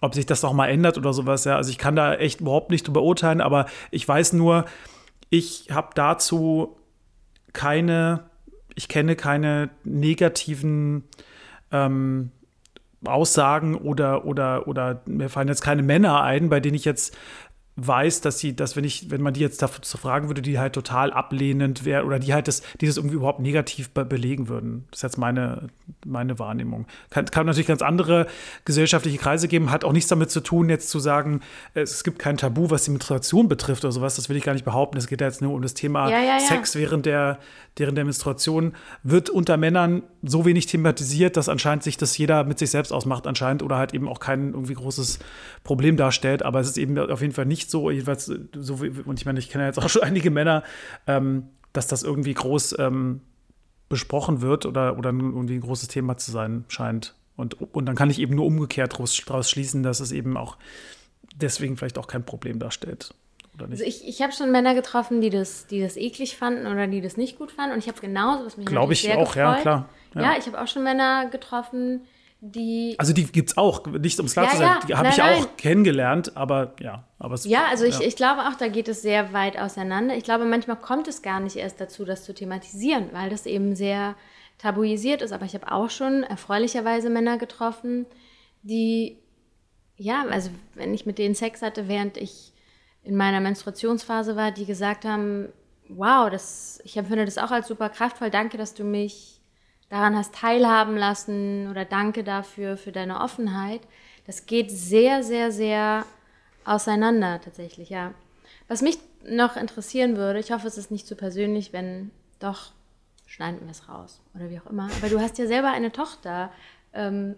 ob 0.00 0.14
sich 0.14 0.24
das 0.24 0.42
noch 0.42 0.54
mal 0.54 0.68
ändert 0.68 0.96
oder 0.96 1.12
sowas. 1.12 1.44
Ja, 1.44 1.56
also 1.56 1.70
ich 1.70 1.78
kann 1.78 1.96
da 1.96 2.14
echt 2.14 2.40
überhaupt 2.40 2.70
nicht 2.70 2.86
drüber 2.86 3.02
urteilen, 3.02 3.42
aber 3.42 3.66
ich 3.90 4.08
weiß 4.08 4.32
nur, 4.32 4.64
ich 5.28 5.68
habe 5.70 5.90
dazu 5.94 6.76
keine, 7.52 8.24
ich 8.74 8.88
kenne 8.88 9.16
keine 9.16 9.70
negativen 9.84 11.04
ähm, 11.72 12.30
Aussagen 13.04 13.74
oder, 13.74 14.24
oder, 14.24 14.66
oder 14.68 15.02
mir 15.06 15.28
fallen 15.28 15.48
jetzt 15.48 15.62
keine 15.62 15.82
Männer 15.82 16.22
ein, 16.22 16.48
bei 16.48 16.60
denen 16.60 16.74
ich 16.74 16.84
jetzt 16.84 17.16
weiß, 17.76 18.22
dass 18.22 18.38
sie, 18.38 18.56
dass 18.56 18.74
wenn 18.74 18.84
ich, 18.84 19.10
wenn 19.10 19.20
man 19.20 19.34
die 19.34 19.40
jetzt 19.40 19.60
dazu 19.60 19.98
fragen 19.98 20.28
würde, 20.28 20.40
die 20.40 20.58
halt 20.58 20.72
total 20.72 21.12
ablehnend 21.12 21.84
wäre 21.84 22.04
oder 22.04 22.18
die 22.18 22.32
halt 22.32 22.48
das, 22.48 22.62
die 22.80 22.86
das 22.86 22.96
irgendwie 22.96 23.16
überhaupt 23.16 23.40
negativ 23.40 23.90
be 23.90 24.06
belegen 24.06 24.48
würden. 24.48 24.86
Das 24.90 25.00
ist 25.00 25.02
jetzt 25.02 25.18
meine, 25.18 25.68
meine 26.06 26.38
Wahrnehmung. 26.38 26.86
Kann, 27.10 27.26
kann 27.26 27.44
natürlich 27.44 27.66
ganz 27.66 27.82
andere 27.82 28.28
gesellschaftliche 28.64 29.18
Kreise 29.18 29.46
geben, 29.46 29.70
hat 29.70 29.84
auch 29.84 29.92
nichts 29.92 30.08
damit 30.08 30.30
zu 30.30 30.40
tun, 30.40 30.70
jetzt 30.70 30.88
zu 30.88 30.98
sagen, 30.98 31.40
es 31.74 32.02
gibt 32.02 32.18
kein 32.18 32.38
Tabu, 32.38 32.70
was 32.70 32.84
die 32.84 32.92
Menstruation 32.92 33.46
betrifft 33.48 33.84
oder 33.84 33.92
sowas. 33.92 34.16
Das 34.16 34.30
will 34.30 34.36
ich 34.36 34.44
gar 34.44 34.54
nicht 34.54 34.64
behaupten. 34.64 34.96
Es 34.96 35.06
geht 35.06 35.20
ja 35.20 35.26
jetzt 35.26 35.42
nur 35.42 35.52
um 35.52 35.60
das 35.60 35.74
Thema 35.74 36.08
Ja, 36.08 36.18
ja, 36.18 36.38
ja. 36.38 36.40
Sex 36.40 36.76
während 36.76 37.04
der, 37.04 37.38
während 37.76 37.98
der 37.98 38.04
Menstruation. 38.04 38.72
Wird 39.02 39.28
unter 39.28 39.58
Männern 39.58 40.02
so 40.22 40.46
wenig 40.46 40.64
thematisiert, 40.64 41.36
dass 41.36 41.50
anscheinend 41.50 41.82
sich 41.82 41.98
das 41.98 42.16
jeder 42.16 42.44
mit 42.44 42.58
sich 42.58 42.70
selbst 42.70 42.92
ausmacht, 42.92 43.26
anscheinend, 43.26 43.62
oder 43.62 43.76
halt 43.76 43.92
eben 43.92 44.08
auch 44.08 44.20
kein 44.20 44.54
irgendwie 44.54 44.74
großes 44.74 45.18
Problem 45.62 45.98
darstellt. 45.98 46.42
Aber 46.42 46.60
es 46.60 46.68
ist 46.68 46.78
eben 46.78 46.98
auf 46.98 47.20
jeden 47.20 47.34
Fall 47.34 47.44
nicht 47.44 47.65
so, 47.70 47.90
jedenfalls 47.90 48.26
so 48.54 48.82
wie, 48.82 48.88
und 49.04 49.18
ich 49.20 49.26
meine, 49.26 49.38
ich 49.38 49.48
kenne 49.50 49.64
ja 49.64 49.68
jetzt 49.68 49.78
auch 49.78 49.88
schon 49.88 50.02
einige 50.02 50.30
Männer, 50.30 50.62
ähm, 51.06 51.48
dass 51.72 51.86
das 51.86 52.02
irgendwie 52.02 52.34
groß 52.34 52.78
ähm, 52.78 53.20
besprochen 53.88 54.40
wird 54.40 54.66
oder, 54.66 54.98
oder 54.98 55.10
irgendwie 55.10 55.54
ein 55.54 55.60
großes 55.60 55.88
Thema 55.88 56.16
zu 56.16 56.30
sein 56.30 56.64
scheint. 56.68 57.14
Und, 57.36 57.60
und 57.60 57.86
dann 57.86 57.94
kann 57.96 58.10
ich 58.10 58.18
eben 58.18 58.34
nur 58.34 58.46
umgekeht 58.46 58.92
daraus, 58.92 59.14
schließen, 59.14 59.82
dass 59.82 60.00
es 60.00 60.10
eben 60.10 60.36
auch 60.36 60.56
deswegen 61.34 61.76
vielleicht 61.76 61.98
auch 61.98 62.06
kein 62.06 62.24
Problem 62.24 62.58
darstellt. 62.58 63.14
Oder 63.54 63.66
nicht? 63.68 63.82
Also 63.82 63.84
ich, 63.84 64.08
ich 64.08 64.22
habe 64.22 64.32
schon 64.32 64.50
Männer 64.50 64.74
getroffen, 64.74 65.20
die 65.20 65.30
das, 65.30 65.66
die 65.66 65.80
das 65.80 65.96
eklig 65.96 66.36
fanden 66.36 66.66
oder 66.66 66.86
die 66.86 67.00
das 67.00 67.16
nicht 67.16 67.38
gut 67.38 67.52
fanden. 67.52 67.74
Und 67.74 67.78
ich 67.78 67.88
habe 67.88 68.00
genauso, 68.00 68.46
was 68.46 68.56
mich 68.56 68.66
Glaube 68.66 68.92
ich 68.94 69.02
sehr 69.02 69.18
auch, 69.18 69.36
ja, 69.36 69.50
gefreut. 69.50 69.62
klar. 69.62 69.88
Ja, 70.14 70.22
Ja. 70.22 70.38
ich 70.38 70.46
habe 70.46 70.60
auch 70.60 70.66
schon 70.66 70.82
Männer 70.82 71.28
getroffen, 71.30 72.02
die 72.52 72.94
Also 72.98 73.12
die 73.12 73.24
gibt 73.24 73.50
es 73.50 73.56
auch, 73.56 73.86
nicht 73.86 74.18
um 74.20 74.26
es 74.26 74.32
klar 74.32 74.46
Ja, 74.46 74.50
zu 74.50 74.56
sein, 74.58 74.66
ja, 74.66 74.80
die 74.86 74.94
habe 74.94 75.08
ich 75.08 75.16
nein. 75.18 75.42
auch 75.42 75.56
kennengelernt, 75.56 76.36
aber 76.36 76.74
ja, 76.80 77.04
aber 77.18 77.34
es, 77.34 77.44
Ja, 77.44 77.66
also 77.70 77.84
ich, 77.84 78.00
ich 78.00 78.16
glaube 78.16 78.42
auch, 78.42 78.54
da 78.54 78.68
geht 78.68 78.88
es 78.88 79.02
sehr 79.02 79.32
weit 79.32 79.58
auseinander. 79.58 80.16
Ich 80.16 80.24
glaube, 80.24 80.44
manchmal 80.44 80.76
kommt 80.76 81.08
es 81.08 81.22
gar 81.22 81.40
nicht 81.40 81.56
erst 81.56 81.80
dazu, 81.80 82.04
das 82.04 82.24
zu 82.24 82.34
thematisieren, 82.34 83.08
weil 83.12 83.30
das 83.30 83.46
eben 83.46 83.76
sehr 83.76 84.14
tabuisiert 84.58 85.22
ist. 85.22 85.32
Aber 85.32 85.44
ich 85.44 85.54
habe 85.54 85.70
auch 85.70 85.90
schon 85.90 86.22
erfreulicherweise 86.22 87.10
Männer 87.10 87.38
getroffen, 87.38 88.06
die, 88.62 89.18
ja, 89.96 90.24
also 90.30 90.50
wenn 90.74 90.92
ich 90.94 91.06
mit 91.06 91.18
denen 91.18 91.34
Sex 91.34 91.62
hatte, 91.62 91.88
während 91.88 92.16
ich 92.16 92.52
in 93.02 93.16
meiner 93.16 93.40
Menstruationsphase 93.40 94.34
war, 94.34 94.50
die 94.50 94.66
gesagt 94.66 95.04
haben, 95.04 95.48
wow, 95.88 96.28
das, 96.28 96.80
ich 96.84 96.96
empfinde 96.96 97.24
das 97.24 97.38
auch 97.38 97.50
als 97.50 97.68
super 97.68 97.88
kraftvoll. 97.88 98.30
Danke, 98.30 98.58
dass 98.58 98.74
du 98.74 98.82
mich 98.84 99.35
daran 99.88 100.16
hast 100.16 100.34
teilhaben 100.34 100.96
lassen 100.96 101.68
oder 101.70 101.84
danke 101.84 102.24
dafür, 102.24 102.76
für 102.76 102.92
deine 102.92 103.20
Offenheit. 103.20 103.80
Das 104.26 104.46
geht 104.46 104.70
sehr, 104.70 105.22
sehr, 105.22 105.52
sehr 105.52 106.04
auseinander 106.64 107.40
tatsächlich, 107.40 107.90
ja. 107.90 108.12
Was 108.68 108.82
mich 108.82 108.98
noch 109.24 109.56
interessieren 109.56 110.16
würde, 110.16 110.40
ich 110.40 110.50
hoffe, 110.50 110.66
es 110.66 110.78
ist 110.78 110.90
nicht 110.90 111.06
zu 111.06 111.14
persönlich, 111.14 111.72
wenn 111.72 112.10
doch, 112.38 112.72
schneiden 113.26 113.60
wir 113.62 113.70
es 113.70 113.88
raus 113.88 114.20
oder 114.34 114.50
wie 114.50 114.58
auch 114.58 114.66
immer. 114.66 114.88
Aber 114.98 115.08
du 115.08 115.20
hast 115.20 115.38
ja 115.38 115.46
selber 115.46 115.70
eine 115.70 115.92
Tochter. 115.92 116.50
Ähm, 116.92 117.36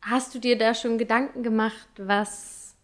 hast 0.00 0.34
du 0.34 0.38
dir 0.38 0.58
da 0.58 0.74
schon 0.74 0.98
Gedanken 0.98 1.42
gemacht, 1.42 1.88
was 1.96 2.74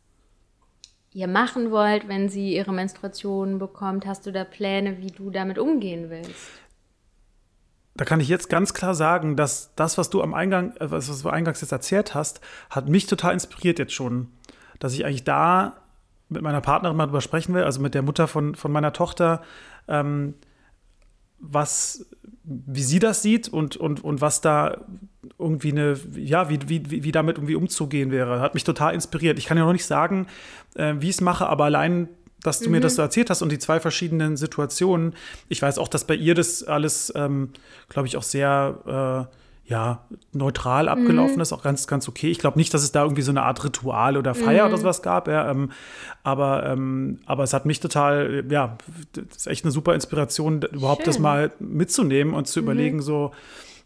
ihr 1.12 1.28
machen 1.28 1.70
wollt, 1.70 2.08
wenn 2.08 2.28
sie 2.28 2.54
ihre 2.54 2.72
Menstruation 2.72 3.58
bekommt? 3.58 4.06
Hast 4.06 4.26
du 4.26 4.32
da 4.32 4.44
Pläne, 4.44 4.98
wie 4.98 5.10
du 5.10 5.30
damit 5.30 5.58
umgehen 5.58 6.10
willst? 6.10 6.50
Da 7.98 8.04
kann 8.04 8.20
ich 8.20 8.28
jetzt 8.28 8.48
ganz 8.48 8.74
klar 8.74 8.94
sagen, 8.94 9.34
dass 9.34 9.74
das, 9.74 9.98
was 9.98 10.08
du 10.08 10.22
am 10.22 10.32
Eingang, 10.32 10.74
äh, 10.76 10.90
was, 10.90 11.20
du 11.20 11.28
eingangs 11.28 11.60
jetzt 11.60 11.72
erzählt 11.72 12.14
hast, 12.14 12.40
hat 12.70 12.88
mich 12.88 13.06
total 13.06 13.34
inspiriert 13.34 13.78
jetzt 13.78 13.92
schon. 13.92 14.28
Dass 14.78 14.94
ich 14.94 15.04
eigentlich 15.04 15.24
da 15.24 15.76
mit 16.28 16.42
meiner 16.42 16.60
Partnerin 16.60 16.96
mal 16.96 17.06
drüber 17.06 17.20
sprechen 17.20 17.54
will, 17.54 17.64
also 17.64 17.80
mit 17.80 17.94
der 17.94 18.02
Mutter 18.02 18.28
von, 18.28 18.54
von 18.54 18.70
meiner 18.70 18.92
Tochter, 18.92 19.42
ähm, 19.88 20.34
was, 21.40 22.06
wie 22.44 22.82
sie 22.82 23.00
das 23.00 23.22
sieht 23.22 23.48
und, 23.48 23.76
und, 23.76 24.04
und 24.04 24.20
was 24.20 24.40
da 24.40 24.84
irgendwie 25.36 25.72
eine, 25.72 25.96
ja, 26.14 26.48
wie, 26.48 26.60
wie, 26.68 26.90
wie 26.90 27.02
wie 27.02 27.12
damit 27.12 27.36
irgendwie 27.36 27.56
umzugehen 27.56 28.12
wäre. 28.12 28.40
Hat 28.40 28.54
mich 28.54 28.64
total 28.64 28.94
inspiriert. 28.94 29.38
Ich 29.38 29.46
kann 29.46 29.58
ja 29.58 29.64
noch 29.64 29.72
nicht 29.72 29.86
sagen, 29.86 30.28
äh, 30.76 30.94
wie 30.98 31.08
ich 31.08 31.16
es 31.16 31.20
mache, 31.20 31.48
aber 31.48 31.64
allein, 31.64 32.08
dass 32.42 32.60
du 32.60 32.70
mir 32.70 32.80
das 32.80 32.94
so 32.94 33.02
erzählt 33.02 33.30
hast 33.30 33.42
und 33.42 33.50
die 33.50 33.58
zwei 33.58 33.80
verschiedenen 33.80 34.36
Situationen, 34.36 35.14
ich 35.48 35.60
weiß 35.60 35.78
auch, 35.78 35.88
dass 35.88 36.04
bei 36.04 36.14
ihr 36.14 36.34
das 36.34 36.62
alles, 36.62 37.12
ähm, 37.16 37.50
glaube 37.88 38.08
ich, 38.08 38.16
auch 38.16 38.22
sehr, 38.22 39.28
äh, 39.30 39.34
ja, 39.68 40.06
neutral 40.32 40.88
abgelaufen 40.88 41.40
ist, 41.42 41.52
auch 41.52 41.62
ganz, 41.62 41.86
ganz 41.86 42.08
okay. 42.08 42.30
Ich 42.30 42.38
glaube 42.38 42.58
nicht, 42.58 42.72
dass 42.72 42.82
es 42.82 42.90
da 42.90 43.02
irgendwie 43.02 43.20
so 43.20 43.32
eine 43.32 43.42
Art 43.42 43.62
Ritual 43.62 44.16
oder 44.16 44.34
Feier 44.34 44.66
oder 44.66 44.78
sowas 44.78 45.02
gab, 45.02 45.28
ja, 45.28 45.50
ähm, 45.50 45.72
aber, 46.22 46.64
ähm, 46.64 47.18
aber 47.26 47.42
es 47.42 47.52
hat 47.52 47.66
mich 47.66 47.78
total, 47.78 48.44
ja, 48.48 48.78
das 49.12 49.36
ist 49.36 49.46
echt 49.46 49.66
eine 49.66 49.72
super 49.72 49.94
Inspiration, 49.94 50.62
überhaupt 50.62 51.06
das 51.06 51.16
Schön. 51.16 51.22
mal 51.22 51.52
mitzunehmen 51.58 52.32
und 52.32 52.48
zu 52.48 52.60
überlegen, 52.60 53.02
so, 53.02 53.32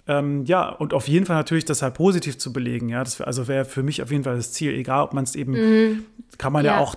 ähm, 0.07 0.45
ja, 0.45 0.69
und 0.69 0.95
auf 0.95 1.09
jeden 1.09 1.27
Fall 1.27 1.37
natürlich 1.37 1.65
das 1.65 1.83
halt 1.83 1.95
positiv 1.95 2.39
zu 2.39 2.53
belegen, 2.53 2.89
ja, 2.89 3.03
das 3.03 3.21
also 3.21 3.49
wäre 3.49 3.65
für 3.65 3.83
mich 3.83 4.03
auf 4.03 4.13
jeden 4.13 4.23
Fall 4.23 4.37
das 4.37 4.53
Ziel, 4.53 4.73
egal 4.75 5.03
ob 5.03 5.15
man 5.15 5.25
es 5.25 5.35
eben, 5.35 6.05
kann 6.39 6.53
man 6.53 6.65
ja. 6.65 6.75
Ja. 6.75 6.79
auch 6.79 6.95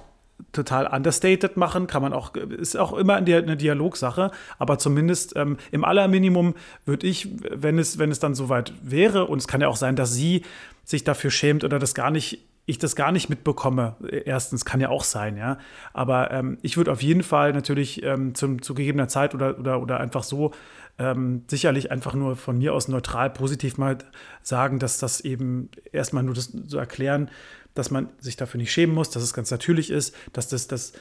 total 0.51 0.87
understated 0.87 1.57
machen, 1.57 1.87
kann 1.87 2.01
man 2.01 2.13
auch, 2.13 2.35
ist 2.35 2.77
auch 2.77 2.93
immer 2.93 3.15
eine 3.15 3.57
Dialogsache, 3.57 4.31
aber 4.57 4.77
zumindest 4.77 5.35
ähm, 5.35 5.57
im 5.71 5.83
Allerminimum 5.83 6.55
würde 6.85 7.07
ich, 7.07 7.29
wenn 7.49 7.79
es, 7.79 7.99
wenn 7.99 8.11
es 8.11 8.19
dann 8.19 8.35
soweit 8.35 8.73
wäre, 8.81 9.25
und 9.25 9.39
es 9.39 9.47
kann 9.47 9.61
ja 9.61 9.67
auch 9.67 9.75
sein, 9.75 9.95
dass 9.95 10.13
sie 10.13 10.43
sich 10.83 11.03
dafür 11.03 11.31
schämt 11.31 11.63
oder 11.63 11.79
das 11.79 11.93
gar 11.93 12.11
nicht, 12.11 12.39
ich 12.65 12.79
das 12.79 12.95
gar 12.95 13.11
nicht 13.11 13.29
mitbekomme. 13.29 13.95
Erstens 14.25 14.65
kann 14.65 14.79
ja 14.79 14.89
auch 14.89 15.03
sein, 15.03 15.37
ja. 15.37 15.59
Aber 15.93 16.31
ähm, 16.31 16.57
ich 16.61 16.77
würde 16.77 16.91
auf 16.91 17.03
jeden 17.03 17.23
Fall 17.23 17.53
natürlich 17.53 18.03
ähm, 18.03 18.33
zum, 18.33 18.61
zu 18.61 18.73
gegebener 18.73 19.07
Zeit 19.07 19.35
oder, 19.35 19.59
oder, 19.59 19.81
oder 19.81 19.99
einfach 19.99 20.23
so 20.23 20.51
ähm, 20.97 21.43
sicherlich 21.47 21.91
einfach 21.91 22.13
nur 22.13 22.35
von 22.35 22.57
mir 22.57 22.73
aus 22.73 22.87
neutral 22.87 23.29
positiv 23.29 23.77
mal 23.77 23.97
sagen, 24.41 24.79
dass 24.79 24.97
das 24.97 25.21
eben 25.21 25.69
erstmal 25.91 26.23
nur 26.23 26.33
das 26.33 26.51
zu 26.67 26.77
erklären, 26.77 27.29
dass 27.73 27.91
man 27.91 28.09
sich 28.19 28.35
dafür 28.35 28.57
nicht 28.57 28.71
schämen 28.71 28.95
muss, 28.95 29.09
dass 29.09 29.21
es 29.21 29.33
ganz 29.33 29.51
natürlich 29.51 29.91
ist, 29.91 30.15
dass 30.33 30.47
das, 30.47 30.67
das 30.67 30.93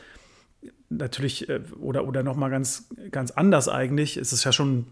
natürlich 0.90 1.48
äh, 1.48 1.60
oder, 1.80 2.06
oder 2.06 2.22
nochmal 2.22 2.50
ganz, 2.50 2.88
ganz 3.10 3.30
anders 3.30 3.68
eigentlich, 3.68 4.16
ist 4.16 4.32
es 4.32 4.44
ja 4.44 4.52
schon 4.52 4.86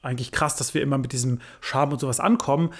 eigentlich 0.00 0.30
krass, 0.30 0.54
dass 0.56 0.74
wir 0.74 0.80
immer 0.82 0.96
mit 0.96 1.12
diesem 1.12 1.40
Scham 1.60 1.90
und 1.92 1.98
sowas 2.00 2.20
ankommen, 2.20 2.70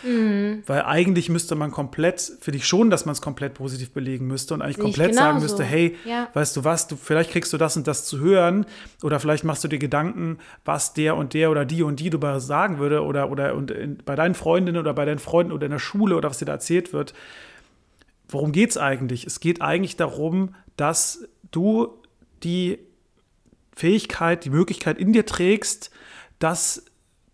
weil 0.66 0.82
eigentlich 0.82 1.28
müsste 1.28 1.56
man 1.56 1.72
komplett, 1.72 2.20
finde 2.40 2.58
ich 2.58 2.66
schon, 2.66 2.90
dass 2.90 3.06
man 3.06 3.12
es 3.12 3.20
komplett 3.20 3.54
positiv 3.54 3.90
belegen 3.90 4.26
müsste 4.28 4.54
und 4.54 4.62
eigentlich 4.62 4.78
komplett 4.78 5.14
sagen 5.16 5.38
genauso. 5.38 5.56
müsste, 5.56 5.64
hey, 5.64 5.96
Ja. 6.04 6.28
weißt 6.32 6.56
du 6.56 6.64
was, 6.64 6.86
du, 6.86 6.96
vielleicht 6.96 7.30
kriegst 7.30 7.52
du 7.52 7.56
das 7.58 7.76
und 7.76 7.86
das 7.88 8.04
zu 8.06 8.20
hören 8.20 8.66
oder 9.02 9.18
vielleicht 9.18 9.42
machst 9.42 9.64
du 9.64 9.68
dir 9.68 9.78
Gedanken, 9.80 10.38
was 10.64 10.94
der 10.94 11.16
und 11.16 11.34
der 11.34 11.50
oder 11.50 11.64
die 11.64 11.82
und 11.82 11.98
die 11.98 12.08
darüber 12.10 12.38
sagen 12.38 12.78
würde 12.78 13.02
oder, 13.02 13.30
oder 13.30 13.54
und 13.56 13.72
in, 13.72 13.98
bei 14.04 14.14
deinen 14.14 14.34
Freundinnen 14.36 14.78
oder 14.80 14.94
bei 14.94 15.04
deinen 15.04 15.18
Freunden 15.18 15.50
oder 15.52 15.66
in 15.66 15.72
der 15.72 15.78
Schule 15.80 16.16
oder 16.16 16.30
was 16.30 16.38
dir 16.38 16.44
da 16.46 16.52
erzählt 16.52 16.92
wird. 16.92 17.14
Worum 18.28 18.52
geht 18.52 18.70
es 18.70 18.78
eigentlich? 18.78 19.26
Es 19.26 19.40
geht 19.40 19.60
eigentlich 19.60 19.96
darum, 19.96 20.54
dass 20.76 21.26
du 21.50 21.88
die 22.44 22.78
Fähigkeit, 23.74 24.44
die 24.44 24.50
Möglichkeit 24.50 24.98
in 24.98 25.12
dir 25.12 25.26
trägst, 25.26 25.90
dass 26.38 26.84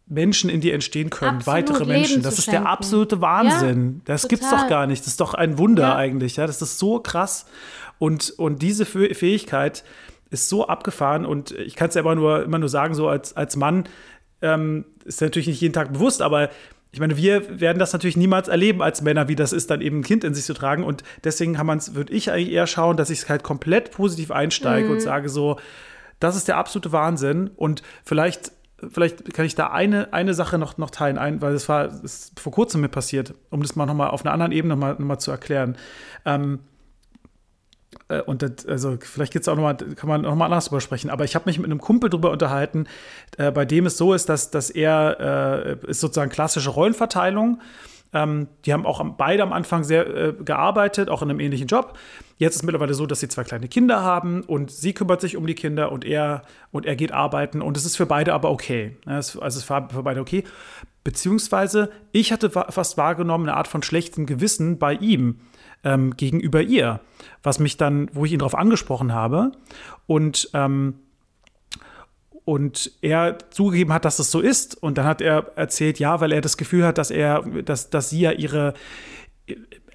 Menschen 0.06 0.50
in 0.50 0.60
dir 0.60 0.74
entstehen 0.74 1.08
können, 1.10 1.38
Absolut 1.38 1.56
weitere 1.56 1.78
Leben 1.84 1.88
Menschen. 2.00 2.22
Das 2.22 2.38
ist 2.38 2.44
schenken. 2.44 2.62
der 2.64 2.70
absolute 2.70 3.20
Wahnsinn. 3.20 4.02
das 4.04 4.22
total. 4.22 4.28
gibt's 4.36 4.50
doch 4.50 4.68
gar 4.68 4.86
nicht. 4.86 5.00
Das 5.02 5.08
ist 5.08 5.20
doch 5.20 5.34
ein 5.34 5.56
Wunder 5.58 5.82
Ja. 5.84 5.96
eigentlich. 5.96 6.36
Ja, 6.36 6.46
das 6.46 6.60
ist 6.60 6.78
so 6.78 6.98
krass. 7.00 7.46
Und, 7.98 8.30
und 8.36 8.60
diese 8.60 8.84
Fäh- 8.84 9.14
Fähigkeit 9.14 9.82
ist 10.30 10.48
so 10.48 10.66
abgefahren. 10.66 11.24
Und 11.24 11.52
ich 11.52 11.74
kann 11.76 11.88
es 11.88 11.94
ja 11.94 12.02
immer 12.02 12.14
nur, 12.14 12.42
immer 12.44 12.58
nur 12.58 12.68
sagen, 12.68 12.94
so 12.94 13.08
als, 13.08 13.36
als 13.36 13.56
Mann 13.56 13.84
ähm, 14.42 14.84
ist 15.04 15.20
natürlich 15.22 15.46
nicht 15.46 15.60
jeden 15.60 15.72
Tag 15.74 15.92
bewusst, 15.92 16.20
aber 16.20 16.50
ich 16.92 17.00
meine, 17.00 17.16
wir 17.16 17.60
werden 17.60 17.78
das 17.78 17.92
natürlich 17.92 18.16
niemals 18.16 18.46
erleben 18.48 18.80
als 18.82 19.00
Männer, 19.02 19.26
wie 19.26 19.34
das 19.34 19.52
ist, 19.52 19.68
dann 19.70 19.80
eben 19.80 20.00
ein 20.00 20.04
Kind 20.04 20.22
in 20.22 20.32
sich 20.34 20.44
zu 20.44 20.54
tragen. 20.54 20.84
Und 20.84 21.02
deswegen 21.24 21.54
kann 21.54 21.66
man's, 21.66 21.94
würde 21.94 22.12
ich 22.12 22.30
eigentlich 22.30 22.52
eher 22.52 22.66
schauen, 22.68 22.96
dass 22.96 23.10
ich 23.10 23.28
halt 23.28 23.42
komplett 23.42 23.90
positiv 23.90 24.30
einsteige 24.30 24.90
und 24.92 25.00
sage 25.00 25.28
so, 25.28 25.58
das 26.20 26.36
ist 26.36 26.46
der 26.46 26.56
absolute 26.56 26.92
Wahnsinn. 26.92 27.50
Und 27.56 27.82
vielleicht, 28.04 28.52
vielleicht 28.90 29.34
kann 29.34 29.44
ich 29.44 29.54
da 29.54 29.68
eine, 29.68 30.12
eine 30.12 30.34
Sache 30.34 30.58
noch, 30.58 30.78
noch 30.78 30.90
teilen, 30.90 31.18
ein, 31.18 31.40
weil 31.40 31.52
das 31.52 31.68
war 31.68 31.88
das 31.88 32.02
ist 32.02 32.40
vor 32.40 32.52
kurzem 32.52 32.80
mir 32.80 32.88
passiert, 32.88 33.34
um 33.50 33.62
das 33.62 33.76
mal 33.76 33.86
nochmal 33.86 34.10
auf 34.10 34.24
einer 34.24 34.32
anderen 34.32 34.52
Ebene 34.52 34.74
nochmal 34.74 34.92
noch 34.94 35.00
mal 35.00 35.18
zu 35.18 35.30
erklären. 35.30 35.76
Ähm, 36.24 36.60
äh, 38.08 38.20
und 38.22 38.42
das, 38.42 38.66
also 38.66 38.96
vielleicht 39.00 39.32
geht's 39.32 39.48
auch 39.48 39.56
noch 39.56 39.62
mal, 39.62 39.76
kann 39.76 40.08
man 40.08 40.22
noch 40.22 40.34
mal 40.34 40.46
anders 40.46 40.66
drüber 40.66 40.80
sprechen. 40.80 41.10
Aber 41.10 41.24
ich 41.24 41.34
habe 41.34 41.46
mich 41.46 41.58
mit 41.58 41.66
einem 41.66 41.80
Kumpel 41.80 42.10
drüber 42.10 42.30
unterhalten, 42.30 42.86
äh, 43.38 43.50
bei 43.50 43.64
dem 43.64 43.86
es 43.86 43.96
so 43.96 44.14
ist, 44.14 44.28
dass, 44.28 44.50
dass 44.50 44.70
er 44.70 45.78
äh, 45.84 45.90
ist 45.90 46.00
sozusagen 46.00 46.30
klassische 46.30 46.70
Rollenverteilung. 46.70 47.60
Ähm, 48.14 48.48
die 48.64 48.72
haben 48.72 48.86
auch 48.86 49.00
am, 49.00 49.16
beide 49.16 49.42
am 49.42 49.52
Anfang 49.52 49.84
sehr 49.84 50.06
äh, 50.06 50.32
gearbeitet, 50.32 51.10
auch 51.10 51.20
in 51.20 51.30
einem 51.30 51.40
ähnlichen 51.40 51.66
Job. 51.66 51.98
Jetzt 52.38 52.54
ist 52.54 52.62
es 52.62 52.62
mittlerweile 52.62 52.94
so, 52.94 53.06
dass 53.06 53.20
sie 53.20 53.28
zwei 53.28 53.44
kleine 53.44 53.68
Kinder 53.68 54.02
haben 54.02 54.42
und 54.42 54.70
sie 54.70 54.92
kümmert 54.92 55.20
sich 55.20 55.36
um 55.36 55.46
die 55.46 55.54
Kinder 55.54 55.92
und 55.92 56.04
er 56.04 56.42
und 56.70 56.86
er 56.86 56.96
geht 56.96 57.12
arbeiten 57.12 57.60
und 57.60 57.76
es 57.76 57.84
ist 57.84 57.96
für 57.96 58.06
beide 58.06 58.32
aber 58.32 58.50
okay. 58.50 58.96
Also 59.04 59.42
es 59.42 59.56
ist 59.56 59.64
für 59.64 60.02
beide 60.02 60.20
okay. 60.20 60.44
Beziehungsweise 61.02 61.90
ich 62.12 62.32
hatte 62.32 62.50
fast 62.50 62.96
wahrgenommen 62.96 63.48
eine 63.48 63.56
Art 63.56 63.68
von 63.68 63.82
schlechtem 63.82 64.24
Gewissen 64.24 64.78
bei 64.78 64.94
ihm, 64.94 65.40
ähm, 65.84 66.16
gegenüber 66.16 66.62
ihr, 66.62 67.00
was 67.42 67.58
mich 67.58 67.76
dann, 67.76 68.08
wo 68.14 68.24
ich 68.24 68.32
ihn 68.32 68.38
darauf 68.38 68.54
angesprochen 68.54 69.12
habe 69.12 69.52
und 70.06 70.48
ähm, 70.54 70.94
und 72.44 72.92
er 73.00 73.38
zugegeben 73.50 73.92
hat, 73.92 74.04
dass 74.04 74.18
es 74.18 74.30
so 74.30 74.40
ist. 74.40 74.80
Und 74.82 74.98
dann 74.98 75.06
hat 75.06 75.20
er 75.20 75.52
erzählt, 75.56 75.98
ja, 75.98 76.20
weil 76.20 76.32
er 76.32 76.40
das 76.40 76.56
Gefühl 76.56 76.84
hat, 76.84 76.98
dass 76.98 77.10
er, 77.10 77.42
dass, 77.42 77.90
dass 77.90 78.10
sie 78.10 78.20
ja 78.20 78.32
ihre 78.32 78.74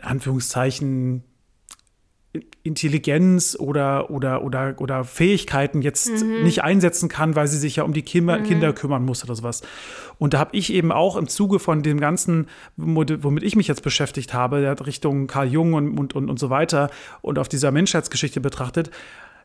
Anführungszeichen 0.02 1.24
Intelligenz 2.62 3.56
oder, 3.60 4.12
oder, 4.12 4.44
oder, 4.44 4.76
oder 4.78 5.04
Fähigkeiten 5.04 5.82
jetzt 5.82 6.24
mhm. 6.24 6.44
nicht 6.44 6.64
einsetzen 6.64 7.10
kann, 7.10 7.36
weil 7.36 7.48
sie 7.48 7.58
sich 7.58 7.78
ja 7.78 7.84
um 7.84 7.94
die 7.94 8.04
Kinder, 8.04 8.38
mhm. 8.40 8.44
Kinder 8.44 8.74
kümmern 8.74 9.04
muss 9.04 9.24
oder 9.24 9.36
sowas. 9.36 9.62
Und 10.20 10.34
da 10.34 10.40
habe 10.40 10.56
ich 10.56 10.72
eben 10.72 10.92
auch 10.92 11.16
im 11.16 11.28
Zuge 11.28 11.58
von 11.58 11.82
dem 11.82 12.00
Ganzen, 12.00 12.48
womit 12.78 13.44
ich 13.44 13.56
mich 13.56 13.68
jetzt 13.68 13.82
beschäftigt 13.82 14.34
habe, 14.34 14.62
der 14.62 14.86
Richtung 14.86 15.26
Karl 15.26 15.48
Jung 15.48 15.74
und, 15.74 15.98
und, 15.98 16.14
und, 16.14 16.30
und 16.30 16.40
so 16.40 16.50
weiter 16.50 16.92
und 17.22 17.40
auf 17.40 17.48
dieser 17.48 17.72
Menschheitsgeschichte 17.72 18.42
betrachtet, 18.42 18.92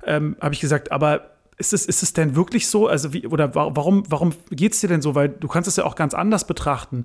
ähm, 0.05 0.36
habe 0.40 0.52
ich 0.55 0.60
gesagt, 0.60 0.93
aber 0.93 1.34
ist 1.56 1.72
es, 1.72 1.86
ist 1.86 2.02
es 2.02 2.12
denn 2.12 2.36
wirklich 2.36 2.68
so? 2.68 2.89
Also 2.89 3.12
wie, 3.12 3.26
oder 3.26 3.55
warum, 3.55 4.05
warum 4.09 4.32
geht 4.51 4.72
es 4.72 4.81
dir 4.81 4.89
denn 4.89 5.02
so? 5.02 5.14
Weil 5.14 5.28
du 5.28 5.48
kannst 5.48 5.68
es 5.68 5.76
ja 5.76 5.85
auch 5.85 5.94
ganz 5.94 6.14
anders 6.14 6.47
betrachten. 6.47 7.05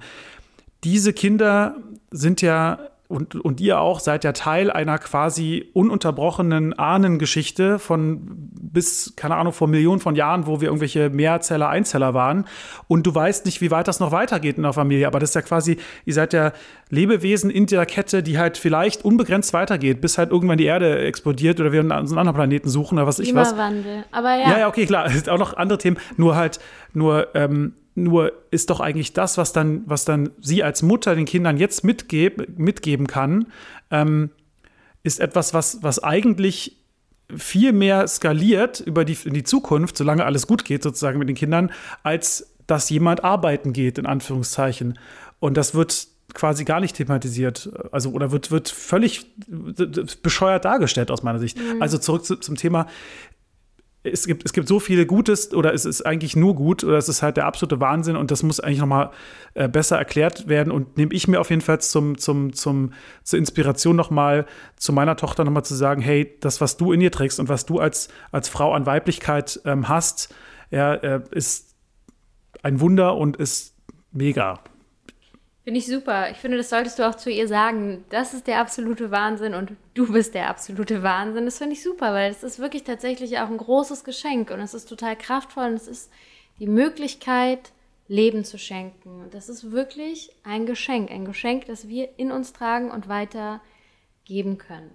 Diese 0.83 1.13
Kinder 1.13 1.75
sind 2.11 2.41
ja 2.41 2.79
und, 3.09 3.33
und 3.33 3.59
ihr 3.59 3.79
auch 3.79 3.99
seid 3.99 4.23
ja 4.23 4.33
Teil 4.33 4.69
einer 4.69 4.99
quasi 4.99 5.71
ununterbrochenen 5.73 6.77
Ahnengeschichte 6.77 7.79
von 7.79 8.21
bis, 8.21 9.13
keine 9.15 9.35
Ahnung, 9.35 9.51
vor 9.51 9.67
Millionen 9.67 9.99
von 9.99 10.15
Jahren, 10.15 10.45
wo 10.45 10.61
wir 10.61 10.67
irgendwelche 10.67 11.09
Mehrzeller, 11.09 11.69
Einzeller 11.69 12.13
waren. 12.13 12.45
Und 12.87 13.07
du 13.07 13.15
weißt 13.15 13.47
nicht, 13.47 13.61
wie 13.61 13.71
weit 13.71 13.87
das 13.87 13.99
noch 13.99 14.11
weitergeht 14.11 14.57
in 14.57 14.63
der 14.63 14.73
Familie. 14.73 15.07
Aber 15.07 15.19
das 15.19 15.31
ist 15.31 15.33
ja 15.33 15.41
quasi, 15.41 15.77
ihr 16.05 16.13
seid 16.13 16.33
ja 16.33 16.51
Lebewesen 16.91 17.49
in 17.49 17.65
der 17.65 17.87
Kette, 17.87 18.21
die 18.21 18.37
halt 18.37 18.59
vielleicht 18.59 19.03
unbegrenzt 19.03 19.53
weitergeht, 19.53 20.01
bis 20.01 20.19
halt 20.19 20.29
irgendwann 20.29 20.59
die 20.59 20.65
Erde 20.65 20.99
explodiert 20.99 21.59
oder 21.59 21.71
wir 21.71 21.79
einen 21.79 21.91
anderen 21.91 22.33
Planeten 22.35 22.69
suchen 22.69 22.99
oder 22.99 23.07
was 23.07 23.17
ich 23.17 23.33
was. 23.33 23.49
Klimawandel. 23.49 24.05
Aber 24.11 24.35
ja. 24.35 24.51
Ja, 24.51 24.59
ja, 24.59 24.67
okay, 24.67 24.85
klar. 24.85 25.09
Auch 25.29 25.39
noch 25.39 25.57
andere 25.57 25.79
Themen. 25.79 25.97
Nur 26.17 26.35
halt, 26.35 26.59
nur, 26.93 27.29
ähm, 27.33 27.73
nur 28.03 28.31
ist 28.51 28.69
doch 28.69 28.79
eigentlich 28.79 29.13
das, 29.13 29.37
was 29.37 29.53
dann, 29.53 29.83
was 29.85 30.05
dann 30.05 30.31
sie 30.39 30.63
als 30.63 30.81
Mutter 30.81 31.15
den 31.15 31.25
Kindern 31.25 31.57
jetzt 31.57 31.83
mitgeb, 31.83 32.57
mitgeben 32.57 33.07
kann, 33.07 33.47
ähm, 33.91 34.29
ist 35.03 35.19
etwas, 35.19 35.53
was, 35.53 35.81
was 35.81 36.03
eigentlich 36.03 36.77
viel 37.35 37.73
mehr 37.73 38.07
skaliert 38.07 38.79
über 38.79 39.05
die, 39.05 39.17
in 39.23 39.33
die 39.33 39.43
Zukunft, 39.43 39.97
solange 39.97 40.25
alles 40.25 40.47
gut 40.47 40.65
geht, 40.65 40.83
sozusagen 40.83 41.19
mit 41.19 41.29
den 41.29 41.35
Kindern, 41.35 41.71
als 42.03 42.55
dass 42.67 42.89
jemand 42.89 43.23
arbeiten 43.23 43.73
geht, 43.73 43.97
in 43.97 44.05
Anführungszeichen. 44.05 44.97
Und 45.39 45.57
das 45.57 45.73
wird 45.73 46.07
quasi 46.33 46.65
gar 46.65 46.79
nicht 46.79 46.95
thematisiert, 46.95 47.71
also 47.91 48.11
oder 48.11 48.31
wird, 48.31 48.51
wird 48.51 48.69
völlig 48.69 49.25
bescheuert 50.21 50.65
dargestellt 50.65 51.11
aus 51.11 51.23
meiner 51.23 51.39
Sicht. 51.39 51.57
Mhm. 51.57 51.81
Also 51.81 51.97
zurück 51.97 52.25
zu, 52.25 52.35
zum 52.35 52.55
Thema, 52.55 52.87
es 54.03 54.25
gibt, 54.25 54.45
es 54.45 54.53
gibt 54.53 54.67
so 54.67 54.79
viel 54.79 55.05
Gutes 55.05 55.53
oder 55.53 55.73
es 55.73 55.83
ist 55.83 56.05
eigentlich 56.05 56.35
nur 56.35 56.55
gut 56.55 56.83
oder 56.83 56.97
es 56.97 57.09
ist 57.09 57.21
halt 57.21 57.35
der 57.35 57.45
absolute 57.45 57.81
Wahnsinn 57.81 58.15
und 58.15 58.31
das 58.31 58.43
muss 58.43 58.59
eigentlich 58.59 58.79
nochmal 58.79 59.11
äh, 59.55 59.67
besser 59.67 59.97
erklärt 59.97 60.47
werden 60.47 60.71
und 60.71 60.97
nehme 60.97 61.13
ich 61.13 61.27
mir 61.27 61.39
auf 61.41 61.49
jeden 61.49 61.61
Fall 61.61 61.81
zum, 61.81 62.17
zum, 62.17 62.53
zum, 62.53 62.93
zur 63.23 63.39
Inspiration 63.39 63.97
nochmal 63.97 64.45
zu 64.77 64.93
meiner 64.93 65.17
Tochter 65.17 65.43
nochmal 65.43 65.65
zu 65.65 65.75
sagen, 65.75 66.01
hey, 66.01 66.37
das, 66.39 66.61
was 66.61 66.77
du 66.77 66.93
in 66.93 67.01
dir 67.01 67.11
trägst 67.11 67.39
und 67.41 67.49
was 67.49 67.65
du 67.65 67.79
als, 67.79 68.07
als 68.31 68.47
Frau 68.47 68.73
an 68.73 68.85
Weiblichkeit 68.85 69.59
ähm, 69.65 69.89
hast, 69.89 70.33
ja, 70.71 70.93
äh, 70.93 71.21
ist 71.31 71.75
ein 72.63 72.79
Wunder 72.79 73.17
und 73.17 73.35
ist 73.35 73.75
mega. 74.11 74.59
Finde 75.69 75.81
ich 75.81 75.85
super. 75.85 76.31
Ich 76.31 76.37
finde, 76.37 76.57
das 76.57 76.71
solltest 76.71 76.97
du 76.97 77.07
auch 77.07 77.13
zu 77.13 77.29
ihr 77.29 77.47
sagen. 77.47 78.03
Das 78.09 78.33
ist 78.33 78.47
der 78.47 78.59
absolute 78.59 79.11
Wahnsinn 79.11 79.53
und 79.53 79.73
du 79.93 80.11
bist 80.11 80.33
der 80.33 80.49
absolute 80.49 81.03
Wahnsinn. 81.03 81.45
Das 81.45 81.59
finde 81.59 81.73
ich 81.73 81.83
super, 81.83 82.11
weil 82.11 82.31
es 82.31 82.41
ist 82.41 82.57
wirklich 82.57 82.85
tatsächlich 82.85 83.37
auch 83.37 83.49
ein 83.49 83.57
großes 83.57 84.03
Geschenk 84.03 84.49
und 84.49 84.61
es 84.61 84.73
ist 84.73 84.89
total 84.89 85.15
kraftvoll 85.15 85.65
und 85.65 85.75
es 85.75 85.87
ist 85.87 86.11
die 86.57 86.65
Möglichkeit, 86.65 87.71
Leben 88.07 88.45
zu 88.45 88.57
schenken. 88.57 89.21
Und 89.21 89.35
das 89.35 89.47
ist 89.47 89.71
wirklich 89.71 90.31
ein 90.43 90.65
Geschenk, 90.65 91.11
ein 91.11 91.23
Geschenk, 91.23 91.67
das 91.67 91.87
wir 91.87 92.17
in 92.17 92.31
uns 92.31 92.51
tragen 92.51 92.89
und 92.89 93.07
weitergeben 93.07 94.57
können. 94.57 94.89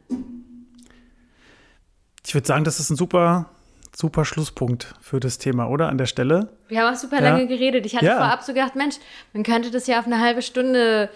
Ich 2.27 2.35
würde 2.35 2.49
sagen, 2.49 2.65
das 2.65 2.81
ist 2.81 2.91
ein 2.91 2.97
super 2.97 3.49
super 3.97 4.25
Schlusspunkt 4.25 4.95
für 5.01 5.21
das 5.21 5.39
Thema, 5.39 5.69
oder? 5.69 5.89
An 5.89 5.99
der 5.99 6.07
Stelle. 6.07 6.49
Wir 6.69 6.81
haben 6.81 6.95
auch 6.95 6.99
super 6.99 7.17
ja. 7.17 7.31
lange 7.31 7.47
geredet. 7.47 7.87
Ich 7.87 7.95
hatte 7.95 8.07
ja. 8.07 8.17
vorab 8.17 8.43
so 8.43 8.53
gedacht, 8.53 8.77
Mensch, 8.77 8.97
man 9.33 9.43
könnte 9.43 9.71
das 9.71 9.87
ja 9.87 9.99
auf 9.99 10.07
eine 10.07 10.21
halbe 10.21 10.43
Stunde 10.43 11.11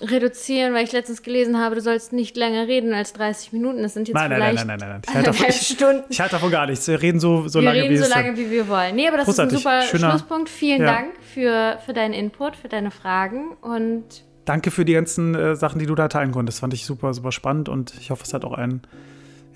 reduzieren, 0.00 0.74
weil 0.74 0.84
ich 0.84 0.92
letztens 0.92 1.22
gelesen 1.22 1.58
habe, 1.58 1.74
du 1.74 1.80
sollst 1.80 2.12
nicht 2.12 2.36
länger 2.36 2.68
reden 2.68 2.94
als 2.94 3.12
30 3.14 3.52
Minuten. 3.52 3.82
Das 3.82 3.94
sind 3.94 4.06
jetzt 4.06 4.14
nein, 4.14 4.30
vielleicht 4.30 4.64
nein, 4.64 4.66
nein, 4.66 4.78
nein, 4.78 4.88
nein, 4.88 5.00
nein. 5.00 5.02
Ich 5.08 5.14
halte, 5.14 5.30
davon, 5.30 5.46
ich, 5.48 6.10
ich 6.10 6.20
halte 6.20 6.32
davon 6.32 6.50
gar 6.50 6.66
nichts. 6.66 6.86
Wir 6.86 7.02
reden 7.02 7.18
so, 7.18 7.48
so 7.48 7.60
wir 7.60 7.66
lange, 7.66 7.82
reden 7.82 7.94
wie 7.94 7.98
so 7.98 8.08
lange, 8.08 8.36
wie 8.36 8.50
wir 8.50 8.68
wollen. 8.68 8.94
Nee, 8.94 9.08
aber 9.08 9.16
das 9.16 9.26
Großartig. 9.26 9.58
ist 9.58 9.66
ein 9.66 9.82
super 9.82 9.90
Schöner, 9.90 10.10
Schlusspunkt. 10.10 10.48
Vielen 10.48 10.82
ja. 10.82 10.92
Dank 10.92 11.08
für, 11.34 11.78
für 11.84 11.92
deinen 11.92 12.14
Input, 12.14 12.56
für 12.56 12.68
deine 12.68 12.90
Fragen 12.90 13.56
und 13.60 14.04
Danke 14.44 14.70
für 14.70 14.86
die 14.86 14.94
ganzen 14.94 15.34
äh, 15.34 15.56
Sachen, 15.56 15.78
die 15.78 15.84
du 15.84 15.94
da 15.94 16.08
teilen 16.08 16.32
konntest. 16.32 16.60
Fand 16.60 16.72
ich 16.72 16.86
super, 16.86 17.12
super 17.12 17.32
spannend 17.32 17.68
und 17.68 17.92
ich 18.00 18.10
hoffe, 18.10 18.22
es 18.24 18.32
hat 18.32 18.46
auch 18.46 18.54
einen 18.54 18.80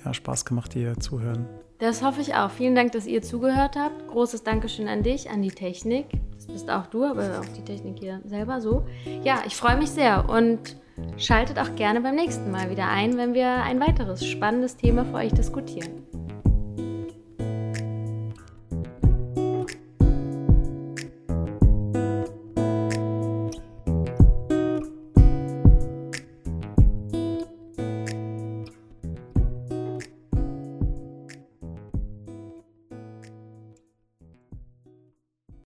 ja, 0.04 0.12
Spaß 0.12 0.44
gemacht, 0.44 0.74
dir 0.74 0.98
zuhören. 0.98 1.46
Das 1.82 2.00
hoffe 2.00 2.20
ich 2.20 2.36
auch. 2.36 2.52
Vielen 2.52 2.76
Dank, 2.76 2.92
dass 2.92 3.08
ihr 3.08 3.22
zugehört 3.22 3.74
habt. 3.74 4.06
Großes 4.06 4.44
Dankeschön 4.44 4.86
an 4.86 5.02
dich, 5.02 5.30
an 5.30 5.42
die 5.42 5.50
Technik. 5.50 6.06
Das 6.36 6.46
bist 6.46 6.70
auch 6.70 6.86
du, 6.86 7.02
aber 7.02 7.40
auch 7.40 7.56
die 7.56 7.64
Technik 7.64 7.98
hier 7.98 8.20
selber 8.24 8.60
so. 8.60 8.84
Ja, 9.24 9.42
ich 9.48 9.56
freue 9.56 9.76
mich 9.76 9.90
sehr 9.90 10.28
und 10.28 10.76
schaltet 11.16 11.58
auch 11.58 11.74
gerne 11.74 12.00
beim 12.00 12.14
nächsten 12.14 12.52
Mal 12.52 12.70
wieder 12.70 12.86
ein, 12.86 13.16
wenn 13.16 13.34
wir 13.34 13.64
ein 13.64 13.80
weiteres 13.80 14.24
spannendes 14.24 14.76
Thema 14.76 15.04
für 15.04 15.14
euch 15.14 15.32
diskutieren. 15.32 16.06